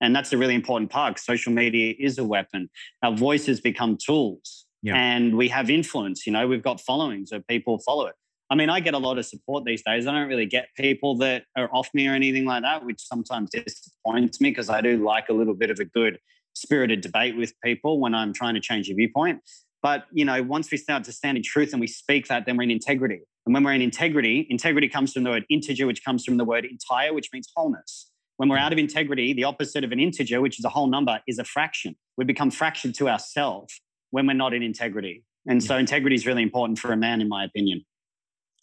And 0.00 0.14
that's 0.14 0.32
a 0.32 0.38
really 0.38 0.54
important 0.54 0.90
part. 0.90 1.18
Social 1.18 1.52
media 1.52 1.94
is 1.98 2.18
a 2.18 2.24
weapon. 2.24 2.68
Our 3.02 3.16
voices 3.16 3.60
become 3.60 3.96
tools. 3.96 4.66
Yeah. 4.82 4.94
And 4.94 5.36
we 5.36 5.48
have 5.48 5.70
influence. 5.70 6.26
You 6.26 6.32
know, 6.32 6.46
we've 6.46 6.62
got 6.62 6.80
followings 6.80 7.30
so 7.30 7.40
people 7.48 7.78
follow 7.78 8.06
it. 8.06 8.14
I 8.48 8.54
mean, 8.54 8.70
I 8.70 8.78
get 8.78 8.94
a 8.94 8.98
lot 8.98 9.18
of 9.18 9.26
support 9.26 9.64
these 9.64 9.82
days. 9.82 10.06
I 10.06 10.12
don't 10.12 10.28
really 10.28 10.46
get 10.46 10.68
people 10.76 11.16
that 11.18 11.44
are 11.56 11.68
off 11.72 11.88
me 11.92 12.06
or 12.06 12.12
anything 12.12 12.44
like 12.44 12.62
that, 12.62 12.84
which 12.84 13.00
sometimes 13.00 13.50
disappoints 13.50 14.40
me 14.40 14.50
because 14.50 14.68
I 14.68 14.80
do 14.80 15.04
like 15.04 15.28
a 15.28 15.32
little 15.32 15.54
bit 15.54 15.70
of 15.70 15.80
a 15.80 15.84
good 15.84 16.18
spirited 16.54 17.00
debate 17.00 17.36
with 17.36 17.52
people 17.62 18.00
when 18.00 18.14
I'm 18.14 18.32
trying 18.32 18.54
to 18.54 18.60
change 18.60 18.88
a 18.88 18.94
viewpoint. 18.94 19.40
But 19.82 20.04
you 20.12 20.24
know, 20.24 20.42
once 20.42 20.70
we 20.70 20.78
start 20.78 21.04
to 21.04 21.12
stand 21.12 21.36
in 21.36 21.42
truth 21.42 21.72
and 21.72 21.80
we 21.80 21.86
speak 21.86 22.28
that, 22.28 22.46
then 22.46 22.56
we're 22.56 22.64
in 22.64 22.70
integrity. 22.70 23.20
And 23.46 23.54
when 23.54 23.64
we're 23.64 23.72
in 23.72 23.82
integrity, 23.82 24.46
integrity 24.48 24.88
comes 24.88 25.12
from 25.12 25.24
the 25.24 25.30
word 25.30 25.44
integer, 25.50 25.86
which 25.86 26.04
comes 26.04 26.24
from 26.24 26.36
the 26.36 26.44
word 26.44 26.64
entire, 26.64 27.12
which 27.12 27.30
means 27.32 27.48
wholeness. 27.54 28.10
When 28.36 28.48
we're 28.48 28.58
out 28.58 28.72
of 28.72 28.78
integrity, 28.78 29.32
the 29.32 29.44
opposite 29.44 29.82
of 29.84 29.92
an 29.92 30.00
integer, 30.00 30.40
which 30.40 30.58
is 30.58 30.64
a 30.64 30.68
whole 30.68 30.88
number, 30.88 31.20
is 31.26 31.38
a 31.38 31.44
fraction. 31.44 31.96
We 32.16 32.24
become 32.24 32.50
fractured 32.50 32.94
to 32.96 33.08
ourselves 33.08 33.80
when 34.10 34.26
we're 34.26 34.34
not 34.34 34.52
in 34.52 34.62
integrity. 34.62 35.24
And 35.48 35.62
so 35.62 35.76
integrity 35.76 36.16
is 36.16 36.26
really 36.26 36.42
important 36.42 36.78
for 36.78 36.92
a 36.92 36.96
man, 36.96 37.20
in 37.20 37.28
my 37.28 37.44
opinion. 37.44 37.84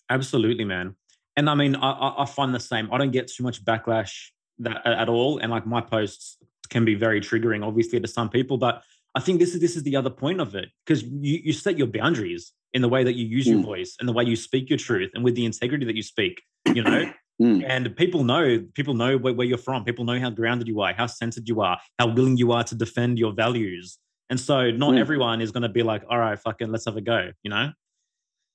Absolutely, 0.09 0.65
man. 0.65 0.95
And 1.35 1.49
I 1.49 1.55
mean, 1.55 1.75
I, 1.75 2.15
I, 2.19 2.25
find 2.25 2.53
the 2.53 2.59
same. 2.59 2.89
I 2.91 2.97
don't 2.97 3.11
get 3.11 3.27
too 3.27 3.43
much 3.43 3.63
backlash 3.63 4.11
that 4.59 4.85
at 4.85 5.09
all, 5.09 5.39
and 5.39 5.49
like 5.49 5.65
my 5.65 5.81
posts 5.81 6.37
can 6.69 6.85
be 6.85 6.93
very 6.93 7.21
triggering, 7.21 7.65
obviously, 7.65 7.99
to 7.99 8.07
some 8.07 8.29
people. 8.29 8.57
But 8.57 8.83
I 9.15 9.19
think 9.19 9.39
this 9.39 9.55
is 9.55 9.61
this 9.61 9.75
is 9.75 9.83
the 9.83 9.95
other 9.95 10.09
point 10.09 10.41
of 10.41 10.53
it 10.55 10.69
because 10.85 11.03
you 11.03 11.39
you 11.43 11.53
set 11.53 11.77
your 11.77 11.87
boundaries 11.87 12.53
in 12.73 12.81
the 12.81 12.89
way 12.89 13.03
that 13.03 13.15
you 13.15 13.25
use 13.25 13.47
your 13.47 13.59
Mm. 13.59 13.65
voice 13.65 13.95
and 13.99 14.09
the 14.09 14.13
way 14.13 14.23
you 14.23 14.35
speak 14.35 14.69
your 14.69 14.77
truth 14.77 15.11
and 15.13 15.23
with 15.23 15.35
the 15.35 15.45
integrity 15.45 15.85
that 15.85 15.95
you 15.95 16.03
speak. 16.03 16.41
You 16.67 16.83
know, 16.83 17.11
Mm. 17.41 17.63
and 17.67 17.95
people 17.95 18.23
know 18.23 18.63
people 18.75 18.93
know 18.93 19.17
where, 19.17 19.33
where 19.33 19.47
you're 19.47 19.57
from. 19.57 19.83
People 19.83 20.05
know 20.05 20.19
how 20.19 20.29
grounded 20.29 20.67
you 20.67 20.79
are, 20.81 20.93
how 20.93 21.07
centered 21.07 21.49
you 21.49 21.61
are, 21.61 21.79
how 21.97 22.07
willing 22.07 22.37
you 22.37 22.51
are 22.51 22.63
to 22.63 22.75
defend 22.75 23.17
your 23.17 23.33
values. 23.33 23.97
And 24.29 24.39
so 24.39 24.69
not 24.71 24.93
Mm. 24.93 24.99
everyone 24.99 25.41
is 25.41 25.51
going 25.51 25.63
to 25.63 25.69
be 25.69 25.83
like, 25.83 26.03
all 26.09 26.19
right, 26.19 26.39
fucking 26.39 26.69
let's 26.71 26.85
have 26.85 26.95
a 26.95 27.01
go, 27.01 27.31
you 27.43 27.49
know? 27.49 27.71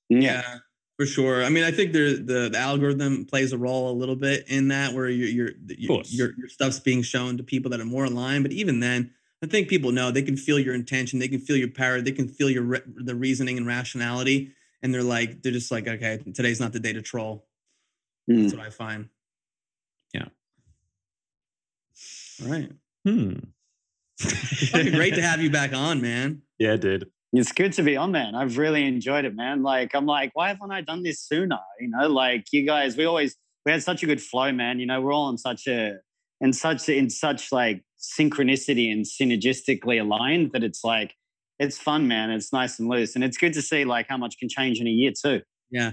Yeah, 0.09 0.59
for 0.97 1.05
sure. 1.05 1.43
I 1.43 1.49
mean, 1.49 1.63
I 1.63 1.71
think 1.71 1.93
there, 1.93 2.13
the 2.15 2.49
the 2.51 2.57
algorithm 2.57 3.25
plays 3.25 3.51
a 3.53 3.57
role 3.57 3.91
a 3.91 3.95
little 3.97 4.15
bit 4.15 4.45
in 4.47 4.69
that, 4.69 4.93
where 4.93 5.09
your 5.09 5.27
your 5.27 5.49
your, 5.67 5.87
course. 5.87 6.13
your 6.13 6.33
your 6.37 6.47
stuff's 6.47 6.79
being 6.79 7.01
shown 7.01 7.37
to 7.37 7.43
people 7.43 7.69
that 7.71 7.79
are 7.79 7.85
more 7.85 8.05
aligned. 8.05 8.43
But 8.43 8.53
even 8.53 8.79
then, 8.79 9.11
I 9.43 9.47
think 9.47 9.67
people 9.67 9.91
know 9.91 10.09
they 10.09 10.23
can 10.23 10.37
feel 10.37 10.57
your 10.57 10.73
intention, 10.73 11.19
they 11.19 11.27
can 11.27 11.39
feel 11.41 11.57
your 11.57 11.69
power, 11.71 12.01
they 12.01 12.11
can 12.13 12.27
feel 12.27 12.49
your 12.49 12.63
re- 12.63 12.81
the 12.95 13.15
reasoning 13.15 13.57
and 13.57 13.67
rationality, 13.67 14.51
and 14.81 14.93
they're 14.93 15.03
like, 15.03 15.41
they're 15.43 15.51
just 15.51 15.71
like, 15.71 15.87
okay, 15.87 16.17
today's 16.33 16.59
not 16.59 16.73
the 16.73 16.79
day 16.79 16.93
to 16.93 17.01
troll. 17.01 17.45
Mm. 18.29 18.43
That's 18.43 18.53
what 18.55 18.65
I 18.65 18.69
find. 18.69 19.09
Yeah. 20.13 20.25
All 22.43 22.51
right. 22.51 22.71
Hmm. 23.05 23.33
Great 24.71 25.15
to 25.15 25.21
have 25.29 25.41
you 25.41 25.49
back 25.49 25.73
on, 25.73 26.01
man. 26.01 26.41
Yeah, 26.57 26.75
dude. 26.75 27.09
It's 27.31 27.51
good 27.51 27.73
to 27.73 27.83
be 27.83 27.95
on, 27.95 28.11
man. 28.11 28.35
I've 28.35 28.57
really 28.57 28.85
enjoyed 28.85 29.25
it, 29.25 29.35
man. 29.35 29.61
Like, 29.61 29.93
I'm 29.93 30.05
like, 30.05 30.31
why 30.33 30.47
haven't 30.47 30.71
I 30.71 30.81
done 30.81 31.03
this 31.03 31.21
sooner? 31.21 31.59
You 31.79 31.89
know, 31.89 32.07
like 32.07 32.45
you 32.51 32.65
guys, 32.65 32.97
we 32.97 33.05
always 33.05 33.35
we 33.65 33.71
had 33.71 33.83
such 33.83 34.03
a 34.03 34.05
good 34.05 34.21
flow, 34.21 34.51
man. 34.51 34.79
You 34.79 34.87
know, 34.87 34.99
we're 35.01 35.13
all 35.13 35.29
in 35.29 35.37
such 35.37 35.67
a 35.67 35.97
in 36.41 36.53
such 36.53 36.89
in 36.89 37.09
such 37.09 37.51
like 37.51 37.83
synchronicity 37.99 38.91
and 38.91 39.05
synergistically 39.05 40.01
aligned 40.01 40.53
that 40.53 40.63
it's 40.63 40.83
like 40.83 41.13
it's 41.59 41.77
fun, 41.77 42.07
man. 42.07 42.31
It's 42.31 42.51
nice 42.51 42.79
and 42.79 42.89
loose, 42.89 43.15
and 43.15 43.23
it's 43.23 43.37
good 43.37 43.53
to 43.53 43.61
see 43.61 43.85
like 43.85 44.07
how 44.09 44.17
much 44.17 44.37
can 44.39 44.49
change 44.49 44.79
in 44.79 44.87
a 44.87 44.91
year 44.91 45.11
too. 45.11 45.41
Yeah. 45.69 45.91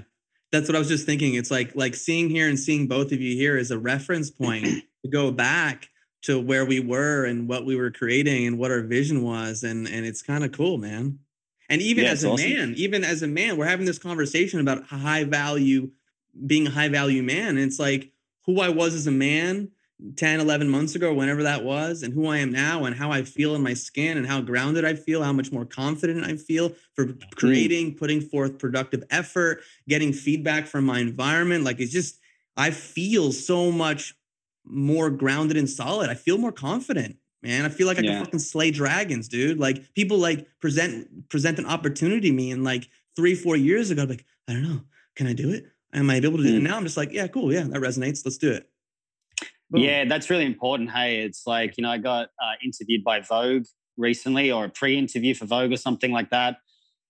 That's 0.53 0.68
what 0.68 0.76
I 0.76 0.78
was 0.78 0.88
just 0.88 1.07
thinking. 1.07 1.34
It's 1.34 1.51
like 1.51 1.74
like 1.74 1.94
seeing 1.94 2.30
here 2.30 2.49
and 2.49 2.59
seeing 2.59 2.86
both 2.86 3.12
of 3.12 3.20
you 3.20 3.34
here 3.36 3.57
is 3.57 3.70
a 3.70 3.78
reference 3.78 4.30
point 4.30 4.64
to 5.05 5.11
go 5.11 5.30
back 5.30 5.88
to 6.22 6.40
where 6.40 6.64
we 6.64 6.80
were 6.80 7.24
and 7.24 7.49
what 7.49 7.66
we 7.66 7.76
were 7.76 7.90
creating 7.90 8.47
and 8.47 8.59
what 8.59 8.70
our 8.70 8.82
vision 8.82 9.22
was. 9.22 9.62
And 9.62 9.86
and 9.88 10.07
it's 10.07 10.22
kind 10.22 10.44
of 10.44 10.53
cool, 10.53 10.78
man. 10.78 11.18
And 11.68 11.82
even 11.82 12.05
Yeah, 12.05 12.11
as 12.12 12.24
a 12.24 12.30
awesome. 12.30 12.49
man, 12.49 12.74
even 12.76 13.03
as 13.05 13.22
a 13.22 13.26
man, 13.26 13.57
we're 13.57 13.66
having 13.66 13.86
this 13.86 13.99
conversation 13.99 14.61
about 14.61 14.84
high 14.86 15.24
value, 15.24 15.90
being 16.47 16.68
a 16.68 16.70
high 16.70 16.88
value 16.88 17.22
man. 17.24 17.51
And 17.51 17.59
it's 17.59 17.78
like 17.80 18.12
who 18.44 18.61
I 18.61 18.68
was 18.68 18.94
as 18.94 19.07
a 19.09 19.12
man 19.12 19.70
10, 20.16 20.40
11 20.40 20.68
months 20.68 20.94
ago, 20.94 21.12
whenever 21.14 21.42
that 21.42 21.64
was, 21.64 22.03
and 22.03 22.12
who 22.12 22.26
I 22.26 22.38
am 22.38 22.53
now, 22.53 22.84
and 22.84 22.94
how 22.94 23.11
I 23.11 23.22
feel 23.22 23.55
in 23.55 23.62
my 23.62 23.72
skin, 23.74 24.18
and 24.18 24.26
how 24.26 24.40
grounded 24.42 24.84
I 24.84 24.94
feel, 24.94 25.22
how 25.22 25.32
much 25.32 25.51
more 25.51 25.64
confident 25.64 26.24
I 26.24 26.36
feel 26.36 26.72
for 26.94 27.14
creating, 27.34 27.94
putting 27.94 28.20
forth 28.20 28.59
productive 28.59 29.05
effort, 29.11 29.62
getting 29.88 30.12
feedback 30.12 30.66
from 30.66 30.84
my 30.84 30.99
environment. 30.99 31.64
Like 31.64 31.80
it's 31.80 31.92
just, 31.92 32.18
I 32.57 32.70
feel 32.70 33.32
so 33.32 33.72
much 33.72 34.14
more 34.64 35.09
grounded 35.11 35.57
and 35.57 35.68
solid. 35.68 36.11
I 36.11 36.14
feel 36.14 36.36
more 36.36 36.53
confident, 36.53 37.16
man. 37.42 37.64
I 37.64 37.68
feel 37.70 37.86
like 37.86 37.99
I 37.99 38.03
Yeah. 38.03 38.16
can 38.16 38.24
fucking 38.24 38.40
slay 38.40 38.70
dragons, 38.70 39.28
dude. 39.28 39.59
Like 39.59 39.94
people 39.94 40.18
like 40.18 40.47
present 40.61 41.28
present 41.30 41.59
an 41.59 41.66
opportunity 41.66 42.28
to 42.28 42.32
me, 42.36 42.51
and 42.51 42.64
like 42.64 42.88
three, 43.14 43.34
four 43.34 43.57
years 43.57 43.90
ago, 43.90 44.05
be 44.05 44.14
like, 44.14 44.26
I 44.47 44.53
don't 44.53 44.62
know, 44.62 44.82
can 45.14 45.26
I 45.26 45.32
do 45.32 45.51
it? 45.51 45.66
Am 45.94 46.11
I 46.11 46.16
able 46.16 46.36
to 46.36 46.42
do 46.42 46.49
it? 46.51 46.53
Mm. 46.53 46.57
And 46.57 46.64
now 46.64 46.76
I'm 46.76 46.82
just 46.84 46.99
like, 46.99 47.12
yeah, 47.12 47.26
cool, 47.28 47.51
yeah, 47.51 47.62
that 47.62 47.80
resonates. 47.80 48.24
Let's 48.26 48.36
do 48.36 48.53
it. 48.53 48.68
Boom. 49.70 49.82
Yeah, 49.82 50.04
that's 50.04 50.30
really 50.30 50.46
important. 50.46 50.90
Hey, 50.90 51.22
it's 51.22 51.46
like, 51.46 51.76
you 51.76 51.82
know, 51.82 51.90
I 51.90 51.98
got 51.98 52.28
uh, 52.42 52.52
interviewed 52.64 53.02
by 53.02 53.20
Vogue 53.20 53.64
recently 53.96 54.52
or 54.52 54.66
a 54.66 54.68
pre 54.68 54.96
interview 54.96 55.34
for 55.34 55.46
Vogue 55.46 55.72
or 55.72 55.76
something 55.76 56.12
like 56.12 56.30
that. 56.30 56.58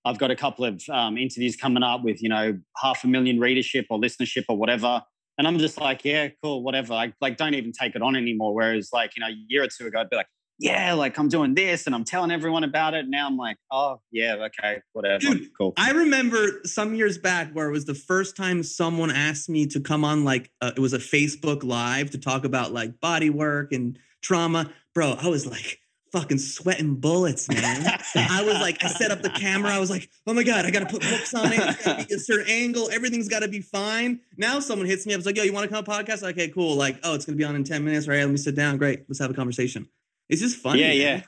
I've 0.05 0.19
got 0.19 0.31
a 0.31 0.37
couple 0.37 0.65
of 0.65 0.83
um, 0.89 1.19
interviews 1.19 1.57
coming 1.57 1.83
up 1.83 2.03
with, 2.03 2.23
you 2.23 2.29
know, 2.29 2.59
half 2.77 3.03
a 3.05 3.09
million 3.09 3.41
readership 3.41 3.87
or 3.91 3.99
listenership 3.99 4.45
or 4.49 4.57
whatever. 4.57 5.03
And 5.37 5.47
I'm 5.47 5.59
just 5.59 5.79
like, 5.79 6.05
yeah, 6.05 6.29
cool, 6.43 6.63
whatever. 6.63 6.95
I 6.95 7.13
like 7.21 7.37
don't 7.37 7.55
even 7.55 7.73
take 7.73 7.95
it 7.95 8.03
on 8.03 8.17
anymore. 8.17 8.55
Whereas, 8.55 8.91
like, 8.93 9.17
you 9.17 9.21
know, 9.21 9.27
a 9.27 9.37
year 9.49 9.65
or 9.65 9.69
two 9.69 9.87
ago, 9.87 10.01
I'd 10.01 10.09
be 10.09 10.17
like, 10.17 10.29
yeah, 10.59 10.95
like 10.95 11.19
I'm 11.19 11.29
doing 11.29 11.55
this 11.55 11.87
and 11.87 11.95
I'm 11.95 12.05
telling 12.05 12.31
everyone 12.31 12.65
about 12.65 12.95
it. 12.95 13.07
Now 13.09 13.27
I'm 13.27 13.37
like, 13.37 13.59
oh, 13.71 14.01
yeah, 14.11 14.35
okay, 14.47 14.81
whatever. 14.93 15.19
Dude, 15.19 15.51
cool. 15.57 15.75
I 15.77 15.91
remember 15.91 16.61
some 16.65 16.95
years 16.95 17.19
back 17.19 17.53
where 17.53 17.69
it 17.69 17.73
was 17.73 17.85
the 17.85 17.95
first 17.95 18.37
time 18.37 18.63
someone 18.63 19.11
asked 19.11 19.49
me 19.49 19.67
to 19.69 19.81
come 19.81 20.05
on 20.05 20.25
like 20.25 20.51
uh, 20.61 20.73
it 20.77 20.81
was 20.81 20.93
a 20.93 20.99
Facebook 20.99 21.63
live 21.63 22.11
to 22.11 22.19
talk 22.19 22.45
about 22.45 22.73
like 22.73 23.01
body 23.01 23.31
work 23.31 23.73
and 23.73 23.99
trauma. 24.23 24.73
Bro, 24.95 25.17
I 25.21 25.29
was 25.29 25.47
like 25.47 25.81
fucking 26.13 26.39
sweating 26.39 26.95
bullets, 26.95 27.49
man. 27.49 28.01
I 28.15 28.43
was 28.43 28.55
like, 28.55 28.83
I 28.83 28.89
set 28.89 29.11
up 29.11 29.21
the 29.21 29.31
camera. 29.31 29.71
I 29.75 29.79
was 29.79 29.91
like, 29.91 30.09
oh 30.27 30.33
my 30.33 30.43
God, 30.43 30.65
I 30.65 30.71
got 30.71 30.81
to 30.81 30.87
put 30.87 31.03
books 31.03 31.35
on 31.35 31.53
it. 31.53 31.59
It's 31.59 31.85
got 31.85 31.99
to 32.01 32.07
be 32.07 32.15
a 32.15 32.19
certain 32.19 32.47
angle. 32.49 32.89
Everything's 32.91 33.29
got 33.29 33.41
to 33.41 33.49
be 33.49 33.61
fine. 33.61 34.21
Now 34.39 34.61
someone 34.61 34.87
hits 34.87 35.05
me 35.05 35.13
up. 35.13 35.19
It's 35.19 35.27
like, 35.27 35.37
yo, 35.37 35.43
you 35.43 35.53
want 35.53 35.69
to 35.69 35.69
come 35.69 35.85
on 35.87 36.01
a 36.01 36.05
podcast? 36.05 36.23
Okay, 36.31 36.49
cool. 36.49 36.77
Like, 36.77 36.99
oh, 37.03 37.15
it's 37.15 37.27
going 37.27 37.37
to 37.37 37.39
be 37.39 37.45
on 37.45 37.55
in 37.57 37.65
10 37.65 37.85
minutes. 37.85 38.09
All 38.09 38.15
right, 38.15 38.21
let 38.21 38.31
me 38.31 38.39
sit 38.39 38.55
down. 38.55 38.79
Great. 38.79 39.05
Let's 39.09 39.19
have 39.19 39.31
a 39.31 39.35
conversation. 39.35 39.89
It's 40.29 40.41
just 40.41 40.59
funny. 40.59 40.81
Yeah, 40.81 40.89
man. 40.89 40.97
yeah. 40.99 41.23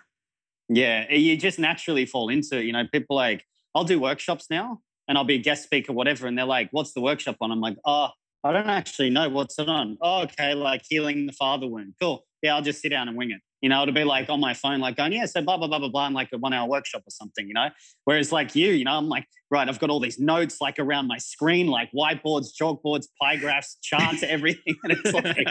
Yeah, 0.71 1.13
you 1.13 1.37
just 1.37 1.59
naturally 1.59 2.05
fall 2.05 2.29
into 2.29 2.59
it. 2.59 2.65
You 2.65 2.73
know, 2.73 2.85
people 2.93 3.17
like, 3.17 3.45
I'll 3.75 3.85
do 3.85 3.99
workshops 3.99 4.47
now 4.51 4.81
and 5.07 5.17
I'll 5.17 5.25
be 5.25 5.37
a 5.37 5.43
guest 5.43 5.63
speaker, 5.63 5.93
whatever. 5.93 6.27
And 6.27 6.37
they're 6.37 6.45
like, 6.45 6.69
what's 6.73 6.93
the 6.93 7.01
workshop 7.01 7.37
on? 7.41 7.51
I'm 7.51 7.61
like, 7.61 7.77
oh, 7.87 8.09
I 8.45 8.53
don't 8.53 8.69
actually 8.69 9.11
know. 9.11 9.29
What's 9.29 9.59
it 9.59 9.69
on? 9.69 9.97
Oh, 10.03 10.23
okay, 10.25 10.55
like 10.55 10.83
healing 10.89 11.27
the 11.27 11.33
father 11.33 11.67
wound. 11.67 11.95
Cool. 12.01 12.25
Yeah, 12.43 12.55
I'll 12.55 12.63
just 12.63 12.83
sit 12.83 12.91
down 12.91 13.09
and 13.09 13.17
wing 13.17 13.31
it. 13.31 13.41
You 13.61 13.69
know, 13.69 13.83
it'll 13.83 13.95
be 13.95 14.05
like 14.05 14.31
on 14.31 14.39
my 14.41 14.55
phone, 14.55 14.79
like 14.79 14.97
going, 14.97 15.13
yeah, 15.13 15.27
so 15.27 15.43
blah, 15.43 15.57
blah, 15.57 15.67
blah, 15.67 15.81
blah, 15.81 15.89
blah, 15.89 16.07
in 16.07 16.13
like 16.13 16.29
a 16.33 16.39
one 16.39 16.53
hour 16.53 16.69
workshop 16.69 17.03
or 17.07 17.11
something, 17.11 17.49
you 17.49 17.55
know? 17.55 17.69
Whereas 18.05 18.31
like 18.31 18.55
you, 18.55 18.71
you 18.71 18.85
know, 18.85 18.93
I'm 18.93 19.09
like, 19.09 19.27
right, 19.51 19.69
I've 19.69 19.81
got 19.81 19.91
all 19.91 19.99
these 19.99 20.21
notes 20.21 20.61
like 20.61 20.79
around 20.79 21.09
my 21.09 21.19
screen, 21.19 21.67
like 21.67 21.91
whiteboards, 21.93 22.51
chalkboards, 22.61 23.07
pie 23.21 23.37
graphs, 23.37 23.77
charts, 23.83 24.23
everything. 24.23 24.77
And 24.85 24.93
it's 24.93 25.13
like, 25.13 25.49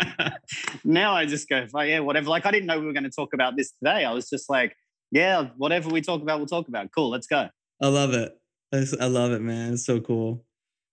now 0.85 1.13
I 1.13 1.25
just 1.25 1.49
go, 1.49 1.65
oh, 1.73 1.81
yeah, 1.81 1.99
whatever. 1.99 2.29
Like 2.29 2.45
I 2.45 2.51
didn't 2.51 2.67
know 2.67 2.79
we 2.79 2.85
were 2.85 2.93
going 2.93 3.03
to 3.03 3.09
talk 3.09 3.33
about 3.33 3.57
this 3.57 3.71
today. 3.71 4.05
I 4.05 4.13
was 4.13 4.29
just 4.29 4.49
like, 4.49 4.75
yeah, 5.11 5.47
whatever 5.57 5.89
we 5.89 6.01
talk 6.01 6.21
about, 6.21 6.39
we'll 6.39 6.47
talk 6.47 6.67
about. 6.67 6.89
Cool, 6.93 7.09
let's 7.09 7.27
go. 7.27 7.49
I 7.81 7.87
love 7.87 8.13
it. 8.13 8.33
I 8.73 9.05
love 9.07 9.31
it, 9.31 9.41
man. 9.41 9.73
It's 9.73 9.85
so 9.85 9.99
cool. 9.99 10.43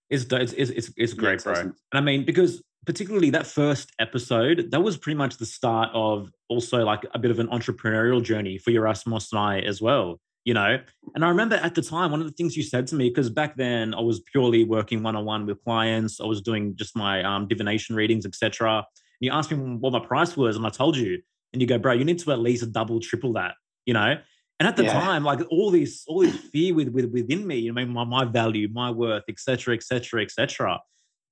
It's 0.09 0.23
it's 0.31 0.53
it's 0.53 0.71
it's, 0.71 0.91
it's 0.95 1.13
Yeah, 1.13 1.19
great, 1.19 1.33
it's 1.35 1.43
bro. 1.43 1.53
awesome. 1.53 1.75
And 1.91 1.99
I 1.99 2.01
mean, 2.01 2.25
because 2.25 2.63
particularly 2.85 3.29
that 3.31 3.47
first 3.47 3.91
episode, 3.99 4.71
that 4.71 4.81
was 4.81 4.97
pretty 4.97 5.17
much 5.17 5.37
the 5.37 5.45
start 5.45 5.89
of 5.93 6.31
also 6.49 6.83
like 6.85 7.05
a 7.13 7.19
bit 7.19 7.31
of 7.31 7.39
an 7.39 7.47
entrepreneurial 7.47 8.21
journey 8.21 8.57
for 8.57 8.71
Yerasimos 8.71 9.31
and 9.31 9.39
I 9.39 9.59
as 9.59 9.81
well. 9.81 10.19
You 10.43 10.53
know, 10.53 10.77
and 11.15 11.25
I 11.25 11.29
remember 11.29 11.55
at 11.55 11.73
the 11.73 11.81
time 11.81 12.11
one 12.11 12.21
of 12.21 12.27
the 12.27 12.33
things 12.33 12.55
you 12.55 12.61
said 12.61 12.85
to 12.87 12.95
me 12.95 13.09
because 13.09 13.31
back 13.31 13.55
then 13.57 13.95
I 13.95 14.01
was 14.01 14.19
purely 14.19 14.63
working 14.63 15.01
one 15.01 15.15
on 15.15 15.25
one 15.25 15.47
with 15.47 15.63
clients. 15.63 16.21
I 16.21 16.25
was 16.25 16.39
doing 16.41 16.75
just 16.75 16.95
my 16.95 17.23
um, 17.23 17.47
divination 17.47 17.95
readings, 17.95 18.27
etc. 18.27 18.75
And 18.77 18.83
you 19.21 19.31
asked 19.31 19.49
me 19.51 19.57
what 19.57 19.91
my 19.93 20.05
price 20.05 20.37
was, 20.37 20.55
and 20.55 20.63
I 20.63 20.69
told 20.69 20.97
you, 20.97 21.19
and 21.51 21.61
you 21.63 21.67
go, 21.67 21.79
bro, 21.79 21.93
you 21.93 22.05
need 22.05 22.19
to 22.19 22.31
at 22.31 22.39
least 22.39 22.71
double, 22.71 22.99
triple 22.99 23.33
that. 23.33 23.55
You 23.87 23.95
know, 23.95 24.17
and 24.59 24.67
at 24.67 24.75
the 24.77 24.83
Yeah. 24.83 24.93
time, 24.93 25.23
like 25.23 25.41
all 25.49 25.71
this, 25.71 26.03
all 26.07 26.19
this 26.21 26.35
fear 26.35 26.75
with, 26.75 26.89
with 26.89 27.05
within 27.11 27.45
me, 27.47 27.57
you 27.57 27.73
know, 27.73 27.85
my, 27.85 28.03
my 28.03 28.25
value, 28.25 28.67
my 28.71 28.91
worth, 28.91 29.23
et 29.27 29.39
cetera, 29.39 29.73
et 29.73 29.83
cetera, 29.83 30.21
et 30.21 30.29
cetera. 30.29 30.79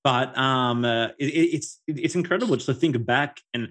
But 0.03 0.37
um, 0.37 0.83
uh, 0.85 1.07
it, 1.19 1.27
it- 1.29 1.53
it's 1.55 1.79
it- 1.87 1.99
it's 1.99 2.15
incredible 2.15 2.55
just 2.55 2.65
to 2.67 2.73
think 2.73 3.05
back 3.05 3.39
and 3.53 3.69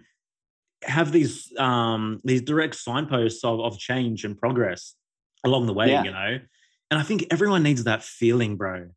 have 0.84 1.12
these 1.12 1.52
um 1.58 2.20
these 2.24 2.42
direct 2.42 2.74
signposts 2.74 3.44
of, 3.44 3.60
of 3.60 3.78
change 3.78 4.24
and 4.24 4.36
progress 4.36 4.94
along 5.44 5.66
the 5.66 5.72
way, 5.72 5.90
Yeah. 5.90 6.02
you 6.04 6.10
know. 6.10 6.38
And 6.90 7.00
I 7.00 7.02
think 7.04 7.26
everyone 7.30 7.62
needs 7.62 7.84
that 7.84 8.02
feeling, 8.02 8.56
bro. 8.56 8.88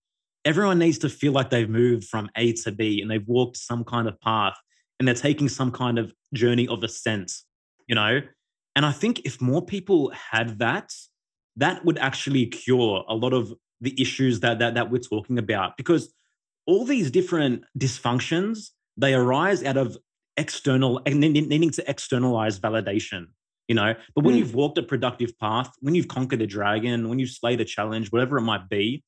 Everyone 0.44 0.80
needs 0.80 0.98
to 1.00 1.10
feel 1.10 1.32
like 1.32 1.50
they've 1.50 1.70
moved 1.70 2.06
from 2.06 2.30
A 2.36 2.54
to 2.54 2.72
B 2.72 3.02
and 3.02 3.10
they've 3.10 3.28
walked 3.28 3.58
some 3.58 3.84
kind 3.84 4.08
of 4.08 4.20
path 4.22 4.56
and 5.00 5.08
they're 5.08 5.16
taking 5.16 5.50
some 5.50 5.72
kind 5.72 5.98
of 6.00 6.14
journey 6.34 6.68
of 6.68 6.84
ascent, 6.84 7.32
you 7.88 7.96
know. 7.96 8.22
And 8.76 8.86
I 8.86 8.92
think 8.92 9.22
if 9.26 9.42
more 9.42 9.64
people 9.66 10.12
had 10.12 10.60
that, 10.60 10.92
that 11.58 11.84
would 11.86 11.98
actually 11.98 12.48
cure 12.48 13.04
a 13.08 13.16
lot 13.16 13.34
of 13.34 13.54
the 13.82 14.00
issues 14.02 14.40
that 14.42 14.60
that, 14.60 14.74
that 14.76 14.90
we're 14.92 15.00
talking 15.00 15.38
about. 15.40 15.78
Because 15.78 16.14
all 16.66 16.86
these 16.86 17.12
different 17.12 17.64
dysfunctions, 17.78 18.72
they 18.98 19.14
arise 19.14 19.64
out 19.64 19.78
of 19.78 19.98
external 20.38 21.02
and 21.06 21.20
needing 21.20 21.70
to 21.72 21.90
externalize 21.90 22.60
validation, 22.60 23.28
you 23.68 23.76
know. 23.76 23.94
But 24.16 24.24
when 24.24 24.36
Mm. 24.36 24.40
you've 24.40 24.56
walked 24.56 24.78
a 24.78 24.84
productive 24.84 25.38
path, 25.40 25.72
when 25.80 25.96
you've 25.96 26.08
conquered 26.08 26.42
a 26.42 26.48
dragon, 26.48 27.08
when 27.10 27.20
you've 27.20 27.30
slayed 27.30 27.62
a 27.62 27.66
challenge, 27.66 28.12
whatever 28.12 28.38
it 28.38 28.42
might 28.42 28.68
be, 28.70 29.04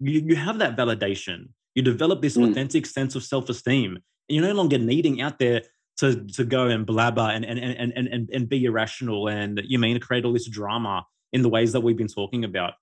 you, 0.00 0.22
you 0.26 0.36
have 0.36 0.58
that 0.58 0.76
validation. 0.76 1.48
You 1.74 1.82
develop 1.82 2.22
this 2.22 2.36
Mm. 2.36 2.50
authentic 2.50 2.86
sense 2.86 3.14
of 3.14 3.24
self-esteem. 3.24 3.96
And 3.96 4.36
you're 4.36 4.44
no 4.46 4.52
longer 4.52 4.78
needing 4.78 5.20
out 5.20 5.38
there 5.38 5.62
to 5.98 6.24
to 6.26 6.44
go 6.44 6.68
and 6.68 6.86
blabber 6.86 7.28
and 7.34 7.44
and 7.44 7.58
and 7.58 7.92
and 7.96 8.08
and, 8.08 8.30
and 8.30 8.48
be 8.48 8.64
irrational 8.64 9.28
and 9.28 9.60
you 9.64 9.78
mean 9.80 9.94
to 9.94 10.00
create 10.00 10.24
all 10.24 10.32
this 10.32 10.48
drama 10.48 11.04
in 11.32 11.42
the 11.42 11.48
ways 11.48 11.72
that 11.72 11.80
we've 11.80 11.96
been 11.96 12.06
talking 12.08 12.44
about. 12.44 12.74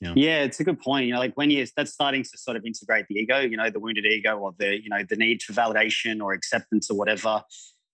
Yeah, 0.00 0.42
it's 0.42 0.60
a 0.60 0.64
good 0.64 0.80
point. 0.80 1.06
You 1.06 1.14
know, 1.14 1.18
like 1.18 1.34
when 1.34 1.50
you 1.50 1.66
that's 1.76 1.92
starting 1.92 2.22
to 2.22 2.38
sort 2.38 2.56
of 2.56 2.64
integrate 2.64 3.06
the 3.08 3.16
ego, 3.16 3.40
you 3.40 3.56
know, 3.56 3.68
the 3.68 3.80
wounded 3.80 4.06
ego 4.06 4.36
or 4.36 4.54
the, 4.58 4.80
you 4.80 4.88
know, 4.88 5.02
the 5.08 5.16
need 5.16 5.42
for 5.42 5.52
validation 5.52 6.22
or 6.22 6.32
acceptance 6.32 6.90
or 6.90 6.96
whatever, 6.96 7.42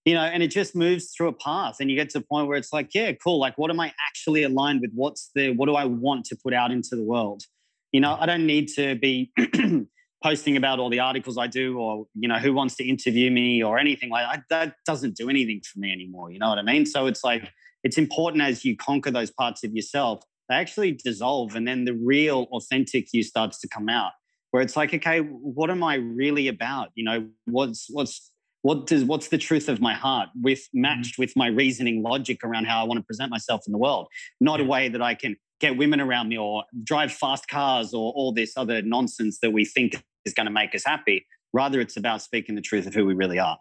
you 0.04 0.14
know, 0.14 0.20
and 0.20 0.42
it 0.42 0.48
just 0.48 0.76
moves 0.76 1.12
through 1.16 1.28
a 1.28 1.32
path 1.32 1.76
and 1.80 1.90
you 1.90 1.96
get 1.96 2.10
to 2.10 2.18
a 2.18 2.20
point 2.20 2.46
where 2.46 2.58
it's 2.58 2.72
like, 2.72 2.90
yeah, 2.94 3.12
cool. 3.12 3.38
Like, 3.38 3.56
what 3.56 3.70
am 3.70 3.80
I 3.80 3.92
actually 4.06 4.42
aligned 4.42 4.82
with? 4.82 4.90
What's 4.92 5.30
the, 5.34 5.52
what 5.52 5.66
do 5.66 5.74
I 5.76 5.86
want 5.86 6.26
to 6.26 6.36
put 6.36 6.52
out 6.52 6.70
into 6.70 6.94
the 6.94 7.02
world? 7.02 7.44
You 7.92 8.00
know, 8.00 8.16
I 8.20 8.26
don't 8.26 8.46
need 8.46 8.68
to 8.76 8.96
be 8.96 9.32
posting 10.22 10.56
about 10.56 10.78
all 10.80 10.90
the 10.90 11.00
articles 11.00 11.38
I 11.38 11.46
do, 11.46 11.78
or 11.78 12.06
you 12.14 12.28
know, 12.28 12.38
who 12.38 12.52
wants 12.52 12.74
to 12.76 12.84
interview 12.84 13.30
me, 13.30 13.62
or 13.62 13.78
anything 13.78 14.10
like 14.10 14.26
that. 14.26 14.44
That 14.50 14.74
doesn't 14.84 15.16
do 15.16 15.30
anything 15.30 15.60
for 15.64 15.78
me 15.78 15.92
anymore. 15.92 16.32
You 16.32 16.38
know 16.38 16.48
what 16.48 16.58
I 16.58 16.62
mean? 16.62 16.86
So 16.86 17.06
it's 17.06 17.22
like 17.22 17.48
it's 17.84 17.96
important 17.96 18.42
as 18.42 18.64
you 18.64 18.76
conquer 18.76 19.10
those 19.10 19.30
parts 19.30 19.62
of 19.62 19.72
yourself, 19.72 20.24
they 20.48 20.56
actually 20.56 20.92
dissolve, 20.92 21.56
and 21.56 21.66
then 21.66 21.84
the 21.84 21.94
real, 21.94 22.48
authentic 22.52 23.08
you 23.12 23.22
starts 23.22 23.58
to 23.60 23.68
come 23.68 23.88
out. 23.88 24.12
Where 24.50 24.62
it's 24.62 24.76
like, 24.76 24.94
okay, 24.94 25.18
what 25.18 25.68
am 25.68 25.82
I 25.82 25.96
really 25.96 26.46
about? 26.46 26.90
You 26.94 27.04
know, 27.04 27.28
what's 27.46 27.86
what's 27.90 28.30
what 28.62 28.86
does 28.86 29.04
what's 29.04 29.28
the 29.28 29.38
truth 29.38 29.68
of 29.68 29.80
my 29.80 29.94
heart 29.94 30.28
with 30.40 30.68
matched 30.72 31.16
mm. 31.16 31.18
with 31.18 31.32
my 31.34 31.48
reasoning 31.48 32.02
logic 32.02 32.44
around 32.44 32.66
how 32.66 32.80
I 32.80 32.84
want 32.84 32.98
to 32.98 33.04
present 33.04 33.30
myself 33.30 33.62
in 33.66 33.72
the 33.72 33.78
world, 33.78 34.06
not 34.40 34.60
a 34.60 34.64
way 34.64 34.88
that 34.88 35.02
I 35.02 35.14
can 35.14 35.36
get 35.60 35.76
women 35.76 36.00
around 36.00 36.28
me 36.28 36.38
or 36.38 36.64
drive 36.82 37.12
fast 37.12 37.48
cars 37.48 37.92
or 37.92 38.12
all 38.12 38.32
this 38.32 38.56
other 38.56 38.80
nonsense 38.80 39.38
that 39.40 39.50
we 39.50 39.64
think 39.64 40.02
is 40.24 40.34
going 40.34 40.46
to 40.46 40.52
make 40.52 40.74
us 40.74 40.84
happy. 40.84 41.26
Rather, 41.52 41.80
it's 41.80 41.96
about 41.96 42.22
speaking 42.22 42.54
the 42.54 42.60
truth 42.60 42.86
of 42.86 42.94
who 42.94 43.04
we 43.06 43.14
really 43.14 43.38
are. 43.38 43.58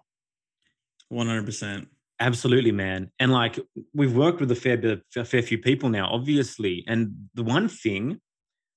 One 1.09 1.27
hundred 1.27 1.45
percent. 1.45 1.87
Absolutely, 2.19 2.71
man. 2.71 3.11
And 3.19 3.31
like 3.31 3.59
we've 3.93 4.15
worked 4.15 4.39
with 4.39 4.51
a 4.51 4.55
fair 4.55 4.77
bit, 4.77 5.01
a 5.15 5.25
fair 5.25 5.41
few 5.41 5.57
people 5.57 5.89
now, 5.89 6.09
obviously. 6.11 6.83
And 6.87 7.29
the 7.33 7.43
one 7.43 7.67
thing, 7.67 8.19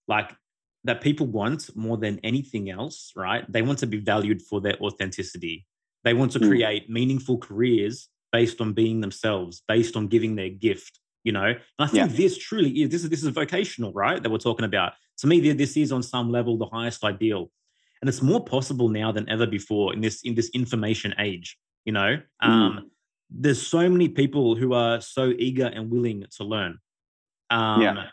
like 0.08 0.32
that 0.84 1.00
people 1.00 1.26
want 1.26 1.68
more 1.76 1.96
than 1.96 2.18
anything 2.22 2.70
else, 2.70 3.12
right? 3.16 3.44
They 3.50 3.62
want 3.62 3.78
to 3.80 3.86
be 3.86 3.98
valued 3.98 4.40
for 4.42 4.60
their 4.60 4.76
authenticity. 4.80 5.66
They 6.04 6.14
want 6.14 6.32
to 6.32 6.38
hmm. 6.38 6.48
create 6.48 6.88
mm. 6.88 6.92
meaningful 6.92 7.38
careers 7.38 8.08
based 8.32 8.60
on 8.60 8.72
being 8.72 9.00
themselves, 9.00 9.62
based 9.66 9.96
on 9.96 10.06
giving 10.06 10.36
their 10.36 10.50
gift. 10.50 11.00
You 11.24 11.32
know, 11.32 11.46
and 11.46 11.58
I 11.80 11.86
think 11.88 12.10
yeah. 12.10 12.16
this 12.16 12.38
truly 12.38 12.70
is 12.82 12.90
this 12.90 13.02
is 13.02 13.10
this 13.10 13.24
is 13.24 13.30
vocational, 13.30 13.92
right? 13.92 14.22
That 14.22 14.30
we're 14.30 14.38
talking 14.38 14.64
about. 14.64 14.92
To 15.18 15.26
me, 15.26 15.40
this 15.52 15.76
is 15.76 15.90
on 15.90 16.04
some 16.04 16.30
level 16.30 16.56
the 16.56 16.66
highest 16.66 17.02
ideal, 17.02 17.50
and 18.00 18.08
it's 18.08 18.22
more 18.22 18.44
possible 18.44 18.88
now 18.88 19.10
than 19.10 19.28
ever 19.28 19.44
before 19.44 19.92
in 19.92 20.00
this 20.00 20.22
in 20.22 20.36
this 20.36 20.50
information 20.54 21.14
age. 21.18 21.58
You 21.84 21.94
know, 21.94 22.18
mm. 22.44 22.82
There's 23.30 23.66
so 23.66 23.88
many 23.88 24.08
people 24.08 24.54
who 24.54 24.72
are 24.72 25.00
so 25.00 25.32
eager 25.38 25.66
and 25.66 25.90
willing 25.90 26.24
to 26.36 26.44
learn. 26.44 26.78
Um, 27.50 27.82
yeah. 27.82 28.06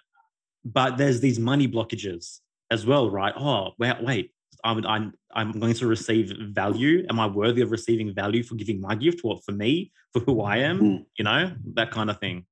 But 0.65 0.98
there's 0.98 1.19
these 1.19 1.40
money 1.40 1.68
blockages 1.68 2.40
as 2.72 2.85
well, 2.85 3.10
right? 3.10 3.34
Oh, 3.38 3.72
wait, 3.77 4.02
wait, 4.02 4.31
I'm, 4.64 4.85
I'm, 4.85 5.14
I'm 5.34 5.52
going 5.52 5.73
to 5.76 5.88
receive 5.88 6.34
value. 6.52 7.06
Am 7.10 7.19
I 7.19 7.27
worthy 7.27 7.61
of 7.61 7.72
receiving 7.72 8.14
value 8.14 8.44
for 8.44 8.56
giving 8.56 8.80
my 8.80 8.95
gift? 8.95 9.23
What 9.23 9.44
for 9.44 9.52
me, 9.52 9.91
for 10.14 10.22
who 10.22 10.41
I 10.41 10.57
am? 10.57 10.80
Mm. 10.80 11.06
You 11.18 11.26
know, 11.26 11.52
that 11.76 11.91
kind 11.91 12.10
of 12.10 12.19
thing. 12.19 12.45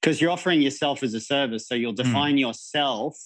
Because 0.00 0.20
you're 0.20 0.30
offering 0.30 0.62
yourself 0.62 1.02
as 1.02 1.14
a 1.14 1.20
service, 1.20 1.68
so 1.68 1.74
you'll 1.74 1.92
hmm. 1.92 2.02
define 2.02 2.36
mm. 2.36 2.40
yourself 2.40 3.16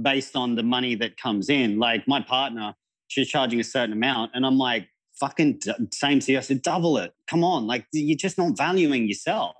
based 0.00 0.36
on 0.36 0.54
the 0.54 0.62
money 0.62 0.94
that 0.96 1.16
comes 1.16 1.48
in. 1.48 1.78
Like 1.78 2.06
my 2.06 2.20
partner, 2.20 2.74
she's 3.08 3.28
charging 3.28 3.60
a 3.60 3.64
certain 3.64 3.92
amount, 3.92 4.32
and 4.34 4.44
I'm 4.44 4.58
like, 4.58 4.86
fucking 5.20 5.60
same 5.92 6.20
to 6.20 6.32
you. 6.32 6.38
I 6.38 6.40
said, 6.40 6.62
double 6.62 6.98
it. 6.98 7.12
Come 7.28 7.44
on, 7.44 7.66
like 7.66 7.86
you're 7.92 8.16
just 8.16 8.38
not 8.38 8.56
valuing 8.56 9.06
yourself. 9.06 9.54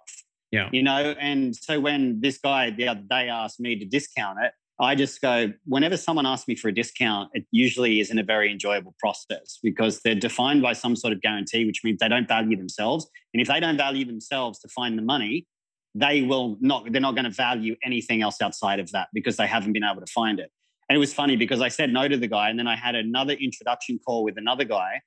Yeah. 0.50 0.68
You 0.72 0.82
know, 0.82 1.14
and 1.20 1.54
so 1.54 1.78
when 1.78 2.20
this 2.20 2.38
guy 2.38 2.70
the 2.70 2.88
other 2.88 3.04
day 3.08 3.28
asked 3.28 3.60
me 3.60 3.78
to 3.78 3.84
discount 3.84 4.38
it, 4.42 4.52
I 4.80 4.94
just 4.94 5.20
go, 5.20 5.52
whenever 5.66 5.98
someone 5.98 6.24
asks 6.24 6.48
me 6.48 6.56
for 6.56 6.68
a 6.68 6.74
discount, 6.74 7.30
it 7.34 7.44
usually 7.50 8.00
isn't 8.00 8.18
a 8.18 8.22
very 8.22 8.50
enjoyable 8.50 8.94
process 8.98 9.58
because 9.62 10.00
they're 10.00 10.14
defined 10.14 10.62
by 10.62 10.72
some 10.72 10.96
sort 10.96 11.12
of 11.12 11.20
guarantee, 11.20 11.66
which 11.66 11.82
means 11.84 11.98
they 12.00 12.08
don't 12.08 12.26
value 12.26 12.56
themselves. 12.56 13.06
And 13.34 13.42
if 13.42 13.48
they 13.48 13.60
don't 13.60 13.76
value 13.76 14.06
themselves 14.06 14.58
to 14.60 14.68
find 14.68 14.96
the 14.96 15.02
money, 15.02 15.46
they 15.94 16.22
will 16.22 16.56
not, 16.60 16.90
they're 16.90 17.00
not 17.00 17.14
going 17.14 17.26
to 17.26 17.30
value 17.30 17.76
anything 17.84 18.22
else 18.22 18.40
outside 18.40 18.80
of 18.80 18.90
that 18.92 19.08
because 19.12 19.36
they 19.36 19.46
haven't 19.46 19.74
been 19.74 19.84
able 19.84 20.00
to 20.00 20.10
find 20.12 20.40
it. 20.40 20.50
And 20.88 20.96
it 20.96 20.98
was 20.98 21.12
funny 21.12 21.36
because 21.36 21.60
I 21.60 21.68
said 21.68 21.92
no 21.92 22.08
to 22.08 22.16
the 22.16 22.26
guy. 22.26 22.48
And 22.48 22.58
then 22.58 22.66
I 22.66 22.74
had 22.74 22.94
another 22.94 23.34
introduction 23.34 24.00
call 24.04 24.24
with 24.24 24.38
another 24.38 24.64
guy. 24.64 25.02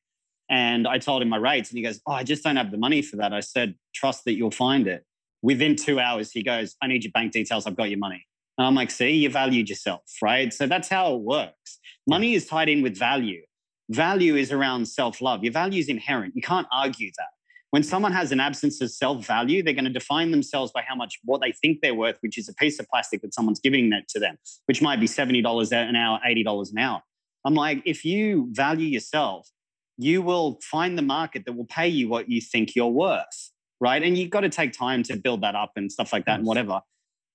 And 0.50 0.88
I 0.88 0.98
told 0.98 1.22
him 1.22 1.30
my 1.30 1.38
rates. 1.38 1.70
And 1.70 1.78
he 1.78 1.84
goes, 1.84 2.00
Oh, 2.06 2.14
I 2.14 2.24
just 2.24 2.44
don't 2.44 2.56
have 2.56 2.72
the 2.72 2.78
money 2.78 3.02
for 3.02 3.18
that. 3.18 3.34
I 3.34 3.40
said, 3.40 3.76
Trust 3.94 4.26
that 4.26 4.34
you'll 4.34 4.52
find 4.52 4.88
it. 4.88 5.06
Within 5.42 5.76
two 5.76 6.00
hours, 6.00 6.32
he 6.32 6.42
goes, 6.42 6.76
I 6.82 6.88
need 6.88 7.04
your 7.04 7.12
bank 7.12 7.34
details. 7.34 7.68
I've 7.68 7.76
got 7.76 7.90
your 7.90 8.00
money. 8.00 8.26
And 8.58 8.68
I'm 8.68 8.76
like, 8.76 8.92
see, 8.92 9.12
you 9.12 9.30
valued 9.30 9.68
yourself, 9.68 10.04
right? 10.22 10.54
So 10.54 10.68
that's 10.68 10.88
how 10.88 11.16
it 11.16 11.22
works. 11.22 11.80
Money 12.08 12.36
is 12.36 12.46
tied 12.46 12.70
in 12.70 12.82
with 12.82 12.98
value. 12.98 13.42
Value 13.90 14.36
is 14.36 14.52
around 14.52 14.88
self 14.88 15.22
love. 15.22 15.44
Your 15.44 15.54
value 15.54 15.80
is 15.80 15.90
inherent. 15.90 16.36
You 16.36 16.42
can't 16.42 16.68
argue 16.72 17.12
that. 17.18 17.28
When 17.72 17.82
someone 17.82 18.12
has 18.12 18.32
an 18.32 18.40
absence 18.40 18.80
of 18.82 18.92
self 18.92 19.26
value, 19.26 19.64
they're 19.64 19.74
going 19.74 19.86
to 19.86 19.92
define 19.92 20.32
themselves 20.32 20.72
by 20.72 20.84
how 20.88 20.96
much 20.96 21.20
what 21.24 21.42
they 21.42 21.52
think 21.52 21.80
they're 21.82 21.96
worth, 21.96 22.18
which 22.22 22.38
is 22.38 22.48
a 22.48 22.54
piece 22.54 22.80
of 22.80 22.88
plastic 22.88 23.22
that 23.24 23.34
someone's 23.34 23.60
giving 23.60 23.90
that 23.90 24.08
to 24.10 24.20
them, 24.20 24.38
which 24.68 24.82
might 24.82 25.00
be 25.00 25.08
$70 25.08 25.72
an 25.72 25.96
hour, 25.96 26.20
$80 26.26 26.72
an 26.72 26.78
hour. 26.78 27.02
I'm 27.46 27.56
like, 27.56 27.82
if 27.86 28.06
you 28.06 28.48
value 28.52 28.88
yourself, 28.88 29.50
you 29.98 30.22
will 30.22 30.60
find 30.62 30.98
the 30.98 31.04
market 31.04 31.46
that 31.46 31.54
will 31.54 31.66
pay 31.66 31.88
you 31.88 32.10
what 32.10 32.30
you 32.30 32.42
think 32.42 32.76
you're 32.76 32.88
worth, 32.88 33.52
right? 33.80 34.02
And 34.02 34.18
you've 34.18 34.30
got 34.30 34.42
to 34.42 34.50
take 34.50 34.74
time 34.74 35.04
to 35.04 35.18
build 35.18 35.42
that 35.42 35.56
up 35.56 35.72
and 35.76 35.92
stuff 35.92 36.12
like 36.12 36.26
that 36.26 36.40
and 36.40 36.48
whatever. 36.48 36.82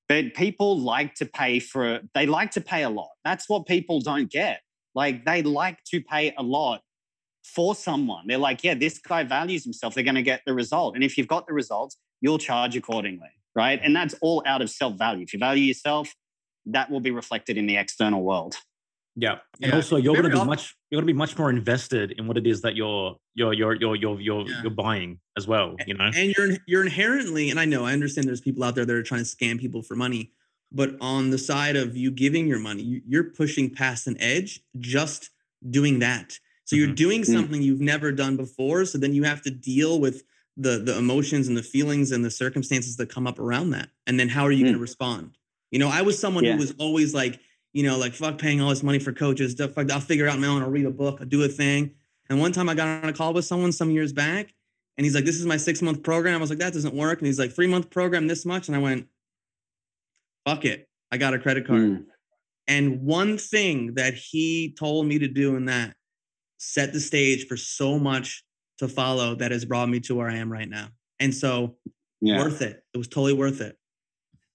But 0.09 0.35
people 0.35 0.80
like 0.80 1.14
to 1.16 1.26
pay 1.26 1.60
for, 1.60 2.01
they 2.14 2.26
like 2.26 2.51
to 2.52 2.60
pay 2.60 2.82
a 2.82 2.90
lot. 2.90 3.10
That's 3.24 3.48
what 3.48 3.66
people 3.66 4.01
don't 4.01 4.30
get. 4.30 4.60
Like 4.94 5.24
they 5.24 5.43
like 5.43 5.78
to 5.90 6.01
pay 6.01 6.35
a 6.36 6.43
lot 6.43 6.80
for 7.44 7.74
someone. 7.74 8.24
They're 8.26 8.39
like, 8.39 8.64
yeah, 8.64 8.74
this 8.74 8.98
guy 8.98 9.24
values 9.24 9.64
himself. 9.64 9.94
They're 9.94 10.05
going 10.05 10.14
to 10.14 10.22
get 10.22 10.43
the 10.47 10.55
result. 10.55 10.94
And 10.94 11.05
if 11.05 11.16
you've 11.18 11.28
got 11.28 11.47
the 11.47 11.52
results, 11.52 11.97
you'll 12.20 12.39
charge 12.39 12.76
accordingly. 12.76 13.28
Right. 13.55 13.80
And 13.82 13.94
that's 13.94 14.14
all 14.20 14.43
out 14.47 14.62
of 14.62 14.70
self 14.70 14.97
value. 14.97 15.22
If 15.22 15.32
you 15.32 15.39
value 15.39 15.64
yourself, 15.64 16.14
that 16.66 16.90
will 16.90 17.01
be 17.01 17.10
reflected 17.10 17.56
in 17.56 17.66
the 17.66 17.76
external 17.76 18.22
world. 18.22 18.56
Yeah, 19.16 19.39
and 19.60 19.70
yeah. 19.70 19.74
also 19.74 19.97
you're 19.97 20.14
going 20.14 20.30
to 20.30 20.39
be 20.39 20.44
much 20.44 20.76
you're 20.90 21.01
going 21.01 21.06
to 21.06 21.12
be 21.12 21.16
much 21.16 21.36
more 21.36 21.51
invested 21.51 22.12
in 22.12 22.28
what 22.28 22.39
it 22.39 22.47
is 22.47 22.62
that 22.62 22.76
you're 22.76 23.16
you're 23.35 23.52
you're 23.52 23.74
you're 23.74 23.97
you're 23.97 24.20
you're, 24.20 24.48
yeah. 24.48 24.62
you're 24.62 24.70
buying 24.70 25.18
as 25.36 25.48
well. 25.48 25.74
You 25.86 25.94
know, 25.94 26.10
and 26.14 26.35
you're 26.36 26.51
you're 26.66 26.82
inherently, 26.82 27.51
and 27.51 27.59
I 27.59 27.64
know 27.64 27.85
I 27.85 27.93
understand 27.93 28.28
there's 28.28 28.40
people 28.40 28.62
out 28.62 28.74
there 28.76 28.86
that 28.86 28.94
are 28.94 29.02
trying 29.02 29.24
to 29.24 29.26
scam 29.26 29.59
people 29.59 29.82
for 29.82 29.97
money, 29.97 30.32
but 30.70 30.97
on 31.01 31.30
the 31.30 31.39
side 31.39 31.74
of 31.76 31.97
you 31.97 32.10
giving 32.10 32.47
your 32.47 32.60
money, 32.60 33.02
you're 33.06 33.24
pushing 33.24 33.70
past 33.74 34.06
an 34.06 34.16
edge 34.20 34.60
just 34.78 35.30
doing 35.68 35.98
that. 35.98 36.39
So 36.64 36.76
you're 36.76 36.89
mm-hmm. 36.89 36.94
doing 36.94 37.22
mm. 37.22 37.32
something 37.32 37.62
you've 37.62 37.80
never 37.80 38.12
done 38.12 38.36
before. 38.36 38.85
So 38.85 38.98
then 38.98 39.14
you 39.14 39.24
have 39.24 39.43
to 39.43 39.51
deal 39.51 40.01
with 40.01 40.22
the 40.56 40.78
the 40.78 40.98
emotions 40.98 41.48
and 41.48 41.56
the 41.56 41.62
feelings 41.62 42.12
and 42.12 42.24
the 42.24 42.30
circumstances 42.30 42.97
that 42.97 43.09
come 43.09 43.26
up 43.26 43.39
around 43.39 43.70
that. 43.70 43.89
And 44.06 44.20
then 44.20 44.28
how 44.28 44.44
are 44.44 44.52
you 44.52 44.60
mm. 44.60 44.68
going 44.68 44.74
to 44.74 44.80
respond? 44.80 45.36
You 45.70 45.78
know, 45.78 45.89
I 45.89 46.02
was 46.02 46.18
someone 46.18 46.44
yeah. 46.44 46.52
who 46.52 46.59
was 46.59 46.74
always 46.78 47.14
like 47.14 47.40
you 47.79 47.85
know, 47.85 47.97
like 47.97 48.13
fuck 48.13 48.39
paying 48.39 48.61
all 48.61 48.71
this 48.71 48.83
money 48.83 48.99
for 48.99 49.13
coaches. 49.13 49.55
Fuck, 49.55 49.93
I'll 49.93 50.01
figure 50.01 50.27
out 50.27 50.41
my 50.41 50.49
own. 50.49 50.63
I'll 50.63 50.69
read 50.69 50.85
a 50.85 50.91
book. 50.91 51.19
I'll 51.21 51.29
do 51.29 51.45
a 51.45 51.49
thing. 51.49 51.93
And 52.29 52.41
one 52.41 52.51
time 52.51 52.69
I 52.69 52.75
got 52.75 53.05
on 53.05 53.09
a 53.09 53.13
call 53.13 53.33
with 53.33 53.45
someone 53.45 53.71
some 53.71 53.93
years 53.93 54.13
back, 54.13 54.53
and 54.97 55.05
he's 55.05 55.15
like, 55.15 55.25
"This 55.25 55.37
is 55.37 55.47
my 55.47 55.57
six 55.57 55.81
month 55.81 56.03
program." 56.03 56.35
I 56.35 56.39
was 56.39 56.51
like, 56.51 56.59
"That 56.59 56.73
doesn't 56.73 56.93
work." 56.93 57.21
And 57.21 57.29
he's 57.29 57.39
like, 57.39 57.53
three 57.53 57.69
month 57.69 57.89
program, 57.89 58.27
this 58.27 58.45
much." 58.45 58.67
And 58.67 58.75
I 58.75 58.81
went, 58.81 59.07
"Fuck 60.45 60.65
it, 60.65 60.89
I 61.13 61.19
got 61.19 61.35
a 61.35 61.39
credit 61.39 61.69
card." 61.69 61.83
Mm. 61.83 62.05
And 62.67 63.03
one 63.03 63.39
thing 63.39 63.95
that 63.95 64.15
he 64.15 64.75
told 64.77 65.07
me 65.07 65.21
to 65.21 65.29
do 65.29 65.55
in 65.55 65.67
that 65.67 65.95
set 66.59 66.93
the 66.93 66.99
stage 66.99 67.47
for 67.47 67.57
so 67.57 67.97
much 67.97 68.43
to 68.79 68.89
follow 68.89 69.37
that 69.37 69.53
has 69.53 69.65
brought 69.65 69.89
me 69.89 70.01
to 70.01 70.17
where 70.17 70.29
I 70.29 70.39
am 70.39 70.51
right 70.51 70.69
now. 70.69 70.89
And 71.21 71.33
so, 71.33 71.77
yeah. 72.21 72.43
worth 72.43 72.61
it. 72.61 72.83
It 72.93 72.99
was 72.99 73.07
totally 73.07 73.35
worth 73.35 73.61
it. 73.61 73.79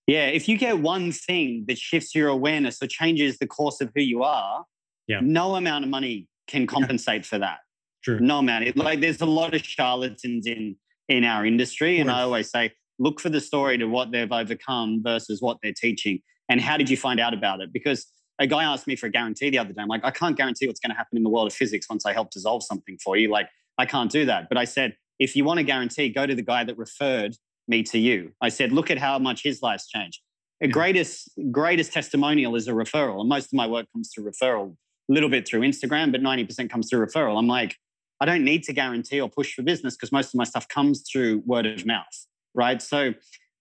Yeah, 0.08 0.28
if 0.28 0.50
you 0.50 0.58
get 0.58 0.80
one 0.80 1.12
thing 1.12 1.66
that 1.68 1.78
shifts 1.78 2.14
your 2.14 2.28
awareness 2.28 2.82
or 2.82 2.88
changes 2.88 3.38
the 3.38 3.48
course 3.48 3.80
of 3.80 3.90
who 3.96 4.02
you 4.02 4.24
are, 4.24 4.66
yeah. 5.08 5.20
no 5.22 5.56
amount 5.56 5.86
of 5.86 5.90
money 5.90 6.28
can 6.48 6.68
compensate 6.68 7.22
yeah. 7.22 7.28
for 7.28 7.40
that. 7.40 7.60
True. 8.04 8.20
No 8.20 8.40
amount. 8.40 8.66
It, 8.66 8.76
like 8.76 9.00
there's 9.00 9.22
a 9.22 9.26
lot 9.26 9.54
of 9.54 9.64
charlatans 9.64 10.46
in 10.46 10.76
in 11.10 11.24
our 11.26 11.46
industry, 11.46 12.00
and 12.00 12.10
I 12.10 12.22
always 12.22 12.50
say, 12.50 12.72
look 12.98 13.20
for 13.20 13.30
the 13.30 13.42
story 13.42 13.78
to 13.78 13.86
what 13.86 14.12
they've 14.12 14.32
overcome 14.32 15.02
versus 15.04 15.42
what 15.42 15.58
they're 15.62 15.74
teaching, 15.74 16.22
and 16.50 16.60
how 16.60 16.78
did 16.78 16.90
you 16.90 16.98
find 16.98 17.20
out 17.20 17.34
about 17.34 17.62
it? 17.62 17.72
Because 17.72 18.08
a 18.40 18.48
guy 18.48 18.64
asked 18.64 18.88
me 18.88 18.96
for 18.96 19.08
a 19.08 19.10
guarantee 19.10 19.50
the 19.50 19.60
other 19.60 19.74
day. 19.74 19.82
I'm 19.82 19.88
like, 19.88 20.04
I 20.04 20.12
can't 20.12 20.36
guarantee 20.36 20.68
what's 20.68 20.80
going 20.80 20.92
to 20.92 20.98
happen 20.98 21.18
in 21.18 21.24
the 21.24 21.30
world 21.30 21.48
of 21.48 21.54
physics 21.54 21.88
once 21.90 22.06
I 22.06 22.14
help 22.14 22.32
dissolve 22.32 22.64
something 22.64 22.98
for 23.04 23.16
you. 23.16 23.30
Like, 23.30 23.48
I 23.78 23.86
can't 23.86 24.12
do 24.12 24.26
that. 24.26 24.50
But 24.50 24.58
I 24.58 24.66
said, 24.66 24.96
if 25.20 25.36
you 25.36 25.46
want 25.46 25.60
a 25.60 25.64
guarantee, 25.64 26.10
go 26.10 26.26
to 26.26 26.36
the 26.36 26.42
guy 26.42 26.64
that 26.64 26.78
referred 26.78 27.36
me 27.68 27.84
to 27.84 27.98
you. 27.98 28.32
I 28.42 28.50
said, 28.50 28.72
look 28.72 28.92
at 28.92 28.98
how 28.98 29.20
much 29.20 29.44
his 29.44 29.62
life's 29.62 29.88
changed. 29.88 30.22
The 30.62 30.68
greatest 30.68 31.30
greatest 31.52 31.92
testimonial 31.92 32.56
is 32.56 32.68
a 32.68 32.72
referral, 32.72 33.20
and 33.20 33.30
most 33.30 33.48
of 33.48 33.54
my 33.54 33.68
work 33.68 33.86
comes 33.92 34.12
through 34.14 34.32
referral. 34.32 34.76
A 35.10 35.14
little 35.14 35.28
bit 35.28 35.46
through 35.46 35.62
Instagram, 35.62 36.12
but 36.12 36.22
ninety 36.22 36.46
percent 36.46 36.72
comes 36.72 36.90
through 36.90 37.06
referral. 37.06 37.38
I'm 37.38 37.48
like, 37.48 37.76
I 38.22 38.26
don't 38.26 38.46
need 38.46 38.64
to 38.64 38.74
guarantee 38.74 39.20
or 39.20 39.30
push 39.30 39.54
for 39.54 39.64
business 39.64 39.96
because 39.98 40.14
most 40.14 40.28
of 40.28 40.36
my 40.36 40.46
stuff 40.46 40.68
comes 40.70 41.04
through 41.12 41.44
word 41.46 41.66
of 41.66 41.86
mouth, 41.86 42.06
right? 42.54 42.82
So 42.82 43.14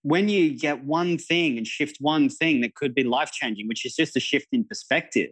when 0.03 0.29
you 0.29 0.57
get 0.57 0.85
one 0.85 1.19
thing 1.19 1.57
and 1.59 1.67
shift 1.67 1.97
one 2.01 2.29
thing 2.29 2.61
that 2.61 2.75
could 2.75 2.95
be 2.95 3.03
life 3.03 3.33
changing, 3.33 3.67
which 3.67 3.85
is 3.85 3.97
just 3.97 4.17
a 4.17 4.21
shift 4.21 4.49
in 4.53 4.65
perspective. 4.65 5.31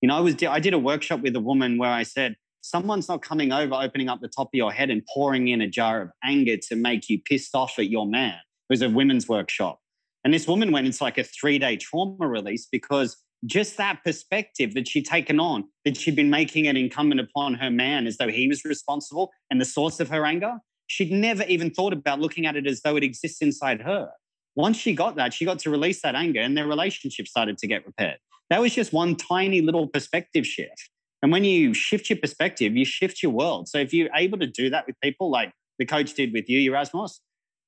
You 0.00 0.08
know, 0.08 0.16
I 0.16 0.20
was 0.20 0.42
I 0.42 0.60
did 0.60 0.74
a 0.74 0.78
workshop 0.78 1.20
with 1.20 1.34
a 1.34 1.40
woman 1.40 1.78
where 1.78 1.90
I 1.90 2.02
said, 2.02 2.36
someone's 2.60 3.08
not 3.08 3.22
coming 3.22 3.52
over, 3.52 3.74
opening 3.74 4.08
up 4.08 4.20
the 4.20 4.28
top 4.28 4.48
of 4.48 4.54
your 4.54 4.72
head 4.72 4.90
and 4.90 5.02
pouring 5.12 5.48
in 5.48 5.60
a 5.60 5.68
jar 5.68 6.02
of 6.02 6.10
anger 6.24 6.56
to 6.68 6.76
make 6.76 7.08
you 7.08 7.20
pissed 7.22 7.54
off 7.54 7.78
at 7.78 7.88
your 7.88 8.06
man. 8.06 8.34
It 8.34 8.72
was 8.72 8.82
a 8.82 8.90
women's 8.90 9.28
workshop. 9.28 9.80
And 10.24 10.34
this 10.34 10.46
woman 10.46 10.72
went 10.72 10.86
into 10.86 11.02
like 11.02 11.18
a 11.18 11.24
three 11.24 11.58
day 11.58 11.76
trauma 11.76 12.26
release 12.26 12.66
because 12.70 13.16
just 13.46 13.76
that 13.76 14.02
perspective 14.04 14.74
that 14.74 14.88
she'd 14.88 15.06
taken 15.06 15.38
on, 15.38 15.64
that 15.84 15.96
she'd 15.96 16.16
been 16.16 16.30
making 16.30 16.64
it 16.64 16.76
incumbent 16.76 17.20
upon 17.20 17.54
her 17.54 17.70
man 17.70 18.06
as 18.06 18.16
though 18.16 18.28
he 18.28 18.48
was 18.48 18.64
responsible 18.64 19.30
and 19.50 19.60
the 19.60 19.64
source 19.64 20.00
of 20.00 20.08
her 20.08 20.26
anger, 20.26 20.56
she'd 20.88 21.12
never 21.12 21.44
even 21.44 21.70
thought 21.70 21.92
about 21.92 22.20
looking 22.20 22.46
at 22.46 22.56
it 22.56 22.66
as 22.66 22.82
though 22.82 22.96
it 22.96 23.04
exists 23.04 23.40
inside 23.40 23.82
her. 23.82 24.10
Once 24.56 24.76
she 24.76 24.92
got 24.92 25.14
that, 25.16 25.32
she 25.32 25.44
got 25.44 25.60
to 25.60 25.70
release 25.70 26.02
that 26.02 26.16
anger 26.16 26.40
and 26.40 26.56
their 26.56 26.66
relationship 26.66 27.28
started 27.28 27.56
to 27.58 27.66
get 27.68 27.86
repaired. 27.86 28.18
That 28.50 28.60
was 28.60 28.74
just 28.74 28.92
one 28.92 29.14
tiny 29.14 29.60
little 29.60 29.86
perspective 29.86 30.46
shift. 30.46 30.90
And 31.22 31.32
when 31.32 31.44
you 31.44 31.74
shift 31.74 32.10
your 32.10 32.18
perspective, 32.18 32.76
you 32.76 32.84
shift 32.84 33.22
your 33.22 33.32
world. 33.32 33.68
So 33.68 33.78
if 33.78 33.92
you're 33.92 34.10
able 34.14 34.38
to 34.38 34.46
do 34.46 34.70
that 34.70 34.86
with 34.86 34.96
people 35.02 35.30
like 35.30 35.52
the 35.78 35.86
coach 35.86 36.14
did 36.14 36.32
with 36.32 36.48
you, 36.48 36.70
Yerasimos, 36.70 37.18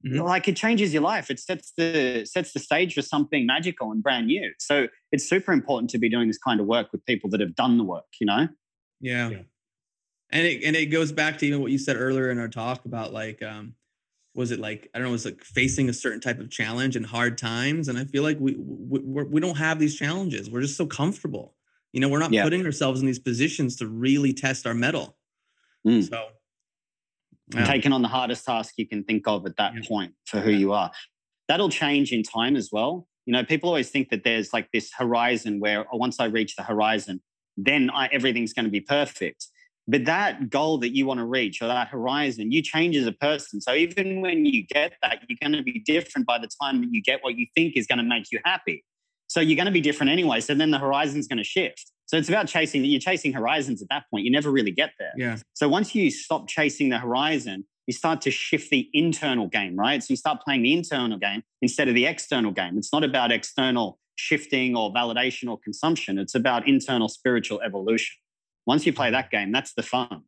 mm-hmm. 0.07 0.21
like 0.21 0.47
it 0.47 0.57
changes 0.57 0.93
your 0.93 1.03
life. 1.03 1.31
It 1.31 1.41
sets 1.41 1.73
the 1.77 2.25
sets 2.25 2.53
the 2.53 2.61
stage 2.61 2.95
for 2.95 3.03
something 3.03 3.47
magical 3.47 3.91
and 3.91 4.03
brand 4.03 4.29
new. 4.29 4.53
So 4.59 4.87
it's 5.11 5.29
super 5.29 5.53
important 5.53 5.91
to 5.91 5.99
be 5.99 6.09
doing 6.09 6.29
this 6.29 6.39
kind 6.39 6.61
of 6.61 6.67
work 6.67 6.93
with 6.93 7.05
people 7.07 7.29
that 7.31 7.41
have 7.41 7.55
done 7.55 7.79
the 7.79 7.85
work, 7.85 8.07
you 8.21 8.27
know? 8.27 8.49
Yeah. 9.01 9.31
yeah. 9.31 9.43
And 10.31 10.47
it 10.47 10.63
and 10.65 10.77
it 10.77 10.87
goes 10.87 11.11
back 11.11 11.39
to 11.39 11.47
even 11.47 11.61
what 11.61 11.73
you 11.73 11.79
said 11.79 11.97
earlier 11.97 12.31
in 12.31 12.39
our 12.39 12.49
talk 12.49 12.85
about 12.85 13.13
like 13.13 13.43
um 13.43 13.75
was 14.35 14.53
it 14.53 14.61
like 14.61 14.89
I 14.95 14.99
don't 14.99 15.09
know, 15.09 15.13
was 15.13 15.25
like 15.25 15.43
facing 15.43 15.89
a 15.89 15.93
certain 15.93 16.21
type 16.21 16.39
of 16.39 16.51
challenge 16.51 16.95
and 16.95 17.05
hard 17.05 17.37
times. 17.37 17.89
And 17.89 17.99
I 17.99 18.05
feel 18.05 18.23
like 18.23 18.39
we 18.39 18.55
we, 18.57 19.01
we 19.01 19.41
don't 19.41 19.57
have 19.57 19.81
these 19.81 19.97
challenges. 19.97 20.49
We're 20.49 20.61
just 20.61 20.77
so 20.77 20.87
comfortable. 20.87 21.55
You 21.93 22.01
know, 22.01 22.09
we're 22.09 22.19
not 22.19 22.33
yeah. 22.33 22.45
putting 22.45 22.65
ourselves 22.65 23.01
in 23.01 23.07
these 23.07 23.19
positions 23.19 23.77
to 23.77 23.87
really 23.87 24.33
test 24.33 24.67
our 24.67 24.75
mettle. 24.75 25.17
Mm. 25.87 26.09
So 26.09 26.27
yeah. 27.55 27.65
taking 27.65 27.93
on 27.93 28.03
the 28.03 28.09
hardest 28.09 28.45
task 28.45 28.75
you 28.77 28.87
can 28.87 29.05
think 29.05 29.27
of 29.27 29.47
at 29.47 29.57
that 29.57 29.75
yeah. 29.75 29.89
point 29.89 30.15
for 30.27 30.41
who 30.41 30.51
you 30.51 30.73
are. 30.73 30.91
That'll 31.49 31.69
change 31.69 32.12
in 32.12 32.23
time 32.23 32.57
as 32.57 32.71
well. 32.73 33.07
You 33.27 33.33
know, 33.33 33.45
people 33.45 33.69
always 33.69 33.91
think 33.91 34.11
that 34.11 34.25
there's 34.25 34.53
like 34.53 34.69
this 34.73 34.91
horizon 34.97 35.61
where 35.61 35.87
oh, 35.93 35.97
once 35.97 36.21
I 36.21 36.27
reach 36.27 36.57
the 36.57 36.62
horizon, 36.62 37.21
then 37.57 37.91
I, 37.91 38.07
everything's 38.12 38.53
going 38.53 38.65
to 38.65 38.71
be 38.71 38.81
perfect. 38.81 39.49
But 39.89 40.05
that 40.05 40.51
goal 40.51 40.79
that 40.79 40.95
you 40.95 41.07
want 41.07 41.19
to 41.19 41.27
reach 41.27 41.61
or 41.61 41.67
that 41.67 41.89
horizon, 41.89 42.53
you 42.53 42.62
change 42.62 42.97
as 42.97 43.07
a 43.07 43.12
person. 43.12 43.61
So 43.61 43.75
even 43.75 44.21
when 44.21 44.45
you 44.47 44.65
get 44.65 44.93
that, 45.03 45.21
you're 45.29 45.39
going 45.43 45.59
to 45.59 45.65
be 45.65 45.81
different 45.81 46.27
by 46.27 46.39
the 46.39 46.49
time 46.62 46.81
that 46.81 46.89
you 46.93 47.03
get 47.03 47.25
what 47.25 47.35
you 47.35 47.47
think 47.57 47.77
is 47.77 47.87
going 47.87 47.99
to 47.99 48.05
make 48.05 48.31
you 48.31 48.39
happy. 48.45 48.85
So 49.31 49.39
you're 49.39 49.55
going 49.55 49.66
to 49.66 49.73
be 49.73 49.81
different 49.81 50.11
anyway. 50.11 50.40
So 50.40 50.57
then 50.57 50.73
the 50.73 50.78
horizon's 50.81 51.28
going 51.28 51.39
to 51.39 51.44
shift. 51.44 51.93
So 52.07 52.16
it's 52.16 52.28
about 52.28 52.48
chasing, 52.48 52.85
you're 52.85 52.98
chasing 52.98 53.32
horizons 53.32 53.81
at 53.81 53.86
that 53.89 54.02
point. 54.11 54.24
You 54.24 54.32
never 54.32 54.51
really 54.51 54.73
get 54.73 54.90
there. 54.98 55.12
Yeah. 55.16 55.36
So 55.55 55.69
once 55.69 55.94
you 55.94 56.11
stop 56.11 56.48
chasing 56.48 56.89
the 56.89 56.98
horizon, 56.98 57.65
you 57.86 57.94
start 57.94 58.20
to 58.23 58.32
shift 58.32 58.70
the 58.70 58.90
internal 58.93 59.47
game, 59.47 59.77
right? 59.77 60.02
So 60.02 60.11
you 60.11 60.16
start 60.16 60.43
playing 60.43 60.62
the 60.62 60.73
internal 60.73 61.16
game 61.16 61.44
instead 61.62 61.86
of 61.86 61.94
the 61.94 62.07
external 62.07 62.51
game. 62.51 62.77
It's 62.77 62.93
not 62.93 63.05
about 63.05 63.31
external 63.31 64.01
shifting 64.16 64.77
or 64.77 64.93
validation 64.93 65.48
or 65.48 65.61
consumption. 65.62 66.19
It's 66.19 66.35
about 66.35 66.66
internal 66.66 67.09
spiritual 67.09 67.61
evolution. 67.61 68.16
Once 68.66 68.85
you 68.85 68.93
play 68.93 69.12
that 69.12 69.31
game, 69.31 69.52
that's 69.52 69.74
the 69.74 69.85
fun. 69.85 70.23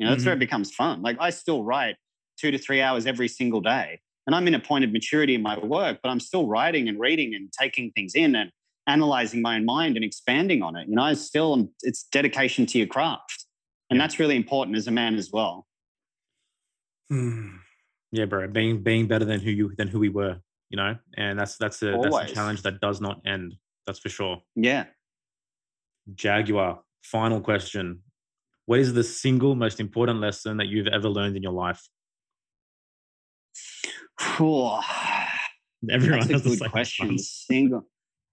You 0.00 0.06
know, 0.06 0.10
that's 0.10 0.22
mm-hmm. 0.22 0.30
where 0.30 0.34
it 0.34 0.40
becomes 0.40 0.72
fun. 0.72 1.02
Like 1.02 1.16
I 1.20 1.30
still 1.30 1.62
write 1.62 1.94
two 2.40 2.50
to 2.50 2.58
three 2.58 2.80
hours 2.80 3.06
every 3.06 3.28
single 3.28 3.60
day. 3.60 4.00
And 4.28 4.34
I'm 4.34 4.46
in 4.46 4.54
a 4.54 4.60
point 4.60 4.84
of 4.84 4.92
maturity 4.92 5.34
in 5.34 5.40
my 5.40 5.58
work, 5.58 6.00
but 6.02 6.10
I'm 6.10 6.20
still 6.20 6.46
writing 6.46 6.86
and 6.86 7.00
reading 7.00 7.34
and 7.34 7.50
taking 7.50 7.90
things 7.92 8.14
in 8.14 8.36
and 8.36 8.50
analyzing 8.86 9.40
my 9.40 9.56
own 9.56 9.64
mind 9.64 9.96
and 9.96 10.04
expanding 10.04 10.62
on 10.62 10.76
it. 10.76 10.86
You 10.86 10.96
know, 10.96 11.02
I 11.02 11.14
still 11.14 11.70
it's 11.80 12.02
dedication 12.02 12.66
to 12.66 12.76
your 12.76 12.88
craft. 12.88 13.46
And 13.88 13.98
that's 13.98 14.18
really 14.18 14.36
important 14.36 14.76
as 14.76 14.86
a 14.86 14.90
man 14.90 15.14
as 15.14 15.30
well. 15.32 15.66
Hmm. 17.08 17.56
Yeah, 18.12 18.26
bro. 18.26 18.46
Being 18.48 18.82
being 18.82 19.06
better 19.06 19.24
than 19.24 19.40
who 19.40 19.50
you 19.50 19.72
than 19.78 19.88
who 19.88 19.98
we 19.98 20.10
were, 20.10 20.36
you 20.68 20.76
know, 20.76 20.98
and 21.16 21.38
that's 21.38 21.56
that's 21.56 21.82
a 21.82 21.94
Always. 21.94 22.12
that's 22.12 22.30
a 22.30 22.34
challenge 22.34 22.62
that 22.64 22.82
does 22.82 23.00
not 23.00 23.22
end. 23.24 23.54
That's 23.86 23.98
for 23.98 24.10
sure. 24.10 24.42
Yeah. 24.54 24.84
Jaguar, 26.14 26.80
final 27.02 27.40
question. 27.40 28.02
What 28.66 28.78
is 28.78 28.92
the 28.92 29.04
single 29.04 29.54
most 29.54 29.80
important 29.80 30.20
lesson 30.20 30.58
that 30.58 30.66
you've 30.66 30.88
ever 30.88 31.08
learned 31.08 31.34
in 31.34 31.42
your 31.42 31.52
life? 31.52 31.88
Cool. 34.18 34.80
Everyone 35.90 36.26
That's 36.26 36.44
a 36.44 36.56
good 36.56 36.70
question. 36.70 37.18
Single, 37.18 37.86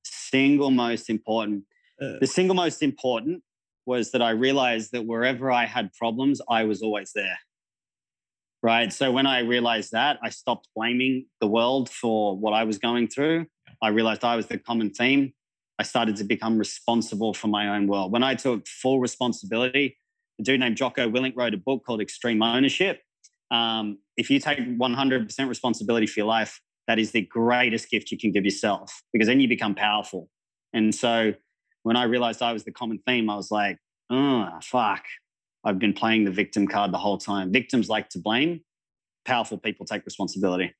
single 0.04 0.72
most 0.72 1.10
important. 1.10 1.64
Uh, 2.02 2.14
the 2.20 2.28
single 2.28 2.56
most 2.56 2.82
important 2.82 3.44
was 3.86 4.12
that 4.12 4.22
I 4.22 4.32
realized 4.32 4.92
that 4.94 5.06
wherever 5.06 5.52
I 5.52 5.66
had 5.66 5.94
problems, 5.94 6.42
I 6.50 6.64
was 6.64 6.82
always 6.82 7.12
there. 7.14 7.38
Right. 8.64 8.92
So 8.92 9.12
when 9.12 9.28
I 9.28 9.40
realized 9.40 9.92
that, 9.92 10.18
I 10.24 10.30
stopped 10.30 10.70
blaming 10.76 11.28
the 11.40 11.48
world 11.48 11.88
for 11.90 12.36
what 12.36 12.54
I 12.54 12.64
was 12.64 12.80
going 12.80 13.08
through. 13.08 13.46
I 13.82 13.90
realized 13.90 14.24
I 14.24 14.36
was 14.36 14.48
the 14.48 14.58
common 14.58 14.90
theme. 14.90 15.34
I 15.78 15.84
started 15.84 16.16
to 16.16 16.24
become 16.24 16.58
responsible 16.58 17.36
for 17.36 17.48
my 17.48 17.76
own 17.76 17.86
world. 17.86 18.12
When 18.12 18.24
I 18.24 18.34
took 18.34 18.68
full 18.68 19.00
responsibility, 19.00 19.98
a 20.40 20.44
dude 20.44 20.62
named 20.62 20.78
Jocko 20.78 21.10
Willink 21.10 21.34
wrote 21.36 21.54
a 21.54 21.58
book 21.58 21.84
called 21.86 22.02
Extreme 22.02 22.42
Ownership. 22.42 23.02
Um, 23.52 24.00
if 24.18 24.30
you 24.30 24.40
take 24.40 24.60
100% 24.60 25.50
responsibility 25.50 26.08
for 26.08 26.20
your 26.20 26.28
life, 26.28 26.62
that 26.88 27.00
is 27.00 27.12
the 27.12 27.22
greatest 27.22 27.90
gift 27.90 28.12
you 28.12 28.18
can 28.18 28.32
give 28.32 28.46
yourself 28.46 29.04
because 29.12 29.28
then 29.28 29.40
you 29.40 29.48
become 29.48 29.76
powerful. 29.76 30.30
And 30.74 30.94
so 30.94 31.34
when 31.84 31.96
I 31.96 32.04
realized 32.04 32.42
I 32.42 32.54
was 32.54 32.64
the 32.64 32.72
common 32.72 33.00
theme, 33.06 33.30
I 33.30 33.36
was 33.36 33.52
like, 33.52 33.78
oh, 34.10 34.50
fuck. 34.62 35.04
I've 35.64 35.80
been 35.80 35.94
playing 35.94 36.26
the 36.26 36.32
victim 36.32 36.68
card 36.68 36.92
the 36.92 36.98
whole 36.98 37.18
time. 37.18 37.52
Victims 37.52 37.90
like 37.90 38.10
to 38.10 38.20
blame, 38.20 38.62
powerful 39.26 39.58
people 39.58 39.86
take 39.86 40.06
responsibility. 40.06 40.74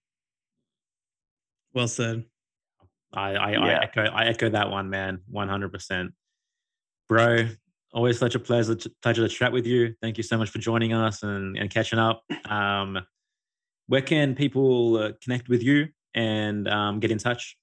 Well 1.74 1.88
said. 1.88 2.26
I 3.14 3.36
I, 3.36 3.52
yeah. 3.52 3.60
I 3.60 3.84
echo 3.84 4.02
I 4.04 4.26
echo 4.26 4.50
that 4.50 4.70
one, 4.70 4.90
man, 4.90 5.22
one 5.28 5.50
hundred 5.50 5.72
percent, 5.72 6.12
bro. 7.08 7.48
Always 7.96 8.20
such 8.20 8.36
a 8.36 8.40
pleasure 8.40 8.76
to, 8.76 8.92
pleasure 9.02 9.26
to 9.26 9.34
chat 9.34 9.54
with 9.54 9.66
you. 9.66 9.96
Thank 10.02 10.18
you 10.18 10.24
so 10.24 10.38
much 10.38 10.50
for 10.50 10.60
joining 10.60 10.92
us 10.92 11.24
and, 11.24 11.58
and 11.58 11.70
catching 11.70 11.98
up. 11.98 12.24
Um, 12.44 13.00
where 13.88 14.02
can 14.02 14.36
people 14.36 14.98
uh, 14.98 15.12
connect 15.24 15.48
with 15.48 15.64
you 15.64 15.88
and 16.14 16.68
um, 16.68 17.00
get 17.00 17.10
in 17.10 17.20
touch? 17.20 17.56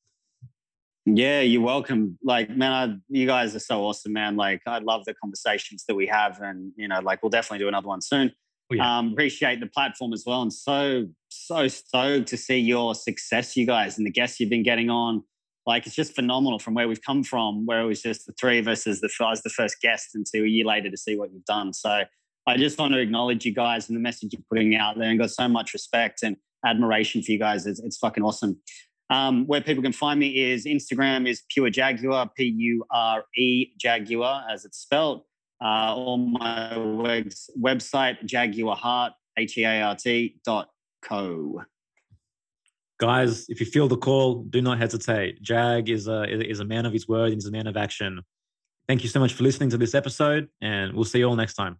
Yeah, 1.04 1.40
you're 1.40 1.60
welcome. 1.60 2.18
Like, 2.22 2.48
man, 2.48 2.72
I, 2.72 2.94
you 3.08 3.26
guys 3.26 3.54
are 3.54 3.60
so 3.60 3.84
awesome, 3.84 4.14
man. 4.14 4.36
Like, 4.36 4.62
I 4.66 4.78
love 4.78 5.04
the 5.04 5.12
conversations 5.14 5.84
that 5.86 5.96
we 5.96 6.06
have, 6.06 6.40
and 6.40 6.72
you 6.76 6.88
know, 6.88 7.00
like, 7.00 7.22
we'll 7.22 7.30
definitely 7.30 7.58
do 7.58 7.68
another 7.68 7.88
one 7.88 8.00
soon. 8.00 8.32
Oh, 8.70 8.76
yeah. 8.76 8.98
um, 8.98 9.12
appreciate 9.12 9.60
the 9.60 9.66
platform 9.66 10.14
as 10.14 10.24
well, 10.24 10.40
and 10.40 10.52
so 10.52 11.08
so 11.28 11.68
stoked 11.68 12.28
to 12.28 12.36
see 12.36 12.58
your 12.58 12.94
success, 12.94 13.56
you 13.56 13.66
guys, 13.66 13.98
and 13.98 14.06
the 14.06 14.12
guests 14.12 14.40
you've 14.40 14.48
been 14.48 14.62
getting 14.62 14.88
on 14.88 15.24
like 15.66 15.86
it's 15.86 15.94
just 15.94 16.14
phenomenal 16.14 16.58
from 16.58 16.74
where 16.74 16.88
we've 16.88 17.02
come 17.02 17.22
from, 17.22 17.66
where 17.66 17.80
it 17.80 17.86
was 17.86 18.02
just 18.02 18.26
the 18.26 18.32
three 18.32 18.58
of 18.58 18.68
us 18.68 18.86
as 18.86 19.00
the 19.00 19.10
as 19.30 19.42
the 19.42 19.50
first 19.50 19.80
guest, 19.80 20.14
and 20.14 20.26
to 20.26 20.42
a 20.42 20.46
year 20.46 20.64
later 20.64 20.90
to 20.90 20.96
see 20.96 21.16
what 21.16 21.32
you've 21.32 21.44
done. 21.44 21.72
So 21.72 22.02
I 22.46 22.56
just 22.56 22.78
want 22.78 22.94
to 22.94 23.00
acknowledge 23.00 23.44
you 23.44 23.54
guys 23.54 23.88
and 23.88 23.96
the 23.96 24.00
message 24.00 24.32
you're 24.32 24.42
putting 24.50 24.74
out 24.74 24.98
there, 24.98 25.08
and 25.08 25.18
got 25.18 25.30
so 25.30 25.48
much 25.48 25.72
respect 25.72 26.22
and 26.22 26.36
admiration 26.64 27.22
for 27.22 27.32
you 27.32 27.38
guys. 27.38 27.66
It's, 27.66 27.80
it's 27.80 27.98
fucking 27.98 28.24
awesome. 28.24 28.58
Um, 29.10 29.46
where 29.46 29.60
people 29.60 29.82
can 29.82 29.92
find 29.92 30.18
me 30.18 30.50
is 30.50 30.64
Instagram 30.64 31.28
is 31.28 31.42
pure 31.50 31.68
Jaguar, 31.70 32.30
P 32.36 32.44
U 32.44 32.84
R 32.90 33.24
E 33.36 33.72
Jaguar 33.78 34.44
as 34.50 34.64
it's 34.64 34.78
spelled. 34.78 35.22
Uh, 35.62 35.94
or 35.96 36.18
my 36.18 36.72
website, 37.56 38.24
Jaguar 38.24 38.74
Heart, 38.74 39.12
H 39.38 39.58
E 39.58 39.64
A 39.64 39.82
R 39.82 39.94
T 39.94 40.40
dot 40.44 40.70
co 41.02 41.62
guys, 43.02 43.46
if 43.48 43.58
you 43.58 43.66
feel 43.66 43.88
the 43.88 43.96
call, 43.96 44.44
do 44.44 44.62
not 44.62 44.78
hesitate. 44.78 45.42
Jag 45.42 45.88
is 45.88 46.06
a 46.06 46.22
is 46.52 46.60
a 46.60 46.64
man 46.64 46.86
of 46.86 46.92
his 46.92 47.08
word 47.08 47.32
and 47.32 47.34
he's 47.34 47.46
a 47.46 47.50
man 47.50 47.66
of 47.66 47.76
action. 47.76 48.20
Thank 48.86 49.02
you 49.02 49.08
so 49.08 49.18
much 49.18 49.32
for 49.34 49.42
listening 49.42 49.70
to 49.70 49.78
this 49.78 49.94
episode, 49.96 50.48
and 50.60 50.92
we'll 50.94 51.10
see 51.12 51.18
you 51.18 51.26
all 51.28 51.34
next 51.34 51.54
time. 51.54 51.78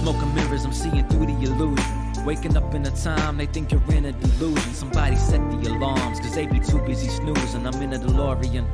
Smoking 0.00 0.34
mirrors, 0.34 0.64
I'm 0.64 0.72
seeing 0.72 1.06
through 1.08 1.26
the 1.26 1.38
illusion. 1.48 2.24
Waking 2.24 2.56
up 2.56 2.74
in 2.74 2.86
a 2.86 2.90
time 2.90 3.36
they 3.36 3.46
think 3.46 3.70
you're 3.70 3.92
in 3.92 4.06
a 4.06 4.12
delusion. 4.12 4.72
Somebody 4.72 5.16
set 5.16 5.42
the 5.50 5.58
alarms, 5.72 6.20
cause 6.20 6.34
they 6.34 6.46
be 6.46 6.58
too 6.58 6.80
busy 6.86 7.08
snoozing. 7.08 7.66
I'm 7.66 7.82
in 7.82 7.92
a 7.92 7.98
DeLorean. 7.98 8.64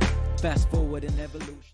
Fast 0.40 0.70
forward 0.70 1.02
in 1.02 1.18
evolution. 1.18 1.66